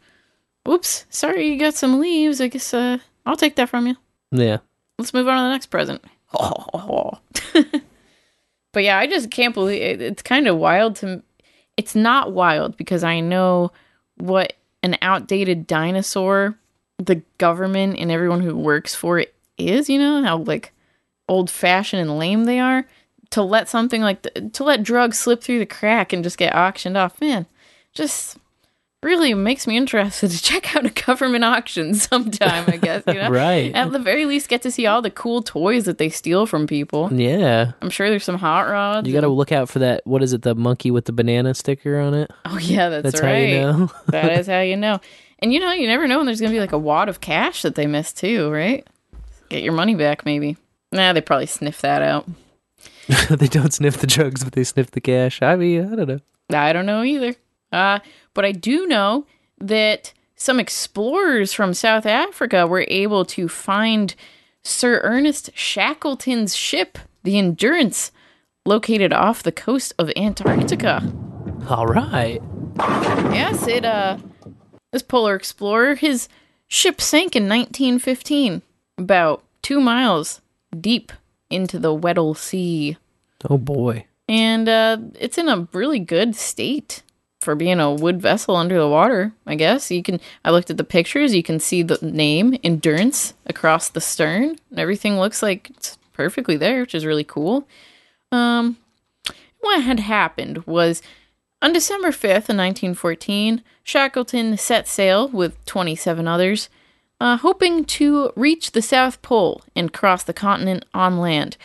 whoops, 0.66 1.06
sorry 1.10 1.48
you 1.48 1.60
got 1.60 1.74
some 1.74 2.00
leaves. 2.00 2.42
I 2.42 2.48
guess 2.48 2.74
uh, 2.74 2.98
I'll 3.26 3.38
take 3.38 3.56
that 3.56 3.70
from 3.70 3.88
you. 3.88 3.96
Yeah. 4.32 4.58
Let's 5.00 5.14
move 5.14 5.28
on 5.28 5.38
to 5.38 5.44
the 5.44 5.50
next 5.50 5.68
present. 5.68 6.04
but 8.74 8.84
yeah, 8.84 8.98
I 8.98 9.08
just 9.08 9.32
can't 9.32 9.54
believe 9.54 9.82
it. 9.82 10.02
It's 10.02 10.22
kind 10.22 10.48
of 10.48 10.58
wild 10.58 10.98
to. 10.98 11.24
It's 11.78 11.96
not 11.96 12.34
wild 12.34 12.76
because 12.76 13.04
I 13.04 13.20
know 13.20 13.72
what 14.18 14.54
an 14.84 14.98
outdated 15.02 15.68
dinosaur 15.68 16.58
the 16.98 17.22
government 17.38 17.98
and 17.98 18.12
everyone 18.12 18.42
who 18.42 18.56
works 18.56 18.96
for 18.96 19.20
it 19.20 19.34
is. 19.58 19.90
You 19.90 20.00
know 20.00 20.24
how 20.24 20.38
like 20.38 20.74
old 21.28 21.50
fashioned 21.50 22.02
and 22.02 22.18
lame 22.18 22.46
they 22.46 22.60
are. 22.60 22.86
To 23.32 23.42
let 23.42 23.68
something 23.68 24.02
like 24.02 24.22
th- 24.22 24.54
to 24.54 24.64
let 24.64 24.84
drugs 24.84 25.20
slip 25.20 25.44
through 25.44 25.60
the 25.60 25.66
crack 25.66 26.14
and 26.14 26.24
just 26.24 26.38
get 26.38 26.56
auctioned 26.56 26.96
off, 26.96 27.20
man, 27.20 27.46
just 27.94 28.38
really 29.04 29.34
makes 29.34 29.68
me 29.68 29.78
interested 29.78 30.32
to 30.32 30.42
check 30.42 30.76
out 30.76 30.86
a 30.86 30.90
government 30.90 31.44
auction 31.44 31.94
sometime. 31.96 32.66
I 32.68 32.78
guess 32.78 33.04
you 33.08 33.14
know, 33.14 33.30
Right. 33.30 33.74
At 33.76 33.92
the 33.92 34.00
very 34.00 34.26
least, 34.26 34.50
get 34.50 34.62
to 34.64 34.72
see 34.72 34.86
all 34.86 35.02
the 35.02 35.12
cool 35.12 35.42
toys 35.42 35.86
that 35.86 35.98
they 35.98 36.10
steal 36.10 36.46
from 36.46 36.68
people. 36.68 37.12
Yeah. 37.14 37.74
I'm 37.82 37.90
sure 37.90 38.10
there's 38.10 38.24
some 38.24 38.38
hot 38.38 38.68
rods. 38.70 39.08
You 39.08 39.14
got 39.14 39.22
to 39.22 39.28
look 39.28 39.52
out 39.52 39.70
for 39.70 39.80
that. 39.80 40.02
What 40.06 40.24
is 40.24 40.34
it? 40.34 40.42
The 40.42 40.56
monkey 40.56 40.92
with 40.92 41.06
the 41.06 41.14
banana 41.14 41.54
sticker 41.54 42.00
on 42.00 42.14
it? 42.14 42.32
Oh 42.46 42.58
yeah, 42.58 42.90
that's, 42.90 43.04
That's 43.04 43.20
how 43.20 43.28
right. 43.28 43.50
you 43.50 43.62
know. 43.62 43.92
that 44.08 44.32
is 44.40 44.48
how 44.48 44.62
you 44.62 44.76
know. 44.76 45.00
And 45.40 45.54
you 45.54 45.60
know, 45.60 45.72
you 45.72 45.86
never 45.88 46.08
know 46.08 46.18
when 46.18 46.26
there's 46.26 46.42
gonna 46.42 46.52
be 46.54 46.60
like 46.60 46.72
a 46.72 46.80
wad 46.80 47.10
of 47.10 47.22
cash 47.22 47.62
that 47.62 47.76
they 47.76 47.86
missed 47.86 48.18
too, 48.18 48.50
right? 48.50 48.86
Get 49.50 49.64
your 49.64 49.74
money 49.74 49.94
back, 49.96 50.26
maybe. 50.26 50.58
Nah, 50.92 51.14
they 51.14 51.22
probably 51.22 51.46
sniff 51.46 51.82
that 51.82 52.02
out. 52.02 52.28
they 53.30 53.48
don't 53.48 53.74
sniff 53.74 53.98
the 54.00 54.08
drugs, 54.08 54.44
but 54.44 54.54
they 54.54 54.64
sniff 54.64 54.92
the 54.92 55.02
cash. 55.02 55.42
I 55.42 55.56
mean, 55.56 55.94
I 55.94 55.96
don't 55.96 56.08
know. 56.08 56.20
I 56.52 56.74
don't 56.74 56.86
know 56.86 57.04
either. 57.04 57.36
Uh, 57.72 58.00
but 58.34 58.46
I 58.46 58.52
do 58.52 58.88
know 58.88 59.26
that 59.60 60.14
some 60.36 60.60
explorers 60.60 61.52
from 61.54 61.74
South 61.74 62.06
Africa 62.06 62.68
were 62.68 62.86
able 62.88 63.26
to 63.26 63.50
find 63.50 64.14
Sir 64.64 65.02
Ernest 65.04 65.50
Shackleton's 65.56 66.56
ship, 66.56 66.98
the 67.24 67.38
Endurance, 67.38 68.12
located 68.66 69.14
off 69.14 69.44
the 69.44 69.52
coast 69.52 69.94
of 69.98 70.12
Antarctica. 70.16 71.02
All 71.70 71.88
right. 71.88 72.42
Yes, 72.78 73.68
it 73.68 73.84
uh 73.84 74.18
this 74.92 75.02
polar 75.02 75.36
explorer, 75.36 75.96
his 75.96 76.30
ship 76.68 77.02
sank 77.02 77.36
in 77.36 77.44
1915, 77.44 78.62
about 78.98 79.44
2 79.64 79.82
miles 79.82 80.42
deep 80.80 81.12
into 81.50 81.80
the 81.80 81.94
Weddell 81.94 82.34
Sea. 82.34 82.98
Oh 83.50 83.58
boy. 83.58 84.06
And 84.30 84.68
uh, 84.68 84.98
it's 85.20 85.38
in 85.38 85.48
a 85.50 85.68
really 85.72 86.00
good 86.00 86.36
state 86.36 87.02
for 87.48 87.56
being 87.56 87.80
a 87.80 87.94
wood 87.94 88.22
vessel 88.22 88.58
under 88.58 88.78
the 88.78 88.90
water, 88.90 89.32
I 89.46 89.56
guess. 89.56 89.90
You 89.90 90.04
can 90.04 90.20
I 90.44 90.52
looked 90.52 90.70
at 90.70 90.76
the 90.76 90.84
pictures, 90.84 91.34
you 91.34 91.44
can 91.44 91.62
see 91.62 91.82
the 91.82 91.98
name 92.02 92.58
Endurance 92.62 93.36
across 93.46 93.88
the 93.88 94.02
stern. 94.02 94.58
and 94.70 94.78
Everything 94.78 95.18
looks 95.18 95.42
like 95.42 95.70
it's 95.70 95.98
perfectly 96.12 96.58
there, 96.58 96.82
which 96.82 96.94
is 96.94 97.06
really 97.06 97.24
cool. 97.24 97.66
Um 98.34 98.76
what 99.62 99.82
had 99.82 100.02
happened 100.02 100.66
was 100.66 101.02
On 101.62 101.72
December 101.72 102.10
5th, 102.10 102.50
in 102.50 102.58
1914, 102.58 103.64
Shackleton 103.82 104.58
set 104.58 104.86
sail 104.86 105.30
with 105.30 105.64
27 105.66 106.28
others, 106.28 106.68
uh, 107.22 107.38
hoping 107.38 107.86
to 107.86 108.34
reach 108.36 108.74
the 108.74 108.82
South 108.82 109.22
Pole 109.22 109.62
and 109.74 109.94
cross 109.94 110.22
the 110.22 110.34
continent 110.34 110.84
on 110.94 111.18
land, 111.18 111.56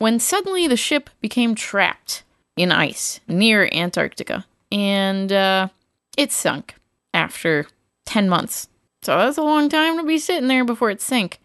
when 0.00 0.18
suddenly 0.18 0.66
the 0.66 0.76
ship 0.76 1.10
became 1.20 1.54
trapped 1.54 2.24
in 2.56 2.72
ice 2.72 3.20
near 3.28 3.68
Antarctica, 3.72 4.46
and 4.72 5.30
uh, 5.30 5.68
it 6.16 6.32
sunk 6.32 6.74
after 7.14 7.66
10 8.06 8.28
months. 8.28 8.68
So 9.02 9.16
that's 9.18 9.38
a 9.38 9.42
long 9.42 9.68
time 9.68 9.98
to 9.98 10.04
be 10.04 10.18
sitting 10.18 10.48
there 10.48 10.64
before 10.64 10.90
it 10.90 11.00
sank. 11.00 11.40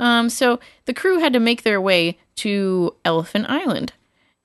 Um, 0.00 0.30
so 0.30 0.58
the 0.86 0.94
crew 0.94 1.18
had 1.18 1.32
to 1.34 1.40
make 1.40 1.62
their 1.62 1.80
way 1.80 2.18
to 2.36 2.96
Elephant 3.04 3.46
Island. 3.48 3.92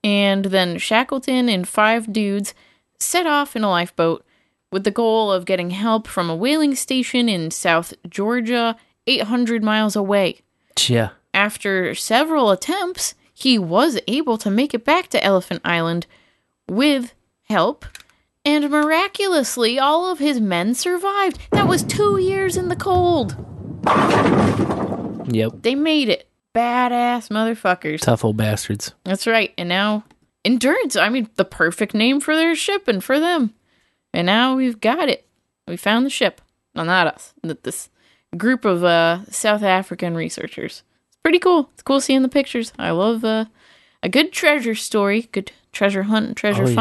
And 0.04 0.46
then 0.46 0.78
Shackleton 0.78 1.50
and 1.50 1.68
five 1.68 2.14
dudes 2.14 2.54
set 3.00 3.26
off 3.26 3.56
in 3.56 3.64
a 3.64 3.70
lifeboat 3.70 4.26
with 4.72 4.84
the 4.84 4.92
goal 4.92 5.32
of 5.32 5.46
getting 5.46 5.72
help 5.72 6.08
from 6.08 6.30
a 6.30 6.36
whaling 6.36 6.76
station 6.76 7.28
in 7.28 7.52
South 7.52 7.94
Georgia, 8.08 8.76
800 9.08 9.64
miles 9.64 9.96
away. 9.96 10.42
Yeah. 10.88 11.10
After 11.34 11.96
several 11.96 12.52
attempts, 12.52 13.16
he 13.34 13.58
was 13.58 14.00
able 14.08 14.38
to 14.38 14.50
make 14.50 14.74
it 14.74 14.86
back 14.86 15.08
to 15.10 15.24
Elephant 15.24 15.62
Island 15.64 16.06
with 16.68 17.14
help, 17.44 17.86
and 18.56 18.70
miraculously, 18.70 19.78
all 19.80 20.12
of 20.12 20.20
his 20.20 20.40
men 20.40 20.74
survived. 20.74 21.40
That 21.52 21.68
was 21.68 21.84
two 21.84 22.18
years 22.18 22.58
in 22.58 22.70
the 22.70 22.76
cold. 22.76 23.36
Yep. 25.32 25.62
They 25.62 25.76
made 25.76 26.10
it. 26.10 26.28
Badass 26.56 27.30
motherfuckers. 27.30 28.00
Tough 28.02 28.26
old 28.26 28.38
bastards. 28.38 28.94
That's 29.04 29.28
right. 29.28 29.54
And 29.58 29.70
now, 29.70 30.04
Endurance, 30.44 30.96
I 30.96 31.10
mean, 31.10 31.30
the 31.36 31.46
perfect 31.46 31.94
name 31.94 32.20
for 32.20 32.36
their 32.36 32.56
ship 32.56 32.88
and 32.88 33.04
for 33.04 33.20
them. 33.20 33.54
And 34.14 34.26
now 34.26 34.56
we've 34.56 34.82
got 34.82 35.10
it. 35.10 35.28
We 35.68 35.78
found 35.78 36.06
the 36.06 36.10
ship. 36.10 36.42
Well, 36.74 36.86
not 36.86 37.08
us. 37.08 37.34
th- 37.44 37.60
This 37.64 37.90
group 38.36 38.66
of 38.66 38.84
uh, 38.84 39.26
South 39.30 39.62
African 39.62 40.16
researchers. 40.16 40.82
It's 41.10 41.18
pretty 41.24 41.40
cool. 41.40 41.70
It's 41.74 41.84
cool 41.84 42.02
seeing 42.02 42.24
the 42.24 42.30
pictures. 42.30 42.74
I 42.80 42.90
love 42.92 43.24
uh, 43.24 43.46
a 44.02 44.10
good 44.10 44.32
treasure 44.32 44.76
story, 44.76 45.30
good 45.32 45.52
treasure 45.72 46.04
hunt 46.04 46.28
and 46.28 46.36
treasure 46.38 46.64
Oh, 46.64 46.68
yes. 46.68 46.76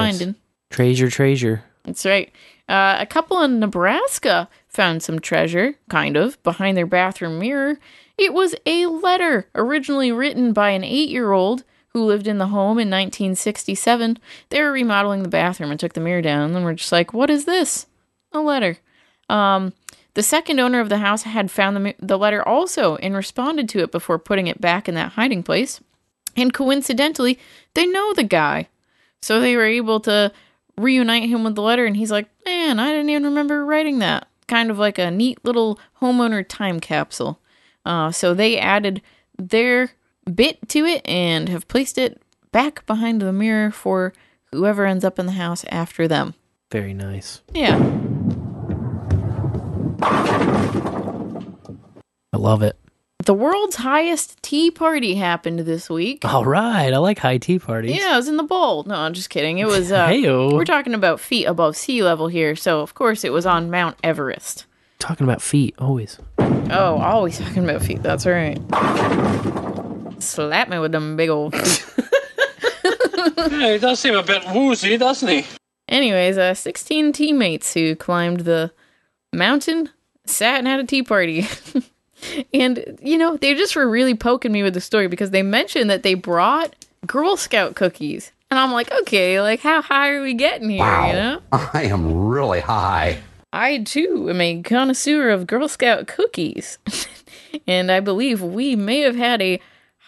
Treasure, 0.70 1.10
treasure. 1.10 1.64
That's 1.84 2.05
right. 2.05 2.30
Uh, 2.68 2.97
a 2.98 3.06
couple 3.06 3.40
in 3.42 3.60
Nebraska 3.60 4.48
found 4.68 5.02
some 5.02 5.18
treasure, 5.18 5.74
kind 5.88 6.16
of, 6.16 6.42
behind 6.42 6.76
their 6.76 6.86
bathroom 6.86 7.38
mirror. 7.38 7.78
It 8.18 8.34
was 8.34 8.55
a 8.66 8.86
letter 8.86 9.48
originally 9.55 10.12
written 10.12 10.52
by 10.52 10.70
an 10.70 10.84
eight 10.84 11.08
year 11.08 11.32
old 11.32 11.64
who 11.90 12.05
lived 12.05 12.26
in 12.26 12.38
the 12.38 12.48
home 12.48 12.78
in 12.78 12.90
1967. 12.90 14.18
They 14.50 14.60
were 14.60 14.72
remodeling 14.72 15.22
the 15.22 15.28
bathroom 15.28 15.70
and 15.70 15.80
took 15.80 15.94
the 15.94 16.00
mirror 16.00 16.20
down 16.20 16.55
and 16.55 16.64
were 16.64 16.74
just 16.74 16.92
like, 16.92 17.14
What 17.14 17.30
is 17.30 17.47
this? 17.47 17.86
A 18.32 18.40
letter. 18.40 18.78
Um, 19.30 19.72
the 20.14 20.22
second 20.22 20.58
owner 20.58 20.80
of 20.80 20.88
the 20.88 20.98
house 20.98 21.22
had 21.22 21.50
found 21.50 21.76
the, 21.76 21.94
the 22.00 22.18
letter 22.18 22.47
also 22.47 22.97
and 22.97 23.14
responded 23.14 23.68
to 23.70 23.80
it 23.80 23.92
before 23.92 24.18
putting 24.18 24.47
it 24.47 24.60
back 24.60 24.88
in 24.88 24.94
that 24.97 25.12
hiding 25.12 25.42
place. 25.42 25.80
And 26.36 26.52
coincidentally, 26.52 27.38
they 27.74 27.86
know 27.86 28.12
the 28.12 28.24
guy. 28.24 28.68
So 29.22 29.40
they 29.40 29.56
were 29.56 29.64
able 29.64 30.00
to 30.00 30.32
reunite 30.78 31.28
him 31.28 31.44
with 31.44 31.55
the 31.55 31.62
letter, 31.62 31.84
and 31.84 31.97
he's 31.97 32.10
like, 32.10 32.28
Man, 32.44 32.78
I 32.78 32.90
didn't 32.90 33.10
even 33.10 33.24
remember 33.24 33.65
writing 33.65 33.98
that. 33.98 34.28
Kind 34.47 34.70
of 34.70 34.78
like 34.78 34.98
a 34.98 35.10
neat 35.10 35.44
little 35.44 35.78
homeowner 36.00 36.47
time 36.47 36.81
capsule. 36.81 37.40
Uh, 37.84 38.10
so 38.10 38.34
they 38.34 38.58
added 38.58 39.02
their 39.39 39.90
bit 40.32 40.68
to 40.70 40.84
it 40.84 41.07
and 41.07 41.48
have 41.48 41.68
placed 41.68 41.98
it 41.98 42.23
back 42.52 42.84
behind 42.86 43.20
the 43.20 43.32
mirror 43.32 43.70
for 43.70 44.12
whoever 44.52 44.86
ends 44.86 45.05
up 45.05 45.18
in 45.18 45.26
the 45.26 45.32
house 45.32 45.65
after 45.68 46.08
them. 46.08 46.34
Very 46.70 46.94
nice. 46.94 47.42
Yeah. 47.52 47.76
I 52.32 52.36
love 52.36 52.62
it. 52.62 52.78
The 53.28 53.34
world's 53.34 53.76
highest 53.76 54.42
tea 54.42 54.70
party 54.70 55.15
happened 55.15 55.58
this 55.58 55.90
week. 55.90 56.24
All 56.24 56.47
right. 56.47 56.90
I 56.90 56.97
like 56.97 57.18
high 57.18 57.36
tea 57.36 57.58
parties. 57.58 57.94
Yeah, 57.94 58.15
it 58.15 58.16
was 58.16 58.26
in 58.26 58.39
the 58.39 58.42
bowl. 58.42 58.84
No, 58.84 58.94
I'm 58.94 59.12
just 59.12 59.28
kidding. 59.28 59.58
It 59.58 59.66
was. 59.66 59.92
Uh, 59.92 60.07
Heyo. 60.07 60.50
We're 60.50 60.65
talking 60.65 60.94
about 60.94 61.20
feet 61.20 61.44
above 61.44 61.76
sea 61.76 62.02
level 62.02 62.28
here, 62.28 62.57
so 62.57 62.81
of 62.81 62.94
course 62.94 63.24
it 63.24 63.32
was 63.34 63.44
on 63.44 63.70
Mount 63.70 63.98
Everest. 64.02 64.65
Talking 64.98 65.24
about 65.24 65.42
feet, 65.42 65.74
always. 65.78 66.18
Oh, 66.39 66.98
always 67.02 67.39
talking 67.39 67.65
about 67.65 67.82
feet. 67.82 68.02
That's 68.02 68.24
right. 68.24 68.57
Slap 70.23 70.70
me 70.70 70.78
with 70.78 70.92
them 70.92 71.18
big 71.18 71.28
old 71.28 71.55
feet. 71.55 71.84
Yeah, 73.36 73.73
he 73.74 73.78
does 73.78 74.00
seem 74.00 74.15
a 74.15 74.23
bit 74.23 74.42
woozy, 74.55 74.97
doesn't 74.97 75.28
he? 75.28 75.44
Anyways, 75.86 76.39
uh, 76.39 76.55
16 76.55 77.12
teammates 77.12 77.74
who 77.74 77.94
climbed 77.94 78.40
the 78.40 78.73
mountain 79.34 79.90
sat 80.24 80.60
and 80.60 80.66
had 80.66 80.81
a 80.81 80.84
tea 80.84 81.02
party. 81.02 81.47
and, 82.55 82.98
you 83.02 83.18
know, 83.18 83.36
they 83.36 83.55
just 83.55 83.76
were 83.76 83.89
really 83.89 84.15
poking 84.15 84.52
me 84.52 84.62
with 84.62 84.74
the 84.74 84.81
story 84.81 85.08
because 85.08 85.31
they 85.31 85.42
mentioned 85.42 85.90
that 85.90 86.02
they 86.02 86.15
brought 86.15 86.74
Girl 87.07 87.36
Scout 87.36 87.74
cookies. 87.74 88.32
And 88.50 88.58
I'm 88.58 88.73
like, 88.73 88.90
okay, 89.02 89.40
like, 89.40 89.60
how 89.60 89.82
high 89.82 90.10
are 90.10 90.23
we 90.23 90.34
getting 90.34 90.70
here, 90.70 91.07
you 91.07 91.12
know? 91.12 91.40
I 91.52 91.84
am 91.84 92.28
really 92.28 92.60
high. 92.60 93.18
I 93.52 93.78
too 93.78 94.28
am 94.31 94.40
a 94.40 94.62
connoisseur 94.62 95.31
of 95.31 95.47
Girl 95.47 95.68
Scout 95.68 96.07
cookies. 96.07 96.78
and 97.66 97.90
I 97.90 98.00
believe 98.00 98.42
we 98.42 98.76
may 98.76 99.00
have 99.00 99.16
had 99.16 99.42
a 99.42 99.60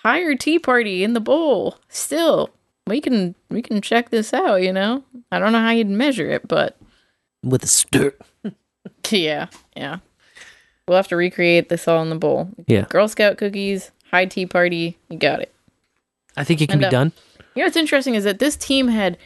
higher 0.03 0.35
tea 0.35 0.59
party 0.59 1.05
in 1.05 1.13
the 1.13 1.21
bowl. 1.21 1.77
Still, 1.89 2.51
we 2.87 3.01
can 3.01 3.35
we 3.51 3.63
can 3.63 3.81
check 3.83 4.11
this 4.11 4.33
out, 4.33 4.63
you 4.63 4.73
know? 4.73 5.05
I 5.31 5.39
don't 5.39 5.53
know 5.53 5.61
how 5.61 5.71
you'd 5.71 5.89
measure 5.89 6.31
it, 6.31 6.49
but 6.49 6.77
With 7.45 7.63
a 7.65 7.67
stir. 7.67 8.15
yeah, 9.11 9.49
yeah. 9.77 9.99
We'll 10.91 10.97
have 10.97 11.07
to 11.07 11.17
recreate 11.17 11.69
this 11.69 11.87
all 11.87 12.03
in 12.03 12.11
the 12.11 12.17
bowl. 12.17 12.49
Yeah. 12.67 12.85
Girl 12.89 13.07
Scout 13.07 13.37
cookies, 13.39 13.93
high 14.11 14.25
tea 14.25 14.45
party, 14.45 14.99
you 15.09 15.19
got 15.19 15.41
it. 15.41 15.55
I 16.37 16.43
think 16.43 16.61
it 16.61 16.67
can 16.67 16.73
And, 16.73 16.81
be 16.81 16.87
uh, 16.87 16.91
done. 16.91 17.13
You 17.55 17.63
know 17.63 17.67
what's 17.67 17.77
interesting 17.77 18.17
is 18.17 18.25
that 18.25 18.41
this 18.41 18.57
team 18.57 18.89
had 18.89 19.17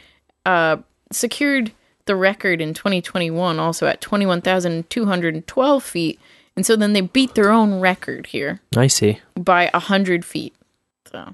uh, 0.45 0.77
secured 1.11 1.71
the 2.05 2.15
record 2.15 2.61
in 2.61 2.75
2021 2.75 3.57
also 3.57 3.87
at 3.87 3.99
21,212 3.99 5.83
feet. 5.83 6.19
And 6.55 6.67
so 6.67 6.75
then 6.75 6.93
they 6.93 7.01
beat 7.01 7.33
their 7.33 7.49
own 7.49 7.79
record 7.79 8.27
here 8.27 8.61
I 8.77 8.85
see. 8.85 9.17
by 9.35 9.71
100 9.73 10.23
feet. 10.23 10.53
So. 11.11 11.33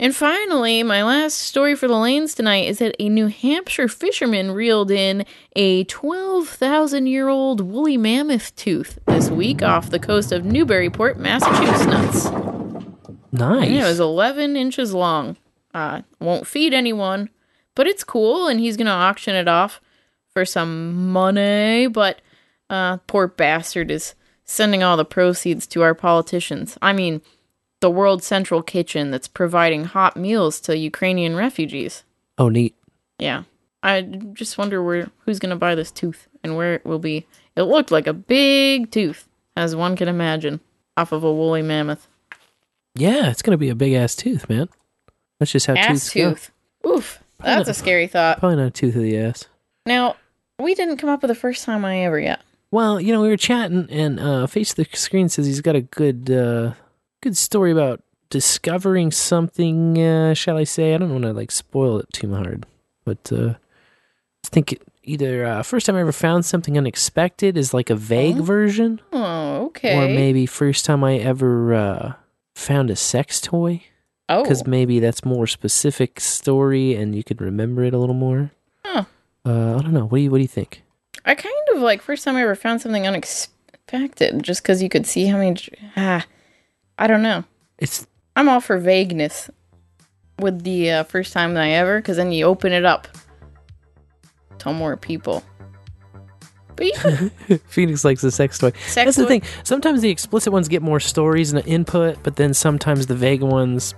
And 0.00 0.14
finally, 0.14 0.82
my 0.82 1.04
last 1.04 1.38
story 1.38 1.76
for 1.76 1.86
the 1.86 1.96
lanes 1.96 2.34
tonight 2.34 2.66
is 2.66 2.78
that 2.78 2.96
a 2.98 3.08
New 3.08 3.28
Hampshire 3.28 3.86
fisherman 3.86 4.50
reeled 4.50 4.90
in 4.90 5.24
a 5.54 5.84
12,000 5.84 7.06
year 7.06 7.28
old 7.28 7.60
woolly 7.60 7.96
mammoth 7.96 8.54
tooth 8.56 8.98
this 9.06 9.30
week 9.30 9.62
off 9.62 9.90
the 9.90 10.00
coast 10.00 10.32
of 10.32 10.44
Newburyport, 10.44 11.16
Massachusetts. 11.18 12.28
Nice. 13.30 13.70
Yeah, 13.70 13.84
it 13.84 13.88
was 13.88 14.00
11 14.00 14.56
inches 14.56 14.92
long. 14.92 15.36
Uh, 15.72 16.02
won't 16.20 16.46
feed 16.46 16.74
anyone, 16.74 17.30
but 17.76 17.86
it's 17.86 18.04
cool, 18.04 18.48
and 18.48 18.60
he's 18.60 18.76
going 18.76 18.86
to 18.86 18.92
auction 18.92 19.34
it 19.36 19.48
off 19.48 19.80
for 20.32 20.44
some 20.44 21.10
money. 21.12 21.86
But 21.86 22.20
uh, 22.68 22.98
poor 23.06 23.28
bastard 23.28 23.92
is 23.92 24.14
sending 24.44 24.82
all 24.82 24.96
the 24.96 25.04
proceeds 25.04 25.66
to 25.68 25.82
our 25.82 25.94
politicians. 25.94 26.76
I 26.82 26.92
mean, 26.92 27.22
the 27.84 27.90
World 27.90 28.22
Central 28.22 28.62
Kitchen 28.62 29.10
that's 29.10 29.28
providing 29.28 29.84
hot 29.84 30.16
meals 30.16 30.58
to 30.62 30.74
Ukrainian 30.74 31.36
refugees. 31.36 32.02
Oh, 32.38 32.48
neat. 32.48 32.74
Yeah. 33.18 33.42
I 33.82 34.00
just 34.32 34.56
wonder 34.56 34.82
where 34.82 35.10
who's 35.26 35.38
going 35.38 35.50
to 35.50 35.56
buy 35.56 35.74
this 35.74 35.90
tooth 35.90 36.26
and 36.42 36.56
where 36.56 36.72
it 36.76 36.86
will 36.86 36.98
be. 36.98 37.26
It 37.56 37.64
looked 37.64 37.90
like 37.90 38.06
a 38.06 38.14
big 38.14 38.90
tooth, 38.90 39.28
as 39.54 39.76
one 39.76 39.96
can 39.96 40.08
imagine, 40.08 40.60
off 40.96 41.12
of 41.12 41.24
a 41.24 41.30
woolly 41.30 41.60
mammoth. 41.60 42.08
Yeah, 42.94 43.28
it's 43.28 43.42
gonna 43.42 43.58
be 43.58 43.68
a 43.68 43.74
big 43.74 43.92
ass 43.92 44.16
tooth, 44.16 44.48
man. 44.48 44.70
That's 45.38 45.52
just 45.52 45.66
how 45.66 45.74
Ass 45.74 45.88
tooths 45.88 46.14
go. 46.14 46.30
tooth. 46.30 46.50
Oof. 46.86 47.22
That's 47.38 47.68
a 47.68 47.74
scary 47.74 48.06
thought. 48.06 48.38
Probably 48.38 48.56
not 48.56 48.66
a 48.68 48.70
tooth 48.70 48.96
of 48.96 49.02
the 49.02 49.18
ass. 49.18 49.44
Now, 49.84 50.16
we 50.58 50.74
didn't 50.74 50.96
come 50.96 51.10
up 51.10 51.20
with 51.20 51.28
the 51.28 51.34
first 51.34 51.64
time 51.64 51.84
I 51.84 51.98
ever 52.04 52.18
yet. 52.18 52.40
Well, 52.70 52.98
you 52.98 53.12
know, 53.12 53.20
we 53.20 53.28
were 53.28 53.36
chatting, 53.36 53.88
and 53.90 54.18
uh, 54.18 54.46
face 54.46 54.70
of 54.70 54.76
the 54.76 54.86
screen 54.96 55.28
says 55.28 55.46
he's 55.46 55.60
got 55.60 55.76
a 55.76 55.82
good, 55.82 56.30
uh, 56.30 56.72
good 57.24 57.36
story 57.36 57.72
about 57.72 58.02
discovering 58.30 59.10
something. 59.10 59.98
Uh, 60.00 60.34
shall 60.34 60.56
I 60.56 60.64
say? 60.64 60.94
I 60.94 60.98
don't 60.98 61.10
want 61.12 61.24
to 61.24 61.32
like 61.32 61.50
spoil 61.50 61.98
it 61.98 62.12
too 62.12 62.34
hard, 62.34 62.66
but 63.04 63.32
uh, 63.32 63.54
I 64.44 64.48
think 64.48 64.72
it, 64.72 64.82
either 65.02 65.44
uh, 65.44 65.62
first 65.62 65.86
time 65.86 65.96
I 65.96 66.00
ever 66.00 66.12
found 66.12 66.44
something 66.44 66.76
unexpected 66.78 67.56
is 67.56 67.72
like 67.74 67.90
a 67.90 67.96
vague 67.96 68.36
version, 68.36 69.00
Oh, 69.12 69.66
okay. 69.66 69.96
or 69.96 70.08
maybe 70.08 70.46
first 70.46 70.84
time 70.84 71.02
I 71.04 71.16
ever 71.18 71.74
uh, 71.74 72.12
found 72.54 72.90
a 72.90 72.96
sex 72.96 73.40
toy. 73.40 73.82
Oh. 74.26 74.42
because 74.42 74.66
maybe 74.66 75.00
that's 75.00 75.22
more 75.22 75.46
specific 75.46 76.18
story, 76.18 76.94
and 76.94 77.14
you 77.14 77.22
could 77.22 77.42
remember 77.42 77.84
it 77.84 77.92
a 77.92 77.98
little 77.98 78.14
more. 78.14 78.52
Huh. 78.82 79.04
Uh, 79.44 79.76
I 79.76 79.82
don't 79.82 79.92
know. 79.92 80.06
What 80.06 80.16
do 80.16 80.22
you 80.22 80.30
What 80.30 80.38
do 80.38 80.42
you 80.42 80.48
think? 80.48 80.82
I 81.26 81.34
kind 81.34 81.54
of 81.74 81.82
like 81.82 82.00
first 82.00 82.24
time 82.24 82.34
I 82.36 82.40
ever 82.42 82.54
found 82.54 82.80
something 82.80 83.06
unexpected, 83.06 84.42
just 84.42 84.62
because 84.62 84.82
you 84.82 84.88
could 84.88 85.06
see 85.06 85.26
how 85.26 85.36
many. 85.36 85.56
Ah, 85.96 86.24
I 86.98 87.06
don't 87.06 87.22
know. 87.22 87.44
It's 87.78 88.06
I'm 88.36 88.48
all 88.48 88.60
for 88.60 88.78
vagueness 88.78 89.50
with 90.38 90.62
the 90.62 90.90
uh, 90.90 91.04
first 91.04 91.32
time 91.32 91.54
that 91.54 91.62
I 91.62 91.70
ever, 91.70 92.00
because 92.00 92.16
then 92.16 92.32
you 92.32 92.44
open 92.46 92.72
it 92.72 92.84
up 92.84 93.08
tell 94.64 94.72
more 94.72 94.96
people. 94.96 95.44
But 96.76 96.86
Phoenix 97.68 98.04
likes 98.04 98.22
the 98.22 98.32
sex 98.32 98.58
toy. 98.58 98.72
Sex 98.86 98.94
That's 98.94 99.16
the 99.16 99.26
thing. 99.26 99.42
Sometimes 99.62 100.00
the 100.00 100.10
explicit 100.10 100.52
ones 100.52 100.66
get 100.66 100.82
more 100.82 100.98
stories 100.98 101.52
and 101.52 101.64
input, 101.68 102.18
but 102.24 102.36
then 102.36 102.52
sometimes 102.52 103.06
the 103.06 103.14
vague 103.14 103.42
ones, 103.42 103.94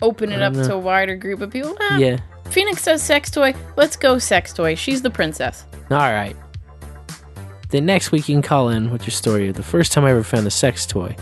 open 0.00 0.30
it 0.30 0.42
up 0.42 0.52
know. 0.52 0.68
to 0.68 0.74
a 0.74 0.78
wider 0.78 1.16
group 1.16 1.40
of 1.40 1.50
people. 1.50 1.76
Ah, 1.80 1.96
yeah. 1.96 2.18
Phoenix 2.50 2.82
says 2.82 3.02
sex 3.02 3.30
toy. 3.30 3.54
Let's 3.76 3.96
go 3.96 4.18
sex 4.18 4.52
toy. 4.52 4.76
She's 4.76 5.02
the 5.02 5.10
princess. 5.10 5.64
All 5.90 5.98
right. 5.98 6.36
Then 7.70 7.86
next 7.86 8.12
week 8.12 8.28
you 8.28 8.36
can 8.36 8.42
call 8.42 8.68
in 8.68 8.90
with 8.90 9.02
your 9.02 9.10
story 9.10 9.48
of 9.48 9.56
the 9.56 9.62
first 9.64 9.90
time 9.90 10.04
I 10.04 10.10
ever 10.10 10.22
found 10.22 10.46
a 10.46 10.50
sex 10.50 10.86
toy. 10.86 11.16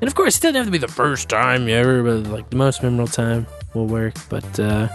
And 0.00 0.08
of 0.08 0.14
course, 0.14 0.38
it 0.38 0.42
doesn't 0.42 0.54
have 0.54 0.66
to 0.66 0.70
be 0.70 0.78
the 0.78 0.88
first 0.88 1.28
time 1.28 1.68
ever, 1.68 2.02
but 2.02 2.30
like 2.30 2.50
the 2.50 2.56
most 2.56 2.82
memorable 2.82 3.10
time 3.10 3.46
will 3.74 3.86
work. 3.86 4.14
But 4.28 4.58
uh 4.60 4.88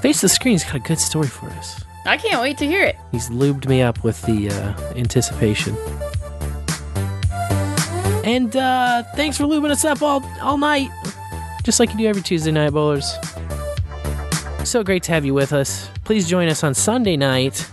Face 0.00 0.20
the 0.20 0.28
Screen's 0.28 0.62
got 0.62 0.76
a 0.76 0.78
good 0.78 1.00
story 1.00 1.26
for 1.26 1.46
us. 1.50 1.84
I 2.06 2.16
can't 2.16 2.40
wait 2.40 2.56
to 2.58 2.66
hear 2.66 2.84
it. 2.84 2.96
He's 3.10 3.28
lubed 3.30 3.66
me 3.68 3.82
up 3.82 4.04
with 4.04 4.22
the 4.22 4.48
uh, 4.48 4.94
anticipation. 4.94 5.76
And 8.24 8.54
uh, 8.56 9.02
thanks 9.16 9.36
for 9.36 9.44
lubing 9.44 9.70
us 9.70 9.84
up 9.84 10.00
all 10.00 10.24
all 10.40 10.56
night, 10.56 10.90
just 11.64 11.80
like 11.80 11.90
you 11.90 11.98
do 11.98 12.06
every 12.06 12.22
Tuesday 12.22 12.52
night, 12.52 12.70
bowlers. 12.70 13.12
So 14.64 14.84
great 14.84 15.02
to 15.04 15.12
have 15.12 15.24
you 15.24 15.34
with 15.34 15.52
us. 15.52 15.90
Please 16.04 16.28
join 16.28 16.48
us 16.48 16.62
on 16.62 16.74
Sunday 16.74 17.16
night, 17.16 17.68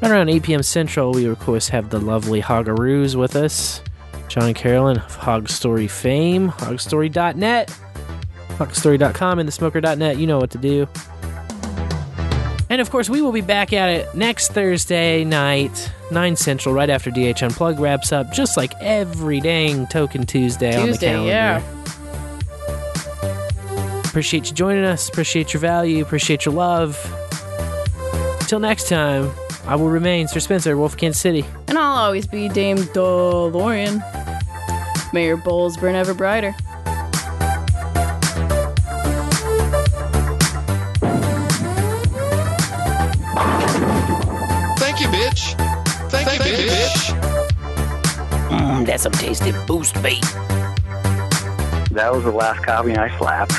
right 0.00 0.10
around 0.10 0.28
8 0.28 0.42
p.m. 0.42 0.62
Central. 0.62 1.12
We 1.12 1.26
of 1.26 1.38
course 1.40 1.68
have 1.68 1.90
the 1.90 1.98
lovely 1.98 2.40
Hogaroos 2.40 3.16
with 3.16 3.34
us, 3.36 3.80
John 4.28 4.44
and 4.44 4.56
Carolyn 4.56 4.98
of 4.98 5.14
Hog 5.16 5.48
Story 5.48 5.86
fame, 5.86 6.50
hogstory.net, 6.50 7.78
hogstory.com, 8.56 9.38
and 9.38 9.48
thesmoker.net. 9.48 10.18
You 10.18 10.26
know 10.26 10.38
what 10.38 10.50
to 10.50 10.58
do. 10.58 10.88
And 12.70 12.80
of 12.80 12.90
course, 12.90 13.08
we 13.08 13.20
will 13.20 13.30
be 13.30 13.42
back 13.42 13.72
at 13.72 13.88
it 13.88 14.14
next 14.14 14.52
Thursday 14.52 15.22
night, 15.24 15.92
9 16.10 16.34
Central, 16.34 16.74
right 16.74 16.90
after 16.90 17.10
DH 17.10 17.42
Unplugged 17.42 17.78
wraps 17.78 18.10
up, 18.10 18.32
just 18.32 18.56
like 18.56 18.72
every 18.80 19.38
dang 19.40 19.86
Token 19.86 20.26
Tuesday, 20.26 20.76
on 20.76 20.90
the 20.90 20.98
calendar. 20.98 21.28
yeah. 21.28 21.62
Appreciate 24.04 24.48
you 24.48 24.54
joining 24.54 24.84
us. 24.84 25.08
Appreciate 25.08 25.52
your 25.52 25.60
value. 25.60 26.02
Appreciate 26.02 26.44
your 26.46 26.54
love. 26.54 26.98
Until 28.40 28.60
next 28.60 28.88
time, 28.88 29.30
I 29.66 29.76
will 29.76 29.88
remain 29.88 30.28
Sir 30.28 30.40
Spencer, 30.40 30.76
Wolf 30.76 30.96
Kansas 30.96 31.20
City. 31.20 31.44
And 31.68 31.76
I'll 31.78 32.04
always 32.06 32.26
be 32.26 32.48
Dame 32.48 32.76
DeLorean. 32.78 34.02
May 35.14 35.26
your 35.26 35.36
bowls 35.36 35.76
burn 35.76 35.94
ever 35.94 36.12
brighter. 36.12 36.50
Thank 44.76 45.00
you, 45.00 45.06
bitch. 45.06 45.54
Thank, 46.10 46.44
you, 46.44 46.66
bitch. 46.66 47.14
Mmm, 48.48 48.84
that's 48.84 49.04
some 49.04 49.12
tasty 49.12 49.52
boost 49.68 49.94
bait. 50.02 50.20
That 51.92 52.10
was 52.12 52.24
the 52.24 52.32
last 52.32 52.64
copy 52.64 52.96
I 52.96 53.16
slapped. 53.16 53.52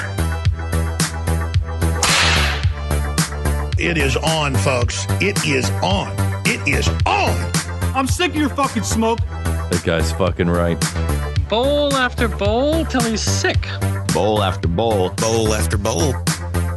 It 3.80 3.98
is 3.98 4.17
on, 4.17 4.56
folks. 4.56 5.06
It 5.22 5.45
is 5.48 5.69
on. 5.82 6.11
It 6.45 6.67
is 6.67 6.90
on. 7.06 7.51
I'm 7.95 8.08
sick 8.08 8.32
of 8.32 8.35
your 8.35 8.50
fucking 8.50 8.84
smoke. 8.84 9.19
That 9.19 9.82
guy's 9.85 10.11
fucking 10.11 10.50
right. 10.50 11.15
Bowl 11.49 11.93
after 11.93 12.27
bowl 12.27 12.85
till 12.85 13.01
he's 13.01 13.22
sick. 13.22 13.67
Bowl 14.14 14.41
after 14.41 14.67
bowl. 14.67 15.09
Bowl 15.11 15.53
after 15.53 15.77
bowl. 15.77 16.14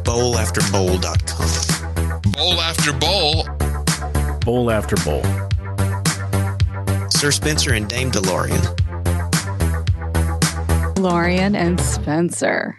Bowl 0.03 0.37
after 0.37 0.61
bowl.com. 0.71 2.31
Bowl 2.31 2.61
after 2.61 2.93
bowl. 2.93 3.47
Bowl 4.45 4.69
after 4.69 4.95
bowl. 4.97 5.23
Sir 7.09 7.31
Spencer 7.31 7.73
and 7.73 7.87
Dame 7.89 8.11
DeLorean. 8.11 8.63
Lorian 10.99 11.55
and 11.55 11.79
Spencer. 11.81 12.77